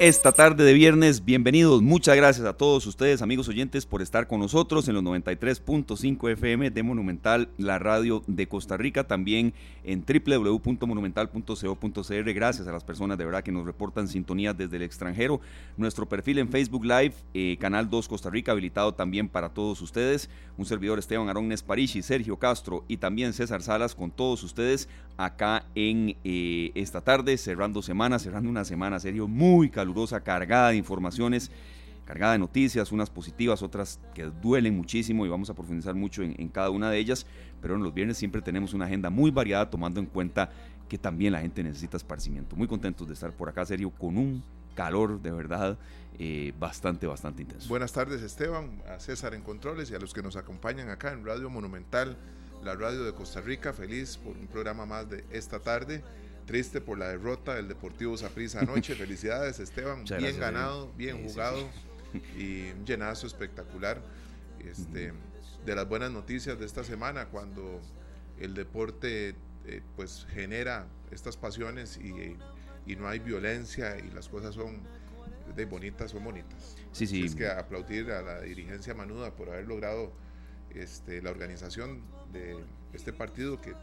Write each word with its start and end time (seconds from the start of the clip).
Esta 0.00 0.32
tarde 0.32 0.64
de 0.64 0.72
viernes, 0.72 1.24
bienvenidos. 1.24 1.80
Muchas 1.80 2.16
gracias 2.16 2.44
a 2.48 2.54
todos 2.54 2.84
ustedes, 2.84 3.22
amigos 3.22 3.46
oyentes, 3.46 3.86
por 3.86 4.02
estar 4.02 4.26
con 4.26 4.40
nosotros 4.40 4.88
en 4.88 4.94
los 4.94 5.04
93.5 5.04 6.32
FM 6.32 6.72
de 6.72 6.82
Monumental, 6.82 7.48
la 7.58 7.78
radio 7.78 8.24
de 8.26 8.48
Costa 8.48 8.76
Rica, 8.76 9.04
también 9.04 9.54
en 9.84 10.04
www.monumental.co.cr. 10.04 12.32
Gracias 12.32 12.66
a 12.66 12.72
las 12.72 12.82
personas 12.82 13.18
de 13.18 13.24
verdad 13.24 13.44
que 13.44 13.52
nos 13.52 13.64
reportan 13.64 14.08
sintonía 14.08 14.52
desde 14.52 14.78
el 14.78 14.82
extranjero. 14.82 15.40
Nuestro 15.76 16.08
perfil 16.08 16.40
en 16.40 16.48
Facebook 16.48 16.84
Live, 16.84 17.14
eh, 17.32 17.56
Canal 17.60 17.88
2 17.88 18.08
Costa 18.08 18.30
Rica, 18.30 18.50
habilitado 18.50 18.94
también 18.94 19.28
para 19.28 19.50
todos 19.50 19.80
ustedes. 19.80 20.28
Un 20.58 20.66
servidor 20.66 20.98
Esteban 20.98 21.28
Arón 21.28 21.46
Nesparichi, 21.46 22.02
Sergio 22.02 22.36
Castro 22.36 22.84
y 22.88 22.96
también 22.96 23.32
César 23.32 23.62
Salas 23.62 23.94
con 23.94 24.10
todos 24.10 24.42
ustedes 24.42 24.88
acá 25.16 25.64
en 25.74 26.16
eh, 26.24 26.72
esta 26.74 27.00
tarde, 27.00 27.38
cerrando 27.38 27.82
semana, 27.82 28.18
cerrando 28.18 28.50
una 28.50 28.64
semana, 28.64 28.98
serio, 28.98 29.28
muy 29.28 29.70
calurosa, 29.84 30.20
cargada 30.20 30.70
de 30.70 30.76
informaciones, 30.76 31.50
cargada 32.06 32.32
de 32.32 32.38
noticias, 32.38 32.90
unas 32.90 33.10
positivas, 33.10 33.62
otras 33.62 34.00
que 34.14 34.24
duelen 34.24 34.74
muchísimo 34.74 35.26
y 35.26 35.28
vamos 35.28 35.50
a 35.50 35.54
profundizar 35.54 35.94
mucho 35.94 36.22
en, 36.22 36.48
cada 36.48 36.70
una 36.70 36.90
de 36.90 36.98
ellas, 36.98 37.26
pero 37.60 37.74
en 37.74 37.82
los 37.82 37.92
viernes 37.92 38.16
siempre 38.16 38.40
tenemos 38.40 38.72
una 38.72 38.86
agenda 38.86 39.10
muy 39.10 39.30
variada 39.30 39.68
tomando 39.68 40.00
en 40.00 40.06
cuenta 40.06 40.50
que 40.88 40.96
también 40.98 41.32
la 41.32 41.40
gente 41.40 41.62
necesita 41.62 41.96
esparcimiento. 41.98 42.56
Muy 42.56 42.66
contentos 42.66 43.06
de 43.06 43.14
estar 43.14 43.32
por 43.32 43.48
acá, 43.48 43.64
serio, 43.66 43.90
con 43.90 44.16
un 44.16 44.42
calor 44.74 45.20
de 45.20 45.30
verdad 45.30 45.78
eh, 46.18 46.52
bastante, 46.58 47.06
bastante 47.06 47.42
intenso. 47.42 47.68
Buenas 47.68 47.92
tardes 47.92 48.22
Esteban, 48.22 48.82
a 48.88 48.98
César 49.00 49.34
en 49.34 49.42
Controles 49.42 49.90
y 49.90 49.94
a 49.94 49.98
los 49.98 50.14
que 50.14 50.22
nos 50.22 50.36
acompañan 50.36 50.88
acá 50.88 51.12
en 51.12 51.24
Radio 51.24 51.50
Monumental 51.50 52.16
la 52.64 52.74
radio 52.74 53.04
de 53.04 53.12
Costa 53.12 53.42
Rica, 53.42 53.74
feliz 53.74 54.16
por 54.16 54.34
un 54.38 54.46
programa 54.46 54.86
más 54.86 55.10
de 55.10 55.22
esta 55.30 55.60
tarde. 55.60 56.02
Triste 56.46 56.80
por 56.80 56.98
la 56.98 57.08
derrota 57.08 57.54
del 57.54 57.68
Deportivo 57.68 58.16
Saprissa 58.16 58.60
anoche. 58.60 58.94
Felicidades, 58.96 59.60
Esteban. 59.60 60.04
bien 60.04 60.38
ganado, 60.38 60.92
bien 60.96 61.26
jugado 61.26 61.68
y 62.38 62.70
un 62.70 62.84
llenazo 62.84 63.26
espectacular. 63.26 64.02
Este, 64.60 65.12
de 65.64 65.74
las 65.74 65.88
buenas 65.88 66.10
noticias 66.10 66.58
de 66.58 66.66
esta 66.66 66.84
semana, 66.84 67.26
cuando 67.26 67.80
el 68.38 68.54
deporte 68.54 69.34
eh, 69.66 69.82
pues 69.96 70.26
genera 70.30 70.86
estas 71.10 71.36
pasiones 71.36 71.98
y, 71.98 72.36
y, 72.86 72.96
no 72.96 73.08
hay 73.08 73.18
violencia 73.18 73.98
y 73.98 74.10
las 74.10 74.28
cosas 74.28 74.54
son 74.54 74.80
de 75.54 75.64
bonitas, 75.64 76.10
son 76.10 76.24
bonitas. 76.24 76.76
Sí, 76.92 77.06
sí. 77.06 77.24
Es 77.24 77.34
que 77.34 77.46
aplaudir 77.46 78.10
a 78.10 78.22
la 78.22 78.40
dirigencia 78.40 78.94
manuda 78.94 79.34
por 79.34 79.48
haber 79.50 79.66
logrado 79.66 80.12
este, 80.74 81.22
la 81.22 81.30
organización 81.30 82.02
de 82.32 82.56
este 82.92 83.12
partido 83.12 83.60
que 83.60 83.74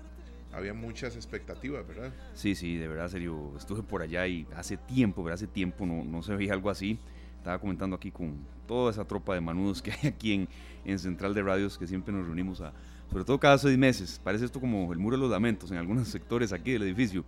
había 0.53 0.73
muchas 0.73 1.15
expectativas, 1.15 1.87
¿verdad? 1.87 2.11
Sí, 2.33 2.55
sí, 2.55 2.77
de 2.77 2.87
verdad, 2.87 3.07
serio. 3.09 3.53
Estuve 3.57 3.83
por 3.83 4.01
allá 4.01 4.27
y 4.27 4.45
hace 4.55 4.77
tiempo, 4.77 5.23
¿verdad? 5.23 5.35
Hace 5.35 5.47
tiempo 5.47 5.85
no, 5.85 6.03
no 6.03 6.21
se 6.23 6.35
veía 6.35 6.53
algo 6.53 6.69
así. 6.69 6.99
Estaba 7.37 7.59
comentando 7.59 7.95
aquí 7.95 8.11
con 8.11 8.37
toda 8.67 8.91
esa 8.91 9.05
tropa 9.05 9.33
de 9.33 9.41
manudos 9.41 9.81
que 9.81 9.91
hay 9.91 10.07
aquí 10.09 10.33
en, 10.33 10.49
en 10.85 10.99
Central 10.99 11.33
de 11.33 11.41
Radios, 11.41 11.77
que 11.77 11.87
siempre 11.87 12.13
nos 12.13 12.25
reunimos 12.25 12.61
a, 12.61 12.73
sobre 13.09 13.25
todo 13.25 13.39
cada 13.39 13.57
seis 13.57 13.77
meses. 13.77 14.21
Parece 14.23 14.45
esto 14.45 14.59
como 14.59 14.91
el 14.93 14.99
muro 14.99 15.17
de 15.17 15.21
los 15.21 15.31
lamentos 15.31 15.71
en 15.71 15.77
algunos 15.77 16.07
sectores 16.09 16.53
aquí 16.53 16.71
del 16.71 16.83
edificio. 16.83 17.25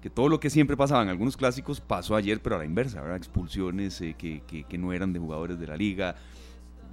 Que 0.00 0.10
todo 0.10 0.28
lo 0.28 0.40
que 0.40 0.50
siempre 0.50 0.76
pasaba 0.76 1.02
en 1.02 1.10
algunos 1.10 1.36
clásicos 1.36 1.80
pasó 1.80 2.16
ayer, 2.16 2.42
pero 2.42 2.56
a 2.56 2.58
la 2.58 2.64
inversa, 2.64 3.00
¿verdad? 3.00 3.16
Expulsiones 3.16 4.00
eh, 4.00 4.16
que, 4.18 4.42
que, 4.48 4.64
que 4.64 4.78
no 4.78 4.92
eran 4.92 5.12
de 5.12 5.20
jugadores 5.20 5.60
de 5.60 5.66
la 5.68 5.76
liga, 5.76 6.16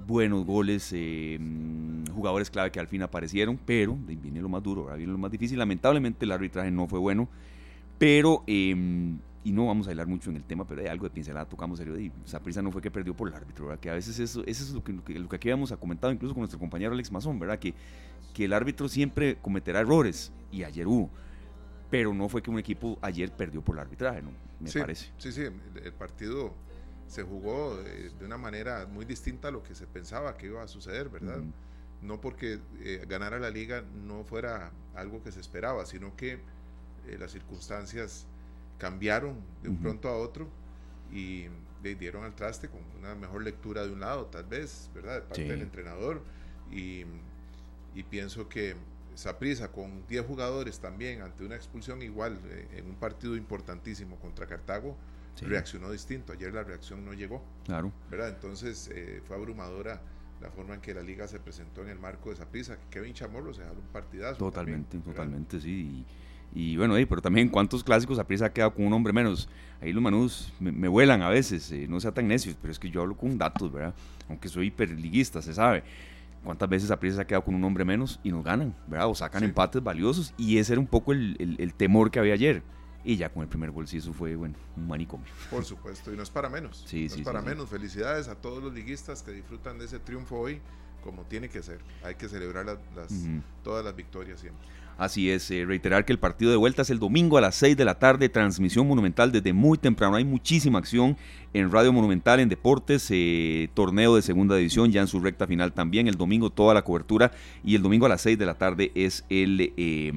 buenos 0.08 0.46
goles, 0.46 0.92
eh, 0.94 1.38
mm, 1.40 2.08
jugadores 2.12 2.50
clave 2.50 2.72
que 2.72 2.80
al 2.80 2.88
fin 2.88 3.02
aparecieron, 3.02 3.60
pero 3.66 3.96
viene 3.96 4.42
lo 4.42 4.50
más 4.50 4.64
duro, 4.64 4.88
viene 4.96 5.12
lo 5.12 5.18
más 5.18 5.32
difícil. 5.32 5.58
Lamentablemente 5.58 6.26
el 6.26 6.32
arbitraje 6.32 6.72
no 6.72 6.88
fue 6.88 7.00
bueno, 7.00 7.30
pero, 7.98 8.44
em, 8.48 9.20
y 9.44 9.52
no 9.52 9.68
vamos 9.68 9.88
a 9.88 9.92
hablar 9.92 10.08
mucho 10.08 10.30
en 10.30 10.38
el 10.38 10.44
tema, 10.44 10.66
pero 10.66 10.82
hay 10.82 10.88
algo 10.88 11.06
de 11.06 11.12
pincelada, 11.12 11.46
tocamos 11.46 11.78
serio, 11.78 12.00
y 12.00 12.12
prisa 12.44 12.62
no 12.62 12.72
fue 12.72 12.82
que 12.82 12.92
perdió 12.92 13.16
por 13.16 13.30
el 13.30 13.34
árbitro, 13.34 13.68
¿verdad? 13.68 13.80
que 13.80 13.90
a 13.90 13.94
veces 13.94 14.20
eso, 14.20 14.44
eso 14.46 14.64
es 14.64 14.72
lo 14.72 14.84
que, 14.84 14.94
lo 14.94 15.30
que, 15.30 15.36
aquí 15.36 15.50
habíamos 15.50 15.72
comentado 15.74 16.12
incluso 16.12 16.34
con 16.34 16.42
nuestro 16.42 16.60
compañero 16.60 16.94
Alex 16.94 17.12
Mazón, 17.12 17.40
¿verdad? 17.40 17.60
Que, 17.60 17.74
que 18.34 18.46
el 18.46 18.54
árbitro 18.54 18.90
siempre 18.90 19.38
cometerá 19.42 19.80
errores, 19.80 20.32
y 20.52 20.64
ayer 20.64 20.88
hubo, 20.88 21.10
pero 21.90 22.14
no 22.14 22.30
fue 22.30 22.42
que 22.42 22.52
un 22.52 22.60
equipo 22.60 22.98
ayer 23.02 23.32
perdió 23.32 23.62
por 23.62 23.76
el 23.76 23.82
arbitraje, 23.82 24.22
¿no? 24.22 24.32
Me 24.60 24.72
parece. 24.72 25.12
Sí, 25.18 25.32
sí, 25.32 25.42
el 25.42 25.94
partido 25.94 26.54
se 27.10 27.24
jugó 27.24 27.76
de, 27.78 28.12
una 28.24 28.38
manera 28.38 28.86
muy 28.86 29.04
distinta 29.04 29.50
a 29.50 29.52
lo 29.52 29.64
que 29.64 29.76
se 29.76 29.88
pensaba 29.88 30.38
que 30.38 30.46
iba 30.46 30.64
a 30.64 30.68
suceder, 30.68 31.10
¿verdad? 31.10 31.42
No 32.02 32.22
porque 32.22 32.60
eh, 32.82 33.06
ganar 33.10 33.34
a 33.34 33.40
la 33.40 33.50
liga 33.50 33.84
no 34.06 34.24
fuera 34.24 34.72
algo 34.96 35.22
que 35.24 35.32
se 35.32 35.40
esperaba, 35.40 35.86
sino 35.86 36.16
que 36.16 36.34
eh, 37.08 37.18
las 37.20 37.32
circunstancias 37.32 38.26
cambiaron 38.78 39.36
de 39.62 39.70
un 39.70 39.78
pronto 39.82 40.08
a 40.08 40.16
otro 40.16 40.48
y 41.12 41.48
le 41.84 41.96
dieron 41.96 42.24
al 42.24 42.36
traste 42.36 42.70
con 42.70 42.80
una 43.00 43.16
mejor 43.16 43.44
lectura 43.44 43.86
de 43.86 43.92
un 43.92 44.00
lado, 44.00 44.28
tal 44.28 44.46
vez, 44.46 44.90
¿verdad? 44.94 45.16
De 45.16 45.22
parte 45.22 45.44
del 45.44 45.62
entrenador. 45.62 46.22
Y, 46.72 47.06
y 47.96 48.04
pienso 48.04 48.48
que 48.48 48.76
Saprisa 49.16 49.70
con 49.70 50.08
10 50.08 50.26
jugadores 50.26 50.80
también 50.80 51.22
ante 51.22 51.44
una 51.44 51.56
expulsión 51.56 52.02
igual 52.02 52.40
eh, 52.46 52.68
en 52.78 52.86
un 52.86 52.96
partido 52.96 53.36
importantísimo 53.36 54.16
contra 54.18 54.48
Cartago, 54.48 54.96
reaccionó 55.46 55.92
distinto. 55.92 56.34
Ayer 56.34 56.54
la 56.54 56.64
reacción 56.64 57.06
no 57.06 57.14
llegó. 57.14 57.44
Claro. 57.66 57.92
¿verdad? 58.10 58.30
Entonces 58.30 58.90
eh, 58.94 59.22
fue 59.26 59.36
abrumadora 59.36 60.02
la 60.42 60.50
forma 60.50 60.76
en 60.76 60.82
que 60.82 60.94
la 60.94 61.02
liga 61.02 61.28
se 61.28 61.40
presentó 61.40 61.82
en 61.82 61.90
el 61.90 62.00
marco 62.00 62.30
de 62.30 62.36
esa 62.36 62.46
prisa. 62.46 62.78
Kevin 62.90 63.14
Chamorro 63.14 63.54
se 63.54 63.62
jaló 63.62 63.80
un 63.80 63.88
partidazo. 63.92 64.38
Totalmente, 64.38 64.98
totalmente, 65.00 65.60
sí. 65.60 66.06
Y, 66.54 66.78
bueno, 66.78 66.96
pero 67.08 67.22
también 67.22 67.48
cuántos 67.50 67.84
clásicos 67.84 68.18
a 68.18 68.24
prisa 68.26 68.46
ha 68.46 68.54
quedado 68.54 68.74
con 68.74 68.86
un 68.86 68.94
hombre 68.94 69.14
menos. 69.14 69.50
Ahí 69.82 69.94
los 69.94 70.02
manus 70.02 70.52
me, 70.60 70.88
vuelan 70.88 71.22
a 71.22 71.30
veces, 71.30 71.72
eh, 71.72 71.86
no 71.88 72.00
sea 72.00 72.12
tan 72.12 72.28
necios, 72.28 72.58
pero 72.60 72.72
es 72.72 72.80
que 72.80 72.90
yo 72.90 73.02
hablo 73.02 73.16
con 73.16 73.38
datos, 73.38 73.72
¿verdad? 73.72 73.94
Aunque 74.28 74.50
soy 74.50 74.68
hiperliguista, 74.68 75.42
se 75.42 75.54
sabe. 75.54 75.84
¿Cuántas 76.44 76.70
veces 76.70 76.90
a 76.90 77.00
prisa 77.00 77.18
se 77.18 77.22
ha 77.22 77.28
quedado 77.28 77.44
con 77.44 77.54
un 77.54 77.64
hombre 77.66 77.84
menos 77.86 78.20
y 78.24 78.32
nos 78.32 78.44
ganan, 78.44 78.74
¿verdad? 78.88 79.10
O 79.10 79.16
sacan 79.16 79.44
empates 79.44 79.84
valiosos. 79.84 80.34
Y 80.38 80.58
ese 80.58 80.74
era 80.74 80.80
un 80.80 80.88
poco 80.88 81.12
el, 81.12 81.56
el 81.60 81.74
temor 81.74 82.12
que 82.12 82.20
había 82.20 82.34
ayer 82.34 82.64
y 83.04 83.16
ya 83.16 83.30
con 83.30 83.44
el 83.44 83.50
primer 83.50 83.72
gol 83.72 83.88
sí 83.88 83.98
eso 83.98 84.14
fue 84.14 84.36
bueno 84.36 84.56
un 84.76 84.88
manicomio. 84.88 85.28
Por 85.50 85.64
supuesto 85.66 86.14
y 86.14 86.18
no 86.18 86.24
es 86.24 86.30
para 86.30 86.50
menos. 86.50 86.84
Sí, 86.86 87.08
no 87.10 87.16
es 87.16 87.22
para 87.22 87.42
menos. 87.42 87.70
Felicidades 87.70 88.28
a 88.28 88.36
todos 88.36 88.64
los 88.64 88.74
liguistas 88.74 89.24
que 89.24 89.32
disfrutan 89.32 89.80
de 89.80 89.86
ese 89.86 90.00
triunfo 90.00 90.38
hoy 90.38 90.62
como 91.04 91.24
tiene 91.24 91.50
que 91.50 91.62
ser. 91.62 91.80
Hay 92.04 92.16
que 92.16 92.28
celebrar 92.28 92.66
las, 92.66 92.80
todas 93.64 93.84
las 93.84 93.96
victorias 93.96 94.40
siempre. 94.40 94.68
Así 94.98 95.32
es, 95.32 95.50
eh, 95.50 95.64
reiterar 95.66 96.04
que 96.04 96.12
el 96.12 96.20
partido 96.20 96.52
de 96.52 96.58
vuelta 96.58 96.82
es 96.82 96.90
el 96.90 97.00
domingo 97.00 97.38
a 97.38 97.42
las 97.42 97.56
6 97.56 97.78
de 97.78 97.86
la 97.86 97.98
tarde, 98.00 98.28
transmisión 98.28 98.86
monumental 98.86 99.32
desde 99.32 99.54
muy 99.54 99.78
temprano. 99.78 100.18
Hay 100.18 100.26
muchísima 100.26 100.78
acción 100.78 101.16
en 101.54 101.72
Radio 101.72 101.94
Monumental, 101.94 102.42
en 102.42 102.50
deportes, 102.50 103.08
eh, 103.10 103.70
torneo 103.74 104.18
de 104.18 104.22
segunda 104.22 104.58
división, 104.58 104.92
ya 104.92 105.00
en 105.00 105.08
su 105.08 105.22
recta 105.22 105.48
final 105.48 105.72
también. 105.72 106.10
El 106.10 106.16
domingo 106.16 106.50
toda 106.50 106.74
la 106.74 106.82
cobertura 106.82 107.32
y 107.64 107.76
el 107.76 107.82
domingo 107.82 108.08
a 108.08 108.10
las 108.10 108.22
6 108.22 108.38
de 108.38 108.46
la 108.46 108.58
tarde 108.58 108.92
es 108.94 109.24
el... 109.30 109.74
Eh, 109.78 110.12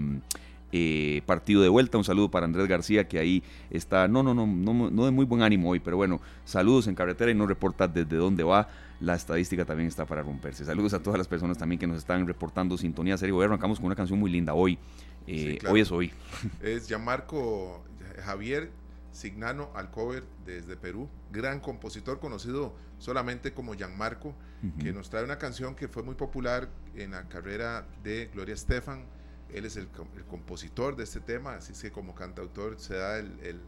eh, 0.73 1.23
partido 1.27 1.63
de 1.63 1.69
vuelta. 1.69 1.99
Un 1.99 2.05
saludo 2.05 2.31
para 2.31 2.47
Andrés 2.47 2.67
García, 2.67 3.07
que 3.07 3.19
ahí 3.19 3.43
está, 3.71 4.09
no, 4.09 4.23
no, 4.23 4.35
no, 4.35 4.47
no, 4.47 4.91
no 4.91 5.05
de 5.05 5.11
muy 5.11 5.25
buen 5.25 5.43
ánimo 5.43 5.71
hoy, 5.71 5.81
pero 5.81 5.97
bueno, 5.97 6.21
saludos 6.45 6.87
en 6.87 6.95
carretera 6.95 7.31
y 7.31 7.35
no 7.35 7.47
reporta 7.47 7.87
desde 7.87 8.17
dónde 8.17 8.43
va. 8.43 8.69
La 9.01 9.15
estadística 9.15 9.65
también 9.65 9.89
está 9.89 10.07
para 10.07 10.23
romperse. 10.23 10.65
Saludos 10.65 10.95
a 10.95 11.03
todas 11.03 11.19
las 11.19 11.29
personas 11.29 11.59
también 11.59 11.79
que 11.79 11.87
nos 11.87 11.99
están 11.99 12.27
reportando 12.27 12.79
sintonía. 12.79 13.19
Serio, 13.19 13.37
hoy 13.37 13.45
arrancamos 13.45 13.79
con 13.79 13.87
una 13.87 13.97
canción 13.97 14.19
muy 14.19 14.31
linda. 14.31 14.55
Hoy, 14.55 14.79
eh, 15.27 15.59
hoy 15.69 15.81
es 15.81 15.91
hoy. 15.91 16.13
Es 16.63 16.87
Gianmarco 16.87 17.83
Javier 18.25 18.71
Signano 19.13 19.71
Alcover 19.75 20.25
desde 20.47 20.77
Perú, 20.77 21.09
gran 21.31 21.61
compositor 21.61 22.19
conocido 22.19 22.75
solamente 22.99 23.53
como 23.53 23.75
Gianmarco, 23.75 24.35
que 24.81 24.93
nos 24.93 25.11
trae 25.11 25.25
una 25.25 25.39
canción 25.39 25.75
que 25.75 25.89
fue 25.89 26.03
muy 26.03 26.15
popular 26.15 26.69
en 26.95 27.11
la 27.11 27.29
carrera 27.29 27.87
de 28.05 28.31
Gloria 28.33 28.55
Estefan 28.55 29.05
él 29.53 29.65
es 29.65 29.77
el, 29.77 29.89
compositor 30.29 30.97
de 30.97 31.05
este 31.05 31.21
tema, 31.21 31.55
así 31.55 31.73
es 31.73 31.83
que 31.83 31.93
como 31.93 32.15
cantautor 32.15 32.79
se 32.81 32.95
da 32.95 33.19
el, 33.19 33.61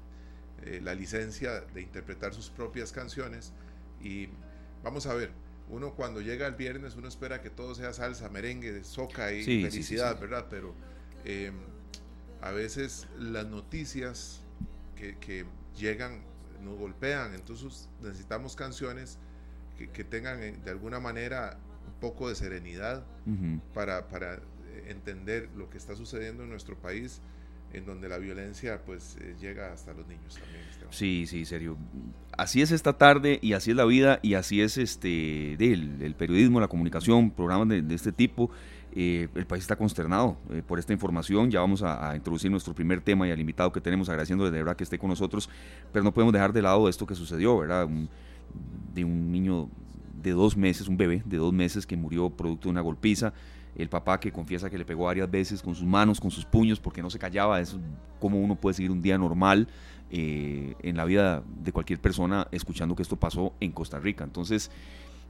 eh, 0.62 0.80
la 0.82 0.94
licencia 0.94 1.60
de 1.60 1.82
interpretar 1.82 2.32
sus 2.32 2.48
propias 2.50 2.92
canciones 2.92 3.52
y 4.00 4.28
vamos 4.82 5.06
a 5.06 5.14
ver, 5.14 5.30
uno 5.68 5.94
cuando 5.94 6.20
llega 6.20 6.46
el 6.46 6.54
viernes 6.54 6.96
uno 6.96 7.08
espera 7.08 7.42
que 7.42 7.50
todo 7.50 7.74
sea 7.74 7.92
salsa, 7.92 8.28
merengue, 8.28 8.84
soca 8.84 9.32
y 9.32 9.44
felicidad, 9.44 10.18
¿verdad? 10.18 10.46
Pero 10.48 10.74
em, 11.24 11.54
a 12.40 12.50
veces 12.50 13.06
las 13.18 13.46
noticias 13.46 14.40
que, 14.96 15.44
llegan 15.76 16.22
nos 16.62 16.78
golpean, 16.78 17.34
entonces 17.34 17.88
necesitamos 18.00 18.54
canciones 18.54 19.18
que, 19.76 20.04
tengan 20.04 20.40
eh, 20.42 20.56
de 20.64 20.70
alguna 20.70 21.00
manera 21.00 21.58
un 21.86 22.00
poco 22.00 22.28
de 22.28 22.36
serenidad 22.36 23.04
para, 23.74 24.08
para 24.08 24.40
entender 24.88 25.48
lo 25.56 25.70
que 25.70 25.78
está 25.78 25.96
sucediendo 25.96 26.44
en 26.44 26.50
nuestro 26.50 26.76
país 26.76 27.20
en 27.74 27.84
donde 27.84 28.08
la 28.08 28.18
violencia 28.18 28.80
pues 28.86 29.16
eh, 29.20 29.34
llega 29.40 29.72
hasta 29.72 29.92
los 29.92 30.06
niños 30.06 30.38
también. 30.38 30.62
Sí, 30.90 31.26
sí, 31.26 31.44
serio. 31.44 31.76
Así 32.36 32.62
es 32.62 32.70
esta 32.70 32.96
tarde 32.96 33.38
y 33.42 33.54
así 33.54 33.72
es 33.72 33.76
la 33.76 33.84
vida 33.84 34.20
y 34.22 34.34
así 34.34 34.60
es 34.60 34.78
este 34.78 35.54
el, 35.54 36.14
periodismo, 36.16 36.60
la 36.60 36.68
comunicación, 36.68 37.30
programas 37.30 37.68
de, 37.68 37.94
este 37.94 38.12
tipo. 38.12 38.50
Eh, 38.96 39.28
el 39.34 39.44
país 39.44 39.64
está 39.64 39.74
consternado 39.74 40.36
eh, 40.50 40.62
por 40.64 40.78
esta 40.78 40.92
información. 40.92 41.50
Ya 41.50 41.60
vamos 41.60 41.82
a, 41.82 42.14
introducir 42.14 42.50
nuestro 42.50 42.74
primer 42.74 43.00
tema 43.00 43.26
y 43.26 43.32
al 43.32 43.40
invitado 43.40 43.72
que 43.72 43.80
tenemos, 43.80 44.08
agradeciendo 44.08 44.44
de 44.44 44.52
verdad 44.52 44.76
que 44.76 44.84
esté 44.84 44.98
con 44.98 45.10
nosotros, 45.10 45.50
pero 45.92 46.04
no 46.04 46.14
podemos 46.14 46.32
dejar 46.32 46.52
de 46.52 46.62
lado 46.62 46.88
esto 46.88 47.06
que 47.06 47.16
sucedió, 47.16 47.58
¿verdad? 47.58 47.88
de 48.94 49.04
un 49.04 49.32
niño 49.32 49.68
de 50.22 50.30
dos 50.30 50.56
meses, 50.56 50.86
un 50.86 50.96
bebé 50.96 51.22
de 51.24 51.38
dos 51.38 51.52
meses 51.52 51.86
que 51.86 51.96
murió 51.96 52.30
producto 52.30 52.68
de 52.68 52.70
una 52.70 52.80
golpiza. 52.82 53.32
El 53.76 53.88
papá 53.88 54.20
que 54.20 54.30
confiesa 54.30 54.70
que 54.70 54.78
le 54.78 54.84
pegó 54.84 55.04
varias 55.04 55.30
veces 55.30 55.62
con 55.62 55.74
sus 55.74 55.86
manos, 55.86 56.20
con 56.20 56.30
sus 56.30 56.44
puños, 56.44 56.78
porque 56.80 57.02
no 57.02 57.10
se 57.10 57.18
callaba. 57.18 57.60
Eso, 57.60 57.78
cómo 58.20 58.40
uno 58.40 58.56
puede 58.56 58.74
seguir 58.74 58.90
un 58.90 59.02
día 59.02 59.18
normal 59.18 59.68
eh, 60.10 60.74
en 60.82 60.96
la 60.96 61.04
vida 61.04 61.42
de 61.62 61.72
cualquier 61.72 62.00
persona 62.00 62.46
escuchando 62.52 62.94
que 62.94 63.02
esto 63.02 63.16
pasó 63.16 63.52
en 63.60 63.72
Costa 63.72 63.98
Rica. 63.98 64.24
Entonces, 64.24 64.70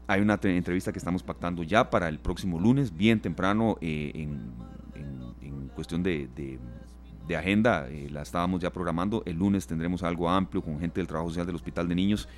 hay 0.06 0.20
una 0.20 0.38
entrevista 0.42 0.92
que 0.92 0.98
estamos 0.98 1.22
pactando 1.22 1.62
ya 1.62 1.88
para 1.90 2.08
el 2.08 2.18
próximo 2.18 2.60
lunes, 2.60 2.94
bien 2.94 3.20
temprano, 3.20 3.78
eh, 3.80 4.12
en, 4.14 4.74
cuestión 5.74 6.04
de, 6.04 6.60
agenda, 7.36 7.88
eh, 7.88 8.08
la 8.10 8.22
estábamos 8.22 8.60
ya 8.60 8.72
programando. 8.72 9.24
El 9.26 9.38
lunes 9.38 9.66
tendremos 9.66 10.04
algo 10.04 10.30
amplio 10.30 10.62
con 10.62 10.78
gente 10.78 11.00
del 11.00 11.08
trabajo 11.08 11.30
social 11.30 11.46
del 11.46 11.56
Hospital 11.56 11.88
de 11.88 11.94
Niños, 11.96 12.28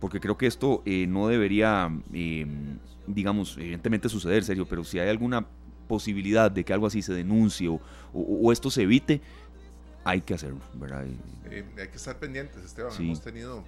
porque 0.00 0.18
creo 0.20 0.36
que 0.36 0.46
esto 0.46 0.82
eh, 0.86 1.06
no 1.06 1.28
debería, 1.28 1.90
digamos, 3.06 3.56
evidentemente 3.58 4.08
suceder, 4.08 4.44
serio, 4.44 4.66
pero 4.66 4.82
si 4.82 4.98
hay 4.98 5.08
alguna 5.08 5.46
posibilidad 5.88 6.50
de 6.50 6.64
que 6.64 6.72
algo 6.72 6.86
así 6.86 7.02
se 7.02 7.12
denuncie 7.12 7.68
o, 8.12 8.52
esto 8.52 8.70
se 8.70 8.82
evite, 8.82 9.20
hay 10.04 10.22
que 10.22 10.34
hacerlo, 10.34 10.60
¿verdad? 10.74 11.04
hay 11.04 11.88
que 11.88 11.96
estar 11.96 12.18
pendientes, 12.18 12.64
Esteban. 12.64 12.92
Hemos 12.98 13.20
tenido 13.20 13.64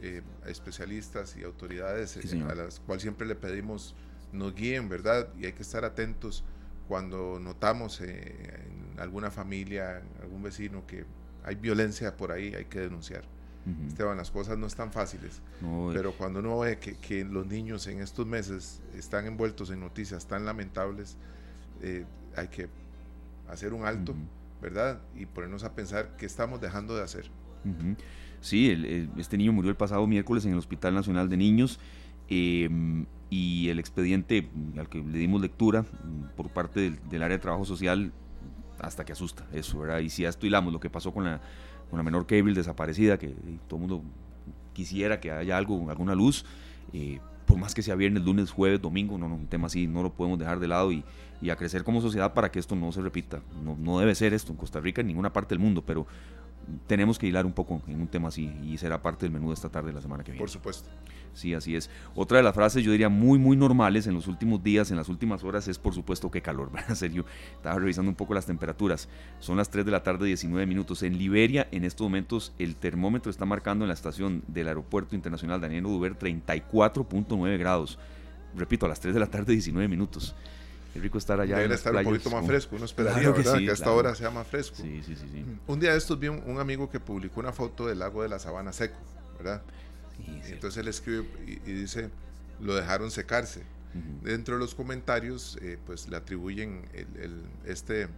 eh, 0.00 0.22
especialistas 0.46 1.36
y 1.36 1.42
autoridades 1.42 2.16
eh, 2.16 2.44
a 2.48 2.54
las 2.54 2.78
cuales 2.80 3.02
siempre 3.02 3.26
le 3.26 3.34
pedimos 3.34 3.94
nos 4.32 4.54
guíen, 4.54 4.88
¿verdad? 4.88 5.28
Y 5.36 5.46
hay 5.46 5.52
que 5.52 5.62
estar 5.62 5.84
atentos 5.84 6.44
cuando 6.86 7.40
notamos 7.40 8.00
eh, 8.00 8.64
en 8.94 9.00
alguna 9.00 9.30
familia, 9.30 9.98
en 9.98 10.22
algún 10.22 10.42
vecino 10.42 10.86
que 10.86 11.04
hay 11.44 11.56
violencia 11.56 12.16
por 12.16 12.32
ahí, 12.32 12.54
hay 12.54 12.66
que 12.66 12.80
denunciar. 12.80 13.24
Esteban, 13.86 14.16
las 14.16 14.30
cosas 14.30 14.56
no 14.58 14.66
están 14.66 14.92
fáciles, 14.92 15.40
pero 15.92 16.12
cuando 16.12 16.40
uno 16.40 16.58
ve 16.58 16.78
que, 16.78 17.24
los 17.24 17.46
niños 17.46 17.86
en 17.86 18.00
estos 18.00 18.26
meses 18.26 18.80
están 18.94 19.26
envueltos 19.26 19.70
en 19.70 19.80
noticias 19.80 20.26
tan 20.26 20.44
lamentables, 20.44 21.16
hay 22.36 22.48
que 22.48 22.68
hacer 23.48 23.72
un 23.72 23.84
alto, 23.84 24.14
¿verdad? 24.60 25.00
Y 25.16 25.26
ponernos 25.26 25.64
a 25.64 25.74
pensar 25.74 26.16
qué 26.16 26.26
estamos 26.26 26.60
dejando 26.60 26.96
de 26.96 27.02
hacer. 27.02 27.30
Sí, 28.40 29.10
este 29.16 29.36
niño 29.36 29.52
murió 29.52 29.70
el 29.70 29.76
pasado 29.76 30.06
miércoles 30.06 30.44
en 30.44 30.52
el 30.52 30.58
Hospital 30.58 30.94
Nacional 30.94 31.28
de 31.28 31.36
Niños 31.36 31.80
em, 32.28 33.06
y 33.30 33.68
el 33.68 33.78
expediente 33.78 34.48
al 34.76 34.88
que 34.88 35.02
le 35.02 35.18
dimos 35.18 35.40
lectura 35.40 35.82
mm, 35.82 36.36
por 36.36 36.48
parte 36.48 36.92
del, 37.10 37.22
área 37.22 37.36
de 37.36 37.42
trabajo 37.42 37.64
social 37.64 38.12
hasta 38.78 39.04
que 39.04 39.12
asusta 39.12 39.44
eso, 39.52 39.80
¿verdad? 39.80 39.98
Y 39.98 40.10
si 40.10 40.24
a 40.24 40.28
esto 40.28 40.46
hilamos 40.46 40.72
lo 40.72 40.78
que 40.78 40.88
pasó 40.88 41.12
con 41.12 41.24
la, 41.24 41.40
la 41.96 42.02
menor 42.02 42.26
Cable 42.26 42.54
desaparecida, 42.54 43.18
que 43.18 43.34
todo 43.66 43.76
el 43.76 43.88
mundo 43.88 44.02
quisiera 44.72 45.20
que 45.20 45.30
haya 45.30 45.56
algo, 45.56 45.90
alguna 45.90 46.14
luz, 46.14 46.44
eh, 46.92 47.18
por 47.46 47.58
más 47.58 47.74
que 47.74 47.82
sea 47.82 47.94
viernes, 47.94 48.22
lunes, 48.24 48.50
jueves, 48.50 48.80
domingo, 48.80 49.16
no, 49.16 49.28
no, 49.28 49.36
un 49.36 49.46
tema 49.46 49.66
así 49.66 49.86
no 49.86 50.02
lo 50.02 50.12
podemos 50.12 50.38
dejar 50.38 50.60
de 50.60 50.68
lado 50.68 50.92
y, 50.92 51.02
y, 51.40 51.50
a 51.50 51.56
crecer 51.56 51.82
como 51.82 52.00
sociedad 52.00 52.34
para 52.34 52.50
que 52.50 52.58
esto 52.58 52.76
no 52.76 52.92
se 52.92 53.00
repita. 53.00 53.40
No, 53.64 53.76
no 53.76 53.98
debe 53.98 54.14
ser 54.14 54.34
esto 54.34 54.52
en 54.52 54.58
Costa 54.58 54.80
Rica, 54.80 55.00
en 55.00 55.06
ninguna 55.06 55.32
parte 55.32 55.54
del 55.54 55.58
mundo, 55.58 55.82
pero 55.84 56.06
tenemos 56.86 57.18
que 57.18 57.26
hilar 57.26 57.46
un 57.46 57.52
poco 57.52 57.82
en 57.86 58.00
un 58.00 58.08
tema 58.08 58.28
así 58.28 58.52
y 58.62 58.76
será 58.78 59.00
parte 59.02 59.26
del 59.26 59.32
menú 59.32 59.48
de 59.48 59.54
esta 59.54 59.68
tarde 59.68 59.88
de 59.88 59.94
la 59.94 60.00
semana 60.00 60.24
que 60.24 60.32
viene. 60.32 60.40
Por 60.40 60.50
supuesto. 60.50 60.88
Sí, 61.34 61.54
así 61.54 61.76
es. 61.76 61.88
Otra 62.14 62.38
de 62.38 62.42
las 62.42 62.54
frases, 62.54 62.82
yo 62.82 62.90
diría, 62.90 63.08
muy, 63.08 63.38
muy 63.38 63.56
normales 63.56 64.06
en 64.06 64.14
los 64.14 64.26
últimos 64.26 64.62
días, 64.62 64.90
en 64.90 64.96
las 64.96 65.08
últimas 65.08 65.44
horas, 65.44 65.68
es 65.68 65.78
por 65.78 65.94
supuesto 65.94 66.30
que 66.30 66.42
calor, 66.42 66.70
¿verdad? 66.72 66.94
Serio, 66.94 67.24
estaba 67.54 67.78
revisando 67.78 68.10
un 68.10 68.16
poco 68.16 68.34
las 68.34 68.46
temperaturas. 68.46 69.08
Son 69.38 69.56
las 69.56 69.70
3 69.70 69.84
de 69.84 69.92
la 69.92 70.02
tarde, 70.02 70.26
19 70.26 70.66
minutos. 70.66 71.02
En 71.02 71.16
Liberia, 71.16 71.68
en 71.70 71.84
estos 71.84 72.04
momentos, 72.04 72.52
el 72.58 72.76
termómetro 72.76 73.30
está 73.30 73.44
marcando 73.44 73.84
en 73.84 73.88
la 73.88 73.94
estación 73.94 74.42
del 74.48 74.68
Aeropuerto 74.68 75.14
Internacional 75.14 75.60
Daniel 75.60 75.86
Oduber 75.86 76.18
34.9 76.18 77.58
grados. 77.58 77.98
Repito, 78.56 78.86
a 78.86 78.88
las 78.88 79.00
3 79.00 79.14
de 79.14 79.20
la 79.20 79.26
tarde, 79.26 79.52
19 79.52 79.88
minutos. 79.88 80.34
Qué 80.98 81.02
rico 81.04 81.18
estar 81.18 81.40
allá. 81.40 81.58
Debe 81.58 81.76
estar 81.76 81.94
un 81.94 82.02
poquito 82.02 82.28
más 82.28 82.44
fresco, 82.44 82.74
uno 82.74 82.84
esperaría, 82.84 83.32
que 83.32 83.38
¿verdad? 83.38 83.58
que 83.58 83.70
a 83.70 83.72
esta 83.72 83.92
hora 83.92 84.14
sea 84.16 84.30
más 84.30 84.48
fresco. 84.48 84.76
Sí, 84.76 85.00
sí, 85.06 85.14
sí, 85.14 85.44
Un 85.68 85.78
día 85.78 85.92
de 85.92 85.98
estos 85.98 86.18
vi 86.18 86.26
un, 86.26 86.58
amigo 86.58 86.90
que 86.90 86.98
publicó 86.98 87.38
una 87.38 87.52
foto 87.52 87.86
del 87.86 88.00
lago 88.00 88.24
de 88.24 88.28
la 88.28 88.40
Sabana 88.40 88.72
seco, 88.72 88.98
¿verdad? 89.36 89.62
Y 90.18 90.50
entonces 90.50 90.78
él 90.78 90.88
escribe 90.88 91.24
y, 91.46 91.72
dice, 91.72 92.10
lo 92.60 92.74
dejaron 92.74 93.12
secarse. 93.12 93.62
Dentro 94.22 94.54
de 94.54 94.60
los 94.60 94.74
comentarios, 94.74 95.56
eh, 95.62 95.78
pues 95.86 96.08
le 96.08 96.16
atribuyen 96.16 96.82
el, 96.92 97.44
este, 97.64 98.08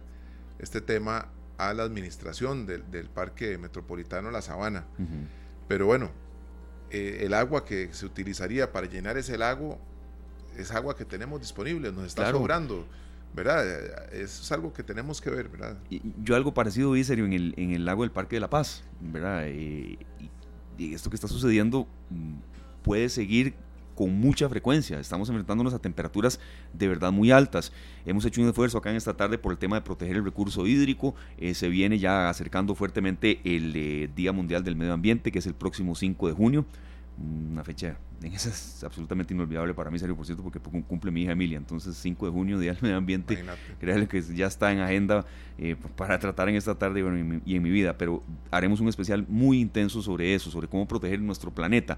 este 0.59 0.81
tema 0.81 1.29
a 1.57 1.73
la 1.73 1.83
administración 1.83 2.65
del, 2.65 2.89
del 2.89 3.09
Parque 3.09 3.59
Metropolitano 3.59 4.31
La 4.31 4.41
Sabana. 4.41 4.85
Pero 5.67 5.85
bueno, 5.85 6.09
eh, 6.89 7.19
el 7.25 7.35
agua 7.35 7.63
que 7.63 7.93
se 7.93 8.05
utilizaría 8.05 8.71
para 8.71 8.87
llenar 8.87 9.17
ese 9.17 9.37
lago 9.37 9.79
es 10.61 10.71
agua 10.71 10.95
que 10.95 11.05
tenemos 11.05 11.39
disponible, 11.39 11.91
nos 11.91 12.05
está 12.05 12.31
sobrando. 12.31 12.85
¿verdad? 13.33 14.13
Eso 14.13 14.41
es 14.41 14.51
algo 14.51 14.73
que 14.73 14.83
tenemos 14.83 15.21
que 15.21 15.29
ver, 15.29 15.47
¿verdad? 15.49 15.77
Y 15.89 16.01
yo 16.21 16.35
algo 16.35 16.53
parecido 16.53 16.91
vi 16.91 17.03
serio 17.03 17.25
en 17.25 17.33
el, 17.33 17.53
en 17.57 17.71
el 17.71 17.85
lago 17.85 18.03
del 18.03 18.11
Parque 18.11 18.35
de 18.35 18.41
la 18.41 18.49
Paz, 18.49 18.83
¿verdad? 18.99 19.43
Eh, 19.45 19.97
y, 20.77 20.93
esto 20.93 21.09
que 21.09 21.15
está 21.15 21.27
sucediendo 21.27 21.87
mm, 22.09 22.33
puede 22.81 23.07
seguir 23.09 23.53
con 23.95 24.19
mucha 24.19 24.49
frecuencia. 24.49 24.99
Estamos 24.99 25.29
enfrentándonos 25.29 25.73
a 25.73 25.79
temperaturas 25.79 26.39
de 26.73 26.87
verdad 26.87 27.11
muy 27.11 27.29
altas. 27.29 27.71
Hemos 28.05 28.25
hecho 28.25 28.41
un 28.41 28.47
esfuerzo 28.47 28.79
acá 28.79 28.89
en 28.89 28.95
esta 28.95 29.15
tarde 29.15 29.37
por 29.37 29.51
el 29.51 29.59
tema 29.59 29.75
de 29.75 29.81
proteger 29.83 30.15
el 30.15 30.25
recurso 30.25 30.65
hídrico. 30.65 31.13
Eh, 31.37 31.53
se 31.53 31.69
viene 31.69 31.99
ya 31.99 32.29
acercando 32.29 32.73
fuertemente 32.73 33.39
el 33.43 33.73
eh, 33.75 34.09
Día 34.15 34.31
Mundial 34.31 34.63
del 34.63 34.75
Medio 34.75 34.93
Ambiente, 34.93 35.31
que 35.31 35.39
es 35.39 35.45
el 35.45 35.53
próximo 35.53 35.95
5 35.95 36.27
de 36.27 36.33
junio 36.33 36.65
una 37.17 37.63
fecha 37.63 37.97
en 38.21 38.33
esa 38.33 38.49
es 38.49 38.83
absolutamente 38.83 39.33
inolvidable 39.33 39.73
para 39.73 39.89
mí, 39.89 39.97
serio, 39.97 40.15
por 40.15 40.25
cierto, 40.25 40.43
porque 40.43 40.59
cumple 40.59 41.11
mi 41.11 41.23
hija 41.23 41.31
Emilia. 41.31 41.57
Entonces, 41.57 41.95
5 41.97 42.27
de 42.27 42.31
junio, 42.31 42.59
Día 42.59 42.73
del 42.73 42.81
Medio 42.81 42.97
Ambiente, 42.97 43.43
créanle 43.79 44.07
que 44.07 44.21
ya 44.21 44.47
está 44.47 44.71
en 44.71 44.79
agenda 44.79 45.25
eh, 45.57 45.75
para 45.95 46.19
tratar 46.19 46.49
en 46.49 46.55
esta 46.55 46.75
tarde 46.75 47.03
y 47.45 47.55
en 47.55 47.63
mi 47.63 47.69
vida. 47.69 47.97
Pero 47.97 48.23
haremos 48.51 48.79
un 48.79 48.89
especial 48.89 49.25
muy 49.27 49.59
intenso 49.59 50.01
sobre 50.01 50.35
eso, 50.35 50.51
sobre 50.51 50.67
cómo 50.67 50.87
proteger 50.87 51.19
nuestro 51.19 51.51
planeta. 51.51 51.97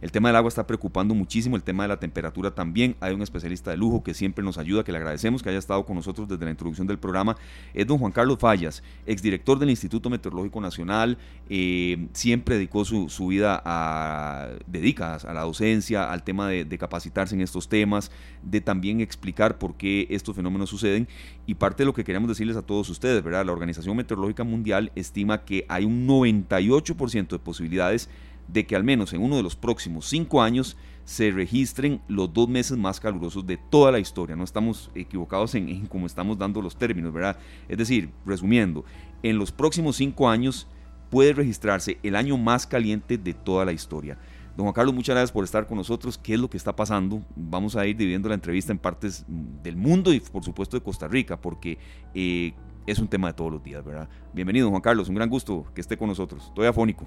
El 0.00 0.12
tema 0.12 0.30
del 0.30 0.36
agua 0.36 0.48
está 0.48 0.66
preocupando 0.66 1.14
muchísimo, 1.14 1.56
el 1.56 1.62
tema 1.62 1.84
de 1.84 1.88
la 1.88 1.98
temperatura 1.98 2.54
también. 2.54 2.96
Hay 3.00 3.12
un 3.12 3.20
especialista 3.20 3.70
de 3.70 3.76
lujo 3.76 4.02
que 4.02 4.14
siempre 4.14 4.42
nos 4.42 4.56
ayuda, 4.56 4.82
que 4.82 4.92
le 4.92 4.98
agradecemos 4.98 5.42
que 5.42 5.50
haya 5.50 5.58
estado 5.58 5.84
con 5.84 5.96
nosotros 5.96 6.26
desde 6.26 6.44
la 6.44 6.50
introducción 6.50 6.86
del 6.86 6.98
programa. 6.98 7.36
Es 7.74 7.86
don 7.86 7.98
Juan 7.98 8.12
Carlos 8.12 8.38
Fallas, 8.38 8.82
exdirector 9.06 9.58
del 9.58 9.68
Instituto 9.70 10.08
Meteorológico 10.08 10.60
Nacional. 10.60 11.18
Eh, 11.50 12.08
siempre 12.14 12.54
dedicó 12.54 12.84
su, 12.84 13.26
vida 13.26 13.60
a, 13.64 14.48
dedica 14.66 15.16
a 15.16 15.34
la 15.34 15.42
docencia, 15.42 16.10
al 16.10 16.22
tema 16.22 16.48
de, 16.48 16.64
de 16.64 16.78
capacitarse 16.78 17.34
en 17.34 17.42
estos 17.42 17.68
temas, 17.68 18.10
de 18.42 18.62
también 18.62 19.00
explicar 19.00 19.58
por 19.58 19.76
qué 19.76 20.06
estos 20.08 20.34
fenómenos 20.34 20.70
suceden. 20.70 21.08
Y 21.46 21.54
parte 21.54 21.82
de 21.82 21.86
lo 21.86 21.92
que 21.92 22.04
queremos 22.04 22.28
decirles 22.28 22.56
a 22.56 22.62
todos 22.62 22.88
ustedes, 22.88 23.22
¿verdad? 23.22 23.44
La 23.44 23.52
Organización 23.52 23.96
Meteorológica 23.96 24.44
Mundial 24.44 24.92
estima 24.94 25.44
que 25.44 25.66
hay 25.68 25.84
un 25.84 26.06
98% 26.06 27.28
de 27.28 27.38
posibilidades 27.38 28.08
de 28.52 28.66
que 28.66 28.76
al 28.76 28.84
menos 28.84 29.12
en 29.12 29.22
uno 29.22 29.36
de 29.36 29.42
los 29.42 29.56
próximos 29.56 30.06
cinco 30.06 30.42
años 30.42 30.76
se 31.04 31.30
registren 31.30 32.00
los 32.08 32.32
dos 32.32 32.48
meses 32.48 32.76
más 32.76 33.00
calurosos 33.00 33.46
de 33.46 33.56
toda 33.56 33.92
la 33.92 33.98
historia. 33.98 34.36
No 34.36 34.44
estamos 34.44 34.90
equivocados 34.94 35.54
en, 35.54 35.86
cómo 35.86 36.06
estamos 36.06 36.38
dando 36.38 36.62
los 36.62 36.76
términos, 36.76 37.12
¿verdad? 37.12 37.36
Es 37.68 37.78
decir, 37.78 38.10
resumiendo, 38.24 38.84
en 39.22 39.38
los 39.38 39.52
próximos 39.52 39.96
cinco 39.96 40.28
años 40.28 40.66
puede 41.10 41.32
registrarse 41.32 41.98
el 42.02 42.14
año 42.14 42.36
más 42.38 42.66
caliente 42.66 43.18
de 43.18 43.34
toda 43.34 43.64
la 43.64 43.72
historia. 43.72 44.18
Don 44.56 44.64
Juan 44.64 44.74
Carlos, 44.74 44.94
muchas 44.94 45.14
gracias 45.14 45.32
por 45.32 45.44
estar 45.44 45.66
con 45.66 45.78
nosotros. 45.78 46.18
¿Qué 46.18 46.34
es 46.34 46.40
lo 46.40 46.50
que 46.50 46.56
está 46.56 46.74
pasando? 46.74 47.22
Vamos 47.34 47.76
a 47.76 47.86
ir 47.86 47.96
dividiendo 47.96 48.28
la 48.28 48.34
entrevista 48.34 48.72
en 48.72 48.78
partes 48.78 49.24
del 49.28 49.76
mundo 49.76 50.12
y 50.12 50.20
por 50.20 50.44
supuesto 50.44 50.76
de 50.76 50.82
Costa 50.82 51.08
Rica, 51.08 51.40
porque 51.40 51.78
eh, 52.14 52.52
es 52.86 52.98
un 52.98 53.08
tema 53.08 53.28
de 53.28 53.34
todos 53.34 53.52
los 53.52 53.62
días, 53.62 53.84
¿verdad? 53.84 54.08
Bienvenido, 54.32 54.68
Juan 54.70 54.82
Carlos, 54.82 55.08
un 55.08 55.14
gran 55.14 55.28
gusto 55.28 55.64
que 55.74 55.80
esté 55.80 55.96
con 55.96 56.08
nosotros. 56.08 56.46
Estoy 56.48 56.66
afónico. 56.66 57.06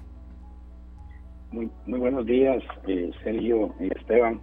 Muy, 1.54 1.70
muy 1.86 2.00
buenos 2.00 2.26
días, 2.26 2.64
eh, 2.88 3.12
Sergio 3.22 3.72
y 3.78 3.86
Esteban. 3.96 4.40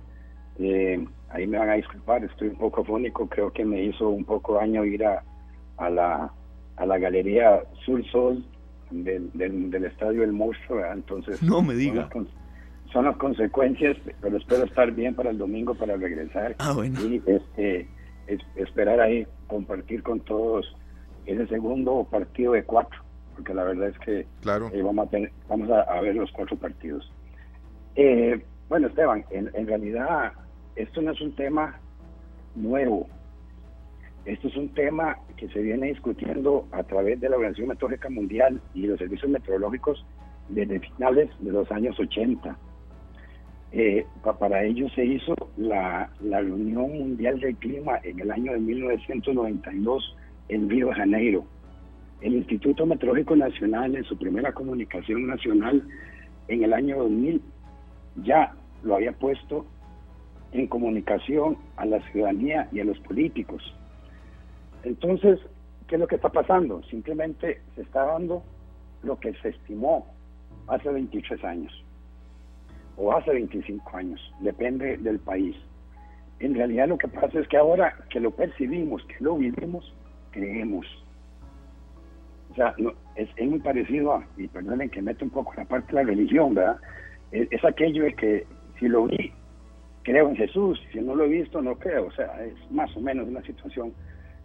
Eh, 0.60 1.06
ahí 1.27 1.46
me 1.46 1.58
van 1.58 1.70
a 1.70 1.74
disculpar, 1.74 2.24
estoy 2.24 2.48
un 2.48 2.56
poco 2.56 2.86
fónico, 2.86 3.27
creo 3.27 3.51
que 3.51 3.65
me 3.65 3.84
hizo 3.84 4.08
un 4.08 4.24
poco 4.24 4.53
daño 4.53 4.86
ir 4.86 5.03
a, 5.03 5.22
a, 5.75 5.89
la, 5.89 6.32
a 6.77 6.86
la 6.86 6.98
galería 7.00 7.63
Sur 7.84 8.01
Sol 8.12 8.46
del, 8.91 9.30
del, 9.34 9.84
estadio 9.84 10.24
El 10.24 10.32
Monstruo, 10.32 10.86
entonces... 10.86 11.44
No 11.44 11.62
me 11.62 11.74
diga. 11.74 12.08
Son 12.94 13.03
las, 13.03 13.18
consecuencias, 13.18 13.98
pero 14.22 14.38
espero 14.38 14.63
estar 14.63 14.89
bien 14.94 15.13
para 15.13 15.32
el 15.32 15.38
domingo 15.38 15.75
para 15.75 15.98
regresar. 15.98 16.56
Ah, 16.60 16.72
bueno. 16.74 16.98
Y 17.01 17.22
este, 17.25 17.89
esperar 18.56 19.01
ahí, 19.01 19.27
compartir 19.48 20.01
con 20.01 20.22
todos 20.22 20.65
ese 21.25 21.46
segundo 21.48 22.08
partido 22.10 22.53
de 22.53 22.63
cuatro 22.63 23.03
porque 23.36 23.54
la 23.54 23.64
verdad 23.64 23.90
es 23.90 24.00
que 24.00 24.26
claro. 24.42 24.70
Eh, 24.74 24.82
vamos, 24.82 25.08
a, 25.14 25.18
vamos 25.48 25.70
a, 25.70 26.02
ver 26.02 26.16
los 26.16 26.32
cuatro 26.32 26.58
partidos. 26.58 27.12
Eh, 27.96 28.42
bueno, 28.70 28.88
Esteban, 28.88 29.26
en, 29.32 29.68
realidad 29.68 30.34
esto 30.76 31.02
no 31.02 31.12
es 31.12 31.22
un 31.22 31.36
tema 31.36 31.80
nuevo. 32.56 33.08
esto 34.26 34.48
es 34.48 34.56
un 34.56 34.70
tema 34.70 35.18
que 35.36 35.50
se 35.50 35.62
viene 35.62 35.88
discutiendo 35.88 36.68
a 36.72 36.84
través 36.84 37.20
de 37.20 37.30
la 37.30 37.36
Organización 37.36 37.70
Meteorológica 37.70 38.10
Mundial 38.10 38.62
y 38.74 38.88
los 38.88 39.00
servicios 39.00 39.30
meteorológicos 39.30 40.06
desde 40.50 40.80
finales 40.80 41.30
de 41.40 41.52
los 41.52 41.72
años 41.72 42.00
80. 42.00 42.56
Eh, 43.74 44.06
para 44.38 44.64
ello 44.64 44.90
se 44.90 45.06
hizo 45.06 45.34
la, 45.58 46.10
la 46.20 46.42
reunión 46.42 46.92
mundial 46.92 47.40
del 47.40 47.56
clima 47.56 48.00
en 48.04 48.20
el 48.20 48.30
año 48.30 48.52
de 48.52 48.60
1992 48.60 50.18
en 50.50 50.70
Río 50.70 50.88
de 50.88 50.96
Janeiro. 50.96 51.46
El 52.22 52.36
Instituto 52.36 52.86
Meteorológico 52.86 53.36
Nacional 53.36 53.96
en 53.96 54.04
su 54.04 54.18
primera 54.18 54.54
comunicación 54.54 55.28
nacional 55.28 55.84
en 56.48 56.63
el 56.63 56.74
año 56.74 57.00
2000 57.00 57.42
ya 58.24 58.54
lo 58.84 58.96
había 58.96 59.12
puesto 59.12 59.66
en 60.51 60.68
comunicación 60.68 61.58
a 61.78 61.86
la 61.86 62.00
ciudadanía 62.12 62.68
y 62.72 62.80
a 62.80 62.86
los 62.86 63.00
políticos. 63.00 63.63
Entonces, 64.84 65.40
¿qué 65.88 65.96
es 65.96 66.01
lo 66.01 66.08
que 66.08 66.16
está 66.16 66.30
pasando? 66.30 66.84
Simplemente 66.84 67.62
se 67.75 67.82
está 67.82 68.06
dando 68.06 68.44
lo 69.04 69.20
que 69.20 69.34
se 69.36 69.50
estimó 69.50 70.06
hace 70.68 70.90
23 70.90 71.44
años 71.44 71.84
o 72.98 73.13
hace 73.13 73.32
25 73.32 73.98
años, 73.98 74.20
depende 74.42 74.98
del 74.98 75.20
país. 75.20 75.56
En 76.40 76.56
realidad 76.56 76.88
lo 76.88 76.98
que 76.98 77.08
pasa 77.08 77.40
es 77.40 77.48
que 77.48 77.58
ahora 77.58 77.96
que 78.10 78.20
lo 78.20 78.32
percibimos, 78.32 79.04
que 79.06 79.24
lo 79.24 79.38
vivimos, 79.38 79.94
creemos. 80.32 80.86
O 82.51 82.55
sea, 82.55 82.75
es, 83.15 83.29
muy 83.48 83.60
parecido 83.60 84.13
a, 84.13 84.25
y 84.38 84.48
perdonen 84.48 84.89
que 84.89 85.01
mete 85.01 85.24
un 85.24 85.29
poco 85.29 85.53
la 85.55 85.63
parte 85.63 85.88
de 85.88 86.03
la 86.03 86.10
religión, 86.10 86.53
¿verdad? 86.53 86.77
Es, 87.31 87.63
aquello 87.63 88.03
de 88.03 88.13
que 88.13 88.46
si 88.77 88.89
lo 88.89 89.05
vi, 89.05 89.31
creo 90.03 90.27
en 90.27 90.36
Jesús, 90.36 90.81
si 90.91 91.00
no 91.00 91.15
lo 91.15 91.24
he 91.24 91.29
visto, 91.29 91.62
no 91.62 91.75
creo. 91.75 92.08
O 92.08 92.12
sea, 92.12 92.43
es 92.43 92.53
más 92.70 92.96
o 92.98 93.00
menos 93.00 93.27
una 93.27 93.41
situación 93.43 93.93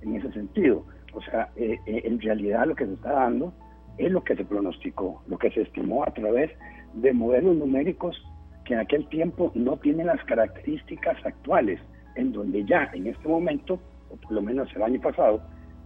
en 0.02 0.14
ese 0.14 0.30
sentido. 0.32 0.84
O 1.14 1.22
sea, 1.22 1.48
eh, 1.56 1.78
eh, 1.86 2.02
en 2.04 2.20
realidad 2.20 2.66
lo 2.66 2.76
que 2.76 2.86
se 2.86 2.92
está 2.92 3.12
dando 3.12 3.52
es 3.98 4.12
lo 4.12 4.22
que 4.22 4.36
se 4.36 4.44
pronosticó, 4.44 5.22
lo 5.26 5.36
que 5.38 5.50
se 5.50 5.62
estimó 5.62 6.04
a 6.04 6.12
través 6.12 6.52
de 6.94 7.12
modelos 7.12 7.56
numéricos 7.56 8.22
que 8.64 8.74
en 8.74 8.80
aquel 8.80 9.08
tiempo 9.08 9.50
no 9.54 9.78
tienen 9.78 10.06
las 10.06 10.22
características 10.24 11.16
actuales, 11.24 11.80
en 12.14 12.32
donde 12.32 12.64
ya 12.64 12.88
en 12.92 13.08
este 13.08 13.28
momento, 13.28 13.80
o 14.10 14.16
por 14.16 14.32
lo 14.32 14.42
menos 14.42 14.68
el 14.76 14.82
año 14.82 15.00
pasado, 15.00 15.40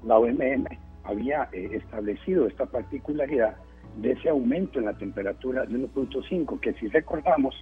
la 0.05 0.19
OMM 0.19 0.67
había 1.05 1.49
eh, 1.53 1.71
establecido 1.73 2.47
esta 2.47 2.67
particularidad 2.67 3.57
de 3.97 4.13
ese 4.13 4.29
aumento 4.29 4.79
en 4.79 4.87
la 4.87 4.97
temperatura 4.97 5.65
de 5.65 5.75
1.5, 5.77 6.61
que 6.61 6.73
si 6.75 6.89
recordamos 6.89 7.55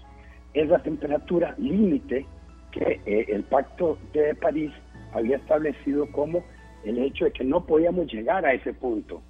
es 0.55 0.69
la 0.69 0.83
temperatura 0.83 1.55
límite 1.59 2.27
que 2.73 3.01
eh, 3.07 3.27
el 3.29 3.45
Pacto 3.45 3.99
de 4.13 4.35
París 4.35 4.73
había 5.13 5.37
establecido 5.37 6.11
como 6.13 6.43
el 6.85 6.99
hecho 6.99 7.25
de 7.25 7.33
que 7.33 7.45
no 7.45 7.65
podíamos 7.65 8.13
llegar 8.13 8.45
a 8.45 8.53
ese 8.53 8.73
punto. 8.75 9.23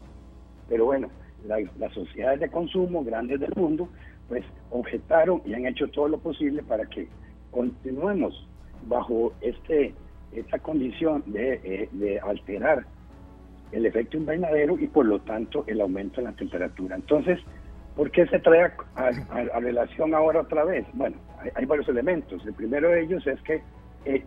Pero 0.69 0.87
bueno, 0.87 1.09
las 1.47 1.93
sociedades 1.93 2.41
de 2.41 2.51
consumo 2.51 3.05
grandes 3.05 3.41
del 3.41 3.55
mundo 3.55 3.89
pues 4.29 4.45
objetaron 4.71 5.41
y 5.47 5.55
han 5.55 5.67
hecho 5.67 5.89
todo 5.89 6.09
lo 6.09 6.19
posible 6.19 6.63
para 6.63 6.85
que 6.87 7.09
continuemos 7.51 8.47
bajo 8.87 9.33
este 9.41 9.95
esta 10.33 10.59
condición 10.59 11.23
de, 11.27 11.55
eh, 11.65 11.89
de 11.93 12.21
alterar 12.21 12.85
el 13.73 13.87
efecto 13.87 14.17
invernadero 14.17 14.79
y 14.79 14.87
por 14.87 15.07
lo 15.07 15.21
tanto 15.21 15.65
el 15.67 15.81
aumento 15.81 16.21
en 16.21 16.27
la 16.27 16.33
temperatura. 16.33 16.97
Entonces, 16.97 17.39
¿por 17.97 18.11
qué 18.11 18.27
se 18.27 18.39
trae 18.39 18.73
a, 18.97 19.61
relación 19.61 20.15
ahora 20.15 20.41
otra 20.41 20.65
vez? 20.65 20.87
Bueno, 20.95 21.17
hay, 21.55 21.65
varios 21.67 21.89
elementos. 21.89 22.45
El 22.47 22.55
primero 22.55 22.89
de 22.91 23.03
ellos 23.03 23.27
es 23.27 23.41
que 23.43 23.63
eh, 24.05 24.25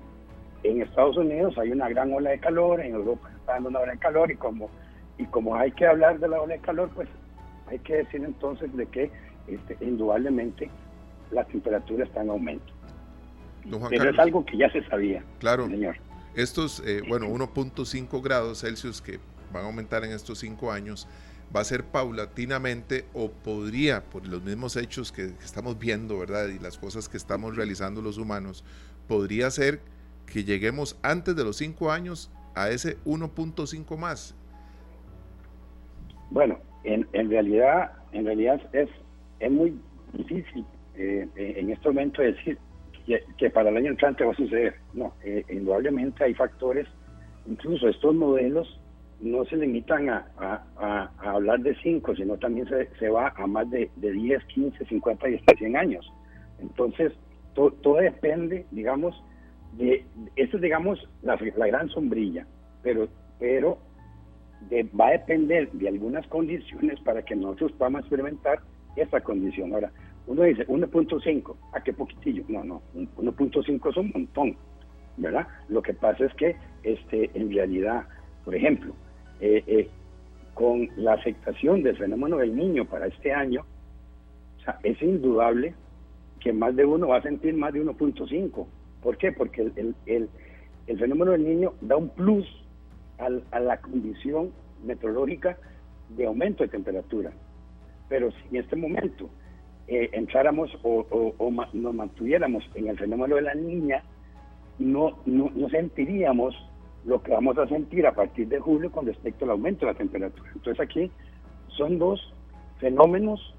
en 0.64 0.82
Estados 0.82 1.18
Unidos 1.18 1.58
hay 1.58 1.72
una 1.72 1.90
gran 1.90 2.14
ola 2.14 2.32
de 2.32 2.40
calor, 2.40 2.82
en 2.82 2.94
Europa 2.94 3.30
está 3.36 3.54
dando 3.54 3.70
una 3.70 3.80
ola 3.80 3.94
de 3.94 4.00
calor 4.00 4.32
y 4.32 4.36
como, 4.36 4.70
y 5.18 5.26
como 5.26 5.56
hay 5.56 5.72
que 5.72 5.88
hablar 5.88 6.20
de 6.20 6.28
la 6.28 6.42
ola 6.42 6.56
de 6.56 6.62
calor, 6.62 6.90
pues 6.94 7.10
hay 7.68 7.80
que 7.80 7.96
decir 7.96 8.24
entonces 8.24 8.76
de 8.76 8.86
que 8.86 9.10
este, 9.48 9.78
indudablemente 9.82 10.70
la 11.32 11.44
temperatura 11.46 12.06
está 12.06 12.22
en 12.22 12.30
aumento. 12.30 12.74
Pero 13.90 14.10
es 14.10 14.20
algo 14.20 14.46
que 14.46 14.58
ya 14.58 14.72
se 14.72 14.84
sabía. 14.88 15.24
Claro. 15.40 15.68
Señor. 15.68 15.96
Estos, 16.36 16.82
eh, 16.86 17.02
bueno, 17.08 17.28
1.5 17.28 18.22
grados 18.24 18.62
Celsius 18.62 19.02
que 19.02 19.20
van 19.52 19.64
a 19.64 19.68
aumentar 19.68 20.04
en 20.04 20.12
estos 20.12 20.40
cinco 20.40 20.72
años, 20.72 21.08
va 21.56 21.62
a 21.62 21.64
ser 21.64 21.84
paulatinamente 21.84 23.06
o 23.14 23.30
podría, 23.30 24.04
por 24.06 24.28
los 24.28 24.44
mismos 24.44 24.76
hechos 24.78 25.12
que 25.12 25.26
estamos 25.44 25.78
viendo, 25.78 26.20
¿verdad? 26.20 26.48
Y 26.48 26.60
las 26.60 26.78
cosas 26.78 27.10
que 27.10 27.18
estamos 27.18 27.56
realizando 27.56 28.02
los 28.02 28.18
humanos, 28.18 28.64
podría 29.08 29.50
ser 29.52 29.82
que 30.26 30.44
lleguemos 30.44 30.98
antes 31.02 31.36
de 31.36 31.44
los 31.44 31.58
cinco 31.58 31.92
años 31.92 32.32
a 32.56 32.70
ese 32.70 32.98
1.5 33.06 33.98
más. 33.98 34.36
Bueno, 36.30 36.60
en, 36.84 37.08
en, 37.14 37.30
realidad, 37.30 37.92
en 38.14 38.26
realidad 38.26 38.62
es, 38.74 38.90
es 39.40 39.52
muy 39.52 39.78
difícil 40.14 40.66
eh, 40.96 41.28
en 41.36 41.70
este 41.72 41.88
momento 41.90 42.22
decir 42.22 42.58
que, 43.38 43.50
para 43.50 43.70
el 43.70 43.78
año 43.78 43.90
entrante 43.92 44.24
va 44.24 44.32
a 44.32 44.36
suceder. 44.36 44.76
No, 44.94 45.14
eh, 45.24 45.44
indudablemente 45.50 46.24
hay 46.24 46.34
factores, 46.34 46.88
incluso 47.48 47.88
estos 47.88 48.14
modelos 48.16 48.80
no 49.22 49.46
se 49.46 49.56
limitan 49.56 50.10
a, 50.10 50.26
a, 50.38 51.12
hablar 51.20 51.60
de 51.60 51.76
5, 51.76 52.16
sino 52.16 52.38
también 52.38 52.68
se, 52.68 52.90
se, 52.98 53.10
va 53.10 53.34
a 53.36 53.48
más 53.48 53.70
de, 53.70 53.90
de 53.96 54.12
10, 54.12 54.44
15, 54.46 54.86
50 54.86 55.30
y 55.30 55.36
hasta 55.36 55.56
100 55.58 55.78
años. 55.78 56.14
Entonces, 56.60 57.14
todo 57.54 57.96
depende, 57.96 58.66
digamos, 58.72 59.16
de, 59.78 60.06
esto 60.36 60.58
es, 60.58 60.64
digamos, 60.64 61.08
la, 61.22 61.38
la 61.56 61.68
gran 61.68 61.90
sombrilla, 61.90 62.46
pero, 62.84 63.08
pero 63.40 63.78
va 65.00 65.08
a 65.08 65.12
depender 65.12 65.72
de 65.72 65.88
algunas 65.88 66.26
condiciones 66.28 67.00
para 67.02 67.24
que 67.24 67.36
nosotros 67.36 67.72
podamos 67.74 68.02
experimentar 68.02 68.60
esta 68.96 69.22
condición. 69.22 69.74
Ahora, 69.74 69.92
uno 70.28 70.44
dice 70.44 70.68
1.5, 70.68 71.56
¿a 71.74 71.82
qué 71.82 71.94
poquitillo? 71.94 72.44
No, 72.48 72.64
no, 72.64 72.82
1.5 72.96 73.90
es 73.90 73.98
un 73.98 74.12
montón, 74.14 74.56
¿verdad? 75.18 75.48
Lo 75.70 75.82
que 75.82 75.94
pasa 75.94 76.26
es 76.26 76.34
que 76.36 76.56
este, 76.84 77.30
en 77.34 77.52
realidad, 77.52 78.06
por 78.46 78.56
ejemplo, 78.56 78.94
eh, 79.42 79.64
eh, 79.68 79.90
con 80.54 80.88
la 80.96 81.14
afectación 81.14 81.84
del 81.84 81.98
fenómeno 81.98 82.38
del 82.38 82.56
niño 82.56 82.86
para 82.86 83.08
este 83.08 83.34
año, 83.34 83.66
o 84.60 84.64
sea, 84.64 84.80
es 84.84 85.02
indudable 85.02 85.74
que 86.40 86.54
más 86.54 86.76
de 86.76 86.86
uno 86.86 87.10
va 87.10 87.18
a 87.18 87.22
sentir 87.22 87.54
más 87.56 87.74
de 87.74 87.84
1.5. 87.84 88.66
¿Por 89.02 89.18
qué? 89.18 89.32
Porque 89.32 89.62
el, 89.62 89.96
el, 90.06 90.30
el, 90.88 91.00
fenómeno 91.00 91.32
del 91.32 91.44
niño 91.44 91.74
da 91.82 91.98
un 91.98 92.10
plus 92.10 92.46
a 93.18 93.60
la 93.60 93.78
condición 93.82 94.52
meteorológica 94.84 95.58
de 96.10 96.26
aumento 96.26 96.64
de 96.64 96.70
temperatura. 96.70 97.32
Pero 98.10 98.32
si 98.32 98.56
en 98.56 98.64
este 98.64 98.76
momento 98.76 99.30
eh, 99.88 100.10
entráramos 100.14 100.72
o, 100.84 101.52
nos 101.74 101.94
mantuviéramos 101.94 102.64
en 102.76 102.88
el 102.88 102.98
fenómeno 102.98 103.36
de 103.36 103.42
la 103.42 103.54
niña, 103.54 104.04
no, 104.80 105.20
no, 105.26 105.70
sentiríamos 105.70 106.56
lo 107.06 107.22
que 107.22 107.32
vamos 107.32 107.58
a 107.58 107.68
sentir 107.68 108.06
a 108.06 108.14
partir 108.14 108.48
de 108.48 108.60
julio 108.60 108.92
con 108.92 109.06
respecto 109.06 109.46
al 109.46 109.52
aumento 109.52 109.86
de 109.86 109.94
la 109.94 109.98
temperatura. 109.98 110.52
Entonces 110.54 110.80
aquí 110.80 111.12
son 111.70 111.98
dos 111.98 112.34
fenómenos 112.80 113.56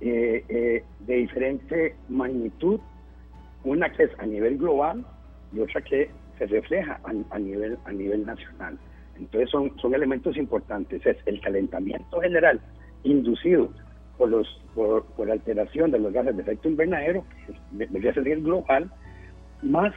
eh, 0.00 0.44
eh, 0.48 0.84
de 1.00 1.14
diferente 1.14 1.94
magnitud, 2.08 2.80
una 3.64 3.90
que 3.92 4.04
es 4.04 4.10
a 4.18 4.26
nivel 4.26 4.58
global 4.58 5.04
y 5.52 5.60
otra 5.60 5.82
que 5.82 6.10
se 6.38 6.46
refleja 6.46 6.98
a, 7.04 7.38
nivel, 7.38 7.78
a 7.84 7.92
nivel 7.92 8.24
nacional. 8.24 8.78
Entonces 9.16 9.50
son, 9.50 9.78
son 9.78 9.94
elementos 9.94 10.36
importantes, 10.36 11.04
es 11.04 11.16
el 11.26 11.40
calentamiento 11.40 12.20
general 12.20 12.60
inducido 13.04 13.70
por, 14.16 14.30
los, 14.30 14.48
por, 14.74 15.04
por 15.04 15.30
alteración 15.30 15.90
de 15.90 15.98
los 15.98 16.12
gases 16.12 16.34
de 16.34 16.42
efecto 16.42 16.68
invernadero, 16.68 17.24
que 17.46 17.86
debería 17.86 18.14
ser 18.14 18.40
global, 18.40 18.90
más 19.62 19.92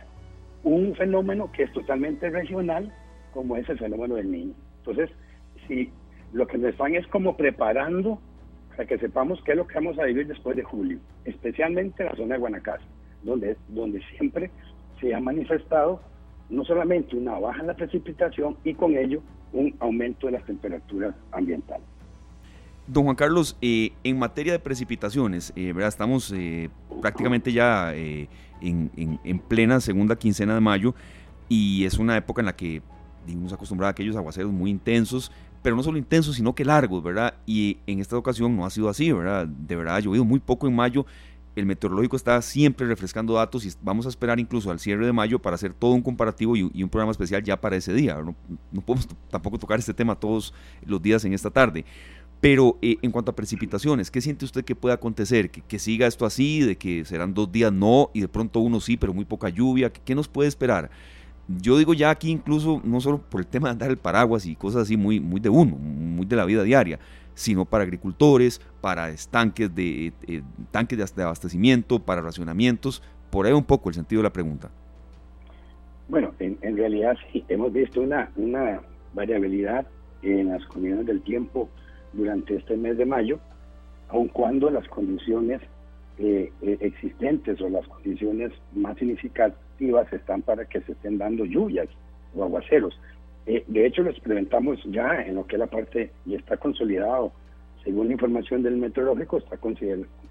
un 0.64 0.96
fenómeno 0.96 1.52
que 1.52 1.64
es 1.64 1.72
totalmente 1.74 2.30
regional, 2.30 2.92
como 3.34 3.58
es 3.58 3.68
el 3.70 3.78
fenómeno 3.78 4.16
del 4.16 4.32
niño. 4.32 4.54
Entonces, 4.80 5.10
si 5.68 5.92
lo 6.32 6.48
que 6.48 6.58
nos 6.58 6.72
están 6.72 6.96
es 6.96 7.06
como 7.08 7.38
preparando 7.38 8.20
para 8.70 8.86
que 8.86 8.98
sepamos 8.98 9.42
qué 9.44 9.52
es 9.52 9.58
lo 9.58 9.68
que 9.68 9.76
vamos 9.76 10.00
a 10.00 10.06
vivir 10.06 10.28
después 10.28 10.56
de 10.56 10.64
julio, 10.64 11.00
especialmente 11.26 12.04
en 12.04 12.10
la 12.10 12.16
zona 12.16 12.36
de 12.36 12.40
Guanacaste, 12.40 12.86
donde, 13.24 13.56
donde 13.70 14.02
siempre 14.18 14.50
se 15.00 15.14
ha 15.14 15.20
manifestado 15.20 16.02
no 16.50 16.64
solamente 16.66 17.16
una 17.16 17.40
baja 17.40 17.62
en 17.62 17.68
la 17.68 17.76
precipitación 17.76 18.58
y 18.64 18.74
con 18.74 18.96
ello 18.98 19.22
un 19.54 19.76
aumento 19.80 20.28
de 20.28 20.34
las 20.34 20.46
temperaturas 20.46 21.16
ambientales. 21.32 21.86
Don 22.88 23.06
Juan 23.06 23.16
Carlos, 23.16 23.56
eh, 23.62 23.94
en 24.04 24.20
materia 24.20 24.52
de 24.52 24.60
precipitaciones, 24.60 25.54
eh, 25.56 25.72
¿verdad? 25.72 25.88
estamos 25.88 26.32
eh, 26.36 26.70
prácticamente 27.02 27.54
ya 27.54 27.94
en, 27.96 28.30
en, 28.62 29.40
plena 29.40 29.80
segunda 29.80 30.18
quincena 30.18 30.54
de 30.54 30.60
mayo 30.60 30.94
y 31.48 31.86
es 31.86 31.98
una 31.98 32.18
época 32.18 32.42
en 32.42 32.48
la 32.48 32.56
que 32.56 32.82
digamos 33.26 33.54
acostumbrada 33.54 33.90
a 33.90 33.92
aquellos 33.92 34.18
aguaceros 34.18 34.52
muy 34.52 34.70
intensos, 34.70 35.32
pero 35.62 35.78
no 35.78 35.84
solo 35.84 35.98
intensos, 35.98 36.36
sino 36.36 36.54
que 36.54 36.66
largos, 36.66 37.02
¿verdad? 37.02 37.36
Y 37.46 37.78
en 37.88 38.00
esta 38.00 38.18
ocasión 38.18 38.56
no 38.56 38.66
ha 38.66 38.70
sido 38.70 38.90
así, 38.90 39.12
¿verdad? 39.14 39.48
De 39.48 39.76
verdad 39.78 39.96
ha 39.96 40.00
llovido 40.02 40.26
muy 40.26 40.40
poco 40.40 40.68
en 40.68 40.76
mayo 40.76 41.06
el 41.56 41.66
meteorológico 41.66 42.16
está 42.16 42.42
siempre 42.42 42.88
refrescando 42.88 43.34
datos 43.34 43.66
y 43.66 43.72
vamos 43.82 44.06
a 44.06 44.10
esperar 44.10 44.40
incluso 44.40 44.72
al 44.72 44.80
cierre 44.80 45.06
de 45.06 45.14
mayo 45.14 45.40
para 45.40 45.56
hacer 45.56 45.74
todo 45.74 45.92
un 45.92 46.02
comparativo 46.02 46.56
y, 46.56 46.64
un 46.64 46.90
programa 46.90 47.12
especial 47.12 47.44
ya 47.44 47.60
para 47.60 47.76
ese 47.76 47.94
día. 47.94 48.18
No, 48.72 48.82
podemos 48.82 49.08
tampoco 49.30 49.60
tocar 49.60 49.78
este 49.80 49.94
tema 49.94 50.16
todos 50.16 50.54
los 50.86 51.02
días 51.02 51.24
en 51.26 51.34
esta 51.34 51.52
tarde. 51.52 51.86
Pero 52.44 52.78
eh, 52.82 52.98
en 53.02 53.12
cuanto 53.12 53.32
a 53.32 53.36
precipitaciones, 53.38 54.12
¿qué 54.12 54.20
siente 54.20 54.44
usted 54.44 54.66
que 54.66 54.76
puede 54.76 54.94
acontecer? 54.94 55.50
¿Que, 55.50 55.80
siga 55.80 56.08
esto 56.08 56.26
así, 56.26 56.60
de 56.60 56.76
que 56.76 57.06
serán 57.06 57.34
dos 57.34 57.50
días 57.50 57.72
no 57.72 58.10
y 58.14 58.20
de 58.20 58.28
pronto 58.28 58.60
uno 58.60 58.82
sí, 58.82 58.98
pero 58.98 59.14
muy 59.14 59.24
poca 59.24 59.48
lluvia? 59.48 59.90
¿Qué, 59.94 60.14
nos 60.14 60.28
puede 60.28 60.50
esperar? 60.50 60.90
Yo 61.48 61.78
digo 61.78 61.94
ya 61.94 62.10
aquí 62.10 62.30
incluso, 62.30 62.82
no 62.84 63.00
solo 63.00 63.20
por 63.22 63.40
el 63.40 63.48
tema 63.48 63.70
de 63.70 63.72
andar 63.72 63.90
el 63.92 63.96
paraguas 63.96 64.46
y 64.46 64.58
cosas 64.58 64.82
así 64.82 64.98
muy, 64.98 65.22
muy 65.22 65.40
de 65.40 65.48
uno, 65.48 65.78
muy 65.78 66.26
de 66.26 66.36
la 66.36 66.44
vida 66.44 66.64
diaria, 66.64 67.00
sino 67.34 67.64
para 67.64 67.86
agricultores, 67.86 68.60
para 68.82 69.10
estanques 69.10 69.74
de, 69.74 70.12
eh, 70.28 70.42
tanques 70.70 71.16
de 71.16 71.24
abastecimiento, 71.24 72.00
para 72.00 72.22
racionamientos. 72.22 73.02
Por 73.30 73.46
ahí 73.46 73.54
un 73.54 73.64
poco 73.64 73.88
el 73.88 73.96
sentido 73.96 74.20
de 74.20 74.24
la 74.24 74.34
pregunta. 74.34 74.70
Bueno, 76.10 76.34
en, 76.40 76.76
realidad 76.76 77.16
sí, 77.32 77.46
hemos 77.48 77.72
visto 77.72 78.02
una, 78.02 78.30
una 78.36 78.82
variabilidad 79.14 79.88
en 80.22 80.50
las 80.50 80.66
condiciones 80.66 81.06
del 81.06 81.22
tiempo 81.22 81.70
durante 82.14 82.56
este 82.56 82.78
mes 82.78 82.98
de 82.98 83.06
mayo, 83.06 83.40
aun 84.10 84.28
cuando 84.28 84.70
las 84.70 84.88
condiciones 84.88 85.62
eh, 86.20 86.52
eh, 86.62 86.78
existentes 86.82 87.60
o 87.62 87.70
las 87.70 87.88
condiciones 87.88 88.52
más 88.74 88.98
significativas 88.98 90.12
están 90.14 90.44
para 90.44 90.66
que 90.66 90.82
se 90.82 90.92
estén 90.92 91.18
dando 91.18 91.46
lluvias 91.46 91.88
o 92.36 92.44
aguaceros. 92.44 93.00
Eh, 93.46 93.64
de 93.68 93.86
hecho, 93.86 94.04
lo 94.04 94.12
experimentamos 94.12 94.80
ya 94.86 95.22
en 95.22 95.36
lo 95.36 95.46
que 95.46 95.56
es 95.56 95.60
la 95.60 95.68
parte, 95.68 96.12
y 96.26 96.36
está 96.36 96.58
consolidado, 96.58 97.32
según 97.84 98.08
la 98.08 98.14
información 98.14 98.64
del 98.64 98.78
meteorológico, 98.78 99.40
está 99.40 99.58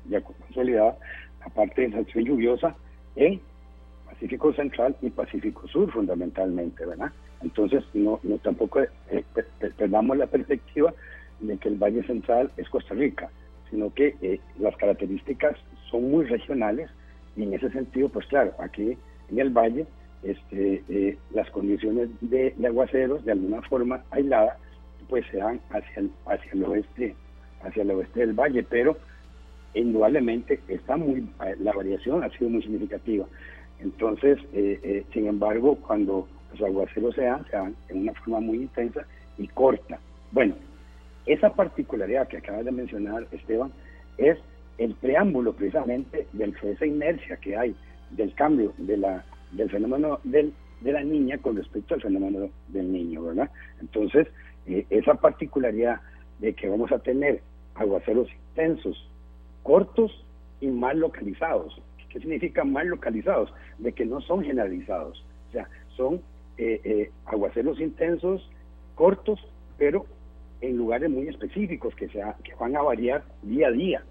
ya 0.09 0.21
consolidada 0.21 0.97
la 1.41 1.49
parte 1.49 1.83
de 1.83 1.89
estación 1.89 2.25
lluviosa 2.25 2.75
en 3.17 3.41
Pacífico 4.07 4.53
Central 4.55 4.97
y 5.03 5.11
Pacífico 5.11 5.67
Sur, 5.69 5.91
fundamentalmente, 5.93 6.87
¿verdad? 6.87 7.11
Entonces, 7.43 7.85
no, 7.93 8.21
no 8.23 8.39
tampoco 8.39 8.81
eh, 8.81 9.25
perdamos 9.77 10.17
la 10.17 10.27
perspectiva 10.27 10.95
de 11.43 11.59
que 11.59 11.69
el 11.69 11.77
Valle 11.77 12.03
Central 12.05 12.51
es 12.57 12.69
Costa 12.71 12.95
Rica, 12.95 13.31
sino 13.71 13.93
que 13.93 14.17
eh, 14.23 14.41
las 14.59 14.77
características 14.77 15.57
son 15.91 16.11
muy 16.11 16.25
regionales 16.25 16.91
y 17.37 17.43
en 17.45 17.55
ese 17.55 17.71
sentido, 17.71 18.09
pues 18.09 18.27
claro, 18.27 18.55
aquí 18.59 18.97
en 19.31 19.39
el 19.39 19.51
Valle 19.51 19.87
este, 20.23 20.83
eh, 20.89 21.19
las 21.33 21.51
condiciones 21.51 22.09
de, 22.21 22.55
aguaceros 22.65 23.25
de 23.25 23.33
alguna 23.33 23.61
forma 23.63 24.05
aislada 24.11 24.57
pues 25.09 25.27
se 25.33 25.39
dan 25.39 25.61
hacia 25.71 26.01
el, 26.01 26.11
hacia 26.27 26.53
el 26.53 26.65
oeste 26.65 27.17
hacia 27.63 27.83
el 27.83 27.91
oeste 27.91 28.21
del 28.21 28.33
valle 28.33 28.63
pero 28.63 28.97
indudablemente 29.75 30.61
está 30.69 30.97
muy 30.97 31.29
la 31.59 31.73
variación 31.73 32.23
ha 32.23 32.31
sido 32.31 32.51
muy 32.51 32.63
significativa. 32.63 33.27
Entonces 33.81 34.39
eh, 34.53 34.79
eh, 34.83 35.05
sin 35.13 35.27
embargo 35.27 35.75
cuando 35.77 36.29
los 36.53 36.63
aguaceros 36.63 37.17
se 37.17 37.23
dan 37.23 37.45
se 37.47 37.57
dan 37.57 37.75
en 37.89 38.03
una 38.03 38.15
forma 38.15 38.39
muy 38.39 38.59
intensa 38.59 39.05
y 39.39 39.49
corta. 39.49 39.99
Bueno 40.31 40.55
esa 41.26 41.55
particularidad 41.55 42.29
que 42.29 42.38
acabas 42.38 42.64
de 42.64 42.73
mencionar 42.73 43.26
Esteban 43.31 43.73
es 44.19 44.38
el 44.79 44.95
preámbulo 44.95 45.52
precisamente 45.52 46.26
de 46.33 46.55
esa 46.62 46.87
inercia 46.87 47.37
que 47.37 47.57
hay 47.57 47.76
del 48.11 48.35
cambio 48.35 48.73
de 48.79 48.97
la 48.97 49.25
del 49.52 49.71
fenómeno 49.71 50.19
del, 50.25 50.52
de 50.81 50.93
la 50.93 51.02
niña 51.02 51.38
con 51.38 51.57
respecto 51.57 51.95
al 51.95 52.02
fenómeno 52.02 52.50
del 52.69 52.91
niño, 52.91 53.23
¿verdad? 53.23 53.50
Entonces, 53.81 54.26
eh, 54.67 54.87
esa 54.91 55.14
particularidad 55.14 56.00
de 56.38 56.55
que 56.55 56.69
vamos 56.69 56.91
a 56.91 56.99
tener 56.99 57.43
aguaceros 57.75 58.29
intensos, 58.49 59.09
cortos 59.62 60.25
y 60.61 60.69
mal 60.69 60.99
localizados. 60.99 61.81
¿Qué 62.09 62.19
significa 62.19 62.64
mal 62.64 62.88
localizados? 62.88 63.52
De 63.79 63.93
que 63.93 64.05
no 64.05 64.21
son 64.21 64.43
generalizados. 64.43 65.25
O 65.49 65.52
sea, 65.52 65.69
son 65.97 66.21
eh, 66.59 66.81
eh, 66.85 67.11
aguaceros 67.26 67.81
intensos, 67.81 68.50
cortos, 68.95 69.41
pero 69.79 70.07
en 70.62 70.76
lugares 70.76 71.11
muy 71.11 71.28
específicos 71.28 71.95
que, 71.97 72.09
sea, 72.09 72.37
que 72.42 72.54
van 72.54 72.75
a 72.76 72.83
variar 72.83 73.25
día 73.42 73.68
a 73.68 73.72
día, 73.72 74.05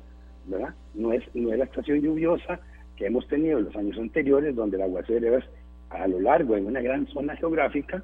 ¿verdad? 0.46 0.76
No 0.94 1.14
es, 1.14 1.24
no 1.34 1.52
es 1.52 1.58
la 1.58 1.66
estación 1.66 2.02
lluviosa 2.02 2.60
que 2.98 3.08
hemos 3.08 3.28
tenido 3.28 3.58
en 3.58 3.66
los 3.66 3.76
años 3.76 3.98
anteriores, 3.98 4.56
donde 4.56 4.78
el 4.78 4.84
aguacero 4.84 5.38
es 5.38 5.46
a 5.90 6.08
lo 6.08 6.20
largo 6.20 6.56
en 6.56 6.68
una 6.68 6.82
gran 6.82 7.08
zona 7.08 7.36
geográfica 7.38 8.04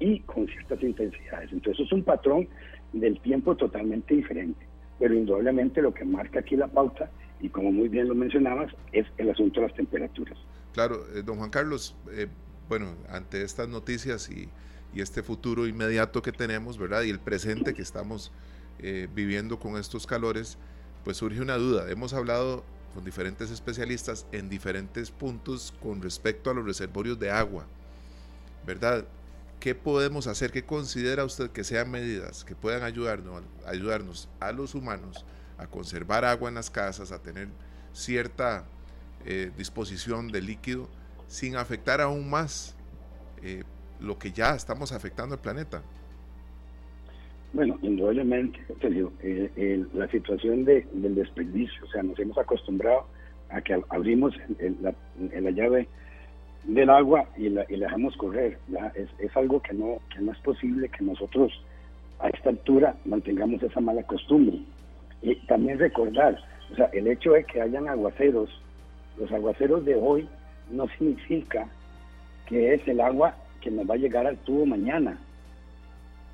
y 0.00 0.20
con 0.20 0.46
ciertas 0.46 0.82
intensidades. 0.82 1.52
Entonces 1.52 1.86
es 1.86 1.92
un 1.92 2.02
patrón 2.02 2.48
del 2.92 3.20
tiempo 3.20 3.56
totalmente 3.56 4.14
diferente, 4.14 4.66
pero 4.98 5.14
indudablemente 5.14 5.80
lo 5.80 5.94
que 5.94 6.04
marca 6.04 6.40
aquí 6.40 6.56
la 6.56 6.68
pauta, 6.68 7.10
y 7.40 7.48
como 7.48 7.70
muy 7.70 7.88
bien 7.88 8.08
lo 8.08 8.14
mencionabas, 8.14 8.72
es 8.92 9.06
el 9.18 9.30
asunto 9.30 9.60
de 9.60 9.68
las 9.68 9.76
temperaturas. 9.76 10.36
Claro, 10.72 10.96
eh, 11.14 11.22
don 11.22 11.36
Juan 11.36 11.50
Carlos, 11.50 11.96
eh, 12.12 12.26
bueno, 12.68 12.94
ante 13.08 13.42
estas 13.42 13.68
noticias 13.68 14.30
y, 14.30 14.48
y, 14.94 15.00
este 15.00 15.22
futuro 15.22 15.66
inmediato 15.66 16.22
que 16.22 16.32
tenemos, 16.32 16.78
¿verdad? 16.78 17.02
Y 17.02 17.10
el 17.10 17.20
presente 17.20 17.74
que 17.74 17.82
estamos 17.82 18.32
eh, 18.78 19.08
viviendo 19.14 19.58
con 19.58 19.76
estos 19.76 20.06
calores, 20.06 20.58
pues 21.04 21.16
surge 21.16 21.40
una 21.40 21.56
duda. 21.56 21.90
Hemos 21.90 22.12
hablado 22.12 22.64
con 22.94 23.04
diferentes 23.04 23.50
especialistas 23.50 24.26
en 24.32 24.48
diferentes 24.48 25.10
puntos 25.10 25.72
con 25.82 26.02
respecto 26.02 26.50
a 26.50 26.54
los 26.54 26.64
reservorios 26.64 27.18
de 27.18 27.30
agua, 27.30 27.66
¿verdad? 28.66 29.06
¿Qué 29.60 29.74
podemos 29.74 30.26
hacer? 30.26 30.52
¿Qué 30.52 30.64
considera 30.64 31.24
usted 31.24 31.50
que 31.50 31.64
sean 31.64 31.90
medidas 31.90 32.44
que 32.44 32.54
puedan 32.54 32.82
ayudarnos, 32.82 33.42
ayudarnos 33.66 34.28
a 34.40 34.52
los 34.52 34.74
humanos 34.74 35.24
a 35.58 35.66
conservar 35.66 36.24
agua 36.24 36.48
en 36.48 36.54
las 36.54 36.70
casas, 36.70 37.10
a 37.10 37.18
tener 37.18 37.48
cierta 37.92 38.64
eh, 39.24 39.50
disposición 39.56 40.28
de 40.28 40.40
líquido 40.40 40.88
sin 41.26 41.56
afectar 41.56 42.00
aún 42.00 42.30
más 42.30 42.76
eh, 43.42 43.64
lo 44.00 44.18
que 44.18 44.32
ya 44.32 44.54
estamos 44.54 44.92
afectando 44.92 45.34
al 45.34 45.40
planeta? 45.40 45.82
Bueno, 47.52 47.78
indudablemente, 47.80 48.58
eh, 48.82 49.84
la 49.94 50.06
situación 50.08 50.64
de, 50.64 50.86
del 50.92 51.14
desperdicio, 51.14 51.84
o 51.84 51.88
sea, 51.88 52.02
nos 52.02 52.18
hemos 52.18 52.36
acostumbrado 52.36 53.06
a 53.50 53.60
que 53.62 53.80
abrimos 53.88 54.34
la, 54.82 54.94
la, 55.40 55.50
llave 55.50 55.88
del 56.64 56.90
agua 56.90 57.26
y 57.38 57.48
la, 57.48 57.64
y 57.70 57.76
la 57.76 57.86
dejamos 57.86 58.14
correr. 58.18 58.58
Es, 58.94 59.08
es, 59.18 59.34
algo 59.34 59.62
que 59.62 59.72
no, 59.72 59.98
que 60.12 60.20
no 60.20 60.32
es 60.32 60.38
posible 60.40 60.90
que 60.90 61.02
nosotros 61.02 61.50
a 62.20 62.28
esta 62.28 62.50
altura 62.50 62.94
mantengamos 63.06 63.62
esa 63.62 63.80
mala 63.80 64.02
costumbre. 64.02 64.60
Y 65.22 65.34
también 65.46 65.78
recordar, 65.78 66.38
o 66.70 66.76
sea, 66.76 66.86
el 66.92 67.06
hecho 67.06 67.32
de 67.32 67.44
que 67.44 67.62
hayan 67.62 67.88
aguaceros, 67.88 68.50
los 69.18 69.32
aguaceros 69.32 69.86
de 69.86 69.94
hoy 69.94 70.28
no 70.70 70.86
significa 70.98 71.66
que 72.46 72.74
es 72.74 72.86
el 72.86 73.00
agua 73.00 73.34
que 73.68 73.74
nos 73.74 73.88
va 73.88 73.94
a 73.94 73.98
llegar 73.98 74.26
al 74.26 74.38
tubo 74.38 74.64
mañana 74.64 75.18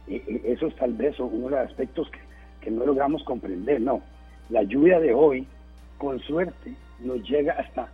eso 0.07 0.67
es 0.67 0.77
tal 0.77 0.93
vez 0.93 1.19
uno 1.19 1.49
de 1.49 1.57
los 1.57 1.71
aspectos 1.71 2.11
que, 2.11 2.19
que 2.61 2.71
no 2.71 2.85
logramos 2.85 3.23
comprender. 3.25 3.81
No, 3.81 4.03
la 4.51 4.63
lluvia 4.63 5.01
de 5.01 5.15
hoy, 5.15 5.47
con 5.99 6.21
suerte, 6.21 6.75
nos 7.01 7.23
llega 7.29 7.55
hasta 7.55 7.89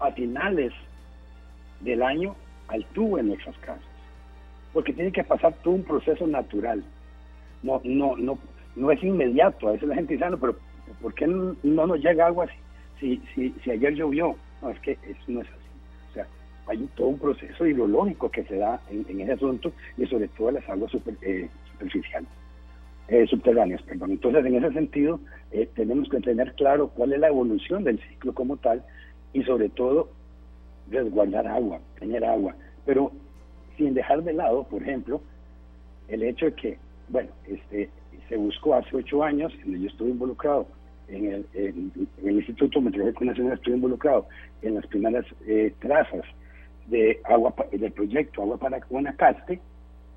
a 0.00 0.12
finales 0.12 0.72
del 1.80 2.02
año 2.02 2.36
al 2.68 2.84
tubo 2.86 3.18
en 3.18 3.28
nuestras 3.28 3.56
casas, 3.58 3.84
porque 4.72 4.92
tiene 4.92 5.12
que 5.12 5.24
pasar 5.24 5.54
todo 5.62 5.74
un 5.74 5.84
proceso 5.84 6.26
natural. 6.26 6.84
No, 7.62 7.80
no, 7.84 8.16
no, 8.16 8.38
no 8.76 8.90
es 8.90 9.02
inmediato. 9.02 9.68
A 9.68 9.72
veces 9.72 9.88
la 9.88 9.94
gente 9.94 10.14
dice, 10.14 10.26
ah, 10.26 10.30
no, 10.30 10.38
pero 10.38 10.56
¿por 11.00 11.14
qué 11.14 11.26
no, 11.26 11.56
nos 11.62 12.00
llega 12.00 12.26
agua 12.26 12.46
si, 13.00 13.16
si, 13.34 13.54
si, 13.64 13.70
ayer 13.70 13.94
llovió? 13.94 14.36
No, 14.60 14.70
es 14.70 14.78
que 14.80 14.92
eso 14.92 15.24
no 15.28 15.40
es 15.40 15.48
así 15.48 15.63
hay 16.66 16.88
todo 16.94 17.08
un 17.08 17.18
proceso 17.18 17.66
hidrológico 17.66 18.30
que 18.30 18.44
se 18.44 18.56
da 18.56 18.80
en, 18.90 19.20
ese 19.20 19.32
asunto 19.32 19.72
y 19.96 20.06
sobre 20.06 20.28
todo 20.28 20.48
en 20.48 20.54
las 20.56 20.68
aguas 20.68 20.92
eh, 21.22 21.48
superficiales, 21.72 22.28
eh, 23.08 23.26
subterráneas. 23.26 23.82
Perdón. 23.82 24.12
Entonces, 24.12 24.44
en 24.46 24.56
ese 24.56 24.72
sentido, 24.72 25.20
eh, 25.52 25.68
tenemos 25.74 26.08
que 26.08 26.20
tener 26.20 26.54
claro 26.54 26.88
cuál 26.88 27.12
es 27.12 27.20
la 27.20 27.28
evolución 27.28 27.84
del 27.84 28.00
ciclo 28.08 28.32
como 28.32 28.56
tal 28.56 28.82
y 29.32 29.42
sobre 29.42 29.68
todo 29.68 30.08
resguardar 30.90 31.46
agua, 31.46 31.80
tener 31.98 32.24
agua, 32.24 32.54
pero 32.84 33.10
sin 33.76 33.94
dejar 33.94 34.22
de 34.22 34.32
lado, 34.32 34.64
por 34.64 34.82
ejemplo, 34.82 35.20
el 36.08 36.22
hecho 36.22 36.46
de 36.46 36.52
que, 36.52 36.78
bueno, 37.08 37.30
este, 37.46 37.90
se 38.28 38.36
buscó 38.36 38.74
hace 38.74 38.96
ocho 38.96 39.22
años, 39.22 39.52
yo 39.64 39.88
estuve 39.88 40.10
involucrado 40.10 40.66
en 41.08 41.26
el, 41.26 41.46
en, 41.54 42.08
el 42.22 42.30
Instituto 42.36 42.80
Meteorológico 42.80 43.24
Nacional, 43.24 43.54
estuve 43.54 43.74
involucrado 43.74 44.26
en 44.62 44.74
las 44.74 44.86
primeras 44.86 45.24
trazas 45.80 46.24
de 46.88 47.20
agua 47.24 47.54
del 47.72 47.92
proyecto 47.92 48.42
Agua 48.42 48.58
para 48.58 48.80
Guanacaste 48.80 49.60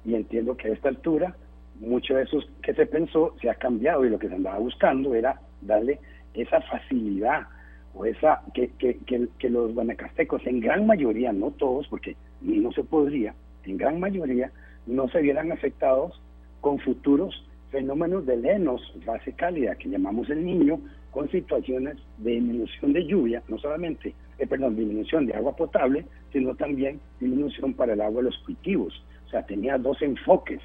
y 0.05 0.15
entiendo 0.15 0.55
que 0.57 0.69
a 0.69 0.73
esta 0.73 0.89
altura 0.89 1.35
mucho 1.79 2.15
de 2.15 2.23
eso 2.23 2.39
que 2.61 2.73
se 2.73 2.85
pensó 2.85 3.35
se 3.41 3.49
ha 3.49 3.55
cambiado 3.55 4.05
y 4.05 4.09
lo 4.09 4.19
que 4.19 4.27
se 4.27 4.35
andaba 4.35 4.59
buscando 4.59 5.13
era 5.13 5.39
darle 5.61 5.99
esa 6.33 6.61
facilidad 6.61 7.47
o 7.93 8.05
esa 8.05 8.41
que, 8.53 8.69
que, 8.77 8.97
que, 9.37 9.49
los 9.49 9.73
guanacastecos 9.73 10.45
en 10.45 10.59
gran 10.59 10.85
mayoría, 10.85 11.33
no 11.33 11.51
todos, 11.51 11.87
porque 11.87 12.15
no 12.41 12.71
se 12.71 12.83
podría, 12.83 13.33
en 13.65 13.77
gran 13.77 13.99
mayoría 13.99 14.51
no 14.85 15.09
se 15.09 15.21
vieran 15.21 15.51
afectados 15.51 16.21
con 16.61 16.79
futuros 16.79 17.43
fenómenos 17.71 18.25
de 18.25 18.37
lenos, 18.37 18.81
fase 19.05 19.33
cálida, 19.33 19.75
que 19.75 19.89
llamamos 19.89 20.29
el 20.29 20.45
niño, 20.45 20.79
con 21.11 21.29
situaciones 21.29 21.97
de 22.17 22.31
disminución 22.31 22.93
de 22.93 23.05
lluvia, 23.05 23.43
no 23.47 23.57
solamente, 23.57 24.13
eh, 24.39 24.47
perdón, 24.47 24.75
disminución 24.75 25.25
de 25.25 25.33
agua 25.33 25.55
potable, 25.55 26.05
sino 26.31 26.55
también 26.55 26.99
disminución 27.19 27.73
para 27.73 27.93
el 27.93 28.01
agua 28.01 28.21
de 28.21 28.29
los 28.29 28.37
cultivos. 28.39 29.03
O 29.25 29.29
sea, 29.29 29.45
tenía 29.45 29.77
dos 29.77 30.01
enfoques. 30.01 30.61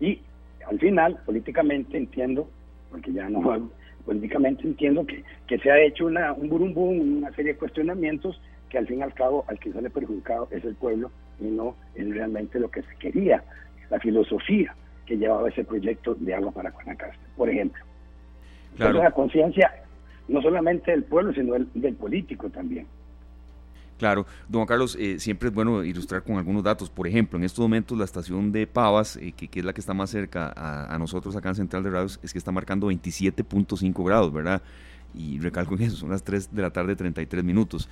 Y 0.00 0.20
al 0.68 0.78
final, 0.78 1.18
políticamente 1.24 1.96
entiendo, 1.96 2.48
porque 2.90 3.12
ya 3.12 3.28
no 3.28 3.70
políticamente 4.04 4.64
entiendo 4.64 5.06
que, 5.06 5.24
que 5.46 5.58
se 5.58 5.70
ha 5.70 5.80
hecho 5.80 6.06
una, 6.06 6.32
un 6.32 6.48
burumbum, 6.48 7.18
una 7.18 7.32
serie 7.32 7.52
de 7.52 7.58
cuestionamientos 7.58 8.40
que 8.68 8.78
al 8.78 8.86
fin 8.86 8.98
y 8.98 9.02
al 9.02 9.14
cabo 9.14 9.44
al 9.48 9.58
que 9.58 9.72
sale 9.72 9.88
perjudicado 9.88 10.48
es 10.50 10.64
el 10.64 10.74
pueblo 10.74 11.10
y 11.40 11.44
no 11.44 11.76
es 11.94 12.08
realmente 12.10 12.58
lo 12.58 12.70
que 12.70 12.82
se 12.82 12.96
quería, 12.96 13.42
la 13.90 14.00
filosofía 14.00 14.74
que 15.06 15.16
llevaba 15.16 15.48
ese 15.48 15.64
proyecto 15.64 16.14
de 16.14 16.34
agua 16.34 16.50
para 16.52 16.70
Guanacaste, 16.70 17.24
por 17.36 17.48
ejemplo. 17.48 17.82
Claro. 18.76 18.98
la 19.04 19.12
conciencia 19.12 19.70
no 20.26 20.42
solamente 20.42 20.90
del 20.90 21.04
pueblo, 21.04 21.32
sino 21.32 21.54
del, 21.54 21.94
político 21.94 22.50
también. 22.50 22.86
Claro, 23.98 24.26
don 24.48 24.66
Carlos, 24.66 24.96
eh, 24.98 25.20
siempre 25.20 25.48
es 25.48 25.54
bueno 25.54 25.84
ilustrar 25.84 26.22
con 26.24 26.36
algunos 26.36 26.64
datos. 26.64 26.90
Por 26.90 27.06
ejemplo, 27.06 27.38
en 27.38 27.44
estos 27.44 27.60
momentos 27.60 27.96
la 27.96 28.04
estación 28.04 28.50
de 28.50 28.66
Pavas, 28.66 29.16
eh, 29.16 29.32
que, 29.32 29.48
es 29.52 29.64
la 29.64 29.72
que 29.72 29.80
está 29.80 29.94
más 29.94 30.10
cerca 30.10 30.52
a, 30.56 30.98
nosotros 30.98 31.36
acá 31.36 31.50
en 31.50 31.54
Central 31.54 31.84
de 31.84 31.90
Radios, 31.90 32.18
es 32.22 32.32
que 32.32 32.38
está 32.38 32.50
marcando 32.50 32.90
27.5 32.90 34.04
grados, 34.04 34.32
¿verdad? 34.32 34.62
Y 35.14 35.38
recalco 35.38 35.76
en 35.76 35.82
eso, 35.82 35.96
son 35.98 36.10
las 36.10 36.24
3 36.24 36.50
de 36.52 36.62
la 36.62 36.70
tarde, 36.70 36.96
33 36.96 37.44
minutos 37.44 37.88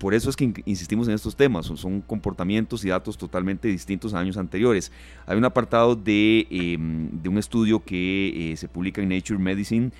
por 0.00 0.14
eso 0.14 0.30
es 0.30 0.36
que 0.36 0.50
insistimos 0.64 1.08
en 1.08 1.14
estos 1.14 1.36
temas, 1.36 1.66
son, 1.66 2.00
comportamientos 2.00 2.82
y 2.86 2.88
datos 2.88 3.18
totalmente 3.18 3.68
distintos 3.68 4.14
a 4.14 4.18
años 4.18 4.38
anteriores. 4.38 4.90
Hay 5.26 5.36
un 5.36 5.44
apartado 5.44 5.94
de, 5.94 6.46
em, 6.50 7.10
un 7.22 7.36
estudio 7.36 7.84
que 7.84 8.52
eh, 8.52 8.56
se 8.56 8.66
publica 8.66 9.02
en 9.02 9.10
Nature 9.10 9.38
Medicine 9.38 9.92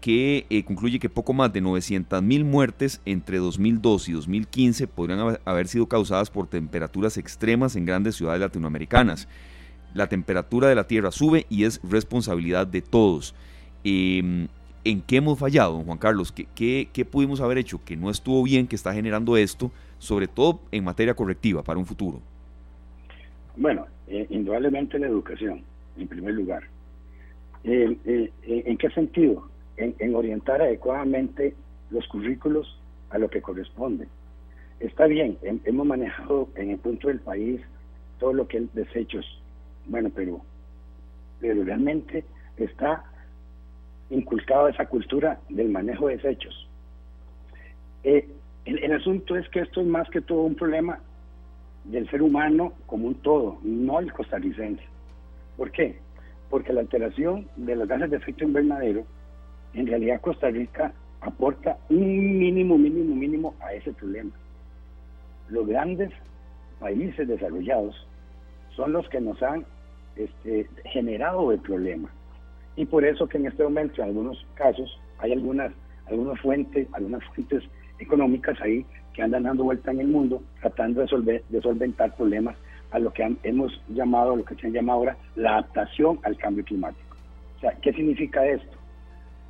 que 0.00 0.46
eh, 0.48 0.64
concluye 0.64 0.98
que 0.98 1.10
poco 1.10 1.32
más 1.32 1.52
de 1.52 1.60
900 1.60 2.22
mil 2.22 2.44
muertes 2.44 3.00
entre 3.04 3.38
2002 3.38 4.08
y 4.08 4.12
2015 4.12 4.86
podrían 4.86 5.38
haber 5.44 5.68
sido 5.68 5.86
causadas 5.86 6.30
por 6.30 6.46
temperaturas 6.46 7.18
extremas 7.18 7.76
en 7.76 7.84
grandes 7.84 8.16
ciudades 8.16 8.40
latinoamericanas. 8.40 9.28
La 9.94 10.08
temperatura 10.08 10.68
de 10.68 10.74
la 10.74 10.86
Tierra 10.86 11.10
sube 11.10 11.46
y 11.50 11.64
es 11.64 11.80
responsabilidad 11.82 12.66
de 12.66 12.80
todos. 12.80 13.34
Em, 13.84 14.48
¿En 14.84 15.00
qué 15.00 15.18
hemos 15.18 15.38
fallado, 15.38 15.80
Juan 15.84 15.98
Carlos? 15.98 16.32
¿Qué, 16.32 16.88
¿Qué, 16.92 17.04
pudimos 17.04 17.40
haber 17.40 17.58
hecho 17.58 17.80
que 17.84 17.96
no 17.96 18.10
estuvo 18.10 18.42
bien, 18.42 18.66
que 18.66 18.74
está 18.74 18.92
generando 18.92 19.36
esto, 19.36 19.70
sobre 19.98 20.26
todo 20.26 20.60
en 20.72 20.82
materia 20.82 21.14
correctiva 21.14 21.62
para 21.62 21.78
un 21.78 21.86
futuro? 21.86 22.20
Bueno, 23.56 23.86
eh, 24.08 24.26
indudablemente 24.30 24.98
la 24.98 25.06
educación, 25.06 25.62
en 25.96 26.08
primer 26.08 26.34
lugar. 26.34 26.64
Eh, 27.62 27.96
eh, 28.04 28.32
¿En 28.42 28.76
qué 28.76 28.90
sentido? 28.90 29.48
En, 29.82 30.14
orientar 30.14 30.62
adecuadamente 30.62 31.54
los 31.90 32.06
currículos 32.08 32.78
a 33.10 33.18
lo 33.18 33.28
que 33.28 33.42
corresponde. 33.42 34.08
Está 34.80 35.06
bien, 35.06 35.38
hemos 35.42 35.86
manejado 35.86 36.48
en 36.56 36.70
el 36.70 36.78
punto 36.78 37.08
del 37.08 37.20
país 37.20 37.60
todo 38.18 38.32
lo 38.32 38.48
que 38.48 38.58
es 38.58 38.74
desechos. 38.74 39.24
Bueno, 39.86 40.10
pero, 40.14 40.40
pero 41.40 41.64
realmente 41.64 42.24
está 42.56 43.04
inculcado 44.10 44.68
esa 44.68 44.86
cultura 44.86 45.40
del 45.48 45.68
manejo 45.68 46.08
de 46.08 46.16
desechos. 46.16 46.68
Eh, 48.04 48.28
el, 48.64 48.92
asunto 48.92 49.36
es 49.36 49.48
que 49.48 49.60
esto 49.60 49.80
es 49.80 49.86
más 49.86 50.08
que 50.10 50.20
todo 50.20 50.42
un 50.42 50.54
problema 50.54 51.00
del 51.84 52.08
ser 52.10 52.22
humano 52.22 52.72
como 52.86 53.08
un 53.08 53.14
todo, 53.16 53.58
no 53.62 53.98
el 53.98 54.12
costarricense. 54.12 54.82
¿Por 55.56 55.70
qué? 55.72 55.98
Porque 56.48 56.72
la 56.72 56.80
alteración 56.80 57.48
de 57.56 57.74
los 57.74 57.88
gases 57.88 58.10
de 58.10 58.18
efecto 58.18 58.44
invernadero, 58.44 59.04
en 59.74 59.86
realidad 59.86 60.20
Costa 60.20 60.48
Rica 60.50 60.92
aporta 61.20 61.78
un 61.88 62.38
mínimo, 62.38 62.76
mínimo, 62.76 63.14
mínimo 63.14 63.54
a 63.60 63.72
ese 63.74 63.92
problema. 63.92 64.30
Los 65.48 65.66
grandes 65.66 66.10
países 66.80 67.28
desarrollados 67.28 68.06
son 68.74 68.92
los 68.92 69.08
que 69.08 69.20
nos 69.20 69.42
han 69.42 69.64
este, 70.16 70.68
generado 70.84 71.52
el 71.52 71.60
problema. 71.60 72.08
Y 72.76 72.86
por 72.86 73.04
eso 73.04 73.28
que 73.28 73.38
en 73.38 73.46
este 73.46 73.62
momento, 73.62 74.02
en 74.02 74.08
algunos 74.08 74.46
casos, 74.54 74.98
hay 75.18 75.32
algunas, 75.32 75.72
algunas 76.06 76.40
fuentes, 76.40 76.88
algunas 76.92 77.22
fuentes 77.24 77.62
económicas 77.98 78.60
ahí 78.60 78.84
que 79.12 79.22
andan 79.22 79.44
dando 79.44 79.64
vuelta 79.64 79.90
en 79.90 80.00
el 80.00 80.08
mundo 80.08 80.42
tratando 80.60 81.04
de, 81.04 81.60
solventar 81.62 82.14
problemas 82.16 82.56
a 82.90 82.98
lo 82.98 83.12
que 83.12 83.36
hemos 83.42 83.80
llamado, 83.88 84.36
lo 84.36 84.44
que 84.44 84.54
se 84.54 84.70
llama 84.70 84.94
ahora, 84.94 85.16
la 85.36 85.52
adaptación 85.52 86.18
al 86.24 86.36
cambio 86.36 86.64
climático. 86.64 87.16
O 87.56 87.60
sea, 87.60 87.72
¿qué 87.80 87.92
significa 87.92 88.44
esto? 88.46 88.76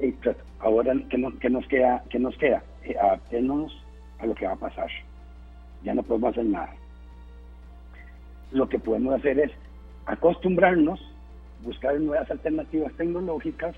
Pues, 0.02 0.36
ahora, 0.58 0.94
¿qué, 1.08 1.18
nos 1.18 1.66
queda? 1.68 2.02
¿Qué 2.10 2.18
nos 2.18 2.36
queda? 2.36 2.60
Eh, 2.82 2.96
adaptémonos 3.00 3.72
a 4.18 4.26
lo 4.26 4.34
que 4.34 4.46
va 4.46 4.54
a 4.54 4.56
pasar. 4.56 4.88
Ya 5.84 5.94
no 5.94 6.02
podemos 6.02 6.32
hacer 6.32 6.46
nada. 6.46 6.74
Lo 8.50 8.68
que 8.68 8.80
podemos 8.80 9.14
hacer 9.14 9.38
es 9.38 9.52
acostumbrarnos 10.06 11.00
buscar 11.62 11.98
nuevas 12.00 12.28
alternativas 12.28 12.92
tecnológicas, 12.94 13.76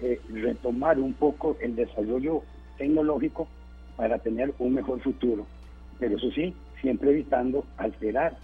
eh, 0.00 0.20
retomar 0.28 0.98
un 0.98 1.14
poco 1.14 1.56
el 1.62 1.74
desarrollo 1.76 2.42
tecnológico 2.76 3.48
para 3.96 4.18
tener 4.18 4.52
un 4.58 4.74
mejor 4.74 5.00
futuro. 5.00 5.46
Pero 5.98 6.18
eso 6.18 6.30
sí, 6.32 6.54
siempre 6.82 7.10
evitando 7.10 7.64
alterar, 7.78 8.36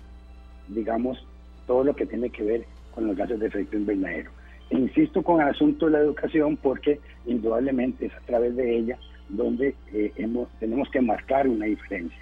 digamos, 0.68 1.22
todo 1.66 1.84
lo 1.84 1.94
que 1.94 2.06
tiene 2.06 2.30
que 2.30 2.44
ver 2.44 2.64
con 2.94 3.06
los 3.06 3.14
gases 3.14 3.38
de 3.38 3.48
efecto 3.48 3.76
invernadero. 3.76 4.30
Insisto 4.70 5.22
con 5.22 5.40
el 5.40 5.48
asunto 5.48 5.86
de 5.86 5.92
la 5.92 5.98
educación 5.98 6.56
porque 6.56 7.00
indudablemente 7.26 8.06
es 8.06 8.14
a 8.14 8.20
través 8.20 8.54
de 8.54 8.76
ella 8.76 8.98
donde 9.28 9.74
eh, 9.92 10.12
hemos, 10.16 10.48
tenemos 10.58 10.88
que 10.90 11.00
marcar 11.00 11.48
una 11.48 11.66
diferencia. 11.66 12.18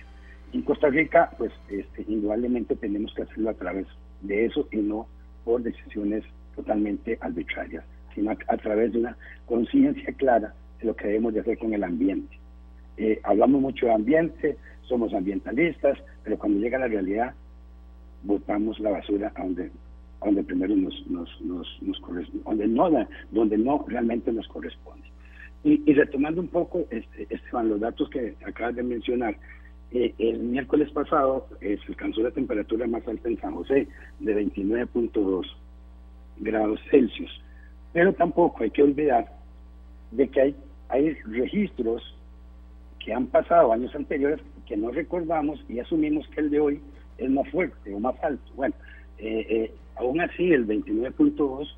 En 0.52 0.62
Costa 0.62 0.88
Rica, 0.88 1.30
pues 1.36 1.52
este, 1.68 2.04
indudablemente 2.08 2.74
tenemos 2.76 3.12
que 3.14 3.22
hacerlo 3.22 3.50
a 3.50 3.54
través 3.54 3.86
de 4.22 4.46
eso 4.46 4.66
y 4.72 4.78
no 4.78 5.06
por 5.44 5.62
decisiones 5.62 6.24
totalmente 6.56 7.18
arbitrarias, 7.20 7.84
sino 8.14 8.30
a, 8.30 8.56
través 8.56 8.92
de 8.92 9.00
una 9.00 9.16
conciencia 9.46 10.12
clara 10.14 10.54
de 10.80 10.86
lo 10.86 10.96
que 10.96 11.06
debemos 11.06 11.34
de 11.34 11.40
hacer 11.40 11.58
con 11.58 11.74
el 11.74 11.84
ambiente. 11.84 12.38
Eh, 12.96 13.20
hablamos 13.24 13.60
mucho 13.60 13.86
de 13.86 13.92
ambiente, 13.92 14.56
somos 14.82 15.12
ambientalistas, 15.12 15.98
pero 16.24 16.38
cuando 16.38 16.60
llega 16.60 16.78
la 16.78 16.88
realidad, 16.88 17.34
botamos 18.22 18.80
la 18.80 18.90
basura 18.90 19.32
a 19.34 19.42
donde, 19.42 19.70
donde 20.20 20.42
primero 20.42 20.74
nos, 20.74 21.06
nos, 21.08 21.28
nos, 21.40 22.00
corresponde, 22.00 22.44
donde 22.44 22.66
no, 22.66 23.06
donde 23.30 23.58
no 23.58 23.84
realmente 23.88 24.32
nos 24.32 24.46
corresponde. 24.48 25.06
Y, 25.64 25.92
retomando 25.92 26.40
un 26.40 26.48
poco, 26.48 26.86
este, 26.90 27.26
Esteban, 27.30 27.68
los 27.68 27.80
datos 27.80 28.08
que 28.10 28.34
acabas 28.46 28.76
de 28.76 28.82
mencionar, 28.82 29.36
eh, 29.90 30.14
el 30.18 30.40
miércoles 30.40 30.90
pasado 30.92 31.46
eh, 31.60 31.78
se 31.84 31.92
alcanzó 31.92 32.22
la 32.22 32.30
temperatura 32.30 32.86
más 32.86 33.06
alta 33.08 33.28
en 33.28 33.40
San 33.40 33.54
José, 33.54 33.88
de 34.20 34.46
29.2 34.46 35.46
grados 36.38 36.80
Celsius. 36.90 37.30
Pero 37.92 38.12
tampoco 38.12 38.62
hay 38.62 38.70
que 38.70 38.82
olvidar 38.82 39.32
de 40.10 40.28
que 40.28 40.40
hay, 40.40 40.56
hay 40.88 41.14
registros 41.24 42.02
que 43.04 43.12
han 43.12 43.26
pasado 43.26 43.72
años 43.72 43.94
anteriores 43.94 44.40
que 44.66 44.76
no 44.76 44.90
recordamos 44.90 45.64
y 45.68 45.80
asumimos 45.80 46.28
que 46.28 46.40
el 46.40 46.50
de 46.50 46.60
hoy 46.60 46.80
es 47.16 47.30
más 47.30 47.48
fuerte 47.50 47.94
o 47.94 47.98
más 47.98 48.14
alto. 48.22 48.52
Bueno, 48.54 48.74
eh, 49.18 49.46
eh, 49.48 49.74
aún 49.98 50.20
así 50.20 50.52
el 50.52 50.66
29.2 50.66 51.68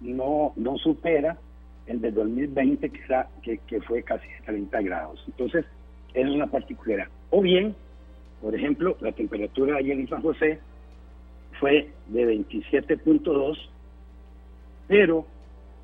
no, 0.00 0.52
no 0.56 0.78
supera 0.78 1.38
el 1.86 2.00
de 2.00 2.10
2020 2.12 2.90
que, 2.90 3.04
era, 3.04 3.28
que, 3.42 3.58
que 3.66 3.80
fue 3.80 4.02
casi 4.02 4.26
30 4.46 4.80
grados. 4.82 5.22
Entonces, 5.26 5.64
es 6.14 6.28
una 6.28 6.46
particularidad. 6.46 7.08
O 7.30 7.40
bien, 7.42 7.74
por 8.40 8.54
ejemplo, 8.54 8.96
la 9.00 9.12
temperatura 9.12 9.76
ayer 9.76 9.98
en 9.98 10.08
San 10.08 10.22
José 10.22 10.60
fue 11.58 11.90
de 12.08 12.36
27.2 12.36 13.58
pero 14.90 15.24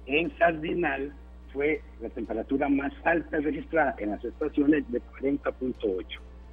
en 0.06 0.36
Sardinal 0.36 1.12
fue 1.52 1.80
la 2.02 2.08
temperatura 2.08 2.68
más 2.68 2.92
alta 3.04 3.38
registrada 3.38 3.94
en 3.98 4.10
las 4.10 4.24
estaciones 4.24 4.90
de 4.90 5.00
40.8. 5.00 6.04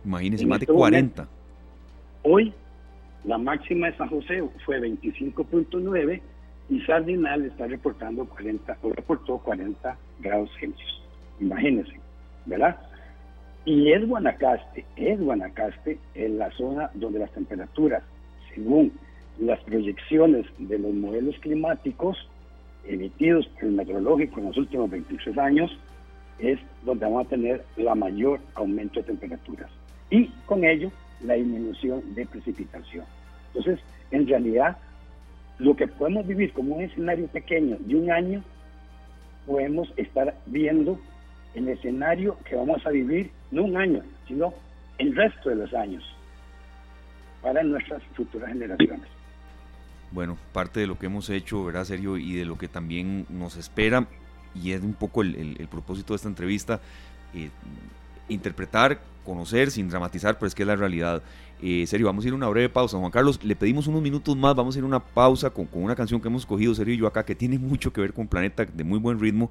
Imagínese, 0.06 0.45
más 0.45 0.60
de 0.60 0.67
40. 0.67 1.23
Este 1.23 1.34
hoy 2.21 2.53
la 3.25 3.38
máxima 3.38 3.88
de 3.88 3.97
San 3.97 4.09
José 4.09 4.43
fue 4.65 4.79
25.9 4.79 6.21
y 6.69 6.81
Sardinal 6.81 7.45
está 7.45 7.67
reportando 7.67 8.25
40, 8.25 8.77
o 8.81 8.89
reportó 8.91 9.38
40 9.38 9.97
grados 10.19 10.49
Celsius. 10.59 11.01
Imagínense, 11.39 11.99
¿verdad? 12.45 12.77
Y 13.65 13.91
es 13.91 14.05
Guanacaste, 14.07 14.86
es 14.95 15.19
Guanacaste 15.19 15.97
en 16.15 16.38
la 16.38 16.51
zona 16.51 16.89
donde 16.93 17.19
las 17.19 17.31
temperaturas, 17.31 18.03
según 18.53 18.91
las 19.39 19.59
proyecciones 19.62 20.45
de 20.57 20.79
los 20.79 20.93
modelos 20.93 21.36
climáticos, 21.39 22.17
emitidos 22.86 23.47
por 23.47 23.63
el 23.63 23.71
meteorológico 23.71 24.39
en 24.39 24.47
los 24.47 24.57
últimos 24.57 24.89
26 24.89 25.38
años, 25.38 25.71
es 26.39 26.59
donde 26.83 27.05
vamos 27.05 27.25
a 27.25 27.29
tener 27.29 27.63
la 27.77 27.95
mayor 27.95 28.39
aumento 28.55 28.99
de 28.99 29.05
temperaturas 29.05 29.69
y 30.13 30.27
con 30.45 30.63
ello 30.63 30.91
la 31.23 31.36
disminución 31.36 32.13
de 32.15 32.25
precipitación. 32.25 33.05
Entonces, 33.47 33.79
en 34.12 34.27
realidad, 34.27 34.77
lo 35.59 35.75
que 35.75 35.88
podemos 35.88 36.25
vivir 36.27 36.51
como 36.53 36.75
un 36.75 36.83
escenario 36.83 37.27
pequeño 37.27 37.77
de 37.79 37.95
un 37.95 38.12
año, 38.12 38.43
podemos 39.45 39.91
estar 39.97 40.36
viendo 40.45 40.99
el 41.53 41.67
escenario 41.69 42.38
que 42.45 42.55
vamos 42.55 42.86
a 42.86 42.89
vivir, 42.89 43.31
no 43.51 43.63
un 43.63 43.77
año, 43.77 44.01
sino 44.27 44.53
el 44.97 45.15
resto 45.15 45.49
de 45.49 45.55
los 45.55 45.73
años, 45.73 46.03
para 47.41 47.63
nuestras 47.63 48.01
futuras 48.15 48.49
generaciones. 48.49 49.07
Bueno, 50.12 50.38
parte 50.51 50.79
de 50.79 50.88
lo 50.88 50.97
que 50.97 51.07
hemos 51.07 51.29
hecho, 51.29 51.63
¿verdad, 51.65 51.86
Sergio? 51.86 52.17
Y 52.17 52.33
de 52.33 52.45
lo 52.45 52.57
que 52.57 52.67
también 52.67 53.25
nos 53.29 53.57
espera, 53.57 54.07
y 54.55 54.71
es 54.71 54.81
un 54.81 54.93
poco 54.93 55.23
el, 55.23 55.67
propósito 55.69 56.13
de 56.13 56.17
esta 56.17 56.27
entrevista, 56.27 56.81
eh, 57.33 57.49
interpretar, 58.29 59.01
conocer, 59.25 59.71
sin 59.71 59.89
dramatizar, 59.89 60.36
pero 60.36 60.47
es 60.47 60.55
que 60.55 60.63
es 60.63 60.67
la 60.67 60.75
realidad. 60.75 61.21
Eh, 61.62 61.86
Sergio, 61.88 62.07
vamos 62.07 62.25
a 62.25 62.27
ir 62.27 62.33
a 62.33 62.36
una 62.36 62.49
breve 62.49 62.69
pausa. 62.69 62.97
Juan 62.97 63.12
Carlos, 63.12 63.41
le 63.43 63.55
pedimos 63.55 63.88
unos 63.88 64.01
minutos 64.01 64.36
más, 64.36 64.55
vamos 64.55 64.75
a 64.75 64.79
ir 64.79 64.83
a 64.83 64.88
una 64.88 64.99
pausa 64.99 65.49
con, 65.49 65.65
con 65.65 65.83
una 65.83 65.95
canción 65.95 66.19
que 66.19 66.27
hemos 66.27 66.41
escogido, 66.41 66.75
Sergio 66.75 66.93
y 66.93 66.97
yo 66.97 67.07
acá, 67.07 67.23
que 67.23 67.36
tiene 67.36 67.57
mucho 67.57 67.93
que 67.93 68.01
ver 68.01 68.13
con 68.13 68.27
Planeta, 68.27 68.65
de 68.65 68.83
muy 68.83 68.99
buen 68.99 69.19
ritmo. 69.19 69.49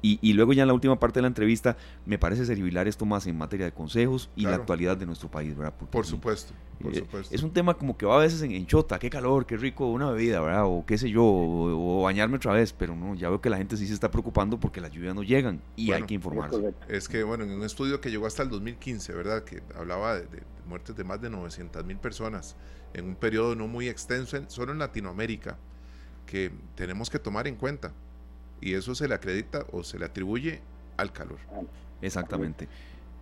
Y, 0.00 0.32
luego 0.34 0.52
ya 0.52 0.62
en 0.62 0.68
la 0.68 0.74
última 0.74 0.98
parte 1.00 1.18
de 1.18 1.22
la 1.22 1.28
entrevista 1.28 1.76
me 2.06 2.18
parece 2.18 2.46
servilar 2.46 2.86
esto 2.86 3.04
más 3.04 3.26
en 3.26 3.36
materia 3.36 3.66
de 3.66 3.72
consejos 3.72 4.30
y 4.36 4.42
la 4.42 4.54
actualidad 4.54 4.96
de 4.96 5.06
nuestro 5.06 5.28
país, 5.28 5.56
¿verdad? 5.56 5.74
por 5.74 6.06
supuesto, 6.06 6.52
por 6.80 6.92
eh, 6.92 7.00
supuesto. 7.00 7.34
Es 7.34 7.42
un 7.42 7.52
tema 7.52 7.74
como 7.74 7.96
que 7.96 8.06
va 8.06 8.16
a 8.16 8.20
veces 8.20 8.42
en, 8.42 8.66
chota, 8.66 8.98
qué 9.00 9.10
calor, 9.10 9.44
qué 9.44 9.56
rico 9.56 9.88
una 9.88 10.10
bebida, 10.10 10.40
¿verdad? 10.40 10.66
O 10.66 10.84
qué 10.86 10.98
sé 10.98 11.10
yo, 11.10 11.24
o, 11.24 12.02
bañarme 12.02 12.36
otra 12.36 12.52
vez, 12.52 12.72
pero 12.72 12.94
no, 12.94 13.16
ya 13.16 13.28
veo 13.28 13.40
que 13.40 13.50
la 13.50 13.56
gente 13.56 13.76
sí 13.76 13.88
se 13.88 13.94
está 13.94 14.10
preocupando 14.10 14.60
porque 14.60 14.80
las 14.80 14.92
lluvias 14.92 15.16
no 15.16 15.24
llegan 15.24 15.60
y 15.74 15.90
hay 15.90 16.04
que 16.04 16.14
informarse. 16.14 16.72
Es 16.88 17.08
que, 17.08 17.24
bueno, 17.24 17.42
en 17.42 17.50
un 17.50 17.64
estudio 17.64 18.00
que 18.00 18.10
llegó 18.10 18.26
hasta 18.26 18.44
el 18.44 18.50
2015, 18.50 19.12
¿verdad? 19.14 19.42
Que 19.42 19.62
hablaba 19.76 20.14
de, 20.14 20.26
de 20.26 20.42
muertes 20.68 20.94
de 20.94 21.02
más 21.02 21.20
de 21.20 21.28
900 21.28 21.84
mil 21.84 21.96
personas 21.96 22.54
en 22.94 23.04
un 23.06 23.16
periodo 23.16 23.56
no 23.56 23.66
muy 23.66 23.88
extenso, 23.88 24.38
solo 24.48 24.72
en 24.72 24.78
Latinoamérica, 24.78 25.58
que 26.26 26.52
tenemos 26.76 27.10
que 27.10 27.18
tomar 27.18 27.48
en 27.48 27.56
cuenta 27.56 27.92
y 28.60 28.74
eso 28.74 28.94
se 28.94 29.08
le 29.08 29.14
acredita 29.14 29.64
o 29.72 29.84
se 29.84 29.98
le 29.98 30.04
atribuye 30.04 30.60
al 30.96 31.12
calor. 31.12 31.38
Exactamente. 32.02 32.68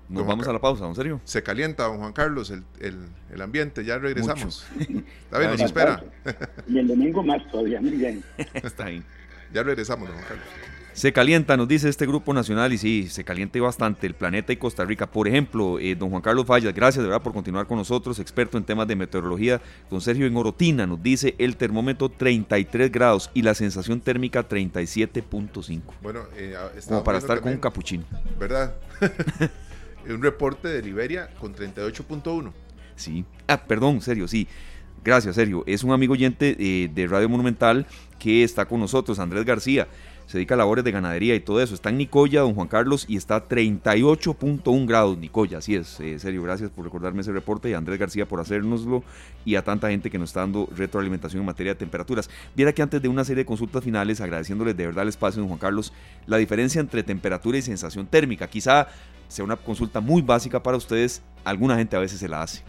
Nos 0.09 0.27
vamos 0.27 0.47
a 0.47 0.53
la 0.53 0.61
pausa, 0.61 0.87
¿en 0.87 0.95
serio? 0.95 1.21
Se 1.25 1.43
calienta, 1.43 1.85
don 1.85 1.99
Juan 1.99 2.13
Carlos, 2.13 2.51
el, 2.51 2.65
el, 2.81 3.43
ambiente, 3.43 3.85
ya 3.85 3.99
regresamos. 3.99 4.65
Está 4.79 5.39
bien, 5.39 5.51
nos 5.51 5.61
espera. 5.61 6.05
Y 6.69 6.79
el 6.79 6.87
domingo 6.87 7.25
más 7.25 7.45
todavía, 7.51 7.81
muy 7.81 7.91
bien. 7.91 8.23
Está 8.55 8.87
bien. 8.87 9.05
Ya 9.53 9.65
regresamos, 9.65 10.09
don 10.09 10.17
Juan 10.17 10.29
Carlos. 10.29 10.47
Se 10.97 11.13
calienta, 11.13 11.59
nos 11.59 11.69
dice 11.69 11.91
este 11.91 12.07
grupo 12.07 12.33
nacional, 12.33 12.73
y 12.73 12.79
sí, 12.79 13.09
se 13.11 13.23
calienta 13.23 13.61
bastante 13.61 14.07
el 14.07 14.15
planeta 14.15 14.55
y 14.55 14.57
Costa 14.57 14.83
Rica. 14.83 15.07
Por 15.07 15.29
ejemplo, 15.29 15.79
eh, 15.79 15.95
don 15.95 16.09
Juan 16.09 16.23
Carlos 16.23 16.47
Fallas, 16.47 16.73
gracias 16.73 17.03
de 17.03 17.11
verdad 17.11 17.23
por 17.23 17.35
continuar 17.35 17.67
con 17.67 17.77
nosotros, 17.77 18.19
experto 18.19 18.57
en 18.57 18.65
temas 18.65 18.89
de 18.89 18.97
meteorología. 18.97 19.61
Don 19.91 20.01
Sergio 20.01 20.27
en 20.27 20.35
Orotina 20.35 20.87
nos 20.87 21.03
dice 21.03 21.35
el 21.37 21.59
termómetro 21.59 22.09
33 22.09 22.91
grados 22.91 23.31
y 23.35 23.43
la 23.43 23.55
sensación 23.55 24.01
térmica 24.01 24.49
37.5. 24.49 25.83
Bueno, 26.01 26.23
eh, 26.35 26.57
como 26.89 27.05
para 27.05 27.19
estar 27.19 27.43
con 27.43 27.53
un 27.53 27.59
capuchino. 27.59 28.05
¿Verdad? 28.41 28.75
un 30.09 30.23
reporte 30.23 30.69
de 30.69 30.81
Liberia 30.81 31.29
con 31.39 31.55
38.1. 31.55 32.53
Sí. 32.95 33.27
Ah, 33.47 33.63
perdón, 33.63 34.01
Sergio, 34.01 34.27
sí. 34.27 34.49
Gracias, 35.05 35.35
Sergio. 35.35 35.63
Es 35.67 35.85
un 35.85 35.93
amigo 35.93 36.15
oyente 36.15 36.57
eh, 36.59 36.89
de 36.89 37.07
Radio 37.07 37.29
Monumental 37.29 37.87
que 38.19 38.43
está 38.43 38.65
con 38.65 38.81
nosotros, 38.81 39.19
Andrés 39.19 39.45
García 39.45 39.87
se 40.37 40.41
dedica 40.41 40.55
a 40.55 40.59
labores 40.59 40.85
de 40.85 40.93
ganadería 40.93 41.35
y 41.35 41.41
todo 41.41 41.63
eso. 41.63 41.75
Está 41.75 41.89
en 41.89 41.97
Nicoya, 41.97 42.43
don 42.43 42.55
Juan 42.55 42.69
Carlos, 42.69 43.07
y 43.09 43.17
está 43.17 43.37
a 43.37 43.49
38.1 43.49 44.87
grados 44.87 45.17
Nicoya. 45.17 45.59
Así 45.59 45.75
es, 45.75 45.99
eh, 46.01 46.19
serio, 46.19 46.43
gracias 46.43 46.71
por 46.71 46.85
recordarme 46.85 47.23
ese 47.23 47.33
reporte 47.33 47.71
y 47.71 47.73
a 47.73 47.79
Andrés 47.79 47.99
García 47.99 48.29
por 48.29 48.41
hacérnoslo 48.41 49.03
y 49.47 49.55
a 49.55 49.65
tanta 49.65 49.89
gente 49.89 50.11
que 50.11 50.19
nos 50.19 50.29
está 50.29 50.41
dando 50.41 50.69
retroalimentación 50.77 51.41
en 51.41 51.47
materia 51.47 51.73
de 51.73 51.79
temperaturas. 51.79 52.29
Viera 52.55 52.75
que 52.75 52.83
antes 52.83 53.01
de 53.01 53.09
una 53.09 53.25
serie 53.25 53.45
de 53.45 53.47
consultas 53.47 53.83
finales, 53.83 54.21
agradeciéndoles 54.21 54.77
de 54.77 54.85
verdad 54.85 55.05
el 55.05 55.09
espacio, 55.09 55.41
don 55.41 55.49
Juan 55.49 55.59
Carlos, 55.59 55.95
la 56.27 56.37
diferencia 56.37 56.83
entre 56.83 57.03
temperatura 57.03 57.57
y 57.57 57.63
sensación 57.63 58.07
térmica. 58.07 58.47
Quizá 58.47 58.89
sea 59.29 59.43
una 59.43 59.57
consulta 59.57 60.01
muy 60.01 60.21
básica 60.21 60.63
para 60.63 60.77
ustedes, 60.77 61.23
alguna 61.45 61.77
gente 61.77 61.97
a 61.97 62.01
veces 62.01 62.21
se 62.21 62.29
la 62.29 62.43
hace. 62.43 62.63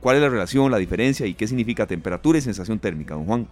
¿Cuál 0.00 0.16
es 0.16 0.22
la 0.22 0.28
relación, 0.28 0.72
la 0.72 0.78
diferencia 0.78 1.24
y 1.24 1.34
qué 1.34 1.46
significa 1.46 1.86
temperatura 1.86 2.38
y 2.38 2.40
sensación 2.40 2.80
térmica, 2.80 3.14
don 3.14 3.26
Juan? 3.26 3.48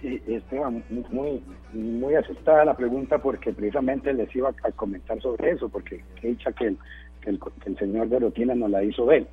Sí, 0.00 0.20
Esteban, 0.26 0.84
muy, 1.10 1.42
muy 1.72 2.14
asustada 2.14 2.66
la 2.66 2.76
pregunta 2.76 3.18
porque 3.18 3.52
precisamente 3.52 4.12
les 4.12 4.34
iba 4.36 4.50
a 4.62 4.72
comentar 4.72 5.20
sobre 5.22 5.52
eso, 5.52 5.70
porque 5.70 6.04
he 6.22 6.28
dicho 6.28 6.50
que 6.52 6.66
el, 6.66 6.78
que 7.22 7.30
el, 7.30 7.78
señor 7.78 8.08
de 8.10 8.18
Rotina 8.18 8.54
nos 8.54 8.70
la 8.70 8.84
hizo 8.84 9.06
ver. 9.06 9.26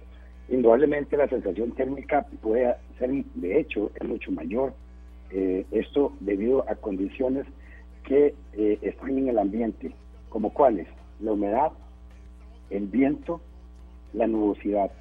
Indudablemente 0.47 1.17
la 1.17 1.27
sensación 1.27 1.71
térmica 1.73 2.25
puede 2.41 2.75
ser, 2.97 3.11
de 3.11 3.59
hecho, 3.59 3.91
es 3.95 4.07
mucho 4.07 4.31
mayor. 4.31 4.73
Eh, 5.31 5.65
esto 5.71 6.13
debido 6.21 6.63
a 6.69 6.75
condiciones 6.75 7.45
que 8.05 8.33
eh, 8.53 8.77
están 8.81 9.17
en 9.17 9.29
el 9.29 9.39
ambiente, 9.39 9.93
como 10.29 10.53
cuáles, 10.53 10.87
la 11.19 11.33
humedad, 11.33 11.71
el 12.69 12.87
viento, 12.87 13.41
la 14.13 14.27
nubosidad. 14.27 14.91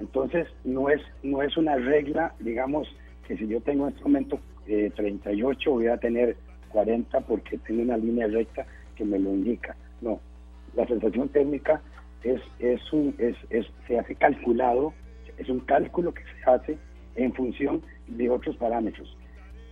Entonces, 0.00 0.46
no 0.64 0.88
es, 0.88 1.00
no 1.22 1.42
es 1.42 1.56
una 1.56 1.76
regla, 1.76 2.34
digamos, 2.40 2.88
que 3.26 3.36
si 3.36 3.46
yo 3.46 3.60
tengo 3.60 3.86
en 3.86 3.92
este 3.92 4.04
momento 4.04 4.38
38 4.66 5.70
voy 5.70 5.86
a 5.88 5.96
tener 5.98 6.36
40 6.70 7.20
porque 7.20 7.58
tengo 7.58 7.82
una 7.82 7.96
línea 7.96 8.26
recta 8.26 8.66
que 8.96 9.04
me 9.04 9.18
lo 9.18 9.30
indica. 9.30 9.76
No, 10.00 10.20
la 10.74 10.86
sensación 10.86 11.28
térmica 11.28 11.80
es, 12.22 12.40
es 12.58 12.92
un, 12.92 13.14
es, 13.18 13.36
es, 13.50 13.66
se 13.86 13.98
hace 13.98 14.14
calculado, 14.14 14.92
es 15.38 15.48
un 15.48 15.60
cálculo 15.60 16.12
que 16.12 16.22
se 16.22 16.50
hace 16.50 16.78
en 17.16 17.32
función 17.34 17.82
de 18.08 18.30
otros 18.30 18.56
parámetros. 18.56 19.16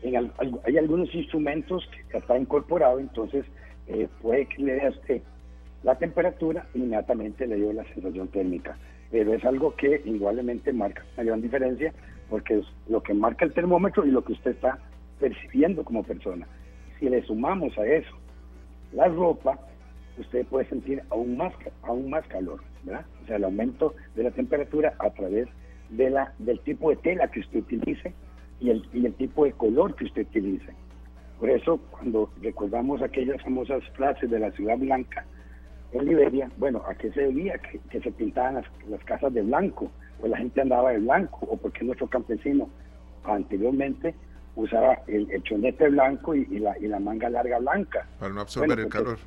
En 0.03 0.31
hay 0.65 0.79
algunos 0.79 1.15
instrumentos 1.15 1.89
que 2.11 2.19
está 2.19 2.37
incorporado, 2.37 2.99
entonces 2.99 3.45
eh, 3.87 4.09
puede 4.21 4.47
que 4.47 4.63
le 4.63 4.75
dé 4.75 4.87
a 4.87 4.91
usted 4.91 5.23
la 5.83 5.97
temperatura, 5.97 6.67
inmediatamente 6.75 7.47
le 7.47 7.57
dio 7.57 7.73
la 7.73 7.85
sensación 7.93 8.29
térmica. 8.29 8.77
Pero 9.11 9.35
es 9.35 9.45
algo 9.45 9.75
que 9.75 10.01
indudablemente 10.05 10.73
marca 10.73 11.05
una 11.15 11.25
gran 11.25 11.43
diferencia 11.43 11.93
porque 12.33 12.61
es 12.61 12.66
lo 12.88 13.03
que 13.03 13.12
marca 13.12 13.45
el 13.45 13.53
termómetro 13.53 14.07
y 14.07 14.11
lo 14.11 14.25
que 14.25 14.33
usted 14.33 14.53
está 14.53 14.79
percibiendo 15.21 15.85
como 15.85 16.03
persona. 16.03 16.49
Si 16.99 17.07
le 17.07 17.23
sumamos 17.25 17.77
a 17.77 17.85
eso 17.85 18.16
la 18.92 19.07
ropa, 19.09 19.59
usted 20.16 20.47
puede 20.47 20.66
sentir 20.71 21.03
aún 21.11 21.37
más, 21.37 21.53
aún 21.83 22.09
más 22.09 22.27
calor, 22.29 22.62
¿verdad? 22.85 23.05
O 23.23 23.27
sea, 23.27 23.37
el 23.37 23.45
aumento 23.45 23.95
de 24.14 24.23
la 24.23 24.31
temperatura 24.31 24.95
a 24.99 25.11
través 25.11 25.47
de 25.90 26.09
la, 26.09 26.33
del 26.38 26.59
tipo 26.61 26.88
de 26.88 26.97
tela 26.97 27.29
que 27.29 27.40
usted 27.40 27.59
utilice 27.59 28.14
y 28.61 28.71
el, 28.71 28.83
y 28.95 29.05
el 29.05 29.12
tipo 29.12 29.45
de 29.45 29.53
color 29.53 29.95
que 29.95 30.07
usted 30.07 30.23
utilice. 30.23 30.73
Por 31.38 31.51
eso, 31.51 31.79
cuando 31.90 32.31
recordamos 32.40 33.03
aquellas 33.03 33.42
famosas 33.42 33.87
frases 33.90 34.31
de 34.31 34.38
la 34.38 34.51
ciudad 34.53 34.79
blanca 34.79 35.27
en 35.92 36.07
Liberia, 36.07 36.51
bueno, 36.57 36.83
¿a 36.88 36.95
qué 36.95 37.12
se 37.12 37.21
debía? 37.21 37.59
Que, 37.90 38.01
se 38.01 38.11
pintaban 38.11 38.55
las, 38.55 38.64
las 38.88 39.05
casas 39.05 39.35
de 39.35 39.42
blanco, 39.42 39.90
pues 40.23 40.31
la 40.31 40.39
gente 40.39 40.61
andaba 40.61 40.93
de 40.93 41.01
blanco, 41.01 41.49
o 41.51 41.57
porque 41.57 41.85
nuestro 41.85 42.07
campesino 42.07 42.71
anteriormente 43.25 44.15
usaba 44.55 45.01
el, 45.09 45.43
chonete 45.43 45.89
blanco 45.89 46.33
y, 46.33 46.47
la, 46.61 46.79
y 46.79 46.87
la 46.87 47.01
manga 47.01 47.29
larga 47.29 47.59
blanca. 47.59 48.07
Para 48.21 48.33
no 48.33 48.43
absorber 48.43 48.79
el 48.79 48.89
calor. 48.89 49.19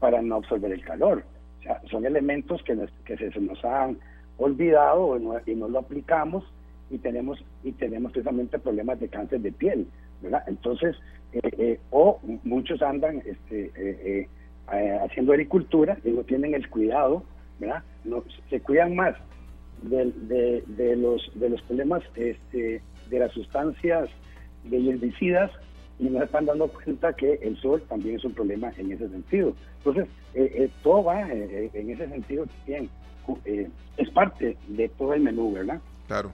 Para 0.00 0.22
no 0.22 0.36
absorber 0.36 0.72
el 0.72 0.82
calor. 0.82 1.24
O 1.58 1.62
sea, 1.62 1.82
son 1.90 2.06
elementos 2.06 2.62
que, 2.62 2.74
que 3.04 3.18
se, 3.18 3.38
nos 3.38 3.62
han 3.66 3.98
olvidado 4.38 5.18
y 5.44 5.54
no 5.54 5.68
lo 5.68 5.80
aplicamos 5.80 6.42
y 6.88 6.96
tenemos 6.96 7.44
y 7.62 7.72
tenemos 7.72 8.12
precisamente 8.12 8.58
problemas 8.58 8.98
de 9.00 9.08
cáncer 9.08 9.40
de 9.40 9.52
piel, 9.52 9.86
¿verdad? 10.22 10.42
Entonces, 10.46 10.96
eh, 11.34 11.40
eh, 11.58 11.80
o 11.90 12.18
muchos 12.44 12.80
andan 12.80 13.22
este, 13.26 13.70
eh, 13.76 14.26
haciendo 15.02 15.32
agricultura 15.32 15.98
y 16.02 16.12
no 16.12 16.22
tienen 16.22 16.54
el 16.54 16.70
cuidado, 16.70 17.24
¿verdad? 17.58 17.82
No, 18.04 18.24
se 18.48 18.60
cuidan 18.60 18.96
más 18.96 19.14
de, 19.90 20.62
de, 20.66 20.96
los, 20.96 21.30
de 21.34 21.50
los 21.50 21.62
problemas 21.62 22.02
este, 22.14 22.82
de 23.10 23.18
las 23.18 23.32
sustancias 23.32 24.08
de 24.64 24.90
herbicidas 24.90 25.50
y 25.98 26.04
no 26.04 26.18
se 26.18 26.24
están 26.24 26.46
dando 26.46 26.68
cuenta 26.68 27.12
que 27.12 27.34
el 27.42 27.56
sol 27.60 27.82
también 27.88 28.16
es 28.16 28.24
un 28.24 28.32
problema 28.32 28.72
en 28.76 28.92
ese 28.92 29.08
sentido. 29.08 29.54
Entonces, 29.78 30.06
eh, 30.34 30.52
eh, 30.54 30.70
todo 30.82 31.04
va 31.04 31.28
eh, 31.30 31.70
en 31.72 31.90
ese 31.90 32.08
sentido 32.08 32.46
también. 32.46 32.90
es 33.96 34.10
parte 34.10 34.56
de 34.68 34.88
todo 34.90 35.14
el 35.14 35.22
menú, 35.22 35.52
¿verdad? 35.52 35.80
Claro. 36.06 36.32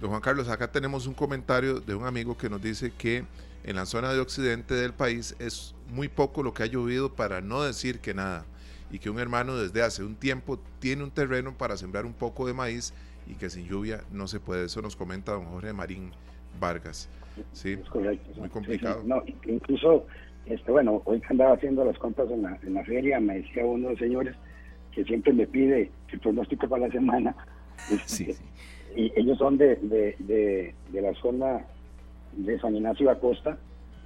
Don 0.00 0.10
Juan 0.10 0.20
Carlos, 0.20 0.48
acá 0.48 0.70
tenemos 0.70 1.06
un 1.06 1.14
comentario 1.14 1.80
de 1.80 1.94
un 1.94 2.04
amigo 2.04 2.36
que 2.36 2.48
nos 2.48 2.62
dice 2.62 2.92
que 2.96 3.24
en 3.64 3.76
la 3.76 3.86
zona 3.86 4.12
de 4.12 4.20
occidente 4.20 4.74
del 4.74 4.92
país 4.92 5.34
es 5.40 5.74
muy 5.90 6.08
poco 6.08 6.42
lo 6.42 6.54
que 6.54 6.62
ha 6.62 6.66
llovido 6.66 7.14
para 7.14 7.40
no 7.40 7.62
decir 7.62 7.98
que 8.00 8.14
nada 8.14 8.44
y 8.90 8.98
que 8.98 9.10
un 9.10 9.18
hermano 9.18 9.56
desde 9.56 9.82
hace 9.82 10.02
un 10.02 10.14
tiempo 10.14 10.58
tiene 10.78 11.04
un 11.04 11.10
terreno 11.10 11.54
para 11.56 11.76
sembrar 11.76 12.06
un 12.06 12.12
poco 12.12 12.46
de 12.46 12.54
maíz 12.54 12.94
y 13.26 13.34
que 13.34 13.50
sin 13.50 13.66
lluvia 13.66 14.00
no 14.12 14.26
se 14.26 14.40
puede. 14.40 14.66
Eso 14.66 14.80
nos 14.82 14.96
comenta 14.96 15.32
don 15.32 15.44
Jorge 15.46 15.72
Marín 15.72 16.10
Vargas. 16.58 17.08
Sí, 17.52 17.72
es 17.72 17.88
correcto. 17.88 18.40
Muy 18.40 18.48
complicado. 18.48 19.02
No, 19.04 19.22
incluso, 19.46 20.06
este, 20.46 20.70
bueno, 20.70 21.02
hoy 21.04 21.20
que 21.20 21.26
andaba 21.30 21.54
haciendo 21.54 21.84
las 21.84 21.98
compras 21.98 22.30
en 22.30 22.42
la, 22.42 22.58
en 22.62 22.74
la 22.74 22.84
feria, 22.84 23.20
me 23.20 23.38
decía 23.38 23.64
uno 23.64 23.88
de 23.88 23.90
los 23.90 23.98
señores 23.98 24.36
que 24.92 25.04
siempre 25.04 25.32
me 25.32 25.46
pide 25.46 25.90
el 26.10 26.20
pronóstico 26.20 26.68
para 26.68 26.86
la 26.86 26.92
semana. 26.92 27.34
Este, 27.92 28.34
y 28.96 29.12
ellos 29.14 29.38
son 29.38 29.56
de, 29.56 29.76
de, 29.76 30.74
de, 30.90 31.00
la 31.00 31.14
zona 31.20 31.64
de 32.32 32.58
San 32.58 32.74
Ignacio 32.74 33.06
de 33.06 33.12
Acosta, 33.12 33.56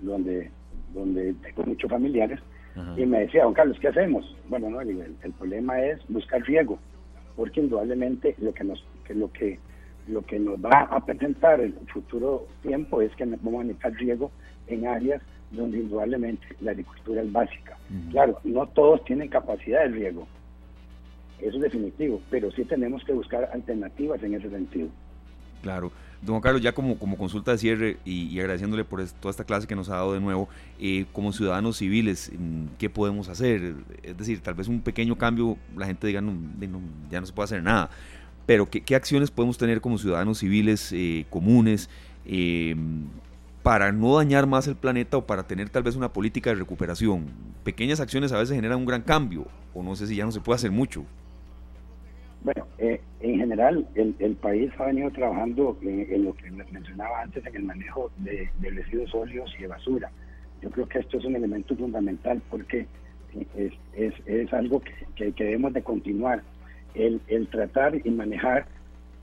donde, 0.02 0.50
donde 0.92 1.32
tengo 1.42 1.64
muchos 1.64 1.90
familiares 1.90 2.38
Y 2.96 3.04
me 3.04 3.20
decía, 3.20 3.44
don 3.44 3.54
Carlos, 3.54 3.78
¿qué 3.80 3.88
hacemos? 3.88 4.36
Bueno, 4.48 4.70
no, 4.70 4.80
el, 4.80 5.14
el, 5.22 5.32
problema 5.32 5.80
es 5.80 6.00
buscar 6.08 6.42
riego, 6.42 6.78
porque 7.36 7.60
indudablemente 7.60 8.34
lo 8.38 8.54
que 8.54 8.64
nos, 8.64 8.84
que 9.04 9.14
lo 9.14 9.30
que 9.30 9.58
lo 10.08 10.22
que 10.22 10.38
nos 10.38 10.58
va 10.58 10.88
a 10.90 11.04
presentar 11.04 11.60
el 11.60 11.74
futuro 11.92 12.46
tiempo 12.62 13.00
es 13.02 13.14
que 13.14 13.24
vamos 13.24 13.60
a 13.60 13.64
necesitar 13.64 13.92
riego 13.92 14.32
en 14.66 14.86
áreas 14.86 15.22
donde 15.52 15.78
indudablemente 15.78 16.46
la 16.60 16.72
agricultura 16.72 17.22
es 17.22 17.30
básica. 17.30 17.76
Claro, 18.10 18.40
no 18.42 18.66
todos 18.68 19.04
tienen 19.04 19.28
capacidad 19.28 19.82
de 19.82 19.88
riego, 19.88 20.26
eso 21.42 21.56
es 21.56 21.62
definitivo, 21.62 22.22
pero 22.30 22.50
sí 22.52 22.64
tenemos 22.64 23.04
que 23.04 23.12
buscar 23.12 23.50
alternativas 23.52 24.22
en 24.22 24.34
ese 24.34 24.48
sentido. 24.48 24.88
Claro. 25.60 25.90
Don 26.22 26.40
Carlos, 26.40 26.62
ya 26.62 26.72
como, 26.72 26.98
como 26.98 27.18
consulta 27.18 27.50
de 27.50 27.58
cierre 27.58 27.98
y, 28.04 28.38
agradeciéndole 28.38 28.84
por 28.84 29.04
toda 29.04 29.30
esta 29.30 29.44
clase 29.44 29.66
que 29.66 29.74
nos 29.74 29.88
ha 29.88 29.96
dado 29.96 30.14
de 30.14 30.20
nuevo, 30.20 30.48
eh, 30.78 31.06
como 31.12 31.32
ciudadanos 31.32 31.78
civiles, 31.78 32.30
mm, 32.36 32.76
¿qué 32.78 32.88
podemos 32.88 33.28
hacer? 33.28 33.74
Es 34.04 34.16
decir, 34.16 34.40
tal 34.40 34.54
vez 34.54 34.68
un 34.68 34.80
pequeño 34.80 35.18
cambio, 35.18 35.58
la 35.76 35.86
gente 35.86 36.06
diga, 36.06 36.22
ya 37.10 37.20
no 37.20 37.26
se 37.26 37.32
puede 37.32 37.46
hacer 37.46 37.62
nada, 37.64 37.90
pero 38.46 38.70
¿qué, 38.70 38.94
acciones 38.94 39.30
podemos 39.32 39.58
tener 39.58 39.80
como 39.80 39.98
ciudadanos 39.98 40.38
civiles 40.38 40.92
eh, 40.92 41.26
comunes 41.28 41.90
eh, 42.24 42.76
para 43.64 43.90
no 43.90 44.16
dañar 44.16 44.46
más 44.46 44.68
el 44.68 44.76
planeta 44.76 45.16
o 45.16 45.26
para 45.26 45.46
tener 45.46 45.70
tal 45.70 45.82
vez 45.82 45.96
una 45.96 46.12
política 46.12 46.50
de 46.50 46.56
recuperación? 46.56 47.26
Pequeñas 47.64 47.98
acciones 47.98 48.30
a 48.30 48.38
veces 48.38 48.54
generan 48.54 48.78
un 48.78 48.86
gran 48.86 49.02
cambio, 49.02 49.46
o 49.74 49.82
no 49.82 49.96
sé 49.96 50.06
si 50.06 50.14
ya 50.14 50.24
no 50.24 50.30
se 50.30 50.40
puede 50.40 50.56
hacer 50.56 50.70
mucho. 50.70 51.04
Bueno, 52.44 52.66
eh, 52.78 53.00
en 53.20 53.38
general 53.38 53.86
el, 53.94 54.34
país 54.36 54.72
ha 54.78 54.86
venido 54.86 55.10
trabajando 55.12 55.78
en, 55.82 56.24
lo 56.24 56.34
que 56.34 56.50
mencionaba 56.50 57.22
antes, 57.22 57.46
en 57.46 57.54
el 57.54 57.62
manejo 57.62 58.10
de, 58.18 58.50
residuos 58.60 59.10
sólidos 59.10 59.54
y 59.58 59.62
de 59.62 59.68
basura. 59.68 60.10
Yo 60.60 60.70
creo 60.70 60.88
que 60.88 60.98
esto 60.98 61.18
es 61.18 61.24
un 61.24 61.36
elemento 61.36 61.76
fundamental 61.76 62.42
porque 62.50 62.86
es, 63.56 63.72
es, 63.94 64.14
es 64.26 64.52
algo 64.52 64.80
que, 64.80 65.32
que, 65.32 65.44
debemos 65.44 65.72
de 65.72 65.82
continuar. 65.82 66.42
El, 66.94 67.20
el 67.28 67.46
tratar 67.48 67.94
y 68.04 68.10
manejar, 68.10 68.66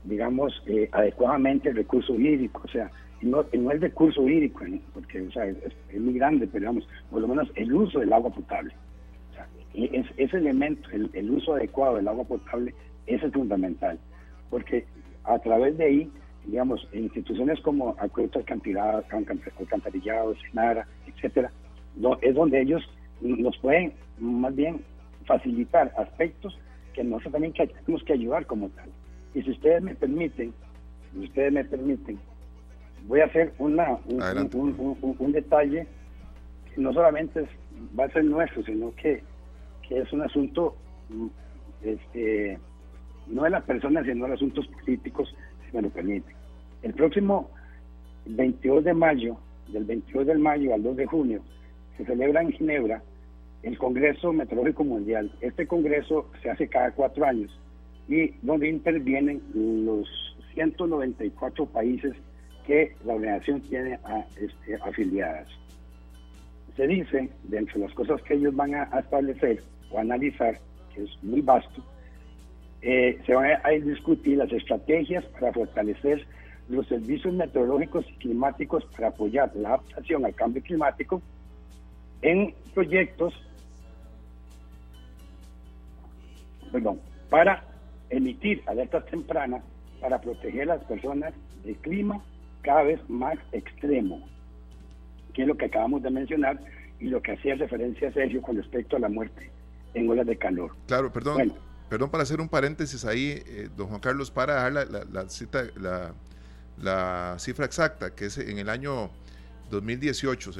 digamos, 0.04 0.62
eh, 0.66 0.88
adecuadamente 0.90 1.68
el 1.68 1.76
recurso 1.76 2.14
hídrico, 2.14 2.62
o 2.64 2.68
sea, 2.68 2.90
no, 3.20 3.44
no 3.52 3.70
el 3.70 3.80
recurso 3.80 4.26
hídrico, 4.26 4.64
porque 4.94 5.20
o 5.20 5.30
sea, 5.30 5.44
es, 5.46 6.00
muy 6.00 6.14
grande, 6.14 6.46
pero 6.46 6.60
digamos, 6.60 6.88
por 7.10 7.20
lo 7.20 7.28
menos 7.28 7.48
el 7.54 7.72
uso 7.72 8.00
del 8.00 8.12
agua 8.12 8.30
potable. 8.30 8.74
O 9.76 9.84
es, 9.84 10.06
ese 10.16 10.38
elemento, 10.38 10.90
el, 10.90 11.10
el 11.12 11.30
uso 11.30 11.54
adecuado 11.54 11.96
del 11.96 12.08
agua 12.08 12.24
potable, 12.24 12.74
eso 13.14 13.26
es 13.26 13.32
fundamental, 13.32 13.98
porque 14.50 14.86
a 15.24 15.38
través 15.38 15.76
de 15.78 15.84
ahí, 15.84 16.12
digamos, 16.46 16.86
instituciones 16.92 17.60
como 17.60 17.94
Acuerdo 17.98 18.40
Alcantarillado, 19.58 20.34
Senara, 20.48 20.86
etcétera, 21.06 21.50
es 22.22 22.34
donde 22.34 22.60
ellos 22.60 22.82
nos 23.20 23.56
pueden 23.58 23.92
más 24.18 24.54
bien 24.54 24.82
facilitar 25.26 25.92
aspectos 25.96 26.58
que 26.94 27.04
nosotros 27.04 27.32
también 27.32 27.52
tenemos 27.52 28.02
que 28.04 28.12
ayudar 28.12 28.46
como 28.46 28.68
tal. 28.70 28.88
Y 29.34 29.42
si 29.42 29.50
ustedes 29.50 29.82
me 29.82 29.94
permiten, 29.94 30.52
si 31.12 31.18
ustedes 31.20 31.52
me 31.52 31.64
permiten, 31.64 32.18
voy 33.06 33.20
a 33.20 33.26
hacer 33.26 33.52
una, 33.58 33.98
un, 34.08 35.32
detalle 35.32 35.86
que 36.74 36.80
no 36.80 36.92
solamente 36.92 37.46
va 37.98 38.04
a 38.04 38.10
ser 38.10 38.24
nuestro, 38.24 38.62
sino 38.64 38.94
que, 38.94 39.22
que 39.88 40.00
es 40.00 40.12
un 40.12 40.22
asunto 40.22 40.74
este, 41.82 42.58
no 43.26 43.44
de 43.44 43.50
las 43.50 43.64
personas, 43.64 44.06
sino 44.06 44.26
de 44.26 44.34
asuntos 44.34 44.66
políticos, 44.68 45.34
si 45.66 45.76
me 45.76 45.82
lo 45.82 45.90
permiten. 45.90 46.34
El 46.82 46.94
próximo 46.94 47.50
22 48.26 48.84
de 48.84 48.94
mayo, 48.94 49.36
del 49.68 49.84
22 49.84 50.26
de 50.26 50.34
mayo 50.36 50.74
al 50.74 50.82
2 50.82 50.96
de 50.96 51.06
junio, 51.06 51.40
se 51.96 52.04
celebra 52.04 52.42
en 52.42 52.52
Ginebra 52.52 53.02
el 53.62 53.76
Congreso 53.78 54.32
Meteorológico 54.32 54.84
Mundial. 54.84 55.30
Este 55.40 55.66
congreso 55.66 56.30
se 56.42 56.50
hace 56.50 56.68
cada 56.68 56.92
cuatro 56.92 57.24
años 57.24 57.50
y 58.08 58.30
donde 58.42 58.68
intervienen 58.68 59.42
los 59.54 60.08
194 60.54 61.66
países 61.66 62.14
que 62.66 62.94
la 63.04 63.14
organización 63.14 63.60
tiene 63.62 63.98
este, 64.36 64.76
afiliadas. 64.82 65.48
Se 66.76 66.86
dice, 66.86 67.28
dentro 67.44 67.80
de 67.80 67.86
las 67.86 67.94
cosas 67.94 68.22
que 68.22 68.34
ellos 68.34 68.54
van 68.54 68.74
a 68.74 68.84
establecer 68.98 69.62
o 69.90 69.98
analizar, 69.98 70.58
que 70.94 71.04
es 71.04 71.22
muy 71.22 71.40
vasto, 71.40 71.82
eh, 72.82 73.20
se 73.26 73.34
van 73.34 73.50
a, 73.62 73.68
discutir 73.70 74.38
las 74.38 74.50
estrategias 74.52 75.24
para 75.26 75.52
fortalecer 75.52 76.26
los 76.68 76.86
servicios 76.86 77.34
meteorológicos 77.34 78.06
y 78.08 78.14
climáticos 78.14 78.84
para 78.96 79.08
apoyar 79.08 79.50
la 79.54 79.70
adaptación 79.70 80.24
al 80.24 80.34
cambio 80.34 80.62
climático 80.62 81.20
en 82.22 82.54
proyectos 82.74 83.34
perdón, 86.70 87.00
para 87.28 87.64
emitir 88.08 88.62
alertas 88.66 89.04
tempranas 89.06 89.62
para 90.00 90.20
proteger 90.20 90.62
a 90.62 90.76
las 90.76 90.84
personas 90.84 91.34
del 91.64 91.76
clima 91.76 92.22
cada 92.62 92.84
vez 92.84 93.00
más 93.08 93.38
extremo, 93.52 94.26
que 95.34 95.42
es 95.42 95.48
lo 95.48 95.56
que 95.56 95.66
acabamos 95.66 96.02
de 96.02 96.10
mencionar 96.10 96.58
y 96.98 97.06
lo 97.06 97.20
que 97.20 97.32
hacía 97.32 97.54
referencia 97.54 98.12
Sergio 98.12 98.42
con 98.42 98.56
respecto 98.56 98.96
a 98.96 99.00
la 99.00 99.08
muerte 99.08 99.50
en 99.94 100.08
olas 100.08 100.26
de 100.26 100.36
calor. 100.36 100.72
Claro, 100.86 101.12
perdón. 101.12 101.52
Perdón 101.90 102.08
para 102.08 102.22
hacer 102.22 102.40
un 102.40 102.48
paréntesis 102.48 103.04
ahí, 103.04 103.42
eh, 103.46 103.68
don 103.76 103.88
Juan 103.88 103.98
Carlos, 103.98 104.30
para 104.30 104.54
dar 104.54 104.72
la, 104.72 105.28
cita, 105.28 105.64
la, 106.78 107.36
cifra 107.40 107.64
exacta, 107.64 108.14
que 108.14 108.26
es 108.26 108.38
en 108.38 108.58
el 108.58 108.68
año 108.68 109.10
2018. 109.70 110.52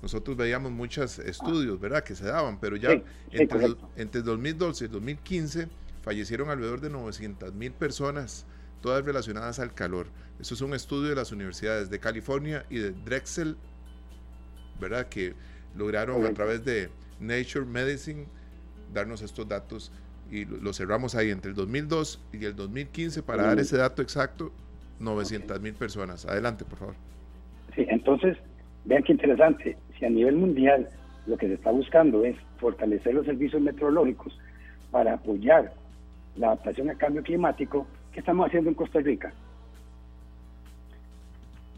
nosotros 0.00 0.34
veíamos 0.34 0.72
muchos 0.72 1.18
estudios, 1.18 1.78
¿verdad?, 1.78 2.02
que 2.02 2.14
se 2.14 2.24
daban, 2.24 2.58
pero 2.58 2.76
ya 2.76 3.02
entre, 3.30 3.76
entre 3.96 4.22
2012 4.22 4.86
y 4.86 4.88
2015 4.88 5.68
fallecieron 6.00 6.48
alrededor 6.48 6.80
de 6.80 6.88
900 6.88 7.52
mil 7.52 7.72
personas, 7.72 8.46
todas 8.80 9.04
relacionadas 9.04 9.58
al 9.58 9.74
calor. 9.74 10.06
Eso 10.40 10.54
es 10.54 10.62
un 10.62 10.72
estudio 10.72 11.10
de 11.10 11.16
las 11.16 11.32
universidades 11.32 11.90
de 11.90 12.00
California 12.00 12.64
y 12.70 12.78
de 12.78 12.92
Drexel, 12.92 13.58
¿verdad?, 14.80 15.10
que 15.10 15.34
lograron 15.76 16.24
a 16.24 16.32
través 16.32 16.64
de 16.64 16.88
Nature 17.20 17.66
Medicine 17.66 18.26
darnos 18.92 19.20
estos 19.20 19.46
datos 19.46 19.92
y 20.32 20.46
lo, 20.46 20.72
cerramos 20.72 21.14
ahí 21.14 21.30
entre 21.30 21.50
el 21.50 21.56
2002 21.56 22.18
y 22.32 22.44
el 22.46 22.56
2015 22.56 23.22
para 23.22 23.42
dar 23.42 23.58
ese 23.58 23.76
dato 23.76 24.00
exacto, 24.00 24.50
900 24.98 25.60
mil 25.60 25.74
personas. 25.74 26.24
Adelante, 26.24 26.64
por 26.64 26.78
favor. 26.78 26.94
Sí, 27.76 27.84
entonces, 27.90 28.38
vean 28.86 29.02
qué 29.02 29.12
interesante. 29.12 29.76
Si 29.98 30.06
a 30.06 30.10
nivel 30.10 30.36
mundial 30.36 30.88
lo 31.26 31.36
que 31.36 31.48
se 31.48 31.54
está 31.54 31.70
buscando 31.70 32.24
es 32.24 32.34
fortalecer 32.58 33.12
los 33.14 33.26
servicios 33.26 33.60
meteorológicos 33.60 34.36
para 34.90 35.14
apoyar 35.14 35.74
la 36.36 36.48
adaptación 36.48 36.88
al 36.88 36.96
cambio 36.96 37.22
climático, 37.22 37.86
¿qué 38.12 38.20
estamos 38.20 38.46
haciendo 38.46 38.70
en 38.70 38.74
Costa 38.74 39.00
Rica? 39.00 39.34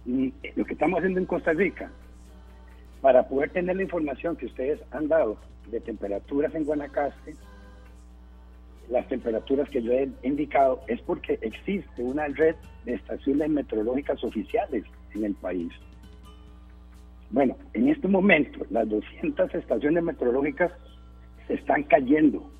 Y 0.06 0.32
lo 0.54 0.64
que 0.64 0.74
estamos 0.74 0.98
haciendo 0.98 1.18
en 1.18 1.26
Costa 1.26 1.52
Rica, 1.52 1.90
para 3.00 3.26
poder 3.26 3.50
tener 3.50 3.74
la 3.74 3.82
información 3.82 4.36
que 4.36 4.46
ustedes 4.46 4.78
han 4.92 5.08
dado 5.08 5.38
de 5.72 5.80
temperaturas 5.80 6.54
en 6.54 6.64
Guanacaste, 6.64 7.34
las 8.88 9.06
temperaturas 9.08 9.68
que 9.70 9.82
yo 9.82 9.92
he 9.92 10.08
indicado 10.22 10.80
es 10.88 11.00
porque 11.02 11.38
existe 11.42 12.02
una 12.02 12.26
red 12.28 12.54
de 12.84 12.94
estaciones 12.94 13.48
meteorológicas 13.48 14.22
oficiales 14.22 14.84
en 15.14 15.24
el 15.24 15.34
país. 15.34 15.72
Bueno, 17.30 17.56
en 17.72 17.88
este 17.88 18.08
momento 18.08 18.64
las 18.70 18.88
200 18.88 19.54
estaciones 19.54 20.04
meteorológicas 20.04 20.72
se 21.46 21.54
están 21.54 21.84
cayendo. 21.84 22.50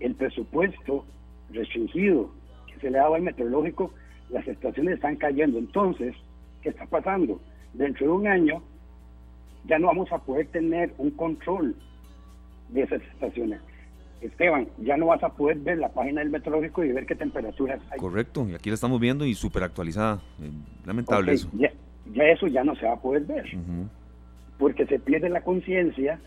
el 0.00 0.14
presupuesto 0.14 1.04
restringido 1.50 2.30
que 2.66 2.78
se 2.80 2.90
le 2.90 2.98
daba 2.98 3.16
al 3.16 3.22
meteorológico, 3.22 3.92
las 4.30 4.46
estaciones 4.46 4.94
están 4.94 5.16
cayendo. 5.16 5.58
Entonces, 5.58 6.14
¿qué 6.62 6.70
está 6.70 6.86
pasando? 6.86 7.40
Dentro 7.74 8.06
de 8.06 8.12
un 8.12 8.26
año 8.26 8.62
ya 9.64 9.78
no 9.78 9.88
vamos 9.88 10.10
a 10.12 10.18
poder 10.18 10.46
tener 10.48 10.92
un 10.98 11.10
control 11.12 11.76
de 12.70 12.82
esas 12.82 13.02
estaciones. 13.02 13.60
Esteban, 14.22 14.68
ya 14.78 14.96
no 14.96 15.06
vas 15.06 15.22
a 15.22 15.30
poder 15.30 15.58
ver 15.58 15.78
la 15.78 15.88
página 15.88 16.20
del 16.20 16.30
meteorológico 16.30 16.84
y 16.84 16.92
ver 16.92 17.06
qué 17.06 17.16
temperaturas 17.16 17.80
hay. 17.90 17.98
Correcto, 17.98 18.46
y 18.48 18.54
aquí 18.54 18.70
la 18.70 18.74
estamos 18.74 19.00
viendo 19.00 19.26
y 19.26 19.34
súper 19.34 19.64
actualizada. 19.64 20.20
Eh, 20.40 20.50
lamentable 20.86 21.32
eso. 21.32 21.50
Ya, 21.54 21.72
eso 22.24 22.46
ya 22.46 22.62
no 22.62 22.76
se 22.76 22.86
va 22.86 22.94
a 22.94 23.00
poder 23.00 23.24
ver, 23.24 23.44
porque 24.58 24.86
se 24.86 24.98
pierde 24.98 25.28
la 25.28 25.42
conciencia 25.42 26.20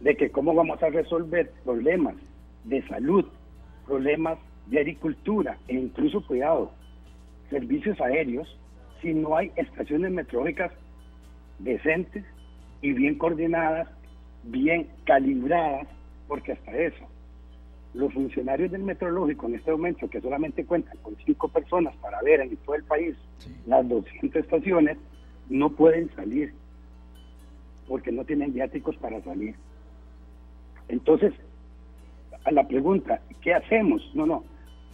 de 0.00 0.16
que 0.16 0.30
cómo 0.30 0.54
vamos 0.54 0.82
a 0.82 0.90
resolver 0.90 1.52
problemas 1.64 2.14
de 2.64 2.86
salud, 2.86 3.24
problemas 3.86 4.38
de 4.66 4.80
agricultura 4.80 5.58
e 5.68 5.74
incluso, 5.74 6.24
cuidado, 6.26 6.72
servicios 7.50 7.98
aéreos, 8.00 8.58
si 9.00 9.14
no 9.14 9.36
hay 9.36 9.52
estaciones 9.56 10.10
meteorológicas 10.12 10.72
decentes 11.58 12.24
y 12.82 12.92
bien 12.92 13.16
coordinadas, 13.16 13.88
bien 14.44 14.88
calibradas 15.04 15.86
porque 16.28 16.52
hasta 16.52 16.76
eso, 16.76 17.04
los 17.94 18.12
funcionarios 18.12 18.70
del 18.70 18.82
meteorológico 18.82 19.46
en 19.46 19.54
este 19.54 19.70
momento, 19.72 20.08
que 20.08 20.20
solamente 20.20 20.64
cuentan 20.64 20.96
con 21.02 21.16
cinco 21.24 21.48
personas 21.48 21.94
para 21.96 22.20
ver 22.22 22.40
en 22.40 22.56
todo 22.58 22.74
el 22.74 22.84
país 22.84 23.16
las 23.66 23.88
200 23.88 24.42
estaciones, 24.44 24.98
no 25.48 25.70
pueden 25.70 26.10
salir. 26.14 26.52
porque 27.88 28.10
no 28.10 28.24
tienen 28.24 28.52
viáticos 28.52 28.96
para 28.96 29.22
salir. 29.22 29.54
Entonces, 30.88 31.32
a 32.44 32.50
la 32.50 32.66
pregunta, 32.66 33.20
¿qué 33.40 33.54
hacemos? 33.54 34.10
No, 34.14 34.26
no, 34.26 34.44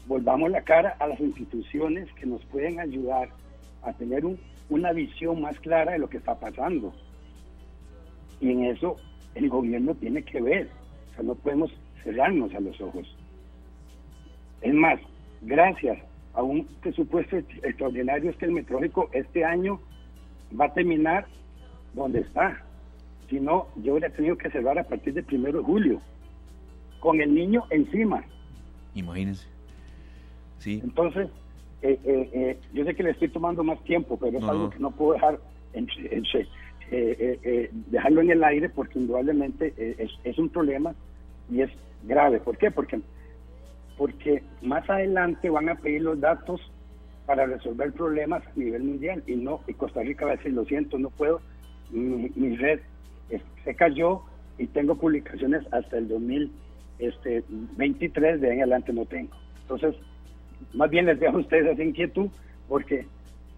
volvamos 0.07 0.51
la 0.51 0.63
cara 0.63 0.97
a 0.99 1.07
las 1.07 1.21
instituciones 1.21 2.13
que 2.15 2.27
nos 2.27 2.45
pueden 2.47 2.81
ayudar 2.81 3.31
a 3.83 3.93
tener 3.95 4.25
una 4.69 4.93
visión 4.93 5.41
más 5.41 5.59
clara 5.61 5.93
de 5.93 5.99
lo 5.99 6.09
que 6.09 6.19
está 6.19 6.39
pasando. 6.39 6.93
Y 8.41 8.51
en 8.51 8.65
eso 8.65 8.97
el 9.35 9.49
gobierno 9.49 9.95
tiene 9.95 10.23
que 10.23 10.41
ver, 10.41 10.69
o 11.13 11.15
sea, 11.15 11.25
no 11.25 11.35
podemos 11.35 11.71
cerrarnos 12.03 12.55
a 12.55 12.61
los 12.61 12.81
ojos. 12.81 13.07
Es 14.61 14.75
más, 14.75 14.99
gracias 15.43 15.99
a 16.35 16.43
un 16.43 16.65
presupuesto 16.81 17.37
extraordinario 17.37 18.31
es 18.31 18.37
que 18.37 18.47
el 18.47 18.53
metrólico 18.53 19.11
este 19.13 19.45
año 19.45 19.81
va 20.59 20.67
a 20.67 20.75
terminar 20.75 21.27
donde 21.95 22.21
está. 22.21 22.65
Si 23.29 23.41
no, 23.41 23.67
yo 23.77 23.93
hubiera 23.93 24.11
tenido 24.11 24.37
que 24.37 24.51
cerrar 24.51 24.79
a 24.79 24.85
partir 24.85 25.15
del 25.15 25.25
primero 25.25 25.59
de 25.59 25.65
julio, 25.65 26.01
con 27.01 27.21
el 27.21 27.35
niño 27.35 27.65
encima. 27.71 28.25
Imagínense. 28.95 29.47
Sí. 30.59 30.81
Entonces, 30.83 31.29
eh, 31.83 31.99
eh, 32.05 32.31
eh, 32.33 32.59
yo 32.73 32.85
sé 32.85 32.95
que 32.95 33.03
le 33.03 33.11
estoy 33.11 33.29
tomando 33.29 33.65
más 33.65 33.83
tiempo, 33.85 34.17
pero 34.17 34.39
es 34.39 34.45
algo 34.45 34.71
que 34.71 34.79
no 34.79 34.91
puedo 34.91 35.15
dejar 35.15 35.41
en, 36.93 37.85
dejarlo 37.91 38.21
en 38.21 38.31
el 38.31 38.45
aire 38.45 38.69
porque 38.69 38.99
indudablemente 38.99 39.73
es, 39.77 40.11
es 40.25 40.39
un 40.39 40.49
problema 40.49 40.95
y 41.51 41.63
es 41.63 41.71
grave. 42.05 42.41
¿Por 42.41 42.59
qué? 42.59 42.71
Porque 42.71 43.01
porque 43.97 44.43
más 44.63 44.89
adelante 44.91 45.51
van 45.51 45.69
a 45.69 45.77
pedir 45.77 46.03
los 46.03 46.19
datos 46.21 46.61
para 47.27 47.47
resolver 47.47 47.93
problemas 47.93 48.43
a 48.47 48.53
nivel 48.57 48.83
mundial 48.83 49.23
y 49.27 49.37
no 49.37 49.61
y 49.69 49.75
Costa 49.75 50.03
Rica 50.03 50.25
va 50.27 50.33
a 50.33 50.37
decir 50.37 50.53
lo 50.53 50.65
siento 50.65 50.99
no 50.99 51.11
puedo 51.11 51.41
mi, 51.91 52.57
red 52.57 52.81
se 53.65 53.77
cayó 53.77 54.23
y 54.59 54.67
tengo 54.67 54.97
publicaciones 54.97 55.63
hasta 55.73 55.99
el 55.99 56.09
2023 56.09 58.41
de 58.41 58.49
ahí 58.49 58.55
en 58.55 58.63
adelante 58.63 58.93
no 58.93 59.07
tengo 59.07 59.37
entonces 59.63 59.95
más 60.75 60.91
bien 60.91 61.07
les 61.07 61.21
dejo 61.21 61.37
a 61.37 61.41
ustedes 61.41 61.73
esa 61.73 61.85
inquietud 61.85 62.29
porque 62.69 63.07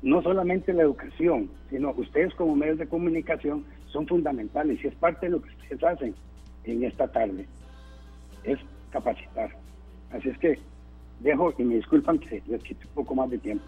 no 0.05 0.23
solamente 0.23 0.73
la 0.73 0.83
educación 0.83 1.51
sino 1.71 1.91
ustedes 1.97 2.33
como 2.35 2.55
medios 2.55 2.79
de 2.79 2.87
comunicación 2.87 3.65
son 3.89 4.07
fundamentales 4.07 4.79
y 4.85 4.87
es 4.87 4.95
parte 4.95 5.27
de 5.27 5.33
lo 5.33 5.43
que 5.43 5.51
ustedes 5.51 5.83
hacen 5.83 6.15
en 6.65 6.85
esta 6.85 7.11
tarde 7.11 7.47
es 8.45 8.59
capacitar 8.93 9.51
Así 10.15 10.29
es 10.29 10.39
que 10.39 10.59
dejo 11.21 11.53
y 11.59 11.65
me 11.65 11.77
disculpan 11.77 12.19
que 12.19 12.43
les 12.47 12.63
quite 12.63 12.87
un 12.87 12.95
poco 12.95 13.15
más 13.15 13.31
de 13.31 13.39
tiempo. 13.39 13.65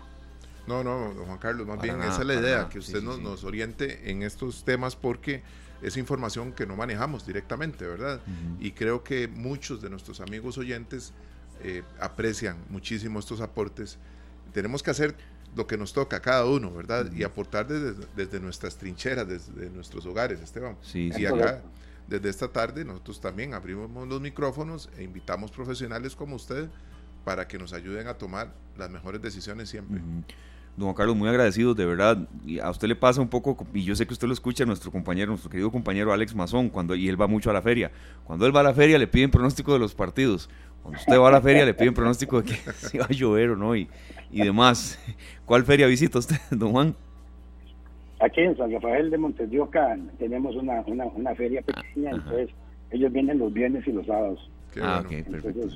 No, 0.66 0.82
no, 0.82 1.12
Juan 1.26 1.38
Carlos, 1.38 1.66
más 1.66 1.80
bien 1.80 2.00
esa 2.00 2.20
es 2.20 2.26
la 2.26 2.34
idea, 2.34 2.68
que 2.68 2.78
usted 2.78 3.02
nos, 3.02 3.20
nos, 3.20 3.44
oriente 3.44 4.10
en 4.10 4.22
estos 4.22 4.64
temas 4.64 4.96
porque 4.96 5.42
es 5.80 5.96
información 5.96 6.52
que 6.52 6.66
no 6.66 6.74
manejamos 6.74 7.24
directamente, 7.24 7.86
¿verdad? 7.86 8.20
Y 8.58 8.72
creo 8.72 9.04
que 9.04 9.28
muchos 9.28 9.80
de 9.80 9.90
nuestros 9.90 10.20
amigos 10.20 10.58
oyentes 10.58 11.12
eh, 11.62 11.82
aprecian 12.00 12.56
muchísimo 12.68 13.20
estos 13.20 13.40
aportes. 13.40 13.98
Tenemos 14.52 14.82
que 14.82 14.90
hacer 14.90 15.14
lo 15.54 15.66
que 15.66 15.76
nos 15.76 15.92
toca 15.92 16.16
a 16.16 16.20
cada 16.20 16.44
uno, 16.44 16.72
¿verdad? 16.72 17.10
Y 17.12 17.22
aportar 17.22 17.66
desde, 17.66 17.94
desde, 18.16 18.40
nuestras 18.40 18.76
trincheras, 18.76 19.28
desde 19.28 19.70
nuestros 19.70 20.04
hogares, 20.06 20.40
Esteban. 20.40 20.76
Sí, 20.82 21.10
y 21.16 21.26
acá 21.26 21.62
desde 22.08 22.28
esta 22.28 22.48
tarde 22.48 22.84
nosotros 22.84 23.20
también 23.20 23.54
abrimos 23.54 23.90
los 24.08 24.20
micrófonos 24.20 24.88
e 24.96 25.02
invitamos 25.02 25.50
profesionales 25.50 26.14
como 26.14 26.36
usted 26.36 26.68
para 27.24 27.48
que 27.48 27.58
nos 27.58 27.72
ayuden 27.72 28.06
a 28.06 28.14
tomar 28.14 28.52
las 28.78 28.90
mejores 28.90 29.20
decisiones 29.20 29.68
siempre. 29.68 30.00
Don 30.76 30.92
Carlos, 30.92 31.16
muy 31.16 31.28
agradecido, 31.28 31.74
de 31.74 31.86
verdad. 31.86 32.28
Y 32.44 32.58
a 32.58 32.70
usted 32.70 32.86
le 32.86 32.94
pasa 32.94 33.20
un 33.20 33.28
poco, 33.28 33.66
y 33.72 33.82
yo 33.82 33.96
sé 33.96 34.06
que 34.06 34.12
usted 34.12 34.28
lo 34.28 34.34
escucha, 34.34 34.64
nuestro 34.64 34.92
compañero, 34.92 35.30
nuestro 35.30 35.50
querido 35.50 35.72
compañero 35.72 36.12
Alex 36.12 36.34
Mazón, 36.34 36.68
cuando, 36.68 36.94
y 36.94 37.08
él 37.08 37.20
va 37.20 37.26
mucho 37.26 37.50
a 37.50 37.52
la 37.52 37.62
feria. 37.62 37.90
Cuando 38.24 38.46
él 38.46 38.54
va 38.54 38.60
a 38.60 38.64
la 38.64 38.74
feria 38.74 38.98
le 38.98 39.06
piden 39.06 39.30
pronóstico 39.30 39.72
de 39.72 39.78
los 39.78 39.94
partidos. 39.94 40.50
Cuando 40.86 41.00
usted 41.00 41.18
va 41.18 41.28
a 41.28 41.32
la 41.32 41.40
feria 41.40 41.64
le 41.64 41.74
piden 41.74 41.94
pronóstico 41.94 42.40
de 42.40 42.50
que 42.50 42.54
si 42.74 42.98
va 42.98 43.06
a 43.06 43.12
llover 43.12 43.50
o 43.50 43.56
no 43.56 43.74
y, 43.74 43.88
y 44.30 44.44
demás. 44.44 44.98
¿Cuál 45.44 45.64
feria 45.64 45.86
visita 45.88 46.18
usted, 46.18 46.36
don 46.50 46.70
Juan? 46.70 46.94
Aquí 48.20 48.40
en 48.40 48.56
San 48.56 48.70
Rafael 48.70 49.10
de 49.10 49.18
Montedioca 49.18 49.98
tenemos 50.18 50.54
una, 50.54 50.80
una, 50.82 51.34
feria 51.34 51.60
pequeña, 51.60 52.12
entonces 52.12 52.48
ellos 52.90 53.12
vienen 53.12 53.38
los 53.38 53.52
viernes 53.52 53.86
y 53.86 53.92
los 53.92 54.06
sábados. 54.06 54.50
ah, 54.80 55.02
perfecto. 55.08 55.68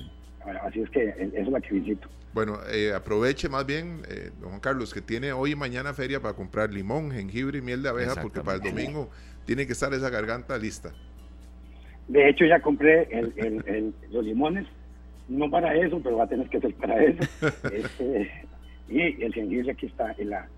así 0.63 0.81
es 0.81 0.91
que 0.91 1.09
esa 1.09 1.37
es 1.37 1.49
la 1.49 1.61
que 1.61 1.75
visito. 1.75 2.09
Bueno, 2.33 2.59
eh, 2.73 2.95
aproveche 2.95 3.49
más 3.49 3.67
bien, 3.67 4.03
eh, 4.09 4.31
don 4.41 4.51
Juan 4.51 4.61
Carlos, 4.61 4.95
que 4.95 5.03
tiene 5.03 5.33
hoy 5.33 5.53
y 5.53 5.57
mañana 5.57 5.93
feria 5.93 6.21
para 6.21 6.35
comprar 6.35 6.73
limón, 6.73 7.11
jengibre 7.11 7.59
y 7.59 7.63
miel 7.63 7.83
de 7.83 7.89
abeja, 7.89 8.23
porque 8.23 8.41
para 8.41 8.57
el 8.57 8.63
domingo 8.63 9.11
tiene 9.45 9.67
que 9.67 9.73
estar 9.73 9.93
esa 9.93 10.09
garganta 10.09 10.57
lista. 10.57 10.93
De 12.11 12.29
hecho, 12.29 12.45
ya 12.45 12.61
compré 12.61 13.09
el, 13.11 13.95
los 14.11 14.25
limones, 14.25 14.67
no 15.31 15.49
para 15.49 15.75
eso, 15.75 16.01
pero 16.03 16.17
va 16.17 16.25
a 16.25 16.29
tener 16.29 16.49
que 16.49 16.61
ser 16.61 16.75
para 16.75 17.03
eso. 17.03 17.23
Este, 17.73 18.31
y 18.89 19.23
el 19.23 19.33
jengibre 19.33 19.71
aquí 19.71 19.87
está 19.87 20.13
en 20.19 20.31
la, 20.31 20.49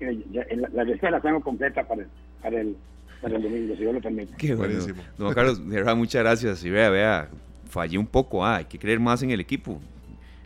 la, 0.00 0.84
la 0.84 1.10
la 1.10 1.20
tengo 1.20 1.40
completa 1.40 1.86
para 1.86 2.02
el, 2.02 2.08
para 2.42 2.60
el, 2.60 2.76
para 3.22 3.36
el 3.36 3.42
domingo, 3.42 3.76
si 3.76 3.84
yo 3.84 3.92
lo 3.92 4.00
permite. 4.00 4.34
Qué 4.36 4.54
buenísimo. 4.54 5.00
Don 5.16 5.32
Carlos, 5.32 5.66
de 5.66 5.76
verdad, 5.76 5.94
muchas 5.94 6.22
gracias. 6.22 6.64
Y 6.64 6.70
vea, 6.70 6.90
vea, 6.90 7.28
fallé 7.70 7.96
un 7.96 8.06
poco. 8.06 8.44
Ah, 8.44 8.56
hay 8.56 8.64
que 8.64 8.78
creer 8.78 8.98
más 8.98 9.22
en 9.22 9.30
el 9.30 9.38
equipo. 9.40 9.80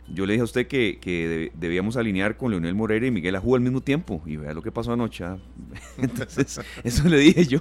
Yo 0.07 0.27
le 0.27 0.33
dije 0.33 0.41
a 0.41 0.45
usted 0.45 0.67
que, 0.67 0.99
que 1.01 1.51
debíamos 1.55 1.97
alinear 1.97 2.37
con 2.37 2.51
Leonel 2.51 2.75
Moreira 2.75 3.07
y 3.07 3.11
Miguel 3.11 3.35
Ajú 3.35 3.55
al 3.55 3.61
mismo 3.61 3.81
tiempo. 3.81 4.21
Y 4.27 4.35
vea 4.35 4.53
lo 4.53 4.61
que 4.61 4.71
pasó 4.71 4.93
anoche. 4.93 5.23
Ah. 5.23 5.37
Entonces, 5.97 6.61
eso 6.83 7.09
le 7.09 7.17
dije 7.17 7.45
yo. 7.45 7.59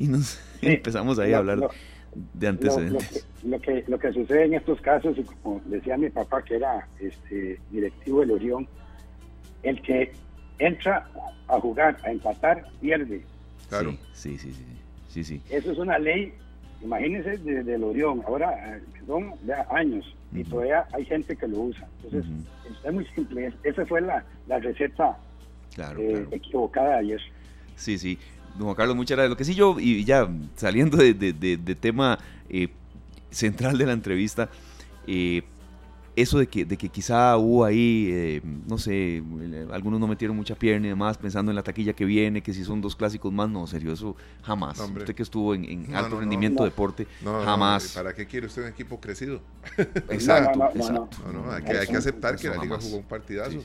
Y 0.00 0.08
nos 0.08 0.40
empezamos 0.60 1.20
ahí 1.20 1.32
a 1.32 1.38
hablar 1.38 1.60
de 2.34 2.48
antecedentes. 2.48 3.26
Lo, 3.42 3.60
que, 3.60 3.84
lo 3.86 3.98
que 3.98 4.12
sucede 4.12 4.44
en 4.44 4.54
estos 4.54 4.80
casos, 4.80 5.18
y 5.18 5.22
como 5.24 5.60
decía 5.66 5.96
mi 5.96 6.10
papá, 6.10 6.42
que 6.42 6.56
era 6.56 6.86
este 7.00 7.60
directivo 7.70 8.20
del 8.20 8.32
Orión, 8.32 8.68
el 9.62 9.80
que 9.82 10.12
entra 10.58 11.08
a 11.48 11.60
jugar, 11.60 11.96
a 12.04 12.10
empatar, 12.10 12.64
pierde. 12.80 13.22
Claro. 13.68 13.96
Sí, 14.12 14.38
sí, 14.38 14.52
sí, 14.52 14.64
sí, 15.08 15.24
sí. 15.24 15.42
Eso 15.50 15.72
es 15.72 15.78
una 15.78 15.98
ley, 15.98 16.32
imagínense, 16.82 17.38
desde 17.38 17.74
el 17.74 17.84
Orión, 17.84 18.22
ahora 18.26 18.80
son 19.06 19.34
ya 19.46 19.66
años 19.70 20.14
y 20.32 20.44
todavía 20.44 20.86
hay 20.92 21.04
gente 21.04 21.36
que 21.36 21.46
lo 21.46 21.60
usa. 21.60 21.86
Entonces, 22.04 22.30
es 22.84 22.92
muy 22.92 23.06
simple, 23.14 23.52
esa 23.62 23.86
fue 23.86 24.00
la, 24.00 24.24
la 24.46 24.58
receta 24.58 25.16
eh, 25.98 26.26
equivocada 26.30 26.90
de 26.90 26.98
ayer. 26.98 27.20
Sí, 27.76 27.98
sí. 27.98 28.18
Don 28.56 28.64
Juan 28.64 28.76
Carlos, 28.76 28.96
muchas 28.96 29.16
gracias. 29.16 29.30
Lo 29.30 29.36
que 29.36 29.44
sí 29.44 29.54
yo, 29.54 29.76
y 29.78 30.04
ya 30.04 30.28
saliendo 30.54 30.96
de, 30.96 31.14
de, 31.14 31.74
tema 31.74 32.18
eh, 32.48 32.68
central 33.30 33.78
de 33.78 33.86
la 33.86 33.92
entrevista, 33.92 34.48
eh, 35.06 35.42
eso 36.16 36.38
de 36.38 36.46
que, 36.46 36.64
de 36.64 36.76
que 36.76 36.88
quizá 36.88 37.36
hubo 37.36 37.64
ahí, 37.64 38.08
eh, 38.12 38.40
no 38.68 38.78
sé, 38.78 39.22
algunos 39.72 39.98
no 39.98 40.06
metieron 40.06 40.36
mucha 40.36 40.54
pierna 40.54 40.86
y 40.86 40.90
demás, 40.90 41.18
pensando 41.18 41.50
en 41.50 41.56
la 41.56 41.62
taquilla 41.64 41.92
que 41.92 42.04
viene, 42.04 42.40
que 42.40 42.52
si 42.52 42.64
son 42.64 42.80
dos 42.80 42.94
clásicos 42.94 43.32
más, 43.32 43.50
no, 43.50 43.66
serio, 43.66 43.92
eso 43.92 44.14
jamás. 44.42 44.78
usted 44.78 45.14
que 45.14 45.24
estuvo 45.24 45.54
en, 45.54 45.92
alto 45.94 46.20
rendimiento 46.20 46.64
deporte, 46.64 47.06
jamás. 47.24 47.94
¿Para 47.94 48.14
qué 48.14 48.26
quiere 48.26 48.46
usted 48.46 48.62
un 48.62 48.68
equipo 48.68 49.00
crecido? 49.00 49.40
exacto, 50.08 50.64
exacto. 50.74 51.16
Hay 51.50 51.62
que, 51.64 51.78
hay, 51.78 51.86
que, 51.88 51.96
aceptar 51.96 52.36
que 52.36 52.48
la 52.48 52.62
liga 52.62 52.78
jugó 52.80 52.98
un 52.98 53.04
partidazo. 53.04 53.60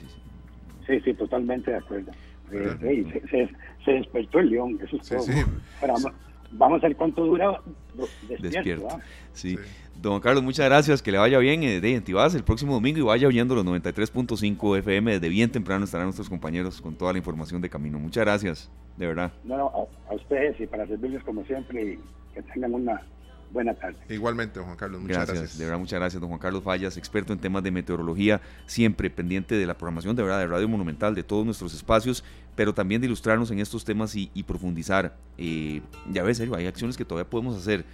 Sí, 0.87 0.99
sí, 1.05 1.13
totalmente 1.13 1.69
de 1.69 1.77
acuerdo. 1.77 2.11
Eh, 2.51 3.23
se, 3.29 3.49
se, 3.85 3.91
despertó 3.91 4.39
el 4.39 4.49
León, 4.49 4.79
eso 4.83 4.97
es 4.97 5.07
todo. 5.07 5.25
Vamos, 5.81 6.05
vamos, 6.51 6.83
a 6.83 6.87
ver 6.87 6.95
cuánto 6.95 7.25
dura 7.25 7.59
despierto. 8.27 8.49
despierto. 8.49 8.99
sí. 9.33 9.57
Don 10.01 10.21
Carlos, 10.21 10.41
muchas 10.43 10.65
gracias, 10.65 11.01
que 11.01 11.11
le 11.11 11.17
vaya 11.17 11.39
bien 11.39 11.61
eh, 11.63 11.81
de 11.81 11.89
Identivas 11.89 12.33
el 12.33 12.45
próximo 12.45 12.73
domingo 12.73 12.99
y 12.99 13.01
vaya 13.01 13.27
oyendo 13.27 13.53
los 13.53 13.65
93.5 13.65 14.77
FM. 14.77 15.11
Desde 15.11 15.27
bien 15.27 15.51
temprano 15.51 15.83
estarán 15.83 16.05
nuestros 16.05 16.29
compañeros 16.29 16.81
con 16.81 16.95
toda 16.95 17.11
la 17.11 17.17
información 17.17 17.61
de 17.61 17.69
camino. 17.69 17.99
Muchas 17.99 18.23
gracias, 18.23 18.71
de 18.95 19.07
verdad. 19.07 19.33
No, 19.43 19.57
no, 19.57 19.87
a, 20.09 20.13
ustedes 20.13 20.57
y 20.61 20.67
para 20.67 20.87
servirles 20.87 21.21
como 21.23 21.43
siempre 21.43 21.83
y 21.83 21.99
que 22.33 22.41
tengan 22.43 22.75
una 22.75 23.01
buena 23.51 23.73
tarde. 23.73 23.97
Igualmente, 24.09 24.59
Juan 24.59 24.75
Carlos, 24.75 25.01
muchas 25.01 25.27
gracias. 25.27 25.57
De 25.57 25.65
verdad, 25.65 25.79
muchas 25.79 25.99
gracias, 25.99 26.19
don 26.19 26.29
Juan 26.29 26.39
Carlos 26.39 26.63
Fallas, 26.63 26.97
experto 26.97 27.33
en 27.33 27.39
temas 27.39 27.63
de 27.63 27.71
meteorología, 27.71 28.41
siempre 28.65 29.09
pendiente 29.09 29.55
de 29.55 29.65
la 29.65 29.75
programación 29.75 30.15
de 30.15 30.23
verdad 30.23 30.39
de 30.39 30.47
Radio 30.47 30.67
Monumental, 30.67 31.15
de 31.15 31.23
todos 31.23 31.45
nuestros 31.45 31.73
espacios, 31.73 32.23
pero 32.55 32.73
también 32.73 33.01
de 33.01 33.07
ilustrarnos 33.07 33.51
en 33.51 33.59
estos 33.59 33.85
temas 33.85 34.15
y, 34.15 34.43
profundizar. 34.43 35.15
Eh, 35.37 35.81
ya 36.11 36.23
ves, 36.23 36.37
serio, 36.37 36.55
hay 36.55 36.67
acciones 36.67 36.97
que 36.97 37.05
todavía 37.05 37.29
podemos 37.29 37.55
hacer 37.55 37.85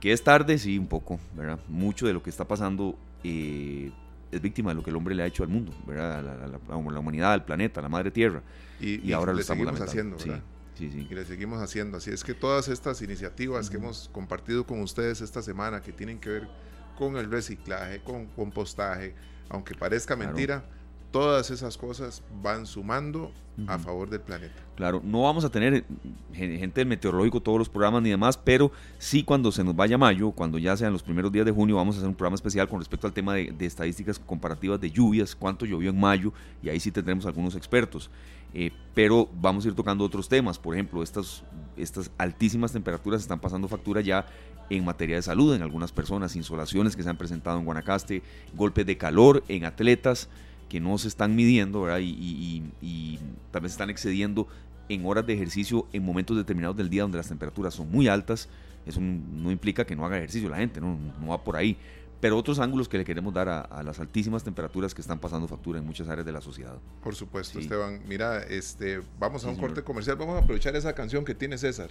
que 0.00 0.12
es 0.12 0.24
tarde, 0.24 0.58
sí, 0.58 0.78
un 0.78 0.86
poco, 0.86 1.20
¿verdad? 1.36 1.58
Mucho 1.68 2.06
de 2.06 2.14
lo 2.14 2.22
que 2.22 2.30
está 2.30 2.46
pasando 2.46 2.98
eh, 3.22 3.92
es 4.32 4.40
víctima 4.40 4.70
de 4.70 4.76
lo 4.76 4.82
que 4.82 4.90
el 4.90 4.96
hombre 4.96 5.14
le 5.14 5.22
ha 5.22 5.26
hecho 5.26 5.42
al 5.42 5.50
mundo, 5.50 5.72
¿verdad? 5.86 6.18
A 6.18 6.22
la, 6.22 6.34
la, 6.46 6.58
la 6.68 6.98
humanidad, 6.98 7.32
al 7.32 7.44
planeta, 7.44 7.80
a 7.80 7.82
la 7.82 7.88
madre 7.88 8.10
tierra. 8.10 8.42
Y, 8.80 9.12
ahora 9.12 9.32
lo 9.32 9.40
estamos 9.40 9.66
haciendo, 9.80 10.16
¿verdad? 10.16 10.36
Sí, 10.36 10.42
sí. 10.88 11.06
Y 11.10 11.14
le 11.14 11.24
seguimos 11.24 11.60
haciendo. 11.60 11.98
Así 11.98 12.10
es 12.10 12.24
que 12.24 12.32
todas 12.32 12.68
estas 12.68 13.02
iniciativas 13.02 13.68
que 13.68 13.76
hemos 13.76 14.08
compartido 14.12 14.64
con 14.64 14.80
ustedes 14.80 15.20
esta 15.20 15.42
semana, 15.42 15.82
que 15.82 15.92
tienen 15.92 16.18
que 16.18 16.30
ver 16.30 16.48
con 16.96 17.16
el 17.16 17.30
reciclaje, 17.30 18.00
con 18.00 18.26
compostaje, 18.26 19.14
aunque 19.48 19.74
parezca 19.74 20.16
mentira, 20.16 20.64
todas 21.10 21.50
esas 21.50 21.76
cosas 21.76 22.22
van 22.42 22.66
sumando 22.66 23.32
a 23.66 23.78
favor 23.78 24.08
del 24.08 24.20
planeta. 24.20 24.54
Claro, 24.76 25.02
no 25.04 25.22
vamos 25.22 25.44
a 25.44 25.50
tener 25.50 25.84
gente 26.32 26.80
del 26.80 26.86
meteorológico 26.86 27.40
todos 27.42 27.58
los 27.58 27.68
programas 27.68 28.02
ni 28.02 28.10
demás, 28.10 28.38
pero 28.38 28.72
sí 28.98 29.22
cuando 29.22 29.52
se 29.52 29.62
nos 29.62 29.76
vaya 29.76 29.98
mayo, 29.98 30.30
cuando 30.30 30.58
ya 30.58 30.76
sean 30.76 30.92
los 30.92 31.02
primeros 31.02 31.30
días 31.30 31.44
de 31.44 31.52
junio, 31.52 31.76
vamos 31.76 31.96
a 31.96 31.98
hacer 31.98 32.08
un 32.08 32.14
programa 32.14 32.36
especial 32.36 32.68
con 32.68 32.78
respecto 32.78 33.06
al 33.06 33.12
tema 33.12 33.34
de, 33.34 33.54
estadísticas 33.60 34.18
comparativas 34.18 34.80
de 34.80 34.90
lluvias, 34.90 35.36
cuánto 35.36 35.66
llovió 35.66 35.90
en 35.90 36.00
mayo, 36.00 36.32
y 36.62 36.70
ahí 36.70 36.80
sí 36.80 36.90
tendremos 36.90 37.26
algunos 37.26 37.54
expertos. 37.54 38.10
Eh, 38.54 38.72
pero 38.94 39.28
vamos 39.40 39.64
a 39.64 39.68
ir 39.68 39.74
tocando 39.74 40.04
otros 40.04 40.28
temas, 40.28 40.58
por 40.58 40.74
ejemplo, 40.74 41.02
estas, 41.02 41.44
estas 41.76 42.10
altísimas 42.18 42.72
temperaturas 42.72 43.20
están 43.20 43.40
pasando 43.40 43.68
factura 43.68 44.00
ya 44.00 44.26
en 44.70 44.84
materia 44.84 45.16
de 45.16 45.22
salud 45.22 45.54
en 45.54 45.62
algunas 45.62 45.92
personas, 45.92 46.36
insolaciones 46.36 46.96
que 46.96 47.02
se 47.02 47.10
han 47.10 47.16
presentado 47.16 47.58
en 47.58 47.64
Guanacaste, 47.64 48.22
golpes 48.54 48.86
de 48.86 48.96
calor 48.96 49.42
en 49.48 49.64
atletas 49.64 50.28
que 50.68 50.80
no 50.80 50.96
se 50.98 51.08
están 51.08 51.34
midiendo. 51.34 51.86
Y, 51.98 52.62
y, 52.80 53.18
vez 53.52 53.72
están 53.72 53.90
excediendo 53.90 54.46
en 54.88 55.04
horas 55.04 55.26
de 55.26 55.34
ejercicio 55.34 55.86
en 55.92 56.04
momentos 56.04 56.36
determinados 56.36 56.76
del 56.76 56.88
día 56.88 57.02
donde 57.02 57.18
las 57.18 57.28
temperaturas 57.28 57.74
son 57.74 57.90
muy 57.90 58.08
altas. 58.08 58.48
Eso 58.86 59.00
no 59.00 59.50
implica 59.50 59.84
que 59.84 59.94
no 59.94 60.06
haga 60.06 60.16
ejercicio 60.16 60.48
la 60.48 60.56
gente, 60.56 60.80
no, 60.80 60.96
no 61.20 61.26
va 61.28 61.44
por 61.44 61.56
ahí. 61.56 61.76
Pero 62.20 62.36
otros 62.36 62.58
ángulos 62.58 62.88
que 62.88 62.98
le 62.98 63.04
queremos 63.04 63.32
dar 63.32 63.48
a, 63.48 63.82
las 63.82 63.98
altísimas 63.98 64.44
temperaturas 64.44 64.94
que 64.94 65.00
están 65.00 65.18
pasando 65.18 65.48
factura 65.48 65.78
en 65.78 65.86
muchas 65.86 66.08
áreas 66.08 66.26
de 66.26 66.32
la 66.32 66.40
sociedad. 66.40 66.76
Por 67.02 67.14
supuesto, 67.14 67.58
Esteban. 67.58 68.02
Mira, 68.06 68.42
este, 68.42 69.00
vamos 69.18 69.44
a 69.44 69.48
un 69.48 69.56
corte 69.56 69.82
comercial. 69.82 70.16
Vamos 70.16 70.36
a 70.36 70.44
aprovechar 70.44 70.76
esa 70.76 70.94
canción 70.94 71.24
que 71.24 71.34
tiene 71.34 71.56
César 71.56 71.90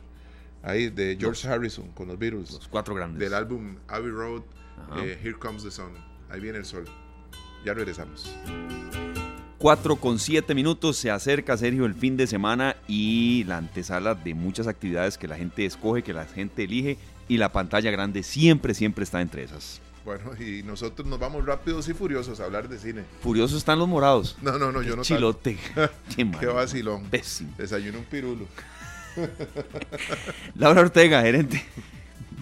ahí 0.63 0.89
de 0.89 1.17
George 1.19 1.47
Harrison 1.47 1.89
con 1.91 2.07
los 2.07 2.19
Beatles. 2.19 2.51
Los 2.51 2.67
cuatro 2.67 2.93
grandes. 2.95 3.19
Del 3.19 3.33
álbum 3.33 3.77
Abbey 3.87 4.11
Road, 4.11 4.43
eh, 4.97 5.19
Here 5.21 5.37
Comes 5.37 5.63
the 5.63 5.71
Sun. 5.71 5.91
Ahí 6.29 6.39
viene 6.39 6.59
el 6.59 6.65
sol. 6.65 6.85
Ya 7.65 7.73
regresamos. 7.73 8.33
4 9.57 9.97
con 9.97 10.19
7 10.19 10.55
minutos, 10.55 10.95
se 10.95 11.11
acerca 11.11 11.57
Sergio 11.57 11.85
el 11.85 11.93
fin 11.93 12.15
de 12.15 12.27
semana 12.27 12.77
y 12.87 13.43
la 13.45 13.57
antesala 13.57 14.15
de 14.15 14.33
muchas 14.33 14.67
actividades 14.67 15.17
que 15.17 15.27
la 15.27 15.35
gente 15.35 15.65
escoge, 15.65 16.01
que 16.01 16.13
la 16.13 16.25
gente 16.25 16.63
elige 16.63 16.97
y 17.27 17.37
la 17.37 17.51
pantalla 17.51 17.91
grande 17.91 18.23
siempre, 18.23 18.73
siempre 18.73 19.03
está 19.03 19.19
entre 19.19 19.43
esas. 19.43 19.81
Bueno, 20.05 20.31
y 20.39 20.63
nosotros 20.63 21.07
nos 21.07 21.19
vamos 21.19 21.45
rápidos 21.45 21.87
y 21.89 21.93
furiosos 21.93 22.39
a 22.39 22.45
hablar 22.45 22.67
de 22.67 22.79
cine. 22.79 23.03
Furiosos 23.21 23.57
están 23.57 23.79
los 23.79 23.87
morados. 23.87 24.37
No, 24.41 24.57
no, 24.57 24.71
no, 24.71 24.81
yo 24.81 24.95
no. 24.95 25.03
Chilote. 25.03 25.57
Qué, 26.15 26.29
Qué 26.39 26.45
vacilón. 26.47 27.09
Desayuno 27.57 27.99
un 27.99 28.05
pirulo. 28.05 28.45
Laura 30.55 30.81
Ortega, 30.81 31.21
gerente. 31.21 31.63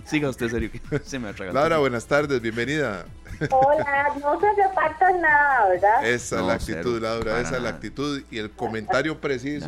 Siga 0.07 0.29
usted, 0.29 0.47
serio, 0.49 0.69
se 1.03 1.19
me 1.19 1.33
Laura, 1.51 1.79
buenas 1.79 2.05
tardes, 2.07 2.41
bienvenida. 2.41 3.03
Hola, 3.51 4.07
no 4.21 4.39
se 4.39 4.47
reparta 4.53 5.11
nada, 5.11 5.67
¿verdad? 5.67 6.05
Esa 6.07 6.39
es 6.39 6.45
la 6.45 6.53
actitud, 6.53 7.01
Laura, 7.01 7.41
esa 7.41 7.57
es 7.57 7.61
la 7.61 7.69
actitud 7.69 8.23
y 8.31 8.37
el 8.37 8.49
comentario 8.51 9.19
preciso 9.19 9.67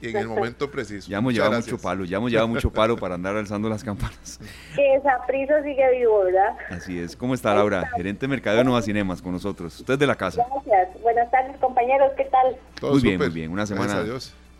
y 0.00 0.10
en 0.10 0.16
el 0.16 0.28
momento 0.28 0.70
preciso. 0.70 1.10
Ya 1.10 1.18
hemos 1.18 1.34
llevado 1.34 1.56
mucho 1.56 1.76
palo, 1.76 2.04
ya 2.04 2.18
hemos 2.18 2.30
llevado 2.30 2.46
mucho 2.46 2.70
palo 2.72 2.96
para 2.96 3.16
andar 3.16 3.36
alzando 3.36 3.68
las 3.68 3.82
campanas. 3.82 4.38
Que 4.76 4.94
esa 4.94 5.26
prisa 5.26 5.60
sigue 5.64 5.98
vivo, 5.98 6.22
¿verdad? 6.22 6.56
Así 6.70 7.00
es. 7.00 7.16
¿Cómo 7.16 7.34
está, 7.34 7.52
Laura? 7.52 7.90
Gerente 7.96 8.20
de 8.20 8.28
Mercado 8.28 8.58
de 8.58 8.64
Nueva 8.64 8.82
Cinemas 8.82 9.20
con 9.20 9.32
nosotros. 9.32 9.80
Usted 9.80 9.98
de 9.98 10.06
la 10.06 10.14
casa. 10.14 10.46
Gracias. 10.64 11.02
Buenas 11.02 11.28
tardes, 11.32 11.56
compañeros. 11.58 12.12
¿Qué 12.16 12.26
tal? 12.26 12.56
muy 12.92 13.00
bien, 13.00 13.18
muy 13.18 13.30
bien. 13.30 13.50
Una 13.50 13.66
semana 13.66 14.04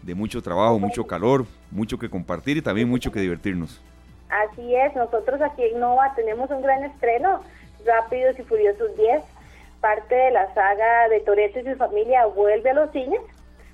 de 0.03 0.15
mucho 0.15 0.43
trabajo, 0.43 0.81
mucho 0.81 1.07
calor, 1.07 1.47
mucho 1.71 2.01
que 2.01 2.11
compartir 2.11 2.57
y 2.57 2.63
también 2.63 2.89
mucho 2.89 3.13
que 3.13 3.21
divertirnos. 3.21 3.81
Así 4.31 4.77
es, 4.77 4.95
nosotros 4.95 5.41
aquí 5.43 5.65
en 5.65 5.81
Nova 5.81 6.13
tenemos 6.15 6.51
un 6.51 6.63
gran 6.63 6.85
estreno, 6.85 7.43
Rápidos 7.85 8.39
y 8.39 8.43
Furiosos 8.45 8.97
10, 8.97 9.23
parte 9.81 10.15
de 10.15 10.31
la 10.31 10.53
saga 10.55 11.09
de 11.09 11.21
Toreto 11.21 11.59
y 11.59 11.65
su 11.65 11.77
familia 11.77 12.27
vuelve 12.27 12.71
a 12.71 12.75
los 12.75 12.91
cines. 12.93 13.21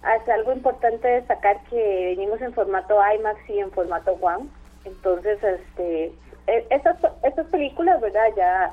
Hace 0.02 0.32
algo 0.32 0.52
importante 0.52 1.08
destacar 1.08 1.62
que 1.68 2.14
venimos 2.16 2.40
en 2.40 2.54
formato 2.54 2.96
IMAX 3.14 3.38
y 3.50 3.58
en 3.58 3.70
formato 3.72 4.12
One. 4.20 4.48
Entonces, 4.84 5.42
este, 5.42 6.12
e, 6.46 6.66
estas, 6.70 6.96
estas 7.22 7.46
películas, 7.48 8.00
¿verdad? 8.00 8.28
Ya 8.36 8.72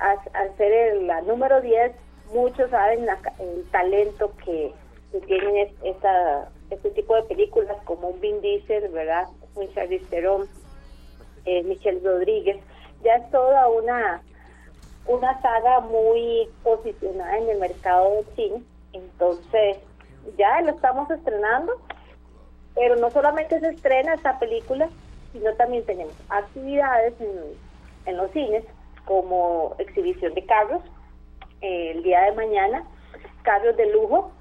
al, 0.00 0.56
ser 0.56 1.02
la 1.02 1.22
número 1.22 1.60
10, 1.60 1.92
muchos 2.34 2.70
saben 2.70 3.06
el 3.38 3.70
talento 3.70 4.32
que, 4.44 4.72
que 5.12 5.20
tienen 5.20 5.68
esta, 5.84 6.48
este 6.70 6.90
tipo 6.90 7.14
de 7.14 7.22
películas 7.22 7.76
como 7.84 8.08
un 8.08 8.20
Vin 8.20 8.40
Diesel, 8.40 8.88
¿verdad? 8.88 9.28
Un 9.54 9.72
Charlize 9.74 10.04
Theron, 10.06 10.48
eh, 11.44 11.62
Michelle 11.64 12.00
Rodríguez. 12.02 12.56
Ya 13.04 13.16
es 13.16 13.30
toda 13.30 13.68
una, 13.68 14.22
una 15.06 15.40
saga 15.40 15.80
muy 15.80 16.48
posicionada 16.62 17.38
en 17.38 17.48
el 17.48 17.58
mercado 17.58 18.10
del 18.14 18.26
cine. 18.36 18.62
Entonces, 18.92 19.78
ya 20.36 20.60
lo 20.62 20.70
estamos 20.70 21.10
estrenando, 21.10 21.72
pero 22.74 22.96
no 22.96 23.10
solamente 23.10 23.60
se 23.60 23.68
estrena 23.68 24.14
esta 24.14 24.38
película, 24.38 24.88
sino 25.32 25.52
también 25.54 25.84
tenemos 25.84 26.14
actividades 26.28 27.14
en, 27.20 27.30
en 28.06 28.16
los 28.16 28.30
cines, 28.32 28.64
como 29.04 29.74
exhibición 29.78 30.34
de 30.34 30.44
carros, 30.44 30.82
eh, 31.60 31.92
el 31.92 32.02
día 32.02 32.22
de 32.22 32.32
mañana, 32.32 32.84
carros 33.42 33.76
de 33.76 33.90
lujo, 33.92 34.32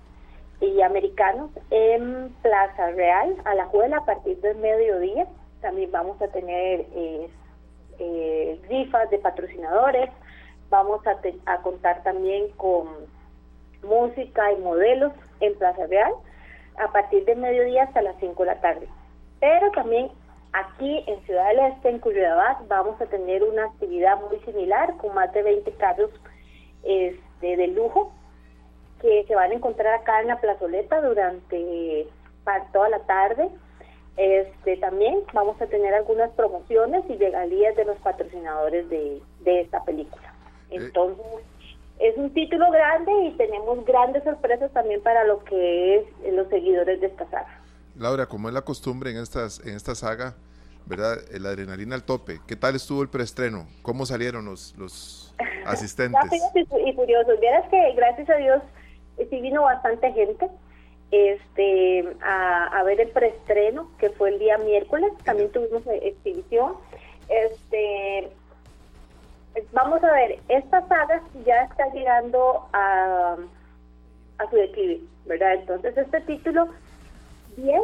y 0.60 0.82
americanos 0.82 1.52
en 1.70 2.34
Plaza 2.41 2.91
Real, 2.91 3.36
a 3.45 3.54
la 3.56 3.66
Juela, 3.66 3.98
a 3.98 4.06
partir 4.06 4.39
del 4.41 4.58
mediodía. 4.58 5.28
También 5.68 5.91
vamos 5.91 6.22
a 6.22 6.30
tener 6.30 6.86
eh, 6.95 7.30
eh, 7.99 8.61
rifas 8.70 9.09
de 9.09 9.18
patrocinadores, 9.18 10.09
vamos 10.70 11.01
a, 11.05 11.57
contar 11.61 12.03
también 12.03 12.47
con 12.55 12.88
música 13.84 14.49
y 14.53 14.61
modelos 14.61 15.11
en 15.41 15.57
Plaza 15.57 15.86
Real 15.88 16.13
a 16.78 16.89
partir 16.93 17.26
del 17.26 17.39
mediodía 17.39 17.84
hasta 17.84 18.01
las 18.01 18.15
5 18.22 18.41
de 18.41 18.49
la 18.49 18.61
tarde. 18.61 18.88
Pero 19.41 19.70
también 19.72 20.09
aquí 20.53 21.03
en 21.05 21.22
Ciudad 21.26 21.49
del 21.49 21.59
Este, 21.74 21.89
en 21.89 21.99
Curridabat, 21.99 22.65
vamos 22.70 23.01
a 23.01 23.07
tener 23.07 23.43
una 23.43 23.65
actividad 23.65 24.18
muy 24.22 24.39
similar 24.45 24.95
con 24.95 25.13
más 25.15 25.34
de 25.34 25.43
20 25.43 25.70
carros 25.74 26.11
este, 26.84 27.57
de 27.57 27.68
lujo 27.68 28.13
que 29.01 29.26
se 29.28 29.36
van 29.36 29.51
a 29.51 29.55
encontrar 29.55 29.95
acá 29.95 30.22
en 30.22 30.28
la 30.28 30.39
plazoleta 30.39 31.01
durante 31.01 32.07
toda 32.72 32.88
la 32.88 32.99
tarde. 32.99 33.49
Este, 34.18 34.78
también 34.78 35.20
vamos 35.32 35.61
a 35.61 35.68
tener 35.68 35.93
algunas 35.93 36.32
promociones 36.32 37.03
y 37.07 37.18
regalías 37.18 37.76
de 37.76 37.86
los 37.86 37.97
patrocinadores 37.99 38.89
de, 38.89 39.22
esta 39.45 39.84
película. 39.84 40.34
Eh. 40.72 40.78
Entonces, 40.78 41.24
es 41.99 42.18
un 42.18 42.34
título 42.34 42.70
grande 42.72 43.11
y 43.26 43.32
tenemos 43.38 43.86
grandes 43.86 44.24
sorpresas 44.24 44.72
también 44.74 45.01
para 45.01 45.24
lo 45.24 45.43
que 45.43 45.97
es 45.97 46.34
los 46.34 46.47
seguidores 46.49 46.99
de 46.99 47.07
esta 47.07 47.30
saga. 47.30 47.61
Laura, 47.95 48.26
como 48.26 48.47
es 48.47 48.55
la 48.55 48.63
costumbre 48.63 49.11
en 49.11 49.18
estas 49.18 49.65
en 49.65 49.76
esta 49.76 49.93
saga, 49.93 50.36
¿verdad? 50.88 51.18
La 51.39 51.49
adrenalina 51.49 51.95
al 51.95 52.03
tope. 52.03 52.39
¿Qué 52.47 52.55
tal 52.55 52.76
estuvo 52.76 53.03
el 53.03 53.09
preestreno? 53.09 53.68
¿Cómo 53.84 54.05
salieron 54.07 54.45
los, 54.45 54.76
los 54.78 55.36
asistentes? 55.65 56.22
y, 56.55 56.89
y 56.89 56.93
furiosos. 56.93 57.39
Vieras 57.39 57.70
que 57.70 57.93
gracias 57.93 58.30
a 58.30 58.36
Dios 58.36 58.61
sí 59.30 59.41
vino 59.41 59.63
bastante 59.63 60.11
gente 60.13 60.49
este 61.12 62.16
a, 62.22 62.84
ver 62.84 63.01
el 63.01 63.10
preestreno 63.10 63.89
que 63.97 64.10
fue 64.10 64.30
el 64.30 64.39
día 64.39 64.58
miércoles 64.58 65.12
también 65.24 65.51
tuvimos 65.51 65.84
exhibición. 65.88 66.74
Este 67.30 68.30
vamos 69.72 70.03
a 70.03 70.14
ver 70.14 70.39
esta 70.49 70.88
saga 70.88 71.24
ya 71.45 71.64
está 71.64 71.88
llegando 71.91 72.68
a, 72.74 73.36
a 74.38 74.49
su 74.51 74.55
declive 74.55 75.01
verdad 75.26 75.55
entonces 75.55 75.97
este 75.97 76.22
título 76.22 76.68
10 77.55 77.82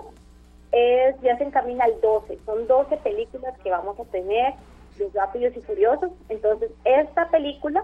es 0.72 1.20
ya 1.22 1.36
se 1.38 1.46
encamina 1.46 1.86
al 1.86 2.00
12 2.00 2.38
son 2.46 2.68
12 2.68 2.98
películas 2.98 3.58
que 3.64 3.72
vamos 3.72 4.00
a 4.00 4.06
tener 4.06 4.54
los 5.00 5.14
rápidos 5.14 5.56
y 5.56 5.62
furiosos. 5.62 6.12
Entonces 6.30 6.72
esta 6.84 7.30
película 7.30 7.84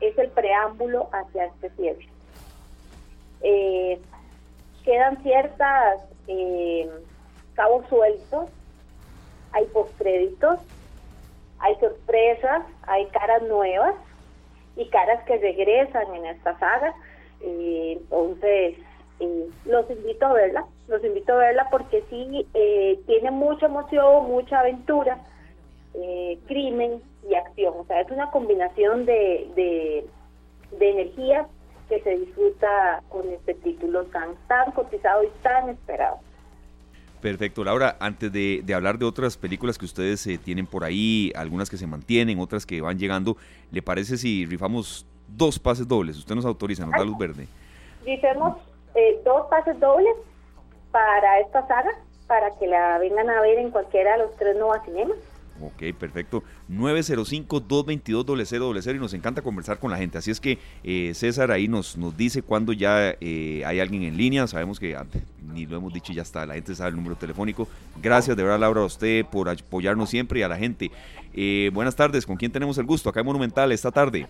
es 0.00 0.16
el 0.18 0.30
preámbulo 0.30 1.08
hacia 1.12 1.46
este 1.46 1.70
cierre. 1.70 2.08
Eh, 3.42 4.00
quedan 4.84 5.22
ciertas 5.22 6.00
eh, 6.26 6.90
cabos 7.54 7.86
sueltos, 7.88 8.50
hay 9.52 9.64
postcréditos, 9.66 10.60
hay 11.58 11.74
sorpresas, 11.76 12.62
hay 12.82 13.06
caras 13.06 13.42
nuevas 13.42 13.94
y 14.76 14.86
caras 14.88 15.22
que 15.24 15.38
regresan 15.38 16.14
en 16.14 16.26
esta 16.26 16.58
saga. 16.58 16.94
Eh, 17.40 17.98
entonces, 18.00 18.78
eh, 19.20 19.48
los 19.66 19.90
invito 19.90 20.26
a 20.26 20.32
verla, 20.32 20.66
los 20.88 21.04
invito 21.04 21.34
a 21.34 21.38
verla 21.38 21.68
porque 21.70 22.02
sí 22.10 22.46
tiene 23.06 23.30
mucha 23.30 23.66
emoción, 23.66 24.26
mucha 24.26 24.60
aventura, 24.60 25.18
crimen 26.46 27.02
y 27.28 27.34
acción. 27.34 27.74
O 27.78 27.84
sea, 27.84 28.00
es 28.00 28.10
una 28.10 28.30
combinación 28.30 29.04
de, 29.04 29.48
de, 29.54 30.06
de 30.78 30.90
energías 30.90 31.46
que 31.92 32.00
se 32.00 32.16
disfruta 32.16 33.02
con 33.10 33.28
este 33.28 33.52
título 33.52 34.04
tan, 34.04 34.30
tan 34.48 34.72
cotizado 34.72 35.24
y 35.24 35.28
tan 35.42 35.68
esperado. 35.68 36.20
Perfecto, 37.20 37.62
Laura. 37.62 37.96
Antes 38.00 38.32
de, 38.32 38.64
hablar 38.74 38.98
de 38.98 39.04
otras 39.04 39.36
películas 39.36 39.76
que 39.76 39.84
ustedes 39.84 40.26
eh, 40.26 40.38
tienen 40.42 40.66
por 40.66 40.84
ahí, 40.84 41.30
algunas 41.36 41.68
que 41.68 41.76
se 41.76 41.86
mantienen, 41.86 42.40
otras 42.40 42.64
que 42.64 42.80
van 42.80 42.98
llegando, 42.98 43.36
¿le 43.70 43.82
parece 43.82 44.16
si 44.16 44.46
rifamos 44.46 45.06
dos 45.28 45.58
pases 45.58 45.86
dobles? 45.86 46.16
Usted 46.16 46.34
nos 46.34 46.46
autoriza, 46.46 46.86
nos 46.86 46.92
da 46.92 47.04
luz 47.04 47.18
verde. 47.18 47.46
hicimos 48.06 48.56
eh, 48.94 49.20
dos 49.22 49.46
pases 49.48 49.78
dobles 49.78 50.14
para 50.90 51.40
esta 51.40 51.66
saga, 51.68 51.90
para 52.26 52.56
que 52.58 52.66
la 52.66 52.96
vengan 52.98 53.28
a 53.28 53.42
ver 53.42 53.58
en 53.58 53.70
cualquiera 53.70 54.12
de 54.12 54.24
los 54.24 54.34
tres 54.36 54.56
Nova 54.56 54.82
Cinemas. 54.82 55.18
Ok, 55.60 55.94
perfecto. 55.98 56.42
905-222-0000 56.72 58.96
y 58.96 58.98
nos 58.98 59.14
encanta 59.14 59.40
conversar 59.42 59.78
con 59.78 59.90
la 59.90 59.98
gente. 59.98 60.18
Así 60.18 60.30
es 60.30 60.40
que 60.40 60.58
eh, 60.84 61.12
César 61.14 61.50
ahí 61.50 61.66
nos, 61.68 61.96
nos 61.96 62.14
dice 62.16 62.42
cuando 62.42 62.72
ya 62.72 63.16
eh, 63.20 63.62
hay 63.64 63.80
alguien 63.80 64.02
en 64.04 64.16
línea. 64.16 64.46
Sabemos 64.46 64.78
que 64.80 64.96
ni 65.52 65.66
lo 65.66 65.76
hemos 65.76 65.92
dicho 65.92 66.12
ya 66.12 66.22
está, 66.22 66.46
la 66.46 66.54
gente 66.54 66.72
sabe 66.74 66.90
el 66.90 66.96
número 66.96 67.16
telefónico. 67.16 67.68
Gracias 68.02 68.36
de 68.36 68.42
verdad, 68.42 68.58
Laura, 68.60 68.82
a 68.82 68.84
usted 68.84 69.24
por 69.26 69.48
apoyarnos 69.48 70.10
siempre 70.10 70.40
y 70.40 70.42
a 70.42 70.48
la 70.48 70.56
gente. 70.56 70.90
Eh, 71.34 71.70
buenas 71.72 71.96
tardes, 71.96 72.26
¿con 72.26 72.36
quién 72.36 72.52
tenemos 72.52 72.76
el 72.78 72.86
gusto? 72.86 73.10
Acá 73.10 73.20
en 73.20 73.26
Monumental 73.26 73.72
esta 73.72 73.90
tarde. 73.90 74.26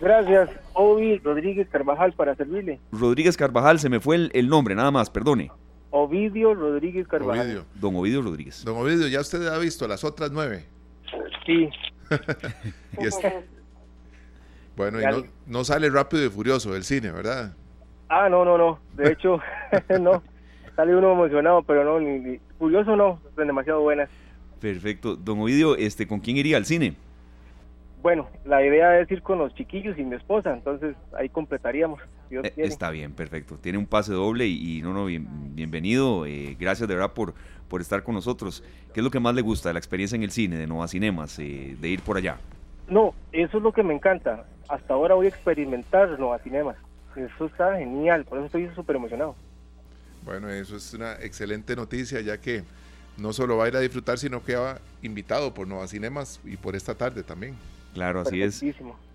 Gracias, 0.00 0.50
Ovi 0.72 1.18
Rodríguez 1.18 1.68
Carvajal, 1.68 2.14
para 2.14 2.34
servirle. 2.34 2.80
Rodríguez 2.90 3.36
Carvajal, 3.36 3.78
se 3.78 3.88
me 3.88 4.00
fue 4.00 4.16
el, 4.16 4.30
el 4.34 4.48
nombre, 4.48 4.74
nada 4.74 4.90
más, 4.90 5.08
perdone. 5.08 5.52
Ovidio 5.90 6.54
Rodríguez 6.54 7.06
Carvajal. 7.06 7.46
Ovidio. 7.46 7.64
Don 7.76 7.94
Ovidio 7.94 8.20
Rodríguez. 8.20 8.64
Don 8.64 8.76
Ovidio, 8.76 9.06
ya 9.06 9.20
usted 9.20 9.46
ha 9.46 9.56
visto 9.58 9.86
las 9.86 10.02
otras 10.02 10.32
nueve. 10.32 10.66
Sí, 11.46 11.68
Y 13.00 13.06
es- 13.06 13.18
bueno, 14.76 15.00
y 15.00 15.04
no, 15.04 15.24
no 15.46 15.64
sale 15.64 15.90
rápido 15.90 16.24
y 16.24 16.30
furioso 16.30 16.72
del 16.72 16.84
cine, 16.84 17.10
¿verdad? 17.10 17.52
ah, 18.08 18.28
no, 18.28 18.44
no, 18.44 18.56
no, 18.58 18.78
de 18.96 19.12
hecho, 19.12 19.40
no, 20.00 20.22
sale 20.76 20.94
uno 20.96 21.12
emocionado, 21.12 21.62
pero 21.62 21.84
no, 21.84 22.00
ni, 22.00 22.18
ni- 22.18 22.38
curioso 22.58 22.96
no, 22.96 23.20
son 23.36 23.46
demasiado 23.46 23.80
buenas. 23.80 24.08
Perfecto. 24.60 25.16
Don 25.16 25.40
Ovidio, 25.40 25.76
este, 25.76 26.06
¿con 26.06 26.20
quién 26.20 26.36
iría 26.36 26.56
al 26.56 26.64
cine? 26.64 26.94
Bueno, 28.02 28.28
la 28.44 28.64
idea 28.64 29.00
es 29.00 29.10
ir 29.10 29.22
con 29.22 29.38
los 29.38 29.54
chiquillos 29.54 29.98
y 29.98 30.02
mi 30.04 30.16
esposa, 30.16 30.52
entonces 30.52 30.94
ahí 31.16 31.28
completaríamos, 31.28 32.00
Eh, 32.42 32.50
quiere. 32.52 32.68
Está 32.68 32.90
bien, 32.90 33.12
perfecto. 33.12 33.56
Tiene 33.58 33.78
un 33.78 33.86
pase 33.86 34.12
doble 34.12 34.46
y, 34.46 34.78
y 34.78 34.82
no, 34.82 34.92
no, 34.92 35.04
bien- 35.06 35.28
bienvenido. 35.54 36.26
eh, 36.26 36.56
gracias 36.58 36.88
de 36.88 36.94
verdad 36.94 37.12
por, 37.12 37.34
por 37.68 37.80
estar 37.80 38.02
con 38.02 38.14
nosotros. 38.14 38.62
¿Qué 38.92 39.00
es 39.00 39.04
lo 39.04 39.10
que 39.10 39.20
más 39.20 39.34
le 39.34 39.42
gusta 39.42 39.68
de 39.68 39.74
la 39.74 39.78
experiencia 39.78 40.16
en 40.16 40.22
el 40.22 40.30
cine, 40.30 40.56
de 40.56 40.66
Nova 40.66 40.88
Cinemas, 40.88 41.38
eh, 41.38 41.76
de 41.80 41.88
ir 41.88 42.00
por 42.00 42.16
allá? 42.16 42.38
No, 42.88 43.14
eso 43.32 43.56
es 43.58 43.62
lo 43.62 43.72
que 43.72 43.82
me 43.82 43.94
encanta. 43.94 44.46
Hasta 44.68 44.94
ahora 44.94 45.14
voy 45.14 45.26
a 45.26 45.28
experimentar 45.28 46.18
Nova 46.18 46.38
Cinemas. 46.38 46.76
Eso 47.16 47.46
está 47.46 47.76
genial, 47.78 48.24
por 48.24 48.38
eso 48.38 48.46
estoy 48.46 48.68
súper 48.74 48.96
emocionado. 48.96 49.36
Bueno, 50.24 50.48
eso 50.48 50.76
es 50.76 50.94
una 50.94 51.12
excelente 51.20 51.76
noticia, 51.76 52.20
ya 52.20 52.38
que 52.38 52.64
no 53.16 53.32
solo 53.32 53.56
va 53.56 53.66
a 53.66 53.68
ir 53.68 53.76
a 53.76 53.80
disfrutar, 53.80 54.18
sino 54.18 54.42
que 54.42 54.56
va 54.56 54.78
invitado 55.02 55.54
por 55.54 55.68
Nova 55.68 55.86
Cinemas 55.86 56.40
y 56.44 56.56
por 56.56 56.74
esta 56.74 56.94
tarde 56.94 57.22
también. 57.22 57.54
Claro, 57.92 58.20
así 58.20 58.42
es. 58.42 58.60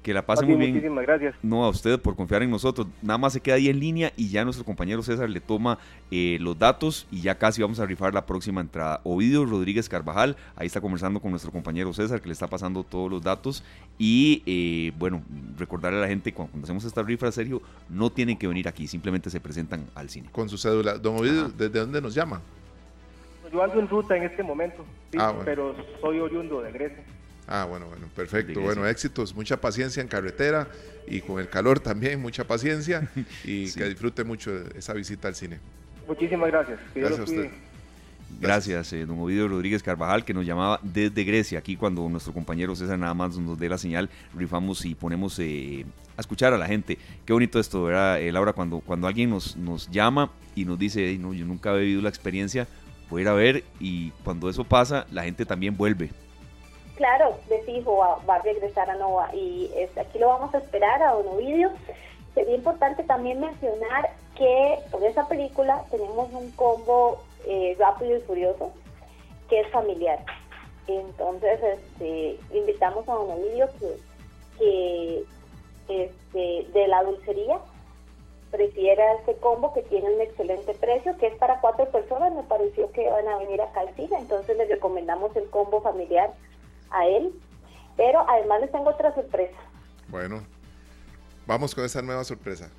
Que 0.01 0.13
la 0.13 0.25
pase 0.25 0.45
muy 0.45 0.55
bien, 0.55 0.59
bien. 0.59 0.73
Muchísimas 0.75 1.05
gracias. 1.05 1.35
No 1.43 1.65
a 1.65 1.69
usted 1.69 1.99
por 1.99 2.15
confiar 2.15 2.41
en 2.41 2.49
nosotros. 2.49 2.87
Nada 3.01 3.17
más 3.17 3.33
se 3.33 3.41
queda 3.41 3.55
ahí 3.55 3.67
en 3.67 3.81
línea 3.81 4.13
y 4.15 4.29
ya 4.29 4.45
nuestro 4.45 4.63
compañero 4.63 5.03
César 5.03 5.29
le 5.29 5.41
toma 5.41 5.77
eh, 6.09 6.37
los 6.39 6.57
datos 6.57 7.05
y 7.11 7.19
ya 7.21 7.37
casi 7.37 7.61
vamos 7.61 7.81
a 7.81 7.85
rifar 7.85 8.13
la 8.13 8.25
próxima 8.25 8.61
entrada. 8.61 9.01
Ovidio 9.03 9.45
Rodríguez 9.45 9.89
Carvajal, 9.89 10.37
ahí 10.55 10.67
está 10.67 10.79
conversando 10.79 11.19
con 11.19 11.31
nuestro 11.31 11.51
compañero 11.51 11.91
César 11.93 12.21
que 12.21 12.27
le 12.29 12.33
está 12.33 12.47
pasando 12.47 12.83
todos 12.85 13.11
los 13.11 13.21
datos. 13.21 13.61
Y 13.97 14.41
eh, 14.45 14.93
bueno, 14.97 15.21
recordarle 15.57 15.97
a 15.97 16.01
la 16.03 16.07
gente 16.07 16.31
cuando, 16.33 16.51
cuando 16.53 16.65
hacemos 16.65 16.85
esta 16.85 17.03
rifa, 17.03 17.29
Sergio, 17.33 17.61
no 17.89 18.09
tienen 18.09 18.37
que 18.37 18.47
venir 18.47 18.69
aquí, 18.69 18.87
simplemente 18.87 19.29
se 19.29 19.41
presentan 19.41 19.85
al 19.95 20.09
cine. 20.09 20.29
Con 20.31 20.47
su 20.47 20.57
cédula. 20.57 20.97
Don 20.97 21.17
Ovidio, 21.17 21.41
Ajá. 21.47 21.51
¿desde 21.57 21.77
dónde 21.77 22.01
nos 22.01 22.13
llama? 22.15 22.39
Yo 23.51 23.61
ando 23.63 23.79
en 23.79 23.87
ruta 23.89 24.15
en 24.15 24.23
este 24.23 24.43
momento, 24.43 24.85
sí, 25.11 25.17
Ah, 25.19 25.29
bueno. 25.31 25.43
pero 25.43 25.75
soy 25.99 26.19
oriundo 26.19 26.61
de 26.61 26.71
Grecia. 26.71 27.03
Ah, 27.51 27.65
bueno, 27.67 27.87
bueno, 27.87 28.05
perfecto. 28.15 28.61
Bueno, 28.61 28.85
éxitos, 28.85 29.33
mucha 29.33 29.59
paciencia 29.59 30.01
en 30.01 30.07
carretera 30.07 30.67
y 31.07 31.19
con 31.21 31.39
el 31.39 31.49
calor 31.49 31.79
también, 31.79 32.21
mucha 32.21 32.43
paciencia 32.45 33.09
y 33.43 33.67
Sí. 33.67 33.79
que 33.79 33.85
disfrute 33.89 34.23
mucho 34.23 34.51
de 34.51 34.77
esa 34.77 34.93
visita 34.93 35.27
al 35.27 35.33
cine. 35.33 35.57
Muchísimas 36.07 36.49
gracias. 36.51 36.79
Que 36.93 36.99
Gracias 36.99 37.19
a 37.19 37.23
usted. 37.23 37.49
Gracias, 38.39 38.93
eh, 38.93 39.05
don 39.07 39.19
Ovidio 39.19 39.47
Rodríguez 39.47 39.81
Carvajal, 39.81 40.23
que 40.23 40.35
nos 40.35 40.45
llamaba 40.45 40.79
desde 40.83 41.23
Grecia. 41.23 41.57
Aquí 41.57 41.75
cuando 41.75 42.07
nuestro 42.07 42.31
compañero 42.31 42.75
César 42.75 42.99
nada 42.99 43.15
más 43.15 43.35
nos 43.39 43.57
dé 43.59 43.67
la 43.67 43.79
señal, 43.79 44.07
rifamos 44.35 44.85
y 44.85 44.93
ponemos 44.93 45.39
eh, 45.39 45.83
a 46.15 46.21
escuchar 46.21 46.53
a 46.53 46.57
la 46.59 46.67
gente. 46.67 46.99
Qué 47.25 47.33
bonito 47.33 47.59
esto, 47.59 47.83
¿verdad, 47.83 48.21
eh, 48.21 48.31
Laura? 48.31 48.53
Cuando, 48.53 48.79
cuando 48.81 49.07
alguien 49.07 49.31
nos, 49.31 49.57
nos 49.57 49.89
llama 49.89 50.31
y 50.55 50.65
nos 50.65 50.77
dice, 50.77 51.09
"Ey, 51.09 51.17
no, 51.17 51.33
yo 51.33 51.45
nunca 51.45 51.73
he 51.75 51.79
vivido 51.79 52.03
la 52.03 52.09
experiencia, 52.09 52.67
voy 53.09 53.21
a 53.21 53.23
ir 53.23 53.27
a 53.29 53.33
ver 53.33 53.63
y 53.79 54.11
cuando 54.23 54.47
eso 54.47 54.63
pasa, 54.63 55.07
la 55.11 55.23
gente 55.23 55.43
también 55.45 55.75
vuelve. 55.75 56.11
Claro, 56.99 57.37
de 57.47 57.59
fijo 57.59 57.95
va, 57.95 58.35
a 58.35 58.41
regresar 58.41 58.89
a 58.89 58.95
Nova 58.95 59.33
y 59.33 59.71
aquí 59.97 60.19
lo 60.19 60.27
vamos 60.27 60.53
a 60.53 60.57
esperar 60.57 61.01
a 61.01 61.13
Don 61.13 61.29
Ovidio. 61.29 61.71
Sería 62.35 62.55
importante 62.55 63.03
también 63.05 63.39
mencionar 63.39 64.09
que 64.35 64.79
por 64.91 65.01
esa 65.05 65.25
película 65.29 65.85
tenemos 65.91 66.29
un 66.33 66.51
combo 66.51 67.23
eh, 67.47 67.73
rápido 67.79 68.17
y 68.17 68.21
furioso 68.23 68.73
que 69.47 69.61
es 69.61 69.71
familiar. 69.71 70.19
Entonces, 70.87 71.61
este, 71.63 72.37
invitamos 72.53 73.07
a 73.07 73.13
Don 73.13 73.31
Ovidio 73.31 73.69
que, 74.57 75.23
este, 75.87 76.67
de 76.73 76.87
la 76.89 77.01
dulcería 77.03 77.59
prefiera 78.51 79.13
este 79.13 79.35
combo 79.35 79.73
que 79.73 79.83
tiene 79.83 80.13
un 80.15 80.19
excelente 80.19 80.73
precio, 80.73 81.15
que 81.17 81.27
es 81.27 81.35
para 81.35 81.61
cuatro 81.61 81.85
personas, 81.85 82.33
me 82.33 82.43
pareció 82.43 82.91
que 82.91 83.09
van 83.09 83.29
a 83.29 83.37
venir 83.37 83.61
acá 83.61 83.79
al 83.79 83.95
cine, 83.95 84.17
entonces 84.17 84.57
les 84.57 84.67
recomendamos 84.67 85.33
el 85.37 85.49
combo 85.49 85.79
familiar 85.79 86.33
a 86.91 87.05
él. 87.05 87.33
Pero 87.97 88.23
además 88.29 88.61
les 88.61 88.71
tengo 88.71 88.89
otra 88.89 89.13
sorpresa. 89.13 89.57
Bueno, 90.07 90.41
vamos 91.45 91.75
con 91.75 91.83
esa 91.83 92.01
nueva 92.01 92.23
sorpresa. 92.23 92.69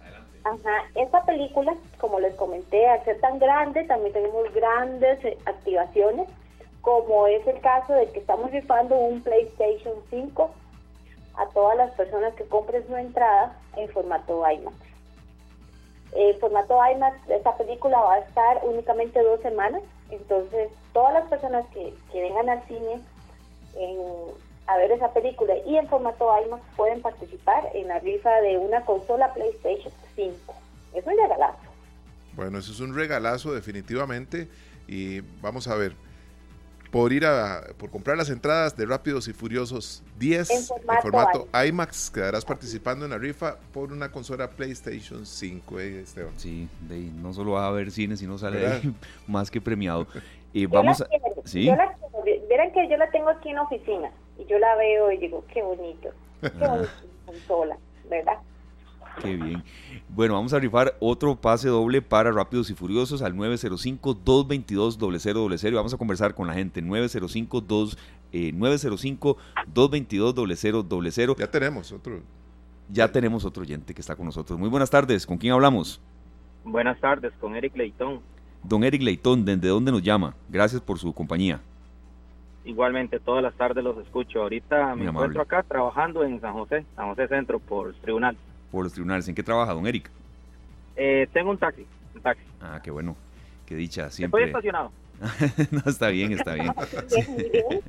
Ajá, 0.44 0.84
esta 0.94 1.22
película, 1.24 1.74
como 1.98 2.18
les 2.18 2.34
comenté, 2.34 2.88
al 2.88 3.04
ser 3.04 3.20
tan 3.20 3.38
grande, 3.38 3.84
también 3.84 4.14
tenemos 4.14 4.52
grandes 4.54 5.22
eh, 5.24 5.36
activaciones, 5.44 6.28
como 6.80 7.26
es 7.26 7.46
el 7.46 7.60
caso 7.60 7.92
de 7.92 8.10
que 8.10 8.20
estamos 8.20 8.50
rifando 8.50 8.96
un 8.96 9.22
PlayStation 9.22 9.94
5 10.08 10.50
a 11.36 11.46
todas 11.48 11.76
las 11.76 11.90
personas 11.92 12.34
que 12.34 12.44
compren 12.44 12.86
su 12.86 12.96
entrada 12.96 13.54
en 13.76 13.88
formato 13.90 14.42
IMAX. 14.50 14.76
En 16.12 16.38
formato 16.40 16.78
IMAX, 16.90 17.16
esta 17.28 17.56
película 17.56 18.00
va 18.00 18.14
a 18.14 18.18
estar 18.20 18.60
únicamente 18.64 19.22
dos 19.22 19.40
semanas, 19.40 19.82
entonces 20.10 20.70
todas 20.94 21.12
las 21.14 21.28
personas 21.28 21.66
que, 21.74 21.94
que 22.10 22.22
vengan 22.22 22.48
al 22.48 22.66
cine 22.66 23.00
en- 23.76 24.50
a 24.66 24.76
ver 24.76 24.92
esa 24.92 25.12
película 25.12 25.54
y 25.66 25.76
en 25.76 25.88
formato 25.88 26.28
IMAX 26.46 26.62
pueden 26.76 27.02
participar 27.02 27.70
en 27.74 27.88
la 27.88 27.98
rifa 27.98 28.30
de 28.40 28.56
una 28.56 28.84
consola 28.84 29.32
PlayStation 29.34 29.92
5. 30.14 30.54
Es 30.94 31.04
un 31.06 31.16
regalazo. 31.16 31.58
Bueno, 32.36 32.58
eso 32.58 32.70
es 32.70 32.78
un 32.80 32.94
regalazo 32.94 33.52
definitivamente 33.52 34.48
y 34.86 35.20
vamos 35.40 35.66
a 35.68 35.74
ver. 35.74 35.94
Por 36.92 37.12
ir 37.12 37.24
a, 37.24 37.62
por 37.78 37.88
comprar 37.90 38.16
las 38.16 38.30
entradas 38.30 38.76
de 38.76 38.84
Rápidos 38.84 39.28
y 39.28 39.32
Furiosos 39.32 40.02
10 40.18 40.50
En 40.50 40.56
en 40.56 41.00
formato 41.00 41.46
IMAX, 41.64 42.10
quedarás 42.10 42.44
participando 42.44 43.04
en 43.04 43.12
la 43.12 43.18
rifa 43.18 43.58
por 43.72 43.92
una 43.92 44.10
consola 44.10 44.50
PlayStation 44.50 45.24
5, 45.24 45.78
eh, 45.78 46.00
Esteban. 46.00 46.32
Sí, 46.36 46.68
de 46.88 46.96
ahí 46.96 47.12
no 47.22 47.32
solo 47.32 47.52
va 47.52 47.68
a 47.68 47.70
ver 47.70 47.92
cine, 47.92 48.16
sino 48.16 48.38
sale 48.38 48.56
de 48.56 48.62
¿Verdad? 48.64 48.80
ahí 48.82 48.94
más 49.28 49.52
que 49.52 49.60
premiado. 49.60 50.08
Yo 50.54 50.68
vamos 50.68 51.00
la 51.00 51.06
a... 51.06 51.08
quiero, 51.08 51.24
¿Sí? 51.44 51.64
yo 51.66 51.74
la 51.76 51.92
quiero. 51.92 52.22
Ve- 52.24 52.42
Verán 52.48 52.72
que 52.72 52.88
yo 52.88 52.96
la 52.96 53.10
tengo 53.10 53.28
aquí 53.30 53.48
en 53.50 53.56
la 53.56 53.62
oficina 53.62 54.10
y 54.38 54.44
yo 54.46 54.58
la 54.58 54.74
veo 54.76 55.10
y 55.12 55.18
digo, 55.18 55.44
qué 55.52 55.62
bonito, 55.62 56.08
qué 56.40 56.48
bonito 56.66 56.88
consola, 57.26 57.76
¿verdad? 58.08 58.38
Qué 59.22 59.36
bien. 59.36 59.62
Bueno, 60.08 60.34
vamos 60.34 60.52
a 60.54 60.58
rifar 60.58 60.94
otro 61.00 61.36
pase 61.36 61.68
doble 61.68 62.00
para 62.00 62.30
Rápidos 62.32 62.70
y 62.70 62.74
Furiosos 62.74 63.20
al 63.22 63.34
905-222-0000 63.34 65.68
y 65.68 65.72
vamos 65.74 65.92
a 65.94 65.98
conversar 65.98 66.34
con 66.34 66.46
la 66.46 66.54
gente. 66.54 66.82
905-2, 66.82 67.98
eh, 68.32 68.52
905-222-0000. 68.54 71.36
Ya 71.38 71.50
tenemos 71.50 71.92
otro. 71.92 72.20
Ya 72.88 73.10
tenemos 73.12 73.44
otro 73.44 73.62
oyente 73.62 73.94
que 73.94 74.00
está 74.00 74.16
con 74.16 74.26
nosotros. 74.26 74.58
Muy 74.58 74.68
buenas 74.68 74.90
tardes. 74.90 75.24
¿Con 75.26 75.38
quién 75.38 75.52
hablamos? 75.52 76.00
Buenas 76.64 76.98
tardes, 77.00 77.32
con 77.40 77.54
Eric 77.56 77.76
Leitón. 77.76 78.20
Don 78.62 78.84
Eric 78.84 79.02
Leitón, 79.02 79.44
¿desde 79.44 79.68
dónde 79.68 79.90
nos 79.92 80.02
llama? 80.02 80.34
Gracias 80.48 80.80
por 80.80 80.98
su 80.98 81.12
compañía. 81.12 81.60
Igualmente, 82.64 83.18
todas 83.18 83.42
las 83.42 83.54
tardes 83.54 83.82
los 83.82 83.96
escucho. 83.98 84.42
Ahorita 84.42 84.88
Muy 84.94 85.04
me 85.04 85.08
amable. 85.08 85.26
encuentro 85.28 85.42
acá 85.42 85.62
trabajando 85.62 86.22
en 86.24 86.40
San 86.40 86.52
José, 86.52 86.84
San 86.94 87.08
José 87.08 87.26
Centro, 87.28 87.58
por 87.58 87.94
tribunal. 87.94 88.36
Por 88.70 88.84
los 88.84 88.92
tribunales. 88.92 89.26
¿En 89.28 89.34
qué 89.34 89.42
trabaja, 89.42 89.72
don 89.72 89.86
Eric? 89.86 90.10
Eh, 90.96 91.26
tengo 91.32 91.50
un 91.50 91.58
taxi, 91.58 91.86
un 92.14 92.20
taxi. 92.20 92.44
Ah, 92.60 92.80
qué 92.82 92.90
bueno. 92.90 93.16
Qué 93.66 93.74
dicha. 93.74 94.02
Estoy 94.02 94.16
Siempre. 94.16 94.44
estacionado. 94.44 94.92
no, 95.70 95.82
está 95.86 96.08
bien, 96.08 96.32
está 96.32 96.54
bien. 96.54 96.72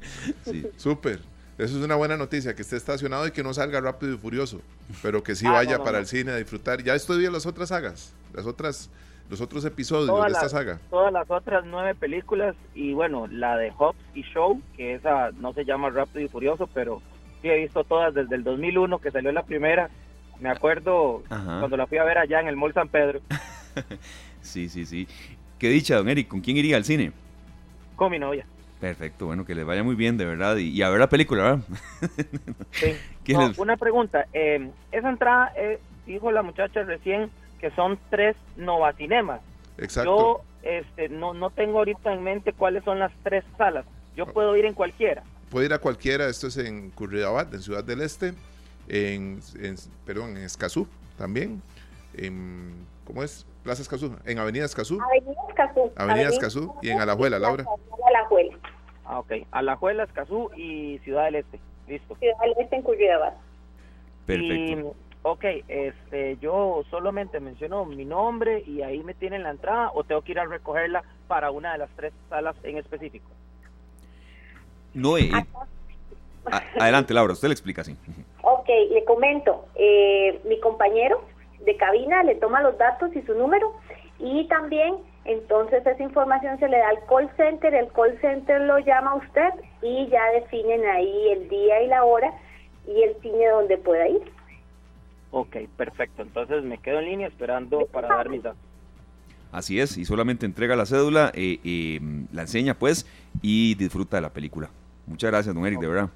Sí. 0.46 0.66
Súper. 0.78 1.20
Eso 1.58 1.78
es 1.78 1.84
una 1.86 1.96
buena 1.96 2.18
noticia, 2.18 2.56
que 2.56 2.62
esté 2.64 2.76
estacionado 2.78 3.28
y 3.28 3.32
que 3.32 3.44
no 3.44 3.54
salga 3.54 3.80
rápido 3.82 4.14
y 4.16 4.18
furioso, 4.18 4.62
pero 5.04 5.22
que 5.22 5.36
sí 5.36 5.46
Ah, 5.46 5.52
vaya 5.52 5.74
no, 5.74 5.78
no, 5.80 5.84
para 5.84 5.98
no. 5.98 6.02
el 6.02 6.08
cine 6.08 6.32
a 6.32 6.38
disfrutar. 6.38 6.82
Ya 6.82 6.96
estoy 6.96 7.20
viendo 7.20 7.36
las 7.38 7.46
otras 7.46 7.70
sagas, 7.70 8.14
las 8.34 8.46
otras, 8.48 8.90
los 9.30 9.40
otros 9.42 9.64
episodios 9.66 10.08
Todas 10.08 10.26
de 10.28 10.32
esta 10.34 10.44
las- 10.44 10.52
saga. 10.52 10.80
Todas 10.90 11.14
las 11.14 11.30
otras 11.32 11.64
nueve 11.66 11.96
películas 11.96 12.56
y 12.76 12.94
bueno, 12.94 13.28
la 13.28 13.56
de 13.58 13.72
Hobbs 13.72 13.98
y 14.14 14.24
Show, 14.24 14.62
que 14.76 14.96
esa 14.96 15.32
no 15.40 15.54
se 15.54 15.64
llama 15.66 15.90
Rápido 15.90 16.26
y 16.26 16.28
Furioso, 16.28 16.68
pero 16.74 17.02
sí 17.42 17.50
he 17.50 17.58
visto 17.58 17.84
todas 17.84 18.14
desde 18.14 18.36
el 18.36 18.44
2001 18.44 19.00
que 19.00 19.12
salió 19.12 19.32
la 19.32 19.44
primera 19.44 19.90
Me 20.40 20.50
acuerdo 20.50 21.24
Ajá. 21.30 21.60
cuando 21.60 21.78
la 21.78 21.88
fui 21.88 21.98
a 22.00 22.04
ver 22.04 22.18
allá 22.18 22.40
en 22.42 22.48
el 22.48 22.56
Mall 22.58 22.74
San 22.74 22.90
Pedro 22.90 23.20
Sí, 24.42 24.70
sí, 24.70 24.86
sí. 24.86 25.08
Qué 25.60 25.70
dicha, 25.70 25.96
don 25.98 26.10
Eric. 26.10 26.28
¿Con 26.28 26.42
quién 26.42 26.58
iría 26.58 26.78
al 26.78 26.84
cine? 26.84 27.12
con 27.96 28.12
mi 28.12 28.18
novia. 28.18 28.46
Perfecto, 28.80 29.28
bueno, 29.28 29.46
que 29.46 29.54
les 29.54 29.64
vaya 29.64 29.84
muy 29.84 29.94
bien, 29.94 30.18
de 30.18 30.26
verdad. 30.26 30.58
Y, 30.58 30.70
y 30.70 30.82
a 30.82 30.90
ver 30.90 31.00
la 31.00 31.08
película, 31.10 31.44
¿verdad? 31.44 31.60
Sí. 32.72 32.94
¿Qué 33.24 33.34
No, 33.34 33.48
les- 33.48 33.60
Una 33.60 33.78
pregunta. 33.78 34.26
eh, 34.34 34.72
esa 34.92 35.10
entrada, 35.10 35.54
eh, 35.56 35.80
dijo 36.08 36.32
la 36.32 36.42
muchacha 36.42 36.82
recién 36.82 37.30
que 37.62 37.72
son 37.72 37.98
tres 38.10 38.36
Novacinemas. 38.58 39.40
Exacto. 39.78 40.10
Yo 40.18 40.42
este, 40.64 41.08
no, 41.10 41.34
no 41.34 41.50
tengo 41.52 41.78
ahorita 41.80 42.12
en 42.12 42.24
mente 42.24 42.52
cuáles 42.54 42.84
son 42.84 43.00
las 43.00 43.12
tres 43.24 43.44
salas. 43.58 43.86
Yo 44.16 44.26
puedo 44.26 44.56
ir 44.58 44.66
en 44.66 44.74
cualquiera. 44.74 45.24
Puede 45.50 45.68
ir 45.68 45.74
a 45.74 45.80
cualquiera, 45.80 46.28
esto 46.28 46.48
es 46.48 46.58
en 46.58 46.90
Curridabat, 46.92 47.54
en 47.54 47.62
Ciudad 47.62 47.84
del 47.84 48.02
Este, 48.02 48.34
en, 48.90 49.40
en- 49.62 49.76
perdón, 50.06 50.32
en 50.38 50.44
Escazú 50.44 50.88
también, 51.18 51.62
en, 52.18 52.74
¿cómo 53.06 53.24
es? 53.24 53.46
Plaza 53.64 53.82
Escazú, 53.84 54.16
en 54.26 54.40
Avenida 54.40 54.66
Escazú, 54.66 55.00
Avenida 55.02 55.40
Escazú. 55.50 55.92
Avenida 55.96 56.30
Escazú 56.30 56.74
y 56.82 56.90
en 56.90 57.00
Alajuela, 57.00 57.38
Laura. 57.38 57.64
Alajuela. 58.08 58.58
Ah, 59.06 59.20
ok. 59.20 59.32
Alajuela, 59.52 60.04
Escazú 60.04 60.50
y 60.56 60.98
Ciudad 61.04 61.26
del 61.26 61.36
Este. 61.36 61.60
Listo. 61.88 62.16
Ciudad 62.16 62.34
del 62.42 62.54
Este 62.60 62.76
en 62.76 62.82
Curridabat. 62.82 63.34
Perfecto. 64.26 64.96
Ok, 65.24 65.46
este, 65.68 66.38
yo 66.38 66.84
solamente 66.90 67.40
menciono 67.40 67.86
mi 67.86 68.06
nombre 68.06 68.64
y 68.66 68.82
ahí 68.82 69.04
me 69.04 69.14
tienen 69.14 69.44
la 69.44 69.52
entrada 69.52 69.92
o 69.94 70.04
tengo 70.04 70.24
que 70.24 70.32
ir 70.32 70.40
a 70.40 70.46
recogerla 70.46 71.04
para 71.28 71.52
una 71.52 71.74
de 71.74 71.78
las 71.78 71.92
tres 71.96 72.14
salas 72.28 72.56
en 72.64 72.78
específico. 72.78 73.32
No, 74.94 75.18
eh, 75.18 75.30
a- 76.52 76.64
adelante, 76.80 77.14
Laura, 77.14 77.34
usted 77.34 77.48
le 77.50 77.54
explica, 77.54 77.84
sí. 77.84 77.96
Ok, 78.44 78.68
le 78.90 79.06
comento. 79.06 79.68
eh, 79.76 80.42
mi 80.46 80.60
compañero 80.60 81.22
de 81.60 81.78
cabina 81.78 82.24
le 82.24 82.36
toma 82.36 82.62
los 82.62 82.76
datos 82.80 83.16
y 83.16 83.22
su 83.22 83.36
número 83.36 83.72
y 84.18 84.48
también 84.48 84.96
entonces 85.26 85.86
esa 85.86 86.02
información 86.04 86.58
se 86.60 86.68
le 86.68 86.78
da 86.80 86.90
al 86.90 87.06
call 87.06 87.30
center, 87.38 87.74
el 87.76 87.92
call 87.94 88.20
center 88.22 88.60
lo 88.62 88.80
llama 88.80 89.12
a 89.12 89.16
usted 89.16 89.50
y 89.84 90.08
ya 90.10 90.26
definen 90.32 90.84
ahí 90.88 91.30
el 91.30 91.48
día 91.50 91.84
y 91.84 91.88
la 91.88 92.04
hora 92.04 92.34
y 92.88 93.04
el 93.04 93.16
cine 93.22 93.48
donde 93.50 93.78
pueda 93.78 94.08
ir. 94.08 94.22
Ok, 95.32 95.56
perfecto. 95.78 96.22
Entonces 96.22 96.64
me 96.64 96.78
quedo 96.78 97.00
en 97.00 97.06
línea 97.06 97.28
esperando 97.28 97.86
para 97.88 98.08
dar 98.10 98.30
mis 98.30 98.44
datos. 98.44 98.60
Así 99.52 99.80
es, 99.80 99.98
y 99.98 100.06
solamente 100.06 100.46
entrega 100.46 100.76
la 100.78 100.86
cédula, 100.86 101.32
eh, 101.36 101.60
eh, 101.64 102.00
la 102.32 102.44
enseña, 102.44 102.74
pues, 102.74 103.06
y 103.42 103.76
disfruta 103.76 104.16
de 104.18 104.22
la 104.22 104.30
película. 104.32 104.70
Muchas 105.08 105.30
gracias, 105.30 105.54
don 105.54 105.66
Eric, 105.66 105.80
de 105.82 105.88
verdad. 105.88 106.10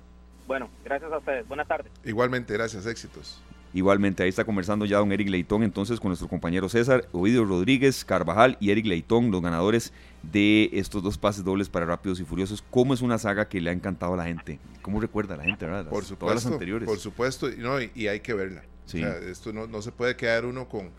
Bueno, 0.48 0.70
gracias 0.86 1.12
a 1.12 1.18
ustedes. 1.18 1.46
Buenas 1.48 1.68
tardes. 1.68 1.92
Igualmente, 2.06 2.54
gracias, 2.54 2.86
éxitos. 2.86 3.42
Igualmente, 3.74 4.24
ahí 4.24 4.30
está 4.30 4.46
conversando 4.46 4.86
ya 4.86 5.00
don 5.00 5.12
Eric 5.12 5.28
Leitón, 5.28 5.64
entonces 5.64 6.00
con 6.00 6.08
nuestro 6.10 6.30
compañero 6.30 6.70
César, 6.70 7.10
Ovidio 7.12 7.44
Rodríguez, 7.44 8.06
Carvajal 8.06 8.56
y 8.62 8.72
Eric 8.72 8.86
Leitón, 8.86 9.32
los 9.32 9.42
ganadores 9.42 9.92
de 10.24 10.70
estos 10.72 11.04
dos 11.04 11.18
pases 11.18 11.44
dobles 11.44 11.68
para 11.68 11.86
Rápidos 11.86 12.22
y 12.22 12.24
Furiosos. 12.24 12.64
¿Cómo 12.72 12.94
es 12.94 13.02
una 13.02 13.18
saga 13.18 13.50
que 13.50 13.60
le 13.60 13.70
ha 13.70 13.74
encantado 13.74 14.14
a 14.14 14.18
la 14.18 14.26
gente? 14.26 14.60
¿Cómo 14.82 15.02
recuerda 15.02 15.34
a 15.34 15.38
la 15.38 15.44
gente, 15.44 15.66
verdad? 15.66 15.84
Las- 15.84 15.90
Por 15.94 16.04
Todas 16.06 16.36
las 16.36 16.44
supuesto, 16.44 16.54
anteriores. 16.54 16.88
por 16.88 17.00
supuesto, 17.00 17.50
y, 17.52 17.58
no, 17.58 17.82
y, 17.82 17.92
y 17.96 18.08
hay 18.08 18.22
que 18.22 18.34
verla. 18.34 18.64
Sí. 18.86 19.04
O 19.04 19.08
sea, 19.08 19.18
esto 19.18 19.52
no, 19.54 19.68
no 19.68 19.82
se 19.82 19.92
puede 19.92 20.16
quedar 20.16 20.46
uno 20.46 20.68
con, 20.70 20.92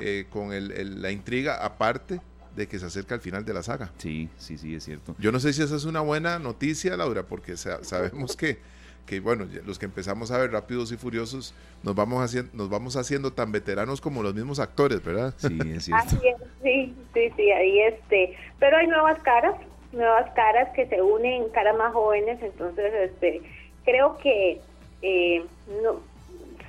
eh, 0.00 0.26
con 0.30 0.52
el- 0.52 0.72
el- 0.72 1.02
la 1.02 1.10
intriga 1.10 1.64
aparte 1.64 2.20
de 2.56 2.66
que 2.66 2.78
se 2.78 2.86
acerca 2.86 3.14
al 3.14 3.20
final 3.20 3.44
de 3.44 3.54
la 3.54 3.62
saga. 3.62 3.92
Sí, 3.98 4.28
sí, 4.36 4.58
sí, 4.58 4.74
es 4.74 4.84
cierto. 4.84 5.14
Yo 5.18 5.30
no 5.32 5.38
sé 5.40 5.52
si 5.52 5.62
esa 5.62 5.76
es 5.76 5.84
una 5.84 6.00
buena 6.00 6.38
noticia, 6.38 6.96
Laura, 6.96 7.22
porque 7.22 7.56
sa- 7.56 7.84
sabemos 7.84 8.36
que, 8.36 8.58
que, 9.06 9.20
bueno, 9.20 9.46
los 9.64 9.78
que 9.78 9.86
empezamos 9.86 10.30
a 10.32 10.38
ver 10.38 10.50
Rápidos 10.52 10.90
y 10.92 10.96
Furiosos 10.96 11.54
nos 11.82 11.94
vamos, 11.94 12.22
haciendo, 12.22 12.50
nos 12.54 12.68
vamos 12.68 12.96
haciendo 12.96 13.32
tan 13.32 13.52
veteranos 13.52 14.00
como 14.00 14.22
los 14.22 14.34
mismos 14.34 14.58
actores, 14.58 15.02
¿verdad? 15.04 15.32
Sí, 15.38 15.56
es 15.72 15.84
cierto. 15.84 16.04
Así 16.04 16.16
es, 16.28 16.36
sí, 16.62 16.94
sí, 17.14 17.32
sí, 17.36 17.50
ahí 17.52 17.78
este, 17.80 18.36
pero 18.58 18.76
hay 18.76 18.86
nuevas 18.88 19.22
caras, 19.22 19.54
nuevas 19.92 20.28
caras 20.34 20.68
que 20.74 20.86
se 20.88 21.00
unen, 21.00 21.48
caras 21.50 21.76
más 21.78 21.92
jóvenes, 21.94 22.38
entonces 22.42 22.92
este, 23.04 23.40
creo 23.84 24.18
que 24.18 24.60
eh, 25.00 25.44
no, 25.82 26.00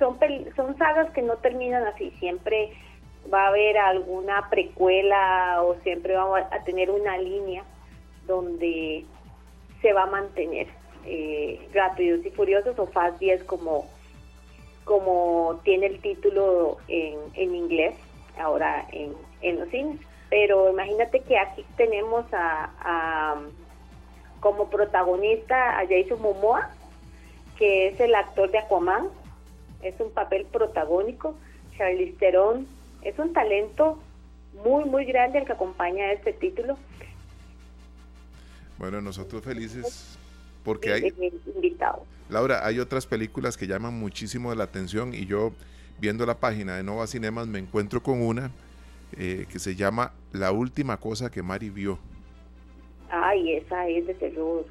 son 0.00 0.18
son 0.56 0.76
sagas 0.78 1.10
que 1.12 1.22
no 1.22 1.36
terminan 1.36 1.86
así, 1.86 2.10
siempre 2.18 2.72
va 3.32 3.44
a 3.44 3.48
haber 3.48 3.78
alguna 3.78 4.48
precuela 4.50 5.62
o 5.62 5.76
siempre 5.84 6.16
vamos 6.16 6.40
a 6.50 6.64
tener 6.64 6.90
una 6.90 7.16
línea 7.18 7.62
donde 8.26 9.04
se 9.80 9.92
va 9.92 10.02
a 10.04 10.06
mantener 10.06 10.66
eh, 11.06 11.60
y 12.24 12.30
Furiosos 12.30 12.76
o 12.78 12.86
Fast 12.86 13.18
10 13.20 13.44
como 13.44 13.86
como 14.84 15.60
tiene 15.62 15.86
el 15.86 16.00
título 16.00 16.78
en, 16.88 17.16
en 17.34 17.54
inglés 17.54 17.94
ahora 18.38 18.86
en, 18.90 19.14
en 19.42 19.60
los 19.60 19.68
cines. 19.68 20.00
Pero 20.30 20.70
imagínate 20.70 21.20
que 21.20 21.38
aquí 21.38 21.64
tenemos 21.76 22.24
a- 22.32 23.36
como 24.40 24.68
protagonista 24.70 25.78
a 25.78 25.86
Jason 25.86 26.20
Momoa, 26.22 26.70
que 27.58 27.88
es 27.88 28.00
el 28.00 28.14
actor 28.14 28.50
de 28.50 28.58
Aquaman, 28.58 29.08
es 29.82 29.98
un 30.00 30.10
papel 30.10 30.46
protagónico. 30.46 31.36
Charlize 31.76 32.16
Theron 32.18 32.66
es 33.02 33.18
un 33.18 33.32
talento 33.32 33.98
muy 34.64 34.84
muy 34.84 35.04
grande 35.04 35.38
el 35.38 35.44
que 35.46 35.52
acompaña 35.52 36.04
a 36.04 36.12
este 36.12 36.32
título. 36.32 36.76
Bueno, 38.78 39.00
nosotros 39.00 39.42
felices 39.42 40.18
porque 40.64 40.92
hay, 40.92 41.12
invitado. 41.54 42.04
Laura, 42.28 42.66
hay 42.66 42.78
otras 42.78 43.06
películas 43.06 43.56
que 43.56 43.66
llaman 43.66 43.98
muchísimo 43.98 44.54
la 44.54 44.64
atención 44.64 45.14
y 45.14 45.26
yo 45.26 45.52
viendo 45.98 46.26
la 46.26 46.36
página 46.36 46.76
de 46.76 46.82
Nova 46.82 47.06
Cinemas 47.06 47.46
me 47.46 47.58
encuentro 47.58 48.02
con 48.02 48.22
una 48.22 48.50
eh, 49.16 49.46
que 49.50 49.58
se 49.58 49.74
llama 49.74 50.12
La 50.32 50.52
última 50.52 50.96
cosa 50.98 51.30
que 51.30 51.42
Mari 51.42 51.70
vio. 51.70 51.98
Ay, 53.10 53.54
esa 53.54 53.88
es 53.88 54.06
de 54.06 54.14
terror. 54.14 54.64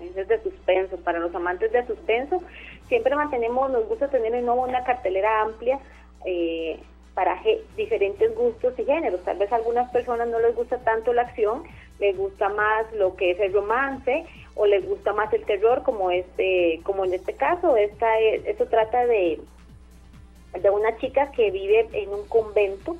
Esa 0.00 0.22
es 0.22 0.28
de 0.28 0.42
suspenso. 0.42 0.96
Para 0.98 1.18
los 1.18 1.34
amantes 1.34 1.70
de 1.72 1.86
suspenso, 1.86 2.42
siempre 2.88 3.14
mantenemos, 3.14 3.70
nos 3.70 3.88
gusta 3.88 4.08
tener 4.08 4.34
en 4.34 4.46
nuevo 4.46 4.62
una 4.62 4.84
cartelera 4.84 5.42
amplia 5.42 5.78
eh, 6.24 6.78
para 7.14 7.40
diferentes 7.76 8.34
gustos 8.34 8.74
y 8.78 8.84
géneros. 8.84 9.22
Tal 9.24 9.38
vez 9.38 9.50
a 9.52 9.56
algunas 9.56 9.90
personas 9.90 10.28
no 10.28 10.38
les 10.38 10.54
gusta 10.54 10.78
tanto 10.78 11.12
la 11.12 11.22
acción, 11.22 11.62
les 11.98 12.16
gusta 12.16 12.48
más 12.50 12.92
lo 12.92 13.16
que 13.16 13.30
es 13.30 13.40
el 13.40 13.52
romance 13.52 14.26
o 14.54 14.66
les 14.66 14.86
gusta 14.86 15.12
más 15.12 15.32
el 15.32 15.44
terror, 15.44 15.82
como 15.82 16.10
este, 16.10 16.80
como 16.82 17.04
en 17.04 17.14
este 17.14 17.34
caso. 17.34 17.76
Esta 17.76 18.18
es- 18.20 18.44
esto 18.46 18.66
trata 18.66 19.06
de 19.06 19.40
una 20.72 20.96
chica 20.98 21.30
que 21.32 21.50
vive 21.50 21.88
en 21.92 22.08
un 22.10 22.26
convento 22.28 22.96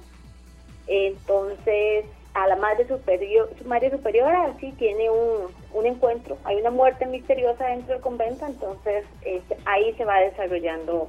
entonces 0.86 2.04
a 2.36 2.46
la 2.46 2.56
madre 2.56 2.86
superior 2.86 3.48
su 3.58 3.64
madre 3.66 3.90
superiora 3.90 4.44
así 4.44 4.70
tiene 4.72 5.08
un, 5.08 5.50
un 5.72 5.86
encuentro. 5.86 6.36
Hay 6.44 6.56
una 6.56 6.70
muerte 6.70 7.06
misteriosa 7.06 7.64
dentro 7.66 7.94
del 7.94 8.02
convento 8.02 8.44
entonces 8.46 9.04
este, 9.22 9.56
ahí 9.64 9.94
se 9.94 10.04
va 10.04 10.20
desarrollando 10.20 11.08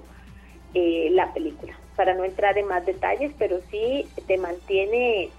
eh, 0.73 1.09
la 1.11 1.33
película. 1.33 1.77
Para 1.97 2.13
no 2.13 2.23
entrar 2.23 2.57
en 2.57 2.67
más 2.67 2.85
detalles 2.85 3.33
pero 3.37 3.59
sí 3.69 4.07
te 4.25 4.37
mantiene 4.37 5.29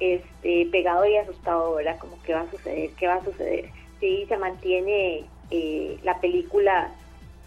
este 0.00 0.66
pegado 0.70 1.06
y 1.06 1.16
asustado 1.16 1.76
verdad 1.76 1.98
como 1.98 2.20
qué 2.24 2.34
va 2.34 2.40
a 2.40 2.50
suceder 2.50 2.90
qué 2.98 3.06
va 3.06 3.14
a 3.14 3.24
suceder. 3.24 3.70
Sí 4.00 4.26
se 4.28 4.36
mantiene 4.36 5.24
eh, 5.50 5.98
la 6.02 6.20
película 6.20 6.90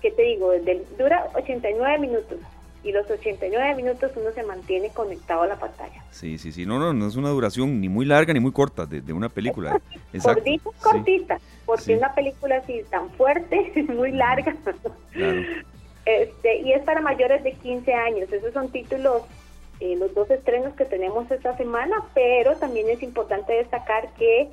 qué 0.02 0.10
te 0.10 0.24
digo 0.24 0.50
desde 0.50 0.84
dura 0.98 1.28
89 1.36 2.00
minutos 2.00 2.40
y 2.86 2.92
los 2.92 3.10
89 3.10 3.76
minutos 3.76 4.12
uno 4.16 4.32
se 4.32 4.44
mantiene 4.44 4.90
conectado 4.92 5.42
a 5.42 5.48
la 5.48 5.56
pantalla. 5.58 6.04
Sí, 6.12 6.38
sí, 6.38 6.52
sí. 6.52 6.66
No, 6.66 6.78
no, 6.80 6.94
no 6.94 7.08
es 7.08 7.16
una 7.16 7.30
duración 7.30 7.82
ni 7.82 7.90
muy 7.90 8.06
larga 8.06 8.32
ni 8.34 8.40
muy 8.40 8.52
corta 8.52 8.86
de, 8.86 9.02
de 9.02 9.12
una 9.12 9.28
película. 9.28 9.82
Exacto. 10.14 10.44
Cortita, 10.44 10.70
Sí, 10.72 10.80
cortita, 10.84 11.40
porque 11.66 11.84
Sí. 11.84 11.94
una 11.96 12.14
película 12.14 12.58
así 12.58 12.82
tan 12.92 13.10
fuerte, 13.12 13.74
muy 13.90 14.12
larga, 14.12 14.56
claro. 15.12 15.42
este, 16.06 16.58
y 16.62 16.74
es 16.74 16.84
para 16.84 17.02
mayores 17.02 17.44
de 17.44 17.54
15 17.54 17.94
años. 17.94 18.32
Esos 18.32 18.54
son 18.54 18.70
títulos, 18.70 19.24
eh, 19.80 19.96
los 19.98 20.14
dos 20.14 20.30
estrenos 20.30 20.74
que 20.76 20.86
tenemos 20.86 21.30
esta 21.32 21.58
semana, 21.58 21.96
pero 22.14 22.56
también 22.56 22.90
es 22.90 23.02
importante 23.04 23.54
destacar 23.54 24.10
que 24.18 24.50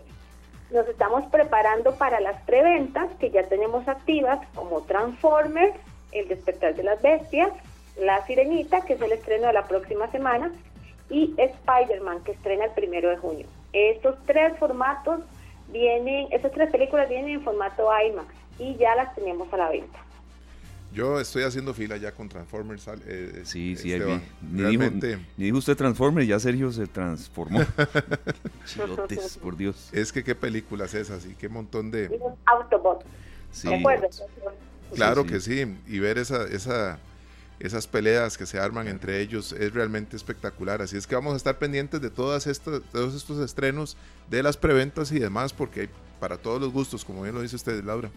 nos 0.72 0.88
estamos 0.88 1.24
preparando 1.30 1.94
para 1.96 2.18
las 2.20 2.40
preventas 2.44 3.10
que 3.20 3.30
ya 3.30 3.46
tenemos 3.46 3.86
activas, 3.88 4.40
como 4.54 4.80
Transformers, 4.82 5.74
El 6.12 6.28
despertar 6.28 6.74
de 6.74 6.82
las 6.82 7.00
bestias, 7.02 7.50
La 8.00 8.24
Sirenita, 8.26 8.82
que 8.84 8.94
es 8.94 9.00
el 9.02 9.12
estreno 9.12 9.46
de 9.48 9.52
la 9.52 9.66
próxima 9.68 10.10
semana, 10.10 10.50
y 11.10 11.34
Spider-Man, 11.36 12.24
que 12.24 12.32
estrena 12.32 12.64
el 12.66 12.70
primero 12.72 13.10
de 13.10 13.16
junio. 13.18 13.46
Estos 13.72 14.16
tres 14.26 14.56
formatos 14.58 15.20
vienen, 15.70 16.28
estas 16.30 16.52
tres 16.52 16.70
películas 16.70 17.08
vienen 17.08 17.30
en 17.30 17.42
formato 17.42 17.88
IMAX 18.06 18.28
y 18.58 18.76
ya 18.76 18.94
las 18.94 19.14
tenemos 19.14 19.52
a 19.52 19.56
la 19.56 19.70
venta. 19.70 19.98
Yo 20.92 21.18
estoy 21.20 21.42
haciendo 21.44 21.72
fila 21.72 21.96
ya 21.96 22.12
con 22.12 22.28
Transformers. 22.28 22.86
eh, 23.06 23.42
Sí, 23.44 23.76
sí, 23.76 23.92
ahí 23.92 23.98
Esteban. 24.00 24.20
vi. 24.20 24.46
Ni 24.46 24.56
dijo, 24.58 24.68
Realmente 24.82 25.18
ni 25.38 25.44
dijo 25.46 25.56
usted 25.56 25.74
Transformer, 25.76 26.26
ya 26.26 26.38
Sergio 26.38 26.70
se 26.70 26.86
transformó. 26.86 27.60
Chilotes, 28.66 29.38
por 29.38 29.56
Dios. 29.56 29.88
es 29.92 30.12
que 30.12 30.22
qué 30.22 30.34
películas 30.34 30.92
esas 30.94 31.24
y 31.26 31.34
qué 31.34 31.48
montón 31.48 31.90
de... 31.90 32.20
Autobot, 32.46 33.04
Sí. 33.50 33.68
Claro 34.94 35.22
sí. 35.22 35.28
que 35.28 35.40
sí, 35.40 35.76
y 35.88 35.98
ver 35.98 36.18
esa, 36.18 36.44
esa, 36.44 36.98
esas 37.60 37.86
peleas 37.86 38.36
que 38.36 38.46
se 38.46 38.58
arman 38.58 38.88
entre 38.88 39.20
ellos 39.20 39.52
es 39.52 39.72
realmente 39.72 40.16
espectacular. 40.16 40.82
Así 40.82 40.96
es 40.96 41.06
que 41.06 41.14
vamos 41.14 41.34
a 41.34 41.36
estar 41.36 41.58
pendientes 41.58 42.00
de 42.00 42.10
todas 42.10 42.46
estas, 42.46 42.82
todos 42.92 43.14
estos 43.14 43.38
estrenos, 43.38 43.96
de 44.28 44.42
las 44.42 44.56
preventas 44.56 45.12
y 45.12 45.18
demás, 45.18 45.52
porque 45.52 45.82
hay 45.82 45.90
para 46.20 46.36
todos 46.38 46.60
los 46.60 46.72
gustos, 46.72 47.04
como 47.04 47.22
bien 47.22 47.34
lo 47.34 47.40
dice 47.42 47.56
usted, 47.56 47.82
Laura. 47.84 48.10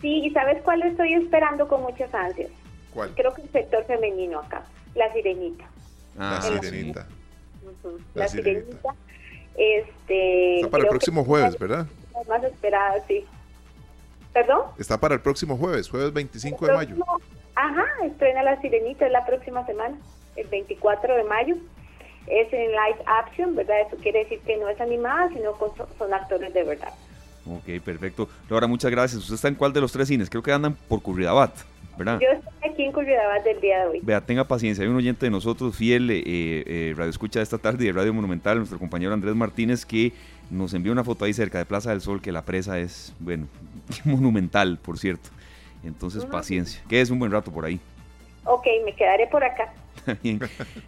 Sí, 0.00 0.08
¿y 0.26 0.30
sabes 0.32 0.60
cuál 0.62 0.82
estoy 0.82 1.14
esperando 1.14 1.66
con 1.68 1.82
muchas 1.82 2.12
ansias? 2.14 2.50
¿Cuál? 2.92 3.14
Creo 3.14 3.32
que 3.34 3.42
el 3.42 3.50
sector 3.52 3.84
femenino 3.86 4.40
acá, 4.40 4.64
la 4.94 5.12
sirenita. 5.12 5.64
la 6.16 6.38
Ah, 6.38 6.42
sirenita. 6.42 7.06
Ujú, 7.62 7.98
La 8.14 8.22
La, 8.24 8.28
Sirenita. 8.28 8.60
sirenita. 8.66 8.94
Este, 9.56 10.56
Está 10.56 10.70
para 10.70 10.82
el 10.84 10.88
próximo 10.88 11.20
es 11.22 11.26
jueves, 11.26 11.58
¿verdad? 11.58 11.86
de 11.86 12.14
las 12.18 12.28
Más 12.28 12.44
esperada, 12.44 12.94
sí. 13.06 13.24
¿Perdón? 14.32 14.62
Está 14.78 14.98
para 14.98 15.14
el 15.14 15.20
próximo 15.20 15.56
jueves, 15.56 15.88
jueves 15.88 16.12
25 16.12 16.66
de 16.66 16.72
mayo. 16.74 16.96
Próximo- 16.96 17.20
Ajá, 17.62 17.84
estrena 18.04 18.42
La 18.42 18.60
Sirenita, 18.60 19.06
es 19.06 19.12
la 19.12 19.24
próxima 19.24 19.64
semana, 19.66 19.94
el 20.34 20.48
24 20.48 21.14
de 21.14 21.22
mayo. 21.22 21.54
Es 22.26 22.52
en 22.52 22.72
live 22.72 23.04
action, 23.06 23.54
¿verdad? 23.54 23.82
Eso 23.86 23.96
quiere 24.02 24.24
decir 24.24 24.40
que 24.40 24.56
no 24.56 24.68
es 24.68 24.80
animada, 24.80 25.28
sino 25.28 25.56
son 25.96 26.12
actores 26.12 26.52
de 26.52 26.64
verdad. 26.64 26.92
Ok, 27.46 27.80
perfecto. 27.84 28.28
Laura, 28.50 28.66
muchas 28.66 28.90
gracias. 28.90 29.22
¿Usted 29.22 29.36
está 29.36 29.46
en 29.46 29.54
cuál 29.54 29.72
de 29.72 29.80
los 29.80 29.92
tres 29.92 30.08
cines? 30.08 30.28
Creo 30.28 30.42
que 30.42 30.52
andan 30.52 30.74
por 30.88 31.02
Curridabat, 31.02 31.52
¿verdad? 31.96 32.18
Yo 32.18 32.28
estoy 32.30 32.70
aquí 32.70 32.82
en 32.82 32.90
Curridabat 32.90 33.44
del 33.44 33.60
día 33.60 33.78
de 33.82 33.86
hoy. 33.86 34.00
Vea, 34.02 34.20
tenga 34.20 34.42
paciencia. 34.42 34.82
Hay 34.82 34.90
un 34.90 34.96
oyente 34.96 35.26
de 35.26 35.30
nosotros, 35.30 35.76
fiel, 35.76 36.10
eh, 36.10 36.22
eh, 36.26 36.94
Radio 36.96 37.10
Escucha 37.10 37.38
de 37.38 37.44
esta 37.44 37.58
tarde 37.58 37.84
de 37.84 37.92
Radio 37.92 38.12
Monumental, 38.12 38.58
nuestro 38.58 38.80
compañero 38.80 39.12
Andrés 39.14 39.36
Martínez, 39.36 39.86
que 39.86 40.12
nos 40.50 40.74
envió 40.74 40.90
una 40.90 41.04
foto 41.04 41.26
ahí 41.26 41.32
cerca 41.32 41.58
de 41.58 41.64
Plaza 41.64 41.90
del 41.90 42.00
Sol, 42.00 42.20
que 42.20 42.32
la 42.32 42.44
presa 42.44 42.80
es, 42.80 43.14
bueno, 43.20 43.46
monumental, 44.04 44.78
por 44.82 44.98
cierto. 44.98 45.30
Entonces, 45.84 46.24
paciencia. 46.24 46.82
Que 46.88 47.00
es 47.00 47.10
un 47.10 47.18
buen 47.18 47.32
rato 47.32 47.50
por 47.50 47.64
ahí. 47.64 47.80
Ok, 48.44 48.66
me 48.84 48.94
quedaré 48.94 49.26
por 49.26 49.44
acá. 49.44 49.72
Bien. 50.22 50.40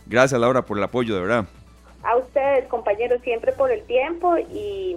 Gracias, 0.07 0.41
Laura, 0.41 0.63
por 0.63 0.79
el 0.79 0.85
apoyo, 0.85 1.15
de 1.15 1.21
verdad. 1.21 1.47
A 2.03 2.17
ustedes, 2.17 2.67
compañeros, 2.69 3.21
siempre 3.23 3.53
por 3.53 3.71
el 3.71 3.83
tiempo 3.85 4.37
y, 4.37 4.97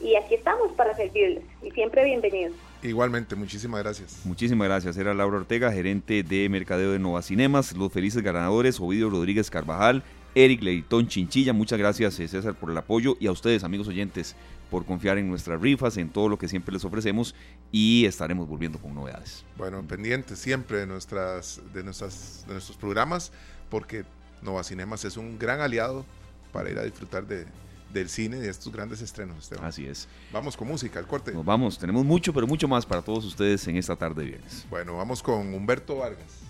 y 0.00 0.16
aquí 0.16 0.34
estamos 0.34 0.72
para 0.72 0.94
servirles. 0.96 1.44
Y 1.62 1.70
siempre 1.72 2.04
bienvenidos. 2.04 2.54
Igualmente, 2.82 3.36
muchísimas 3.36 3.82
gracias. 3.82 4.22
Muchísimas 4.24 4.66
gracias. 4.66 4.96
Era 4.96 5.12
Laura 5.12 5.38
Ortega, 5.38 5.70
gerente 5.70 6.22
de 6.22 6.48
mercadeo 6.48 6.92
de 6.92 6.98
Nova 6.98 7.20
Cinemas. 7.20 7.76
Los 7.76 7.92
felices 7.92 8.22
ganadores, 8.22 8.80
Ovidio 8.80 9.10
Rodríguez 9.10 9.50
Carvajal, 9.50 10.02
Eric 10.34 10.62
Leitón 10.62 11.06
Chinchilla. 11.06 11.52
Muchas 11.52 11.78
gracias, 11.78 12.18
eh, 12.18 12.28
César, 12.28 12.54
por 12.54 12.70
el 12.70 12.78
apoyo. 12.78 13.16
Y 13.20 13.26
a 13.26 13.32
ustedes, 13.32 13.64
amigos 13.64 13.88
oyentes, 13.88 14.34
por 14.70 14.86
confiar 14.86 15.18
en 15.18 15.28
nuestras 15.28 15.60
rifas, 15.60 15.96
en 15.96 16.08
todo 16.08 16.28
lo 16.28 16.38
que 16.38 16.48
siempre 16.48 16.72
les 16.72 16.84
ofrecemos. 16.84 17.34
Y 17.72 18.04
estaremos 18.06 18.48
volviendo 18.48 18.78
con 18.78 18.94
novedades. 18.94 19.44
Bueno, 19.58 19.82
pendientes 19.82 20.38
siempre 20.38 20.78
de, 20.78 20.86
nuestras, 20.86 21.60
de, 21.74 21.82
nuestras, 21.82 22.44
de 22.46 22.52
nuestros 22.52 22.76
programas, 22.78 23.32
porque 23.68 24.04
Nova 24.42 24.64
Cinemas 24.64 25.04
es 25.04 25.16
un 25.16 25.38
gran 25.38 25.60
aliado 25.60 26.06
para 26.52 26.70
ir 26.70 26.78
a 26.78 26.84
disfrutar 26.84 27.26
de, 27.26 27.46
del 27.92 28.08
cine 28.08 28.38
y 28.38 28.40
de 28.40 28.50
estos 28.50 28.72
grandes 28.72 29.00
estrenos, 29.02 29.38
Esteban. 29.38 29.64
Así 29.64 29.86
es. 29.86 30.08
Vamos 30.32 30.56
con 30.56 30.68
música, 30.68 30.98
el 30.98 31.06
corte. 31.06 31.32
Nos 31.32 31.44
vamos. 31.44 31.78
Tenemos 31.78 32.04
mucho, 32.04 32.32
pero 32.32 32.46
mucho 32.46 32.68
más 32.68 32.86
para 32.86 33.02
todos 33.02 33.24
ustedes 33.24 33.66
en 33.68 33.76
esta 33.76 33.96
tarde 33.96 34.22
de 34.22 34.30
viernes. 34.30 34.66
Bueno, 34.70 34.96
vamos 34.96 35.22
con 35.22 35.52
Humberto 35.52 35.96
Vargas, 35.96 36.40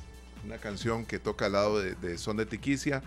una 0.45 0.59
canción 0.59 1.05
que 1.05 1.19
toca 1.19 1.47
al 1.47 1.53
lado 1.53 1.79
de, 1.81 1.95
de 1.95 2.19
Son 2.19 2.37
de 2.37 2.47
Tiquicia, 2.47 3.03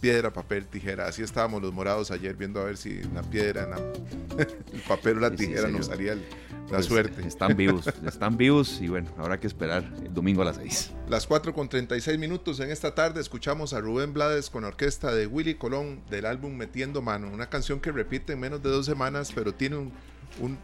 piedra, 0.00 0.32
papel, 0.32 0.66
tijera. 0.66 1.06
Así 1.06 1.22
estábamos 1.22 1.62
los 1.62 1.72
morados 1.72 2.10
ayer 2.10 2.34
viendo 2.36 2.60
a 2.60 2.64
ver 2.64 2.76
si 2.76 3.02
la 3.14 3.22
piedra, 3.22 3.66
la- 3.66 3.76
el 4.38 4.80
papel 4.86 5.18
o 5.18 5.20
la 5.20 5.30
Sí, 5.30 5.36
sí, 5.38 5.46
tijera 5.48 5.68
nos 5.68 5.88
el- 5.88 6.22
la 6.66 6.78
Pues, 6.78 6.86
suerte. 6.86 7.26
Están 7.26 7.56
vivos, 7.56 7.86
están 8.04 8.36
vivos 8.36 8.80
y 8.80 8.88
bueno, 8.88 9.08
habrá 9.18 9.38
que 9.38 9.46
esperar 9.46 9.84
el 10.04 10.12
domingo 10.12 10.42
a 10.42 10.46
las 10.46 10.56
6. 10.56 10.90
Las 11.08 11.24
4 11.26 11.54
con 11.54 11.68
36 11.68 12.18
minutos 12.18 12.58
en 12.58 12.70
esta 12.72 12.92
tarde 12.94 13.20
escuchamos 13.20 13.72
a 13.72 13.80
Rubén 13.80 14.12
Blades 14.12 14.50
con 14.50 14.62
la 14.62 14.68
orquesta 14.68 15.14
de 15.14 15.28
Willy 15.28 15.54
Colón 15.54 16.00
del 16.10 16.26
álbum 16.26 16.56
Metiendo 16.56 17.02
Mano, 17.02 17.28
una 17.32 17.48
canción 17.48 17.78
que 17.78 17.92
repite 17.92 18.32
en 18.32 18.40
menos 18.40 18.62
de 18.64 18.70
dos 18.70 18.84
semanas, 18.84 19.30
pero 19.32 19.54
tiene 19.54 19.76
un, 19.76 19.92
un 20.40 20.58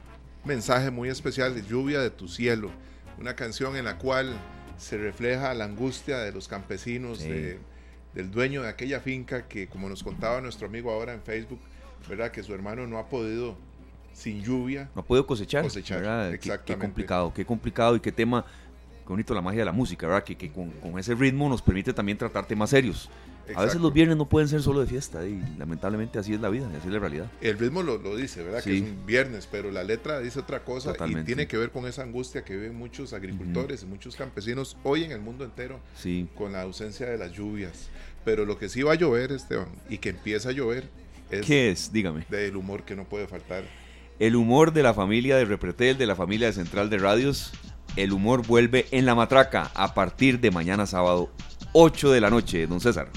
mensaje 0.45 0.91
muy 0.91 1.09
especial, 1.09 1.55
Lluvia 1.69 2.01
de 2.01 2.11
tu 2.11 2.27
cielo, 2.27 2.73
una 3.21 3.37
canción 3.37 3.77
en 3.77 3.85
la 3.85 3.97
cual 3.99 4.33
se 4.79 4.99
refleja 4.99 5.55
la 5.55 5.67
angustia 5.67 6.19
de 6.19 6.33
los 6.33 6.49
campesinos, 6.49 7.19
Sí. 7.19 7.29
de- 7.29 7.59
del 8.15 8.31
dueño 8.31 8.63
de 8.63 8.69
aquella 8.69 9.01
finca 9.01 9.47
que, 9.49 9.69
como 9.69 9.89
nos 9.89 10.03
contaba 10.03 10.41
nuestro 10.41 10.67
amigo 10.67 10.91
ahora 10.91 11.15
en 11.15 11.23
Facebook, 11.23 11.61
¿verdad? 12.09 12.31
Que 12.31 12.43
su 12.43 12.53
hermano 12.55 12.87
no 12.87 12.99
ha 12.99 13.09
podido 13.09 13.57
sin 14.13 14.43
lluvia. 14.43 14.91
No 14.95 15.01
ha 15.01 15.05
podido 15.05 15.27
cosechar. 15.27 15.63
Cosechar, 15.63 16.01
¿verdad? 16.01 16.25
Qué- 16.33 16.39
Qué, 16.39 16.49
exactamente. 16.49 16.87
complicado, 16.87 17.33
qué 17.35 17.45
complicado 17.47 17.97
y 17.97 18.01
qué 18.01 18.13
tema, 18.13 18.45
qué 19.03 19.09
bonito 19.09 19.33
la 19.35 19.41
magia 19.41 19.61
de 19.61 19.65
la 19.67 19.73
música, 19.73 20.07
¿verdad? 20.07 20.25
Que, 20.25 20.37
que 20.37 20.51
con, 20.53 20.71
con 20.73 20.99
ese 20.99 21.15
ritmo 21.15 21.49
nos 21.49 21.63
permite 21.63 21.93
también 21.95 22.19
tratar 22.19 22.47
temas 22.47 22.71
serios. 22.71 23.09
A 23.55 23.65
veces 23.65 23.81
los 23.81 23.93
viernes 23.93 24.17
no 24.17 24.29
pueden 24.29 24.49
ser 24.49 24.63
solo 24.63 24.81
de 24.81 24.87
fiesta 24.87 25.27
y 25.27 25.43
lamentablemente 25.59 26.19
así 26.19 26.33
es 26.35 26.41
la 26.41 26.49
vida, 26.49 26.69
así 26.69 26.89
es 26.89 26.93
la 26.93 26.99
realidad. 26.99 27.31
El 27.41 27.59
ritmo 27.59 27.83
lo, 27.83 27.99
lo 27.99 28.17
dice, 28.17 28.43
¿verdad? 28.43 28.63
Que 28.63 28.77
es 28.77 28.83
un 28.83 29.05
viernes, 29.07 29.49
pero 29.51 29.71
la 29.71 29.83
letra 29.83 30.21
dice 30.21 30.41
otra 30.41 30.65
cosa 30.65 30.95
y 31.07 31.15
tiene 31.25 31.47
que 31.47 31.57
ver 31.57 31.71
con 31.71 31.87
esa 31.87 32.03
angustia 32.03 32.45
que 32.45 32.57
viven 32.57 32.77
muchos 32.77 33.13
agricultores 33.13 33.83
y 33.83 33.87
muchos 33.87 34.17
campesinos 34.17 34.77
hoy 34.83 35.05
en 35.05 35.13
el 35.13 35.21
mundo 35.21 35.45
entero 35.45 35.81
Sí, 35.97 36.29
con 36.35 36.53
la 36.53 36.63
ausencia 36.63 37.07
de 37.09 37.19
las 37.19 37.33
lluvias. 37.33 37.89
Pero 38.25 38.45
lo 38.45 38.59
que 38.59 38.69
sí 38.69 38.83
va 38.83 38.93
a 38.93 38.95
llover, 38.95 39.33
Esteban, 39.33 39.69
y 39.89 39.99
que 39.99 40.11
empieza 40.11 40.51
a 40.51 40.53
llover, 40.53 40.89
es 41.31 41.47
¿qué 41.47 41.71
es? 41.71 41.93
Dígame. 41.93 42.25
del 42.29 42.57
humor 42.57 42.85
que 42.85 42.95
no 42.95 43.05
puede 43.05 43.27
faltar. 43.27 43.65
El 44.19 44.37
humor 44.37 44.73
de 44.73 44.83
la 44.83 44.95
familia 44.95 45.37
de 45.37 45.45
Repretel, 45.45 45.99
de 45.99 46.07
la 46.07 46.15
familia 46.15 46.47
de 46.47 46.53
Central 46.53 46.91
de 46.91 46.99
Radios, 46.99 47.53
el 47.97 48.13
humor 48.13 48.47
vuelve 48.47 48.87
en 48.91 49.07
la 49.07 49.15
matraca 49.15 49.71
a 49.75 49.95
partir 49.95 50.41
de 50.41 50.51
mañana 50.51 50.87
sábado, 50.87 51.31
8 51.73 52.13
de 52.13 52.21
la 52.21 52.31
noche, 52.31 52.67
don 52.67 52.81
César. 52.81 53.11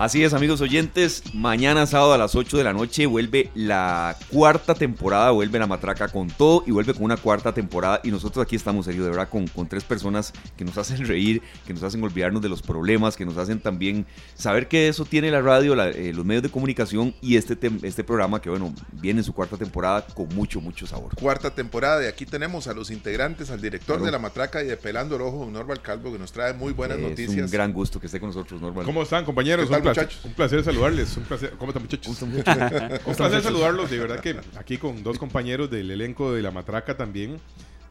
Así 0.00 0.24
es, 0.24 0.32
amigos 0.32 0.62
oyentes. 0.62 1.22
Mañana 1.34 1.84
sábado 1.84 2.14
a 2.14 2.16
las 2.18 2.34
8 2.34 2.56
de 2.56 2.64
la 2.64 2.72
noche 2.72 3.04
vuelve 3.04 3.50
la 3.54 4.16
cuarta 4.30 4.74
temporada, 4.74 5.30
vuelve 5.30 5.58
la 5.58 5.66
matraca 5.66 6.08
con 6.08 6.28
todo 6.28 6.64
y 6.66 6.70
vuelve 6.70 6.94
con 6.94 7.02
una 7.02 7.18
cuarta 7.18 7.52
temporada. 7.52 8.00
Y 8.02 8.10
nosotros 8.10 8.42
aquí 8.42 8.56
estamos, 8.56 8.86
serio, 8.86 9.04
de 9.04 9.10
verdad, 9.10 9.28
con, 9.28 9.46
con 9.48 9.68
tres 9.68 9.84
personas 9.84 10.32
que 10.56 10.64
nos 10.64 10.78
hacen 10.78 11.06
reír, 11.06 11.42
que 11.66 11.74
nos 11.74 11.82
hacen 11.82 12.02
olvidarnos 12.02 12.40
de 12.40 12.48
los 12.48 12.62
problemas, 12.62 13.14
que 13.14 13.26
nos 13.26 13.36
hacen 13.36 13.60
también 13.60 14.06
saber 14.34 14.68
que 14.68 14.88
eso 14.88 15.04
tiene 15.04 15.30
la 15.30 15.42
radio, 15.42 15.74
la- 15.74 15.90
eh, 15.90 16.14
los 16.14 16.24
medios 16.24 16.44
de 16.44 16.48
comunicación 16.48 17.14
y 17.20 17.36
este, 17.36 17.54
tem- 17.60 17.84
este 17.84 18.02
programa 18.02 18.40
que, 18.40 18.48
bueno, 18.48 18.72
viene 18.92 19.20
en 19.20 19.24
su 19.24 19.34
cuarta 19.34 19.58
temporada 19.58 20.06
con 20.14 20.28
mucho, 20.34 20.62
mucho 20.62 20.86
sabor. 20.86 21.14
Cuarta 21.14 21.50
temporada 21.54 22.02
y 22.02 22.06
aquí 22.06 22.24
tenemos 22.24 22.68
a 22.68 22.72
los 22.72 22.90
integrantes, 22.90 23.50
al 23.50 23.60
director 23.60 23.96
Claro. 23.96 24.06
de 24.06 24.12
La 24.12 24.18
Matraca 24.18 24.62
y 24.64 24.66
de 24.66 24.78
Pelando 24.78 25.16
el 25.16 25.20
Ojo, 25.20 25.40
don 25.40 25.52
Norval 25.52 25.82
Calvo, 25.82 26.10
que 26.10 26.18
nos 26.18 26.32
trae 26.32 26.54
muy 26.54 26.72
buenas 26.72 26.96
Es 26.96 27.02
noticias. 27.02 27.44
un 27.44 27.50
gran 27.50 27.74
gusto 27.74 28.00
que 28.00 28.06
esté 28.06 28.18
con 28.18 28.30
nosotros, 28.30 28.62
Normal. 28.62 28.86
¿Cómo 28.86 29.02
están, 29.02 29.26
compañeros? 29.26 29.66
¿Qué 29.66 29.70
tal, 29.72 29.80
un, 29.82 29.89
placer, 29.94 30.04
muchachos? 30.04 30.24
un 30.24 30.32
placer 30.34 30.64
saludarles. 30.64 31.16
Un 31.16 31.24
placer. 31.24 31.54
¿Cómo 31.58 31.70
están, 31.70 31.82
muchachos? 31.82 32.22
un 33.06 33.14
placer 33.14 33.42
saludarlos. 33.42 33.90
De 33.90 33.98
verdad 33.98 34.20
que 34.20 34.36
aquí 34.58 34.78
con 34.78 35.02
dos 35.02 35.18
compañeros 35.18 35.70
del 35.70 35.90
elenco 35.90 36.32
de 36.32 36.42
La 36.42 36.50
Matraca 36.50 36.96
también, 36.96 37.40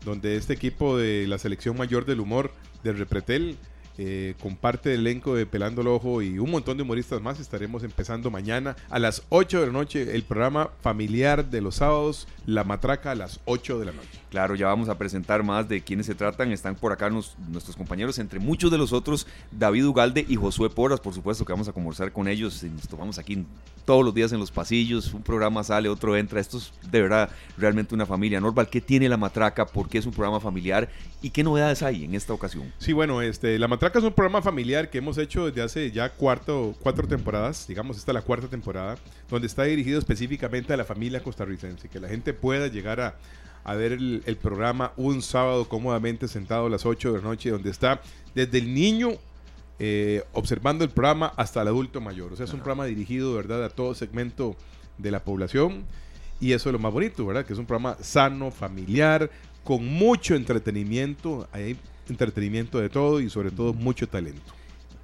donde 0.05 0.35
este 0.35 0.53
equipo 0.53 0.97
de 0.97 1.27
la 1.27 1.37
selección 1.37 1.77
mayor 1.77 2.05
del 2.05 2.19
humor 2.19 2.51
del 2.83 2.97
Repretel 2.97 3.57
eh, 4.01 4.35
comparte 4.41 4.93
el 4.93 5.01
elenco 5.01 5.35
de 5.35 5.45
Pelando 5.45 5.81
el 5.81 5.87
Ojo 5.89 6.21
y 6.21 6.39
un 6.39 6.49
montón 6.51 6.77
de 6.77 6.83
humoristas 6.83 7.21
más. 7.21 7.37
Estaremos 7.41 7.83
empezando 7.83 8.31
mañana 8.31 8.77
a 8.89 8.97
las 8.97 9.23
8 9.27 9.59
de 9.59 9.65
la 9.67 9.73
noche 9.73 10.15
el 10.15 10.23
programa 10.23 10.69
familiar 10.79 11.49
de 11.49 11.59
los 11.59 11.75
sábados, 11.75 12.25
La 12.45 12.63
Matraca 12.63 13.11
a 13.11 13.15
las 13.15 13.41
8 13.43 13.77
de 13.77 13.85
la 13.85 13.91
noche. 13.91 14.07
Claro, 14.29 14.55
ya 14.55 14.67
vamos 14.67 14.89
a 14.89 14.97
presentar 14.97 15.43
más 15.43 15.67
de 15.67 15.81
quiénes 15.81 16.05
se 16.05 16.15
tratan. 16.15 16.51
Están 16.51 16.75
por 16.75 16.91
acá 16.91 17.09
nuestros 17.09 17.75
compañeros, 17.75 18.19
entre 18.19 18.39
muchos 18.39 18.69
de 18.69 18.77
los 18.77 18.93
otros, 18.93 19.25
David 19.51 19.87
Ugalde 19.87 20.25
y 20.27 20.35
Josué 20.35 20.69
Porras, 20.69 20.99
por 20.99 21.13
supuesto 21.13 21.45
que 21.45 21.53
vamos 21.53 21.67
a 21.67 21.71
conversar 21.71 22.11
con 22.11 22.27
ellos. 22.27 22.63
Nos 22.63 22.87
tomamos 22.87 23.17
aquí 23.17 23.45
todos 23.85 24.05
los 24.05 24.13
días 24.13 24.31
en 24.31 24.39
los 24.39 24.51
pasillos. 24.51 25.13
Un 25.13 25.23
programa 25.23 25.63
sale, 25.63 25.89
otro 25.89 26.15
entra. 26.15 26.39
Esto 26.39 26.59
es 26.59 26.71
de 26.91 27.01
verdad 27.01 27.29
realmente 27.57 27.95
una 27.95 28.05
familia. 28.05 28.39
Norval, 28.39 28.69
¿qué 28.69 28.81
tiene 28.81 29.09
la 29.09 29.17
matraca? 29.17 29.65
¿Por 29.65 29.89
qué 29.89 29.97
es 29.97 30.05
un 30.05 30.13
programa 30.13 30.39
familiar? 30.39 30.89
¿Y 31.21 31.31
qué 31.31 31.43
novedades 31.43 31.81
hay 31.81 32.05
en 32.05 32.13
esta 32.13 32.31
ocasión? 32.31 32.71
Sí, 32.77 32.93
bueno, 32.93 33.21
este, 33.21 33.59
La 33.59 33.67
Matraca 33.67 33.99
es 33.99 34.05
un 34.05 34.13
programa 34.13 34.41
familiar 34.41 34.89
que 34.89 34.99
hemos 34.99 35.17
hecho 35.17 35.47
desde 35.47 35.61
hace 35.61 35.91
ya 35.91 36.09
cuarto, 36.09 36.75
cuatro 36.79 37.07
temporadas, 37.07 37.67
digamos, 37.67 37.97
esta 37.97 38.11
es 38.11 38.13
la 38.13 38.21
cuarta 38.21 38.47
temporada, 38.47 38.97
donde 39.29 39.47
está 39.47 39.63
dirigido 39.63 39.99
específicamente 39.99 40.71
a 40.71 40.77
la 40.77 40.85
familia 40.85 41.21
costarricense, 41.21 41.89
que 41.89 41.99
la 41.99 42.07
gente 42.07 42.33
pueda 42.33 42.67
llegar 42.67 43.01
a, 43.01 43.15
a 43.69 43.75
ver 43.75 43.91
el, 43.91 44.23
el 44.25 44.35
programa 44.37 44.93
un 44.97 45.21
sábado 45.21 45.67
cómodamente 45.69 46.27
sentado 46.27 46.65
a 46.65 46.69
las 46.69 46.85
8 46.85 47.11
de 47.13 47.17
la 47.19 47.23
noche, 47.23 47.51
donde 47.51 47.69
está 47.69 48.01
desde 48.33 48.57
el 48.57 48.73
niño 48.73 49.11
eh, 49.77 50.23
observando 50.33 50.83
el 50.83 50.89
programa 50.89 51.33
hasta 51.37 51.61
el 51.61 51.67
adulto 51.67 52.01
mayor. 52.01 52.33
O 52.33 52.35
sea, 52.35 52.45
es 52.45 52.53
un 52.53 52.59
programa 52.59 52.85
dirigido, 52.85 53.33
¿verdad?, 53.35 53.63
a 53.63 53.69
todo 53.69 53.93
segmento 53.93 54.55
de 54.97 55.11
la 55.11 55.23
población. 55.23 55.83
Y 56.41 56.53
eso 56.53 56.69
es 56.69 56.73
lo 56.73 56.79
más 56.79 56.91
bonito, 56.93 57.25
¿verdad? 57.25 57.45
Que 57.45 57.53
es 57.53 57.59
un 57.59 57.65
programa 57.65 57.95
sano, 58.01 58.49
familiar, 58.49 59.29
con 59.63 59.85
mucho 59.85 60.35
entretenimiento. 60.35 61.47
Hay 61.51 61.77
entretenimiento 62.09 62.79
de 62.79 62.89
todo 62.89 63.19
y 63.21 63.29
sobre 63.29 63.51
todo 63.51 63.73
mucho 63.73 64.07
talento. 64.07 64.53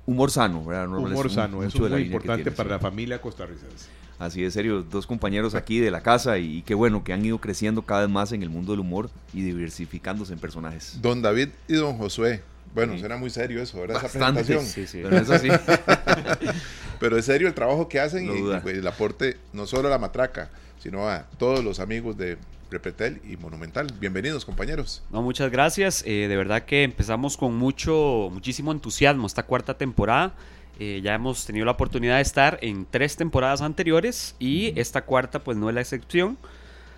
Humor 0.08 0.32
sano, 0.32 0.64
¿verdad? 0.66 0.88
Norval? 0.88 1.12
Humor 1.12 1.26
Es 1.28 1.32
un- 1.32 1.36
sano, 1.36 1.64
eso 1.64 1.78
mucho 1.78 1.86
es 1.88 1.92
muy 1.92 2.02
importante 2.04 2.44
tiene, 2.44 2.56
para 2.58 2.70
sí. 2.70 2.72
la 2.74 2.80
familia 2.80 3.22
costarricense. 3.22 3.88
Así 4.18 4.44
es, 4.46 4.54
serio, 4.54 4.82
dos 4.90 5.06
compañeros 5.08 5.56
aquí 5.56 5.80
de 5.80 5.92
la 5.92 6.02
casa 6.02 6.38
y, 6.38 6.62
qué 6.62 6.74
bueno 6.74 7.04
que 7.04 7.12
han 7.14 7.26
ido 7.26 7.40
creciendo 7.40 7.82
cada 7.82 8.02
vez 8.02 8.10
más 8.10 8.32
en 8.32 8.44
el 8.44 8.50
mundo 8.50 8.72
del 8.72 8.80
humor 8.80 9.10
y 9.34 9.42
diversificándose 9.42 10.32
en 10.34 10.40
personajes. 10.40 11.00
Don 11.02 11.22
David 11.22 11.50
y 11.68 11.74
don 11.74 11.98
Josué. 11.98 12.42
Bueno, 12.74 12.94
Sí. 12.94 13.00
suena 13.00 13.18
muy 13.18 13.30
serio 13.30 13.62
eso, 13.62 13.80
¿verdad? 13.80 13.98
Esa 13.98 14.04
Bastante, 14.06 14.44
presentación. 14.44 14.88
sí, 14.88 14.92
sí, 14.92 15.02
pero 15.04 15.18
eso 15.18 15.38
sí. 15.38 15.50
Pero 17.00 17.18
es 17.18 17.26
serio 17.26 17.48
el 17.48 17.54
trabajo 17.54 17.90
que 17.90 18.00
hacen 18.00 18.26
No 18.26 18.36
y, 18.36 18.56
y, 18.58 18.60
pues, 18.62 18.78
el 18.78 18.88
aporte 18.88 19.38
no 19.54 19.66
solo 19.68 19.88
a 19.90 19.92
la 19.92 19.98
matraca, 19.98 20.50
sino 20.82 21.08
a 21.10 21.24
todos 21.38 21.64
los 21.64 21.80
amigos 21.80 22.18
de 22.18 22.38
Repretel 22.72 23.22
y 23.30 23.38
Monumental. 23.38 23.88
Bienvenidos, 24.00 24.46
compañeros. 24.46 25.04
No, 25.12 25.22
muchas 25.22 25.52
gracias. 25.52 26.04
Eh, 26.06 26.28
de 26.28 26.36
verdad 26.38 26.64
que 26.64 26.84
empezamos 26.84 27.38
con 27.38 27.56
mucho, 27.56 28.30
muchísimo 28.32 28.72
entusiasmo 28.72 29.28
esta 29.28 29.44
cuarta 29.44 29.78
temporada. 29.78 30.34
Eh, 30.80 31.00
ya 31.04 31.14
hemos 31.16 31.46
tenido 31.46 31.66
la 31.66 31.72
oportunidad 31.72 32.18
de 32.18 32.22
estar 32.22 32.60
en 32.62 32.86
tres 32.90 33.16
temporadas 33.16 33.62
anteriores 33.62 34.36
y 34.40 34.78
esta 34.80 35.02
cuarta 35.04 35.40
pues 35.40 35.58
no 35.58 35.70
es 35.70 35.76
la 35.76 35.82
excepción. 35.82 36.38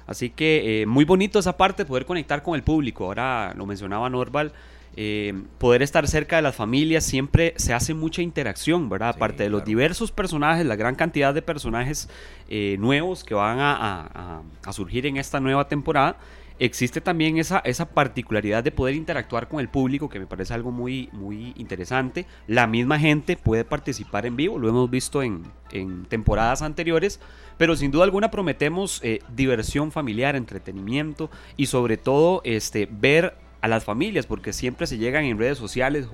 Así 0.07 0.29
que 0.29 0.81
eh, 0.81 0.85
muy 0.85 1.05
bonito 1.05 1.37
esa 1.37 1.57
parte, 1.57 1.85
poder 1.85 2.05
conectar 2.05 2.41
con 2.41 2.55
el 2.55 2.63
público. 2.63 3.05
Ahora 3.05 3.53
lo 3.55 3.65
mencionaba 3.65 4.09
Norval, 4.09 4.53
eh, 4.95 5.33
poder 5.59 5.83
estar 5.83 6.07
cerca 6.07 6.37
de 6.37 6.41
las 6.41 6.55
familias 6.55 7.03
siempre 7.03 7.53
se 7.57 7.73
hace 7.73 7.93
mucha 7.93 8.21
interacción, 8.21 8.89
¿verdad? 8.89 9.11
Sí, 9.13 9.17
Aparte 9.17 9.43
de 9.43 9.49
los 9.49 9.63
diversos 9.65 10.11
personajes, 10.11 10.65
la 10.65 10.75
gran 10.75 10.95
cantidad 10.95 11.33
de 11.33 11.41
personajes 11.41 12.09
eh, 12.49 12.77
nuevos 12.79 13.23
que 13.23 13.35
van 13.35 13.59
a- 13.59 14.41
a 14.65 14.73
surgir 14.73 15.05
en 15.05 15.17
esta 15.17 15.39
nueva 15.39 15.67
temporada, 15.67 16.17
existe 16.59 17.01
también 17.01 17.37
esa, 17.37 17.59
esa 17.59 17.89
particularidad 17.89 18.63
de 18.63 18.71
poder 18.71 18.95
interactuar 18.95 19.47
con 19.47 19.59
el 19.59 19.69
público, 19.69 20.09
que 20.09 20.19
me 20.19 20.27
parece 20.27 20.53
algo 20.53 20.71
muy, 20.71 21.09
muy 21.13 21.53
interesante. 21.55 22.25
La 22.47 22.67
misma 22.67 22.99
gente 22.99 23.37
puede 23.37 23.63
participar 23.65 24.25
en 24.25 24.35
vivo, 24.35 24.57
lo 24.57 24.69
hemos 24.69 24.89
visto 24.89 25.21
en, 25.23 25.43
temporadas 26.09 26.61
anteriores, 26.61 27.19
pero 27.57 27.75
sin 27.75 27.91
duda 27.91 28.05
alguna 28.05 28.31
prometemos 28.31 29.01
eh, 29.03 29.19
diversión 29.35 29.91
familiar, 29.91 30.35
entretenimiento 30.35 31.29
y 31.57 31.65
sobre 31.65 31.97
todo 31.97 32.41
este, 32.45 32.87
ver 32.89 33.35
a 33.61 33.67
las 33.67 33.83
familias, 33.83 34.25
porque 34.25 34.53
siempre 34.53 34.87
se 34.87 34.97
llegan 34.97 35.25
en 35.25 35.37
redes 35.37 35.57
sociales, 35.57 36.07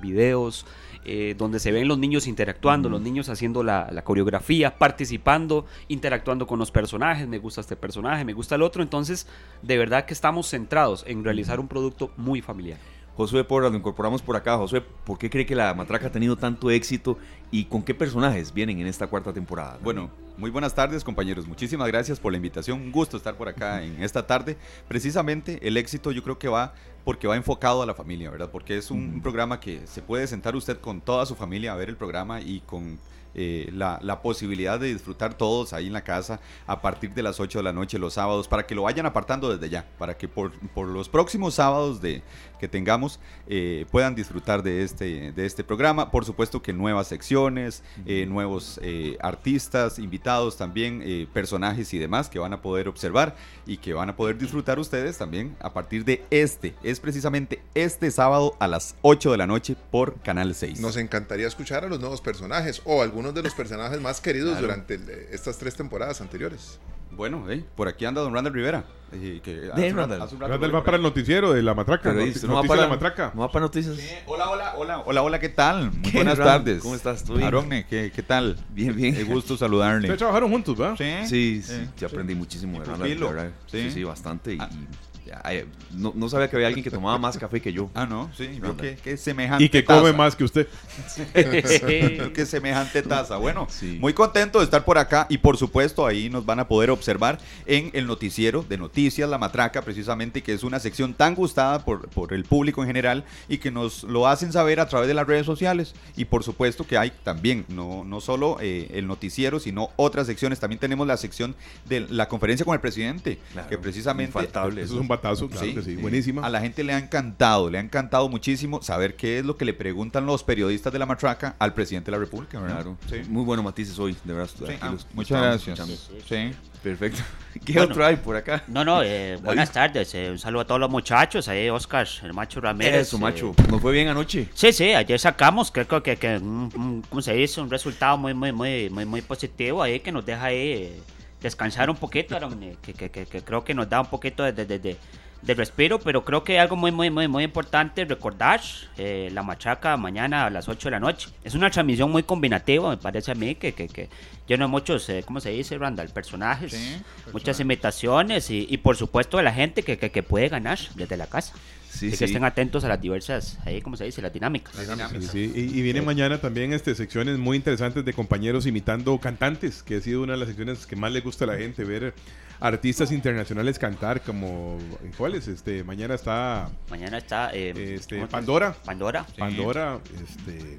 videos, 0.00 0.66
eh, 1.04 1.34
donde 1.36 1.60
se 1.60 1.72
ven 1.72 1.88
los 1.88 1.98
niños 1.98 2.26
interactuando, 2.26 2.88
los 2.88 3.00
niños 3.00 3.28
haciendo 3.28 3.62
la, 3.62 3.88
la 3.92 4.02
coreografía, 4.02 4.78
participando, 4.78 5.66
interactuando 5.88 6.46
con 6.46 6.58
los 6.58 6.70
personajes, 6.70 7.26
me 7.28 7.38
gusta 7.38 7.60
este 7.60 7.76
personaje, 7.76 8.24
me 8.24 8.32
gusta 8.32 8.54
el 8.56 8.62
otro, 8.62 8.82
entonces 8.82 9.26
de 9.62 9.78
verdad 9.78 10.04
que 10.04 10.14
estamos 10.14 10.48
centrados 10.48 11.04
en 11.06 11.24
realizar 11.24 11.60
un 11.60 11.68
producto 11.68 12.10
muy 12.16 12.42
familiar. 12.42 12.78
Josué 13.18 13.42
Porras, 13.42 13.72
lo 13.72 13.76
incorporamos 13.76 14.22
por 14.22 14.36
acá. 14.36 14.56
Josué, 14.56 14.80
¿por 14.80 15.18
qué 15.18 15.28
cree 15.28 15.44
que 15.44 15.56
la 15.56 15.74
matraca 15.74 16.06
ha 16.06 16.12
tenido 16.12 16.36
tanto 16.36 16.70
éxito 16.70 17.18
y 17.50 17.64
con 17.64 17.82
qué 17.82 17.92
personajes 17.92 18.54
vienen 18.54 18.78
en 18.78 18.86
esta 18.86 19.08
cuarta 19.08 19.32
temporada? 19.32 19.76
Bueno, 19.82 20.08
muy 20.36 20.50
buenas 20.50 20.72
tardes 20.72 21.02
compañeros, 21.02 21.48
muchísimas 21.48 21.88
gracias 21.88 22.20
por 22.20 22.30
la 22.30 22.36
invitación, 22.36 22.80
un 22.80 22.92
gusto 22.92 23.16
estar 23.16 23.34
por 23.34 23.48
acá 23.48 23.82
en 23.82 24.04
esta 24.04 24.24
tarde. 24.24 24.56
Precisamente 24.86 25.58
el 25.66 25.76
éxito 25.76 26.12
yo 26.12 26.22
creo 26.22 26.38
que 26.38 26.46
va 26.46 26.74
porque 27.04 27.26
va 27.26 27.34
enfocado 27.34 27.82
a 27.82 27.86
la 27.86 27.94
familia, 27.94 28.30
¿verdad? 28.30 28.50
Porque 28.52 28.78
es 28.78 28.88
un, 28.88 29.14
un 29.14 29.20
programa 29.20 29.58
que 29.58 29.84
se 29.88 30.00
puede 30.00 30.28
sentar 30.28 30.54
usted 30.54 30.78
con 30.78 31.00
toda 31.00 31.26
su 31.26 31.34
familia 31.34 31.72
a 31.72 31.76
ver 31.76 31.88
el 31.88 31.96
programa 31.96 32.40
y 32.40 32.60
con 32.60 33.00
eh, 33.34 33.70
la, 33.72 33.98
la 34.02 34.22
posibilidad 34.22 34.78
de 34.80 34.92
disfrutar 34.92 35.34
todos 35.34 35.72
ahí 35.72 35.86
en 35.86 35.92
la 35.92 36.02
casa 36.02 36.40
a 36.66 36.80
partir 36.80 37.14
de 37.14 37.22
las 37.22 37.40
8 37.40 37.58
de 37.58 37.62
la 37.62 37.72
noche 37.72 37.98
los 37.98 38.14
sábados, 38.14 38.48
para 38.48 38.66
que 38.66 38.74
lo 38.74 38.82
vayan 38.82 39.06
apartando 39.06 39.50
desde 39.50 39.68
ya, 39.68 39.86
para 39.98 40.16
que 40.16 40.28
por, 40.28 40.52
por 40.70 40.86
los 40.86 41.08
próximos 41.08 41.54
sábados 41.54 42.00
de, 42.00 42.22
que 42.58 42.68
tengamos 42.68 43.20
eh, 43.46 43.86
puedan 43.90 44.14
disfrutar 44.14 44.62
de 44.62 44.82
este, 44.82 45.32
de 45.32 45.46
este 45.46 45.64
programa. 45.64 46.10
Por 46.10 46.24
supuesto 46.24 46.62
que 46.62 46.72
nuevas 46.72 47.06
secciones, 47.06 47.82
eh, 48.06 48.26
nuevos 48.26 48.80
artistas, 49.20 49.98
invitados 49.98 50.56
también, 50.56 51.28
personajes 51.32 51.92
y 51.94 51.98
demás 51.98 52.28
que 52.28 52.38
van 52.38 52.52
a 52.52 52.62
poder 52.62 52.88
observar 52.88 53.36
y 53.66 53.78
que 53.78 53.92
van 53.92 54.10
a 54.10 54.16
poder 54.16 54.38
disfrutar 54.38 54.78
ustedes 54.78 55.18
también 55.18 55.56
a 55.60 55.72
partir 55.72 56.04
de 56.04 56.24
este. 56.30 56.74
Es 56.82 57.00
precisamente 57.00 57.62
este 57.74 58.10
sábado 58.10 58.56
a 58.58 58.66
las 58.66 58.96
8 59.02 59.32
de 59.32 59.38
la 59.38 59.46
noche 59.46 59.76
por 59.90 60.20
Canal 60.20 60.54
6. 60.54 60.80
Nos 60.80 60.96
encantaría 60.96 61.46
escuchar 61.46 61.84
a 61.84 61.88
los 61.88 62.00
nuevos 62.00 62.20
personajes 62.20 62.82
o 62.84 63.02
algunos 63.02 63.27
de 63.34 63.42
los 63.42 63.54
personajes 63.54 64.00
más 64.00 64.20
queridos 64.20 64.50
Claro. 64.52 64.66
durante 64.66 64.94
el- 64.94 65.08
estas 65.32 65.58
tres 65.58 65.74
temporadas 65.74 66.20
anteriores. 66.20 66.78
Bueno, 67.10 67.50
eh, 67.50 67.64
por 67.74 67.88
aquí 67.88 68.04
anda 68.04 68.20
don 68.20 68.34
Randall 68.34 68.52
Rivera. 68.52 68.84
eh, 69.10 69.40
que 69.42 69.70
hace 69.72 69.80
De 69.80 69.90
un- 69.90 69.96
Randall. 69.96 70.20
hace 70.20 70.34
un 70.34 70.40
rato 70.42 70.52
Randall 70.52 70.74
va 70.74 70.84
para 70.84 70.98
el 70.98 71.02
noticiero 71.02 71.54
de 71.54 71.62
la 71.62 71.72
matraca. 71.74 72.10
Pero 72.10 72.20
noti- 72.20 72.26
dice, 72.34 72.46
no 72.46 72.52
va 72.56 72.62
para 72.64 72.82
la 72.82 72.88
matraca. 72.88 73.32
No 73.34 73.40
va 73.40 73.50
para 73.50 73.62
noticias. 73.64 73.96
Hola, 74.26 74.50
hola, 74.50 74.74
hola, 74.76 74.98
hola, 75.06 75.22
hola, 75.22 75.38
¿qué 75.40 75.48
tal? 75.48 75.90
Muy 75.90 76.02
¿Qué, 76.02 76.10
buenas 76.18 76.36
Randall? 76.36 76.58
tardes. 76.64 76.82
¿Cómo 76.82 76.94
estás? 76.94 77.24
¿Todo 77.24 77.36
bien? 77.38 77.44
Aarón, 77.46 77.70
¿qué, 77.88 78.12
¿qué 78.14 78.22
tal? 78.22 78.58
Bien, 78.68 78.94
bien. 78.94 79.14
Qué 79.14 79.24
gusto 79.24 79.56
saludarle. 79.56 80.00
Ustedes 80.00 80.18
trabajaron 80.18 80.50
juntos, 80.50 80.76
¿verdad? 80.76 80.96
Sí, 81.26 81.62
Sí, 81.62 81.88
sí, 81.96 82.04
aprendí 82.04 82.34
muchísimo 82.34 82.78
de 82.80 82.84
Randall. 82.84 83.52
Sí, 83.66 83.80
sí. 83.84 83.90
sí, 83.92 84.04
bastante. 84.04 84.52
Y, 84.54 84.58
Ah. 84.60 84.68
y, 84.70 85.17
ay, 85.42 85.64
no, 85.92 86.12
no 86.14 86.28
sabía 86.28 86.48
que 86.50 86.56
había 86.56 86.68
alguien 86.68 86.84
que 86.84 86.90
tomaba 86.90 87.18
más 87.18 87.36
café 87.38 87.60
que 87.60 87.72
yo. 87.72 87.90
Ah, 87.94 88.06
no, 88.06 88.30
sí, 88.36 88.46
Randall. 88.60 88.76
que, 88.76 88.96
que 88.96 89.16
semejante 89.16 89.64
Y 89.64 89.68
que 89.68 89.84
come 89.84 90.12
más 90.12 90.36
que 90.36 90.44
usted. 90.44 90.66
Veo 91.34 92.32
que 92.32 92.46
semejante 92.46 93.02
taza. 93.02 93.36
Bueno, 93.36 93.66
Sí. 93.70 93.98
muy 94.00 94.12
contento 94.12 94.58
de 94.58 94.64
estar 94.64 94.84
por 94.84 94.98
acá 94.98 95.26
y 95.28 95.38
por 95.38 95.56
supuesto 95.56 96.06
ahí 96.06 96.28
nos 96.30 96.44
van 96.46 96.60
a 96.60 96.68
poder 96.68 96.90
observar 96.90 97.38
en 97.66 97.90
el 97.94 98.06
noticiero 98.06 98.64
de 98.68 98.78
Noticias 98.78 99.28
La 99.28 99.38
Matraca, 99.38 99.82
precisamente 99.82 100.42
que 100.42 100.52
es 100.52 100.62
una 100.62 100.78
sección 100.80 101.14
tan 101.14 101.34
gustada 101.34 101.84
por, 101.84 102.08
por 102.08 102.32
el 102.32 102.44
público 102.44 102.82
en 102.82 102.86
general 102.88 103.24
y 103.48 103.58
que 103.58 103.70
nos 103.70 104.04
lo 104.04 104.26
hacen 104.26 104.52
saber 104.52 104.80
a 104.80 104.88
través 104.88 105.08
de 105.08 105.14
las 105.14 105.26
redes 105.26 105.46
sociales. 105.46 105.94
Y 106.16 106.24
por 106.26 106.44
supuesto 106.44 106.86
que 106.86 106.98
hay 106.98 107.12
también, 107.24 107.64
no, 107.68 108.04
no 108.04 108.20
solo 108.20 108.58
eh, 108.60 108.88
el 108.94 109.06
noticiero, 109.06 109.60
sino 109.60 109.90
otras 109.96 110.26
secciones. 110.26 110.60
También 110.60 110.78
tenemos 110.80 111.06
la 111.06 111.16
sección 111.16 111.54
de 111.86 112.00
la 112.00 112.28
conferencia 112.28 112.64
con 112.64 112.74
el 112.74 112.80
presidente, 112.80 113.38
Claro, 113.52 113.68
que 113.68 113.78
precisamente... 113.78 114.28
infaltable. 114.30 114.82
Eso 114.82 114.94
es 114.94 115.00
un 115.00 115.08
batazo, 115.22 115.48
claro 115.48 115.66
Sí, 115.66 115.74
que 115.74 115.82
sí. 115.82 115.96
sí. 115.96 116.02
Buenísima. 116.02 116.46
A 116.46 116.50
la 116.50 116.60
gente 116.60 116.82
le 116.84 116.92
ha 116.94 116.98
encantado, 116.98 117.70
le 117.70 117.78
ha 117.78 117.80
encantado 117.80 118.28
muchísimo 118.28 118.82
saber 118.82 119.16
qué 119.16 119.38
es 119.38 119.44
lo 119.44 119.56
que 119.56 119.64
le 119.64 119.74
preguntan 119.74 120.26
los 120.26 120.42
periodistas 120.44 120.92
de 120.92 120.98
la 120.98 121.06
matraca 121.06 121.56
al 121.58 121.74
presidente 121.74 122.10
de 122.10 122.16
la 122.16 122.20
República, 122.24 122.60
¿verdad? 122.60 122.76
Claro. 122.82 122.96
Sí. 123.08 123.28
Muy 123.28 123.44
buenos 123.44 123.64
matices 123.64 123.98
hoy, 123.98 124.16
de 124.24 124.32
verdad. 124.32 124.50
Ah, 124.80 124.90
los- 124.92 125.06
muchas 125.14 125.40
gracias. 125.42 126.08
Sí. 126.28 126.52
Perfecto. 126.82 127.20
¿Qué 127.64 127.72
Bueno. 127.72 127.90
otro 127.90 128.06
hay 128.06 128.14
por 128.16 128.36
acá? 128.36 128.62
No, 128.68 128.84
no, 128.84 129.02
eh, 129.02 129.36
buenas 129.42 129.72
tardes. 129.72 130.14
eh, 130.14 130.30
un 130.30 130.38
saludo 130.38 130.60
a 130.62 130.66
todos 130.66 130.80
los 130.80 130.88
muchachos. 130.90 131.48
Ahí, 131.48 131.68
Oscar, 131.68 132.06
el 132.22 132.32
macho 132.32 132.60
Ramírez. 132.60 133.08
Eso, 133.08 133.16
eh, 133.16 133.20
macho. 133.20 133.54
¿Nos 133.68 133.80
fue 133.80 133.92
bien 133.92 134.06
anoche? 134.08 134.48
Sí, 134.54 134.72
sí, 134.72 134.90
ayer 134.92 135.18
sacamos, 135.18 135.72
creo 135.72 136.02
que, 136.02 136.16
que 136.16 136.36
un- 136.36 136.70
un- 136.76 137.04
¿cómo 137.08 137.20
se 137.20 137.32
dice? 137.34 137.60
Un 137.60 137.68
resultado 137.68 138.16
muy, 138.16 138.32
muy, 138.32 138.52
muy, 138.52 138.88
muy, 138.90 139.04
muy 139.04 139.22
positivo 139.22 139.82
ahí 139.82 139.98
que 139.98 140.12
nos 140.12 140.24
deja 140.24 140.44
ahí 140.44 140.56
eh, 140.72 141.00
descansar 141.40 141.88
un 141.90 141.96
poquito, 141.96 142.34
Aaron, 142.36 142.58
que, 142.82 142.92
que, 142.94 143.10
que, 143.10 143.26
que 143.26 143.42
creo 143.42 143.64
que 143.64 143.74
nos 143.74 143.88
da 143.88 144.00
un 144.00 144.06
poquito 144.08 144.42
de, 144.42 144.52
de, 144.52 144.64
de- 144.66 144.78
de- 144.78 144.96
de 145.40 145.54
respiro, 145.54 146.00
pero 146.00 146.24
creo 146.24 146.42
que 146.42 146.58
algo 146.58 146.74
muy, 146.74 146.90
muy, 146.90 147.10
muy, 147.10 147.28
muy 147.28 147.44
importante 147.44 148.04
recordar, 148.04 148.60
eh, 148.96 149.30
la 149.32 149.44
machaca 149.44 149.96
mañana 149.96 150.46
a 150.46 150.50
las 150.50 150.68
8 150.68 150.88
de 150.88 150.90
la 150.90 150.98
noche. 150.98 151.28
Es 151.44 151.54
una 151.54 151.70
transmisión 151.70 152.10
muy 152.10 152.24
combinativa, 152.24 152.90
me 152.90 152.96
parece 152.96 153.30
a 153.30 153.34
mí, 153.36 153.54
que, 153.54 153.72
que, 153.72 153.86
que 153.86 154.08
lleno 154.48 154.64
de 154.64 154.68
muchos, 154.72 155.08
eh, 155.10 155.22
¿cómo 155.24 155.38
se 155.40 155.50
dice, 155.50 155.78
Randall? 155.78 156.08
Personajes, 156.08 156.72
Sí, 156.72 157.00
muchas 157.32 157.60
imitaciones 157.60 158.50
y, 158.50 158.66
y 158.68 158.78
por 158.78 158.96
supuesto 158.96 159.36
de 159.36 159.44
la 159.44 159.52
gente 159.52 159.84
que, 159.84 159.96
que 159.96 160.22
puede 160.24 160.48
ganar 160.48 160.76
desde 160.96 161.16
la 161.16 161.28
casa. 161.28 161.54
Sí, 161.90 162.08
Así 162.08 162.10
sí. 162.12 162.18
que 162.18 162.24
estén 162.26 162.44
atentos 162.44 162.84
a 162.84 162.88
las 162.88 163.00
diversas, 163.00 163.58
ahí, 163.64 163.80
¿cómo 163.80 163.96
se 163.96 164.04
dice? 164.04 164.20
Las 164.22 164.32
dinámicas. 164.32 164.74
Sí, 164.76 165.22
sí. 165.26 165.52
Y, 165.54 165.78
y 165.78 165.82
viene 165.82 166.02
mañana 166.02 166.38
también 166.38 166.72
este, 166.72 166.94
secciones 166.94 167.38
muy 167.38 167.56
interesantes 167.56 168.04
de 168.04 168.12
compañeros 168.12 168.66
imitando 168.66 169.18
cantantes, 169.18 169.82
que 169.82 169.96
ha 169.96 170.00
sido 170.00 170.22
una 170.22 170.34
de 170.34 170.38
las 170.40 170.48
secciones 170.48 170.86
que 170.86 170.96
más 170.96 171.10
le 171.12 171.20
gusta 171.20 171.44
a 171.44 171.48
la 171.48 171.56
gente, 171.56 171.84
ver 171.84 172.14
artistas 172.60 173.10
internacionales 173.12 173.78
cantar 173.78 174.20
como... 174.20 174.78
¿Cuáles? 175.16 175.48
Este, 175.48 175.82
mañana 175.84 176.14
está 176.14 176.68
Mañana 176.90 177.18
está 177.18 177.50
eh, 177.54 177.94
este, 177.94 178.16
¿cómo 178.16 178.26
te- 178.26 178.32
Pandora. 178.32 178.76
Pandora. 178.84 179.26
Pandora, 179.38 179.98
este... 180.22 180.78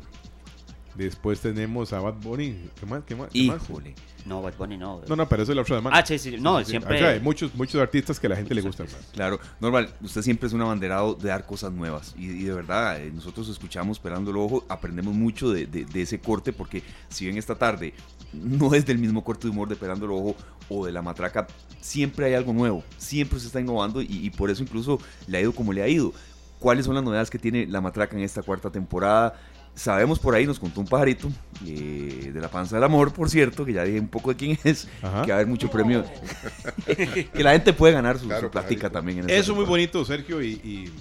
Después 0.96 1.40
tenemos 1.40 1.94
a 1.94 2.00
Bad 2.02 2.16
Bunny. 2.16 2.70
¿Qué 2.80 2.86
más? 2.86 3.04
¿Qué 3.06 3.16
más? 3.16 3.30
¿Qué 3.30 3.44
más? 3.48 3.64
Híjole. 3.64 3.96
No, 4.26 4.42
Bad 4.42 4.54
Bunny 4.58 4.78
no. 4.78 5.02
No, 5.08 5.16
no, 5.16 5.30
pero 5.30 5.44
eso 5.44 5.52
es 5.54 5.56
la 5.56 5.62
otra 5.62 5.78
semana. 5.78 5.98
Ah, 5.98 6.06
sí, 6.06 6.20
sí, 6.20 6.36
no, 6.40 6.64
siempre- 6.66 7.06
hay 7.08 7.20
muchos, 7.22 7.56
muchos 7.56 7.80
artistas 7.82 8.20
que 8.20 8.28
a 8.28 8.32
la 8.32 8.36
gente 8.36 8.54
le 8.54 8.62
gustan. 8.62 8.88
Claro, 9.14 9.40
normal, 9.62 9.90
usted 10.02 10.22
siempre 10.22 10.48
es 10.48 10.54
un 10.54 10.62
abanderado 10.62 11.14
de 11.16 11.30
dar 11.30 11.46
cosas 11.46 11.72
nuevas 11.72 12.14
y, 12.18 12.26
y 12.26 12.44
de 12.44 12.54
verdad, 12.54 13.02
eh, 13.02 13.12
nosotros 13.14 13.48
escuchamos 13.48 13.98
Pelando 13.98 14.32
el 14.32 14.38
Ojo, 14.38 14.66
aprendemos 14.68 15.14
mucho 15.16 15.52
de, 15.52 15.66
de- 15.68 15.86
de 15.86 16.02
ese 16.02 16.20
corte 16.20 16.52
porque 16.52 16.84
si 17.08 17.26
bien 17.26 17.38
esta 17.38 17.56
tarde 17.56 17.94
no 18.34 18.74
es 18.76 18.86
del 18.86 18.98
mismo 18.98 19.24
corte 19.24 19.48
de 19.48 19.52
humor 19.52 19.70
de 19.70 19.76
Pelando 19.78 20.06
el 20.06 20.12
Ojo 20.12 20.36
o 20.68 20.86
de 20.86 20.92
La 20.92 21.02
Matraca, 21.02 21.48
siempre 21.80 22.26
hay 22.26 22.34
algo 22.34 22.52
nuevo, 22.52 22.84
siempre 22.98 23.40
se 23.40 23.48
está 23.48 23.62
innovando 23.62 24.02
y, 24.02 24.08
y 24.10 24.30
por 24.32 24.50
eso 24.50 24.64
incluso 24.64 25.00
le 25.28 25.38
ha 25.38 25.42
ido 25.42 25.54
como 25.54 25.72
le 25.72 25.82
ha 25.82 25.88
ido. 25.88 26.14
¿Cuáles 26.60 26.86
son 26.86 26.94
las 26.94 27.04
novedades 27.06 27.30
que 27.30 27.40
tiene 27.40 27.66
La 27.68 27.80
Matraca 27.80 28.18
en 28.18 28.22
esta 28.24 28.42
cuarta 28.44 28.70
temporada? 28.70 29.40
Sabemos 29.80 30.20
por 30.20 30.36
ahí, 30.36 30.46
nos 30.46 30.60
contó 30.60 30.82
un 30.82 30.88
pajarito 30.88 31.30
eh, 31.66 32.32
de 32.34 32.42
la 32.42 32.50
panza 32.50 32.76
del 32.76 32.84
amor, 32.84 33.14
por 33.14 33.30
cierto, 33.30 33.64
que 33.66 33.72
ya 33.72 33.84
dije 33.86 33.98
un 34.00 34.10
poco 34.10 34.32
de 34.32 34.36
quién 34.36 34.60
es, 34.66 34.90
Ajá. 35.02 35.22
que 35.22 35.32
va 35.32 35.36
a 35.36 35.40
haber 35.40 35.48
mucho 35.48 35.72
premio, 35.72 36.04
que 36.86 37.44
la 37.44 37.54
gente 37.54 37.72
puede 37.74 37.94
ganar 37.94 38.20
su, 38.20 38.26
Claro, 38.28 38.48
su 38.48 38.52
platica 38.52 38.90
pajarito. 38.90 38.92
también. 38.92 39.20
En 39.20 39.30
Eso 39.30 39.52
es 39.54 39.58
muy 39.58 39.66
bonito, 39.66 40.04
Sergio 40.04 40.42
y, 40.42 40.50
y- 40.64 40.92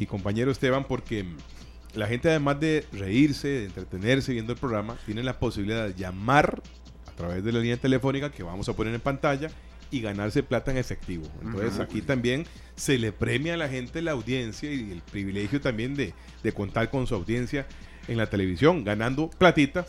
y 0.00 0.06
compañero 0.06 0.50
Esteban, 0.50 0.84
porque 0.84 1.24
la 1.94 2.06
gente 2.06 2.28
además 2.30 2.58
de 2.60 2.84
reírse, 2.92 3.46
de 3.48 3.64
entretenerse 3.66 4.32
viendo 4.32 4.52
el 4.54 4.58
programa, 4.58 4.96
tiene 5.06 5.22
la 5.22 5.38
posibilidad 5.38 5.86
de 5.86 5.94
llamar 5.94 6.62
a 7.06 7.10
través 7.12 7.44
de 7.44 7.52
la 7.52 7.60
línea 7.60 7.76
telefónica 7.76 8.32
que 8.32 8.42
vamos 8.42 8.68
a 8.68 8.72
poner 8.72 8.94
en 8.94 9.00
pantalla 9.00 9.50
y 9.90 10.00
ganarse 10.00 10.42
plata 10.42 10.70
en 10.72 10.78
efectivo. 10.78 11.26
Entonces 11.42 11.78
aquí 11.78 12.00
también 12.02 12.46
se 12.74 12.98
le 12.98 13.12
premia 13.12 13.54
a 13.54 13.56
la 13.56 13.68
gente 13.68 14.02
la 14.02 14.10
audiencia 14.12 14.72
y 14.72 14.90
el 14.90 15.02
privilegio 15.02 15.60
también 15.60 15.94
de, 15.94 16.12
de 16.42 16.52
contar 16.52 16.90
con 16.90 17.06
su 17.06 17.14
audiencia 17.14 17.66
en 18.08 18.16
la 18.16 18.26
televisión, 18.26 18.84
ganando 18.84 19.30
platita, 19.30 19.86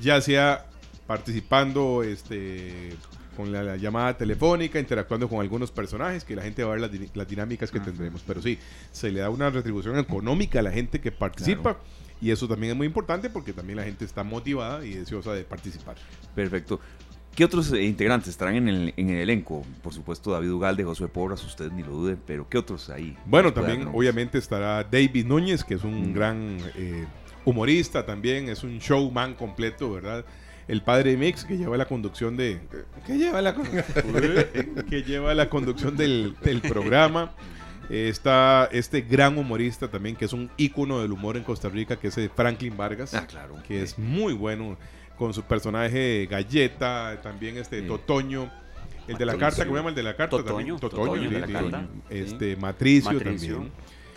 ya 0.00 0.20
sea 0.20 0.66
participando 1.06 2.02
este, 2.02 2.94
con 3.36 3.52
la, 3.52 3.62
la 3.62 3.76
llamada 3.76 4.16
telefónica, 4.16 4.78
interactuando 4.78 5.28
con 5.28 5.40
algunos 5.40 5.70
personajes, 5.70 6.24
que 6.24 6.34
la 6.34 6.42
gente 6.42 6.64
va 6.64 6.70
a 6.70 6.72
ver 6.72 6.80
las, 6.80 6.92
di- 6.92 7.10
las 7.14 7.28
dinámicas 7.28 7.70
que 7.70 7.80
tendremos. 7.80 8.22
Pero 8.26 8.42
sí, 8.42 8.58
se 8.92 9.10
le 9.10 9.20
da 9.20 9.30
una 9.30 9.50
retribución 9.50 9.98
económica 9.98 10.58
a 10.60 10.62
la 10.62 10.72
gente 10.72 11.00
que 11.00 11.12
participa. 11.12 11.78
Y 12.20 12.30
eso 12.30 12.48
también 12.48 12.72
es 12.72 12.76
muy 12.76 12.86
importante 12.86 13.28
porque 13.28 13.52
también 13.52 13.76
la 13.76 13.84
gente 13.84 14.04
está 14.04 14.24
motivada 14.24 14.84
y 14.86 14.94
deseosa 14.94 15.34
de 15.34 15.44
participar. 15.44 15.96
Perfecto. 16.34 16.80
¿Qué 17.34 17.44
otros 17.44 17.70
eh, 17.72 17.82
integrantes 17.82 18.30
estarán 18.30 18.56
en 18.56 18.68
el, 18.68 18.94
en 18.96 19.10
el 19.10 19.18
elenco? 19.18 19.62
Por 19.82 19.92
supuesto, 19.92 20.30
David 20.30 20.50
Ugalde, 20.50 20.82
Josué 20.82 21.08
Porras, 21.08 21.44
usted 21.44 21.70
ni 21.70 21.82
lo 21.82 21.90
dude, 21.90 22.16
pero 22.26 22.48
¿qué 22.48 22.56
otros 22.56 22.88
ahí? 22.88 23.14
Bueno, 23.26 23.52
también 23.52 23.90
obviamente 23.92 24.38
estará 24.38 24.82
David 24.82 25.26
Núñez, 25.26 25.62
que 25.62 25.74
es 25.74 25.84
un 25.84 26.14
gran 26.14 26.56
eh, 26.74 27.04
humorista 27.46 28.04
también, 28.04 28.50
es 28.50 28.62
un 28.62 28.78
showman 28.78 29.34
completo, 29.34 29.92
¿verdad? 29.92 30.26
El 30.68 30.82
padre 30.82 31.16
Mix, 31.16 31.44
que 31.44 31.56
lleva 31.56 31.76
la 31.76 31.86
conducción 31.86 32.36
de... 32.36 32.60
que 33.06 33.16
lleva 33.16 33.40
la, 33.40 33.54
que 34.90 35.02
lleva 35.02 35.32
la 35.32 35.48
conducción 35.48 35.96
del, 35.96 36.34
del 36.42 36.60
programa. 36.60 37.32
Está 37.88 38.68
este 38.72 39.00
gran 39.00 39.38
humorista 39.38 39.88
también, 39.88 40.16
que 40.16 40.24
es 40.24 40.32
un 40.32 40.50
ícono 40.56 41.00
del 41.00 41.12
humor 41.12 41.36
en 41.36 41.44
Costa 41.44 41.68
Rica, 41.68 41.94
que 41.96 42.08
es 42.08 42.18
eh, 42.18 42.28
Franklin 42.34 42.76
Vargas. 42.76 43.14
Ah, 43.14 43.28
claro. 43.28 43.54
Que 43.66 43.80
es 43.80 43.96
muy 43.96 44.32
bueno 44.32 44.76
con 45.16 45.32
su 45.32 45.42
personaje 45.44 46.26
Galleta, 46.28 47.20
también 47.22 47.56
este 47.58 47.82
Totoño. 47.82 48.50
El 49.06 49.18
de 49.18 49.24
la 49.24 49.36
carta, 49.36 49.62
sí. 49.62 49.68
¿cómo 49.68 49.74
se 49.74 49.78
llama 49.78 49.90
el 49.90 49.94
de 49.94 50.02
la 50.02 50.16
carta? 50.16 50.36
Totoño, 50.36 50.56
también. 50.56 50.80
Totoño, 50.80 51.04
Totoño, 51.04 51.28
sí, 51.28 51.34
de 51.34 51.40
la 51.40 51.46
sí, 51.46 51.52
carta, 51.52 51.80
sí. 51.80 52.00
sí. 52.08 52.18
Este, 52.18 52.56
Matricio, 52.56 53.12
Matricio. 53.12 53.54
también. 53.54 53.72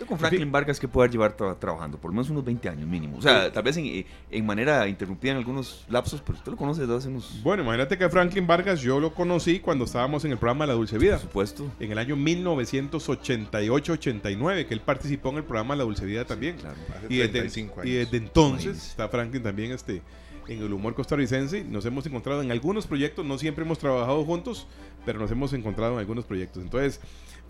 Con 0.06 0.18
Franklin 0.18 0.50
Vargas 0.52 0.78
que 0.80 0.88
puede 0.88 1.08
llevar 1.10 1.36
tra- 1.36 1.58
trabajando 1.58 1.98
por 1.98 2.10
lo 2.10 2.14
menos 2.14 2.30
unos 2.30 2.44
20 2.44 2.68
años 2.68 2.88
mínimo. 2.88 3.18
O 3.18 3.22
sea, 3.22 3.52
tal 3.52 3.62
vez 3.62 3.76
en, 3.76 4.04
en 4.30 4.46
manera 4.46 4.86
interrumpida 4.88 5.32
en 5.32 5.38
algunos 5.38 5.84
lapsos, 5.88 6.20
pero 6.20 6.38
usted 6.38 6.50
lo 6.52 6.56
conoce 6.56 6.82
desde 6.82 6.96
hace 6.96 7.08
unos... 7.08 7.40
Bueno, 7.42 7.62
imagínate 7.62 7.96
que 7.98 8.08
Franklin 8.08 8.46
Vargas 8.46 8.80
yo 8.80 9.00
lo 9.00 9.12
conocí 9.14 9.60
cuando 9.60 9.84
estábamos 9.84 10.24
en 10.24 10.32
el 10.32 10.38
programa 10.38 10.66
La 10.66 10.72
Dulce 10.74 10.98
Vida. 10.98 11.14
Por 11.16 11.22
supuesto. 11.22 11.70
En 11.80 11.92
el 11.92 11.98
año 11.98 12.16
1988-89, 12.16 14.66
que 14.66 14.74
él 14.74 14.80
participó 14.80 15.30
en 15.30 15.36
el 15.38 15.44
programa 15.44 15.76
La 15.76 15.84
Dulce 15.84 16.04
Vida 16.04 16.24
también. 16.24 16.56
Hace 16.56 17.06
Y, 17.08 17.16
desde, 17.18 17.32
35 17.32 17.74
y 17.76 17.80
años. 17.80 17.92
desde 18.10 18.16
entonces 18.16 18.88
está 18.88 19.08
Franklin 19.08 19.42
también 19.42 19.72
este, 19.72 20.02
en 20.48 20.62
el 20.62 20.72
humor 20.72 20.94
costarricense. 20.94 21.64
Nos 21.64 21.84
hemos 21.86 22.06
encontrado 22.06 22.42
en 22.42 22.50
algunos 22.50 22.86
proyectos, 22.86 23.24
no 23.24 23.38
siempre 23.38 23.64
hemos 23.64 23.78
trabajado 23.78 24.24
juntos, 24.24 24.66
pero 25.04 25.18
nos 25.18 25.30
hemos 25.30 25.52
encontrado 25.52 25.94
en 25.94 25.98
algunos 26.00 26.24
proyectos. 26.24 26.62
Entonces, 26.62 27.00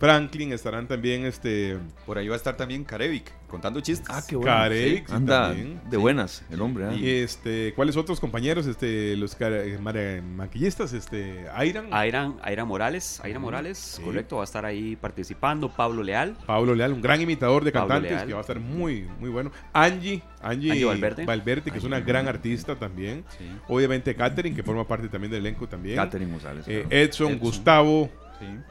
Franklin 0.01 0.53
estarán 0.55 0.89
también 0.89 1.27
este 1.27 1.77
Por 2.07 2.17
ahí 2.19 2.27
va 2.27 2.35
a 2.35 2.39
estar 2.39 2.57
también 2.57 2.85
Karevic 2.85 3.31
contando 3.51 3.81
chistes. 3.81 4.09
Ah, 4.09 4.23
qué 4.27 4.37
bueno. 4.37 4.51
Karevic, 4.51 5.09
sí, 5.09 5.13
Anda 5.15 5.49
también. 5.49 5.81
de 5.91 5.97
buenas 5.97 6.45
el 6.51 6.61
hombre. 6.63 6.87
¿ah? 6.87 6.95
Y 6.95 7.09
este, 7.09 7.73
¿cuáles 7.75 7.97
otros 7.97 8.21
compañeros? 8.21 8.67
Este, 8.67 9.17
los 9.17 9.37
eh, 9.41 10.23
maquillistas, 10.25 10.93
este, 10.93 11.47
Airan. 11.53 11.89
Airan, 11.93 12.37
Airan 12.43 12.69
Morales, 12.69 13.21
Airan 13.25 13.43
Morales, 13.43 13.77
sí. 13.77 14.03
correcto, 14.03 14.37
va 14.37 14.43
a 14.43 14.45
estar 14.45 14.65
ahí 14.65 14.95
participando. 14.95 15.69
Pablo 15.69 16.03
Leal. 16.05 16.37
Pablo 16.47 16.75
Leal, 16.77 16.93
un 16.93 17.03
gran 17.03 17.21
imitador 17.21 17.65
de 17.65 17.73
cantantes 17.73 18.13
Leal. 18.13 18.27
que 18.29 18.33
va 18.35 18.39
a 18.39 18.43
estar 18.43 18.61
muy, 18.61 19.09
muy 19.19 19.31
bueno. 19.31 19.51
Angie, 19.73 20.23
Angie, 20.43 20.71
Angie 20.71 20.85
Valverde. 21.27 21.71
que 21.73 21.79
es 21.79 21.85
una 21.85 21.99
gran 22.01 22.29
artista 22.29 22.77
también. 22.77 23.25
Obviamente 23.69 24.15
Catherine, 24.15 24.55
que 24.55 24.63
forma 24.63 24.87
parte 24.87 25.09
también 25.09 25.33
del 25.33 25.45
elenco 25.45 25.69
también. 25.69 25.97
Catherine 25.97 26.31
González, 26.31 26.67
Eh, 26.69 26.83
claro. 26.89 26.89
Edson, 27.05 27.27
Edson. 27.33 27.39
Gustavo. 27.41 28.11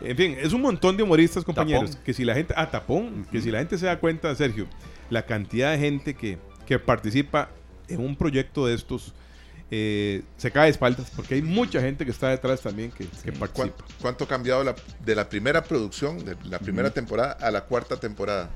En 0.01 0.17
fin, 0.17 0.36
es 0.39 0.53
un 0.53 0.61
montón 0.61 0.97
de 0.97 1.03
humoristas, 1.03 1.43
compañeros. 1.43 1.91
Tapón. 1.91 2.03
Que 2.05 2.13
si 2.13 2.24
la 2.26 2.34
gente. 2.34 2.53
Ah, 2.57 2.70
tapón. 2.70 3.26
Que 3.32 3.41
si 3.41 3.51
la 3.51 3.59
gente 3.59 3.78
se 3.78 3.86
da 3.86 3.99
cuenta, 3.99 4.34
Sergio, 4.36 4.67
la 5.09 5.26
cantidad 5.26 5.72
de 5.72 5.78
gente 5.80 6.13
que, 6.15 6.38
que 6.65 6.80
participa 6.80 7.49
en 7.88 7.99
un 8.01 8.15
proyecto 8.15 8.65
de 8.65 8.76
estos. 8.76 9.13
eh, 9.72 10.24
se 10.38 10.49
cae 10.51 10.65
de 10.65 10.72
espaldas 10.72 11.11
porque 11.15 11.36
hay 11.36 11.41
mucha 11.43 11.80
gente 11.80 12.03
que 12.03 12.09
está 12.11 12.30
detrás 12.30 12.61
también 12.61 12.89
que, 12.91 13.05
que 13.05 13.32
participa. 13.32 13.53
¿Cuánto, 13.53 13.86
cuánto 14.01 14.24
ha 14.24 14.28
cambiado 14.28 14.63
la- 14.63 14.76
de 15.05 15.13
la 15.15 15.30
primera 15.30 15.63
producción, 15.63 16.17
de 16.26 16.36
la 16.45 16.57
primera 16.57 16.89
temporada 16.89 17.34
a 17.34 17.51
la 17.51 17.61
cuarta 17.65 17.95
temporada? 17.99 18.49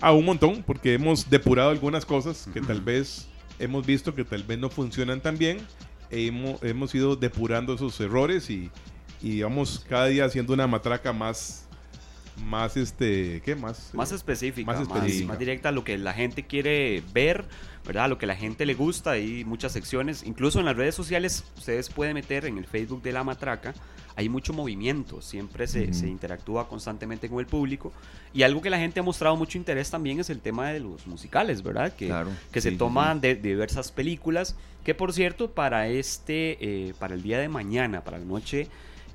A 0.00 0.12
un 0.12 0.24
montón, 0.24 0.62
porque 0.62 0.94
hemos 0.94 1.28
depurado 1.28 1.70
algunas 1.70 2.04
cosas 2.06 2.48
que 2.52 2.60
tal 2.60 2.80
vez 2.80 3.26
hemos 3.58 3.84
visto 3.86 4.14
que 4.14 4.24
tal 4.24 4.42
vez 4.44 4.58
no 4.58 4.70
funcionan 4.70 5.20
tan 5.20 5.36
bien. 5.38 5.58
E 6.10 6.26
hemos, 6.26 6.62
hemos 6.62 6.94
ido 6.94 7.16
depurando 7.16 7.74
esos 7.74 7.98
errores 8.00 8.48
y, 8.50 8.70
y 9.20 9.42
vamos 9.42 9.84
cada 9.88 10.06
día 10.06 10.24
haciendo 10.24 10.52
una 10.52 10.66
matraca 10.66 11.12
más, 11.12 11.66
más 12.36 12.76
este, 12.76 13.40
¿qué 13.44 13.54
más? 13.56 13.90
Más 13.94 14.12
Eh, 14.12 14.16
específica, 14.16 14.66
más 14.66 14.88
más, 14.88 14.88
específica. 14.88 15.28
más 15.28 15.38
directa 15.38 15.68
a 15.70 15.72
lo 15.72 15.84
que 15.84 15.96
la 15.98 16.12
gente 16.12 16.44
quiere 16.46 17.02
ver, 17.12 17.44
¿verdad? 17.86 18.08
Lo 18.08 18.18
que 18.18 18.26
la 18.26 18.36
gente 18.36 18.66
le 18.66 18.74
gusta. 18.74 19.12
Hay 19.12 19.44
muchas 19.44 19.72
secciones, 19.72 20.22
incluso 20.24 20.58
en 20.58 20.66
las 20.66 20.76
redes 20.76 20.94
sociales, 20.94 21.44
ustedes 21.56 21.88
pueden 21.90 22.14
meter 22.14 22.44
en 22.44 22.58
el 22.58 22.66
Facebook 22.66 23.02
de 23.02 23.12
La 23.12 23.24
Matraca. 23.24 23.74
Hay 24.16 24.28
mucho 24.28 24.52
movimiento, 24.52 25.20
siempre 25.20 25.66
se, 25.66 25.92
se 25.92 26.06
interactúa 26.06 26.68
constantemente 26.68 27.28
con 27.28 27.40
el 27.40 27.46
público. 27.46 27.92
Y 28.32 28.42
algo 28.44 28.62
que 28.62 28.70
la 28.70 28.78
gente 28.78 29.00
ha 29.00 29.02
mostrado 29.02 29.34
mucho 29.36 29.58
interés 29.58 29.90
también 29.90 30.20
es 30.20 30.30
el 30.30 30.38
tema 30.40 30.70
de 30.70 30.78
los 30.78 31.04
musicales, 31.08 31.62
¿verdad? 31.64 31.92
Que, 31.94 32.06
Claro, 32.06 32.30
que 32.52 32.60
sí, 32.60 32.68
se 32.68 32.70
sí, 32.70 32.76
toman 32.76 33.20
de 33.20 33.34
diversas 33.34 33.90
películas. 33.90 34.54
Que 34.84 34.94
por 34.94 35.12
cierto, 35.12 35.50
para 35.50 35.88
este, 35.88 36.58
eh, 36.60 36.94
para 36.98 37.14
el 37.14 37.22
día 37.22 37.38
de 37.40 37.48
mañana, 37.48 38.04
para 38.04 38.18
la 38.18 38.24
noche 38.24 38.68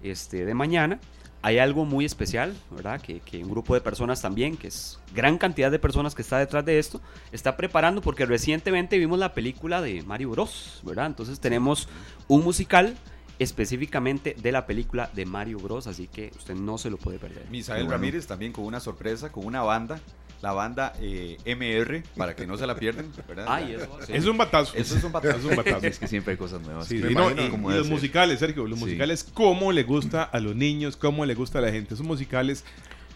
este, 0.04 0.46
de 0.46 0.54
mañana, 0.54 1.00
hay 1.42 1.58
algo 1.58 1.86
muy 1.86 2.06
especial, 2.06 2.56
¿verdad? 2.70 3.00
Que, 3.02 3.22
que 3.22 3.44
un 3.44 3.50
grupo 3.50 3.74
de 3.74 3.82
personas 3.82 4.22
también, 4.22 4.58
que 4.58 4.68
es 4.68 5.00
gran 5.16 5.38
cantidad 5.38 5.72
de 5.72 5.80
personas 5.80 6.16
que 6.16 6.22
está 6.22 6.38
detrás 6.38 6.66
de 6.66 6.80
esto, 6.80 7.02
está 7.32 7.56
preparando 7.56 8.02
porque 8.02 8.26
recientemente 8.26 8.98
vimos 8.98 9.20
la 9.20 9.34
película 9.34 9.82
de 9.82 10.04
Mario 10.04 10.32
Bros, 10.32 10.82
¿verdad? 10.84 11.06
Entonces 11.06 11.40
tenemos 11.40 11.88
un 12.28 12.44
musical 12.44 12.96
específicamente 13.40 14.36
de 14.38 14.52
la 14.52 14.66
película 14.66 15.10
de 15.14 15.26
Mario 15.26 15.60
Bros, 15.60 15.88
así 15.88 16.08
que 16.08 16.32
usted 16.36 16.56
no 16.56 16.78
se 16.78 16.90
lo 16.90 16.98
puede 16.98 17.20
perder. 17.20 17.46
Misael 17.50 17.84
bueno. 17.84 17.92
Ramírez 17.94 18.28
también 18.28 18.52
con 18.52 18.66
una 18.66 18.82
sorpresa, 18.82 19.32
con 19.32 19.46
una 19.46 19.62
banda, 19.62 20.02
la 20.42 20.54
banda 20.54 20.94
eh, 21.02 21.38
MR, 21.46 22.04
para 22.16 22.36
que 22.36 22.48
no 22.48 22.58
se 22.58 22.66
la 22.66 22.76
pierdan. 22.76 23.12
¿verdad? 23.28 23.46
Ay, 23.48 23.74
eso, 23.74 24.00
sí. 24.06 24.14
Es 24.14 24.26
un 24.26 24.38
batazo. 24.38 24.76
Eso 24.76 24.98
es 24.98 25.04
un 25.04 25.12
batazo. 25.12 25.38
Es 25.38 25.46
un 25.46 25.56
batazo. 25.56 25.86
Es 25.86 26.00
que 26.00 26.08
siempre 26.08 26.32
hay 26.32 26.38
cosas 26.38 26.62
nuevas. 26.62 26.88
Sí, 26.88 26.98
y, 26.98 27.14
no, 27.14 27.30
los 27.30 27.86
ser. 27.86 27.86
musicales, 27.86 28.40
Sergio, 28.40 28.66
los 28.66 28.80
musicales, 28.80 29.26
cómo 29.34 29.72
le 29.72 29.84
gusta 29.84 30.24
a 30.24 30.40
los 30.40 30.56
niños, 30.56 30.96
cómo 30.96 31.26
le 31.26 31.36
gusta 31.36 31.60
a 31.60 31.62
la 31.62 31.72
gente. 31.72 31.94
Esos 31.94 32.06
musicales 32.06 32.64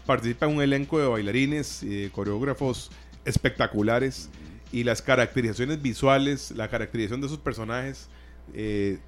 participan 0.06 0.54
un 0.54 0.62
elenco 0.62 0.98
de 0.98 1.06
bailarines, 1.06 1.82
eh, 1.82 2.10
coreógrafos 2.12 2.90
espectaculares 3.24 4.28
y 4.70 4.84
las 4.84 5.00
caracterizaciones 5.00 5.80
visuales, 5.80 6.50
la 6.50 6.68
caracterización 6.68 7.20
de 7.20 7.26
esos 7.28 7.38
personajes. 7.38 8.08
eh, 8.52 8.98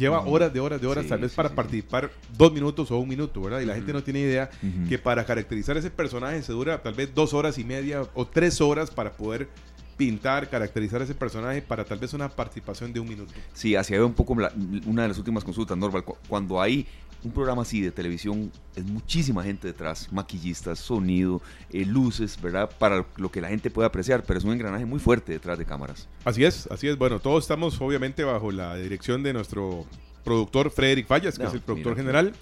Lleva 0.00 0.20
horas 0.22 0.52
de 0.52 0.60
horas 0.60 0.80
de 0.80 0.86
horas, 0.86 1.04
Sí, 1.04 1.10
tal 1.10 1.20
vez 1.20 1.32
sí, 1.32 1.36
para 1.36 1.48
sí. 1.50 1.54
participar 1.54 2.10
dos 2.36 2.52
minutos 2.52 2.90
o 2.90 2.98
un 2.98 3.08
minuto, 3.08 3.40
¿verdad? 3.42 3.60
Y 3.60 3.66
la 3.66 3.74
gente 3.74 3.92
no 3.92 4.02
tiene 4.02 4.20
idea 4.20 4.50
que 4.88 4.98
para 4.98 5.24
caracterizar 5.24 5.76
ese 5.76 5.90
personaje 5.90 6.42
se 6.42 6.52
dura 6.52 6.82
tal 6.82 6.94
vez 6.94 7.14
dos 7.14 7.34
horas 7.34 7.58
y 7.58 7.64
media 7.64 8.02
o 8.14 8.26
tres 8.26 8.60
horas 8.60 8.90
para 8.90 9.12
poder 9.12 9.48
pintar, 9.96 10.48
caracterizar 10.48 11.02
ese 11.02 11.14
personaje 11.14 11.60
para 11.60 11.84
tal 11.84 11.98
vez 11.98 12.14
una 12.14 12.28
participación 12.30 12.90
de 12.92 13.00
un 13.00 13.08
minuto. 13.08 13.34
Sí, 13.52 13.76
hacia 13.76 14.02
un 14.04 14.14
poco 14.14 14.34
la- 14.34 14.50
una 14.86 15.02
de 15.02 15.08
las 15.08 15.18
últimas 15.18 15.44
consultas, 15.44 15.76
Norval. 15.76 16.02
Cu- 16.04 16.16
Cuando 16.26 16.60
hay 16.60 16.86
un 17.24 17.32
programa 17.32 17.62
así 17.62 17.80
de 17.80 17.90
televisión, 17.90 18.50
es 18.74 18.84
muchísima 18.84 19.42
gente 19.42 19.68
detrás, 19.68 20.10
maquillistas, 20.12 20.78
sonido, 20.78 21.42
eh, 21.70 21.84
luces, 21.84 22.40
¿verdad? 22.40 22.70
Para 22.78 23.04
lo 23.16 23.30
que 23.30 23.40
la 23.40 23.48
gente 23.48 23.70
pueda 23.70 23.88
apreciar, 23.88 24.22
pero 24.24 24.38
es 24.38 24.44
un 24.44 24.52
engranaje 24.52 24.86
muy 24.86 24.98
fuerte 24.98 25.32
detrás 25.32 25.58
de 25.58 25.64
cámaras. 25.66 26.08
Así 26.24 26.44
es, 26.44 26.66
así 26.70 26.88
es. 26.88 26.96
Bueno, 26.96 27.20
todos 27.20 27.44
estamos 27.44 27.80
obviamente 27.80 28.24
bajo 28.24 28.50
la 28.50 28.76
dirección 28.76 29.22
de 29.22 29.32
nuestro 29.32 29.86
productor 30.24 30.70
Frederick 30.70 31.06
Fallas, 31.06 31.36
que 31.36 31.44
No, 31.44 31.48
es 31.48 31.54
el 31.54 31.60
productor 31.60 31.92
mira, 31.92 32.02
general. 32.02 32.32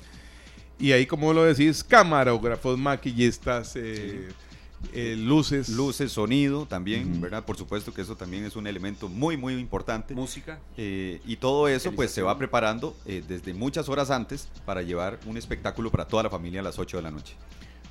Y 0.78 0.92
ahí, 0.92 1.06
como 1.06 1.32
lo 1.32 1.44
decís, 1.44 1.82
camarógrafos, 1.82 2.78
maquillistas, 2.78 3.74
eh, 3.74 4.28
eh, 4.92 5.16
luces. 5.16 5.68
Luces, 5.70 6.12
sonido 6.12 6.66
también, 6.66 7.20
¿verdad? 7.20 7.44
Por 7.44 7.56
supuesto 7.56 7.92
que 7.92 8.02
eso 8.02 8.16
también 8.16 8.44
es 8.44 8.56
un 8.56 8.66
elemento 8.66 9.08
muy, 9.08 9.36
muy 9.36 9.54
importante. 9.54 10.14
Música. 10.14 10.58
Eh, 10.76 11.20
y 11.26 11.36
todo 11.36 11.68
eso 11.68 11.92
pues 11.92 12.10
se 12.10 12.22
va 12.22 12.38
preparando 12.38 12.96
eh, 13.06 13.22
desde 13.26 13.54
muchas 13.54 13.88
horas 13.88 14.10
antes 14.10 14.48
para 14.64 14.82
llevar 14.82 15.18
un 15.26 15.36
espectáculo 15.36 15.90
para 15.90 16.06
toda 16.06 16.22
la 16.22 16.30
familia 16.30 16.60
a 16.60 16.62
las 16.62 16.78
8 16.78 16.96
de 16.98 17.02
la 17.02 17.10
noche. 17.10 17.34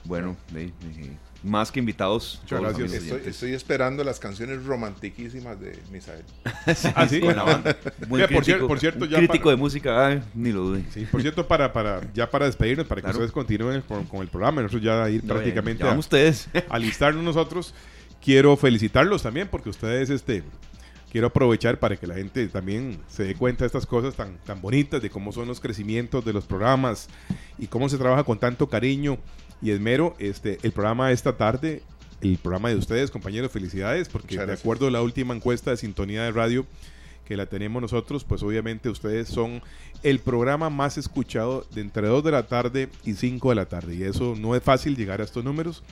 Bueno, 0.07 0.35
de- 0.51 0.65
de- 0.67 1.27
más 1.43 1.71
que 1.71 1.79
invitados. 1.79 2.39
Muchas 2.43 2.61
gracias. 2.61 2.93
Estoy, 3.27 3.53
esperando 3.53 4.03
las 4.03 4.19
canciones 4.19 4.65
romantiquísimas 4.65 5.59
de 5.59 5.77
Misael. 5.91 6.23
Ah, 6.95 7.07
sí. 7.07 7.19
Banda. 7.19 7.77
Muy 8.07 8.17
Mira, 8.21 8.27
por, 8.27 8.43
crítico, 8.43 8.65
cier- 8.65 8.67
por 8.67 8.79
cierto, 8.79 9.05
ya 9.05 9.17
crítico 9.17 9.43
para- 9.45 9.55
de 9.55 9.57
música, 9.57 10.07
ay, 10.07 10.23
ni 10.33 10.51
lo 10.51 10.61
dude. 10.61 10.83
Sí, 10.91 11.05
por 11.11 11.21
cierto, 11.21 11.47
para, 11.47 11.71
para, 11.71 12.01
ya 12.13 12.29
para 12.29 12.45
despedirnos, 12.47 12.87
para 12.87 13.01
que 13.01 13.03
Claro. 13.03 13.17
ustedes 13.19 13.31
continúen 13.31 13.81
con, 13.81 14.05
con 14.05 14.21
el 14.21 14.27
programa, 14.29 14.61
nosotros 14.63 14.81
ya 14.83 15.07
ir 15.09 15.23
No, 15.23 15.33
prácticamente 15.35 15.83
ya 15.83 15.91
a, 15.93 15.97
ustedes. 15.97 16.47
a 16.69 16.75
alistarnos 16.75 17.23
nosotros. 17.23 17.73
Quiero 18.23 18.57
felicitarlos 18.57 19.21
también 19.23 19.47
porque 19.47 19.69
ustedes 19.69 20.09
este, 20.09 20.43
quiero 21.11 21.27
aprovechar 21.27 21.79
para 21.79 21.95
que 21.97 22.07
la 22.07 22.15
gente 22.15 22.47
también 22.47 22.99
se 23.07 23.23
dé 23.23 23.35
cuenta 23.35 23.63
de 23.63 23.67
estas 23.67 23.85
cosas 23.85 24.15
tan, 24.15 24.37
tan 24.39 24.59
bonitas, 24.59 25.01
de 25.01 25.09
cómo 25.11 25.31
son 25.31 25.47
los 25.47 25.59
crecimientos 25.59 26.25
de 26.25 26.33
los 26.33 26.45
programas 26.45 27.07
y 27.59 27.67
cómo 27.67 27.87
se 27.89 27.97
trabaja 27.97 28.23
con 28.23 28.39
tanto 28.39 28.67
cariño 28.67 29.17
y 29.61 29.71
esmero. 29.71 30.15
Este, 30.19 30.57
el 30.63 30.71
programa 30.71 31.07
de 31.07 31.13
esta 31.13 31.37
tarde, 31.37 31.81
el 32.21 32.37
programa 32.37 32.69
de 32.69 32.75
ustedes, 32.75 33.11
compañeros, 33.11 33.51
felicidades, 33.51 34.09
porque 34.09 34.37
de 34.37 34.53
acuerdo 34.53 34.87
a 34.87 34.91
la 34.91 35.01
última 35.01 35.35
encuesta 35.35 35.71
de 35.71 35.77
sintonía 35.77 36.23
de 36.23 36.31
radio 36.31 36.65
que 37.25 37.35
la 37.35 37.45
tenemos 37.45 37.81
nosotros, 37.81 38.23
pues 38.23 38.41
obviamente 38.41 38.89
ustedes 38.89 39.27
son 39.27 39.61
el 40.01 40.19
programa 40.19 40.69
más 40.69 40.97
escuchado 40.97 41.65
de 41.73 41.81
entre 41.81 42.07
2 42.07 42.23
de 42.23 42.31
la 42.31 42.47
tarde 42.47 42.89
y 43.03 43.13
5 43.13 43.49
de 43.49 43.55
la 43.55 43.65
tarde. 43.65 43.95
Y 43.95 44.03
eso 44.03 44.35
no 44.39 44.55
es 44.55 44.63
fácil 44.63 44.95
llegar 44.95 45.19
a 45.19 45.25
estos 45.25 45.43
números, 45.43 45.83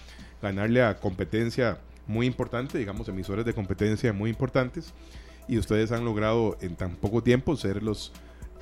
ganarle 0.42 0.82
a 0.82 0.98
competencia 0.98 1.80
muy 2.08 2.26
importante, 2.26 2.78
digamos, 2.78 3.10
emisores 3.10 3.46
de 3.46 3.54
competencia 3.54 4.14
muy 4.14 4.30
importantes. 4.30 4.94
Y 5.48 5.58
ustedes 5.58 5.92
han 5.92 6.06
logrado 6.06 6.58
en 6.62 6.76
tan 6.76 6.96
poco 6.96 7.22
tiempo 7.22 7.56
ser 7.58 7.84
los, 7.84 8.14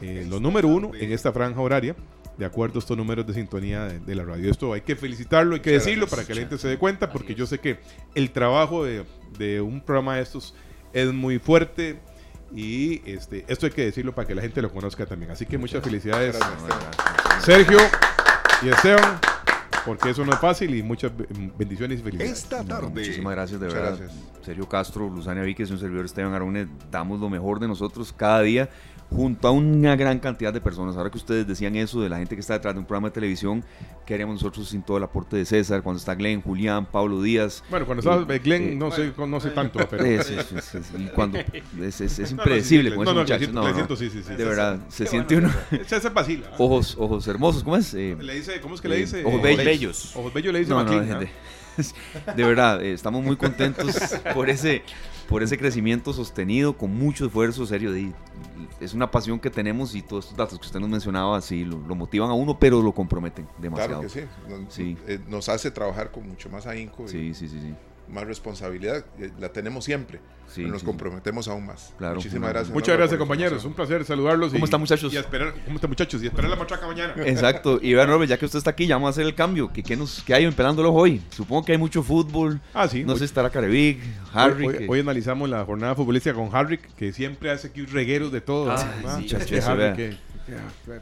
eh, 0.02 0.26
los 0.28 0.42
número 0.42 0.68
uno 0.68 0.92
en 0.96 1.12
esta 1.12 1.32
franja 1.32 1.62
horaria, 1.62 1.96
de 2.38 2.46
acuerdo 2.46 2.78
a 2.78 2.80
estos 2.80 2.98
números 2.98 3.26
de 3.28 3.34
sintonía 3.34 3.86
de, 3.86 4.00
de 4.00 4.16
la 4.16 4.24
radio. 4.24 4.50
Esto 4.50 4.74
hay 4.74 4.82
que 4.82 4.96
felicitarlo, 4.96 5.56
hay 5.56 5.62
que 5.62 5.72
Muchas 5.72 5.86
decirlo 5.86 6.06
gracias. 6.08 6.18
para 6.20 6.28
que 6.28 6.34
la 6.36 6.42
gente 6.42 6.58
se 6.58 6.68
dé 6.68 6.78
cuenta, 6.78 7.12
porque 7.12 7.36
yo 7.36 7.46
sé 7.46 7.60
que 7.60 7.80
el 8.16 8.32
trabajo 8.32 8.84
de, 8.84 9.06
de 9.38 9.62
un 9.62 9.82
programa 9.82 10.16
de 10.16 10.24
estos 10.24 10.56
es 10.94 11.12
muy 11.14 11.40
fuerte. 11.40 12.00
Y 12.56 13.02
este, 13.10 13.46
esto 13.48 13.66
hay 13.66 13.72
que 13.72 13.84
decirlo 13.86 14.14
para 14.14 14.28
que 14.28 14.36
la 14.36 14.42
gente 14.44 14.62
lo 14.62 14.72
conozca 14.72 15.06
también. 15.08 15.32
Así 15.32 15.46
que 15.48 15.58
muchas 15.58 15.84
felicidades, 15.84 16.38
Sergio 17.44 17.80
y 18.62 18.70
Esteban, 18.70 19.20
porque 19.86 20.10
eso 20.10 20.26
no 20.26 20.34
es 20.34 20.40
fácil 20.40 20.74
y 20.76 20.84
muchas 20.84 21.16
be- 21.16 21.28
bendiciones 21.58 22.00
y 22.00 22.04
felicidades. 22.04 22.40
Esta 22.44 22.64
tarde. 22.64 22.90
Muchísimas 22.90 23.34
gracias, 23.36 23.60
de 23.60 23.68
Muchas 23.68 23.82
verdad. 23.82 23.98
gracias. 24.00 24.22
Sergio 24.46 24.68
Castro, 24.68 25.10
Luzania 25.10 25.44
Víquez 25.44 25.70
y 25.70 25.74
un 25.74 25.80
servidor 25.80 26.06
Esteban 26.06 26.34
Arone, 26.34 26.68
damos 26.92 27.20
lo 27.20 27.30
mejor 27.30 27.60
de 27.60 27.68
nosotros 27.68 28.14
cada 28.16 28.42
día 28.42 28.70
junto 29.10 29.48
a 29.48 29.52
una 29.52 29.96
gran 29.96 30.18
cantidad 30.20 30.52
de 30.52 30.60
personas. 30.60 30.98
Ahora 30.98 31.12
que 31.12 31.18
ustedes 31.18 31.46
decían 31.46 31.76
eso 31.76 32.02
de 32.02 32.10
la 32.10 32.18
gente 32.18 32.34
que 32.36 32.42
está 32.42 32.54
detrás 32.54 32.74
de 32.74 32.80
un 32.80 32.86
programa 32.86 33.10
de 33.10 33.14
televisión, 33.14 33.64
¿qué 34.08 34.16
haríamos 34.16 34.36
nosotros 34.36 34.68
sin 34.70 34.82
todo 34.82 34.98
el 34.98 35.04
aporte 35.04 35.38
de 35.38 35.46
César? 35.46 35.84
Cuando 35.84 36.00
está 36.00 36.16
Glenn, 36.16 36.42
Julián, 36.42 36.88
Pablo 36.88 37.22
Díaz. 37.22 37.64
Bueno, 37.70 37.86
cuando 37.86 38.02
Eh, 38.02 38.10
estaba 38.12 38.38
Glenn, 38.40 38.64
eh, 38.70 38.76
no 38.76 38.90
sé, 38.90 39.14
no 39.16 39.40
sé 39.40 39.52
tanto, 39.52 39.80
pero. 39.88 40.04
es, 40.04 40.32
es- 40.32 40.52
es- 40.52 40.76
es- 40.76 40.92
y 40.98 41.06
cuando, 41.10 41.38
es, 41.38 42.02
es- 42.02 42.02
es 42.02 42.32
No, 42.32 42.38
no, 42.38 42.42
impredecible 42.42 42.96
con 42.96 43.06
no. 43.06 43.24
Glencito, 43.24 43.96
sí, 43.96 44.10
sí, 44.10 44.24
sí. 44.24 44.34
De 44.34 44.44
verdad, 44.46 44.80
se 44.90 45.06
siente 45.06 45.36
uno. 45.38 45.52
Es 45.72 46.14
vacila. 46.14 46.48
ojos, 46.58 46.96
ojos 47.00 47.28
hermosos, 47.28 47.64
¿cómo 47.64 47.78
es? 47.78 47.94
Eh, 47.94 48.18
Le 48.20 48.34
dice, 48.34 48.60
¿Cómo 48.62 48.74
es 48.74 48.82
que 48.82 48.90
le 48.90 48.96
dice? 48.98 49.24
Ojos 49.24 49.42
Eh, 49.44 49.44
bellos. 49.78 50.16
Ojos 50.16 50.34
bellos 50.34 50.54
le 50.54 50.60
dice 50.60 50.70
no, 50.72 50.78
no, 50.78 50.84
McLean, 50.84 51.06
dejen 51.06 51.18
¿ah? 51.18 51.20
de, 52.28 52.34
de 52.36 52.44
verdad, 52.44 52.84
eh, 52.84 52.94
estamos 52.94 53.24
muy 53.24 53.36
contentos 53.36 53.96
por 54.34 54.50
ese, 54.50 54.84
por 55.28 55.42
ese 55.44 55.58
crecimiento 55.58 56.14
sostenido, 56.14 56.78
con 56.78 56.92
mucho 56.96 57.26
esfuerzo, 57.26 57.66
serio. 57.66 57.92
de- 57.92 58.14
es 58.80 58.94
una 58.94 59.10
pasión 59.10 59.40
que 59.40 59.50
tenemos 59.50 59.96
y 59.96 60.02
todos 60.02 60.26
estos 60.26 60.38
datos 60.38 60.60
que 60.60 60.66
usted 60.66 60.80
nos 60.80 60.90
mencionaba, 60.90 61.40
sí, 61.42 61.64
lo, 61.64 61.80
lo 61.88 61.96
motivan 61.96 62.30
a 62.30 62.34
uno, 62.34 62.60
pero 62.60 62.82
lo 62.82 62.92
comprometen 62.92 63.48
demasiado. 63.58 64.02
Claro 64.02 64.14
que 64.14 64.22
sí. 64.22 64.28
Nos, 64.50 64.74
Sí. 64.74 64.98
eh, 65.08 65.20
nos 65.28 65.48
hace 65.50 65.72
trabajar 65.72 66.12
con 66.12 66.28
mucho 66.28 66.50
más 66.50 66.68
ahínco 66.68 67.06
y 67.06 67.08
Sí, 67.08 67.34
sí, 67.34 67.48
sí, 67.48 67.60
sí. 67.62 67.74
Más 68.10 68.26
responsabilidad. 68.26 69.06
eh, 69.20 69.32
La 69.40 69.50
tenemos 69.50 69.86
siempre. 69.86 70.20
Sí, 70.48 70.62
pero 70.62 70.74
nos 70.74 70.82
sí, 70.82 70.86
comprometemos 70.86 71.48
aún 71.48 71.66
más. 71.66 71.94
Claro. 71.98 72.16
Muchísimas 72.16 72.50
gracias. 72.52 72.74
Muchas 72.74 72.96
gracias, 72.98 73.18
compañeros. 73.18 73.66
Un 73.66 73.74
placer 73.74 74.06
saludarlos. 74.06 74.52
¿Cómo 74.52 74.64
y- 74.64 74.66
están, 74.66 74.80
muchachos? 74.82 75.12
Y 75.12 75.18
a 75.18 75.22
esperar, 75.22 75.54
¿Cómo 75.66 75.76
están, 75.76 75.90
muchachos? 75.90 76.22
Y 76.22 76.28
esperar 76.28 76.50
la 76.50 76.56
matraca 76.58 76.86
mañana. 76.86 77.14
Exacto. 77.26 77.80
Y 77.82 77.94
vean, 77.94 78.08
Robert, 78.08 78.30
ya 78.30 78.38
que 78.38 78.46
usted 78.46 78.58
está 78.60 78.70
aquí, 78.72 78.86
ya 78.86 78.96
vamos 78.96 79.08
a 79.08 79.12
hacer 79.12 79.26
el 79.26 79.34
cambio. 79.34 79.72
¿Qué, 79.74 79.82
qué, 79.82 79.96
nos, 79.96 80.22
qué 80.24 80.34
hay 80.36 80.44
en 80.44 80.54
Pelándolos 80.54 80.92
hoy? 80.94 81.22
Supongo 81.32 81.64
que 81.66 81.72
hay 81.72 81.78
mucho 81.80 82.04
fútbol. 82.04 82.60
Ah, 82.74 82.88
sí. 82.88 83.04
No 83.04 83.14
Hoy- 83.14 83.20
sé, 83.20 83.26
estará 83.26 83.50
Carevic, 83.50 84.00
Harry. 84.34 84.68
Hoy, 84.68 84.78
que- 84.78 84.88
hoy 84.90 85.00
analizamos 85.00 85.50
la 85.50 85.64
jornada 85.66 85.96
futbolística 85.96 86.36
con 86.36 86.54
Harrick, 86.54 86.94
que 86.96 87.12
siempre 87.14 87.50
hace 87.50 87.68
aquí 87.70 87.82
un 87.82 87.88
reguero 87.88 88.30
de 88.30 88.42
todo. 88.42 88.70
Ah, 88.70 88.76
¿verdad? 88.98 89.20
sí, 89.22 89.28
que, 89.28 90.18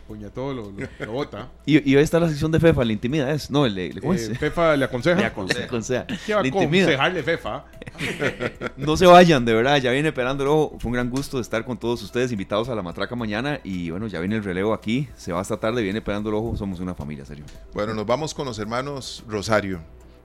puña 0.07 0.30
todo 0.30 0.53
lo, 0.53 0.72
lo- 0.72 0.88
lo 1.05 1.11
bota. 1.11 1.47
Y, 1.65 1.89
y 1.91 1.95
hoy 1.95 2.03
está 2.03 2.19
la 2.19 2.27
sección 2.30 2.51
de 2.51 2.59
FEFA, 2.59 2.84
la 2.85 2.93
intimida 2.93 3.31
es. 3.31 3.49
No, 3.51 3.65
el, 3.65 3.76
de- 3.76 3.99
¿cómo 4.01 4.13
es? 4.13 4.30
Eh, 4.30 4.35
Fefa 4.35 4.76
le 4.76 4.85
aconseja. 4.85 5.19
Le 5.19 5.26
aconseja. 5.26 5.68
Con 5.68 5.84
sea, 5.84 6.05
¿Qué 6.26 6.34
va 6.34 6.45
intimida. 6.45 6.84
aconsejarle 6.84 7.23
Fefa? 7.23 7.65
No 8.77 8.97
se 8.97 9.05
vayan, 9.05 9.45
de 9.45 9.53
verdad, 9.53 9.77
ya 9.77 9.91
viene 9.91 10.09
esperando 10.09 10.43
luego. 10.43 10.77
Fue 10.80 10.89
un 10.89 10.93
gran 10.93 11.09
gusto 11.09 11.38
de 11.38 11.41
estar 11.43 11.63
con 11.65 11.77
todos 11.77 12.01
ustedes, 12.03 12.31
invitados 12.31 12.69
a 12.69 12.76
la 12.76 12.81
matraca 12.81 13.15
mañana. 13.15 13.59
Y 13.63 13.89
bueno, 13.91 14.07
ya 14.07 14.19
viene 14.19 14.35
el 14.38 14.43
relevo 14.43 14.73
aquí, 14.73 15.07
se 15.15 15.31
va 15.34 15.41
esta 15.41 15.57
tarde, 15.57 15.81
viene 15.84 15.99
esperando 15.99 16.30
el 16.30 16.35
ojo. 16.35 16.55
Somos 16.57 16.80
una 16.80 16.95
familia, 16.95 17.26
serio. 17.26 17.43
Bueno, 17.73 17.93
nos 17.93 18.05
vamos 18.05 18.34
con 18.34 18.45
los 18.45 18.57
hermanos 18.59 19.23
Rosario. 19.27 19.81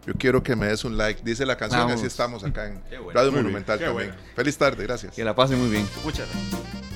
Yo 0.06 0.14
quiero 0.14 0.42
que 0.42 0.54
me 0.54 0.66
des 0.66 0.84
un 0.84 0.96
like. 0.96 1.20
Dice 1.24 1.44
la 1.44 1.56
canción, 1.56 1.80
Vamos. 1.82 1.96
así 1.96 2.06
estamos 2.06 2.44
acá 2.44 2.66
en 2.66 2.80
bueno. 3.02 3.10
Radio 3.12 3.32
Monumental 3.32 3.78
qué 3.78 3.86
también. 3.86 4.10
bueno. 4.10 4.22
Feliz 4.36 4.56
tarde, 4.56 4.82
gracias. 4.84 5.14
Que 5.14 5.24
la 5.24 5.34
pasen 5.34 5.58
muy 5.58 5.68
bien. 5.70 5.86
Muchas 6.04 6.28
gracias. 6.30 6.95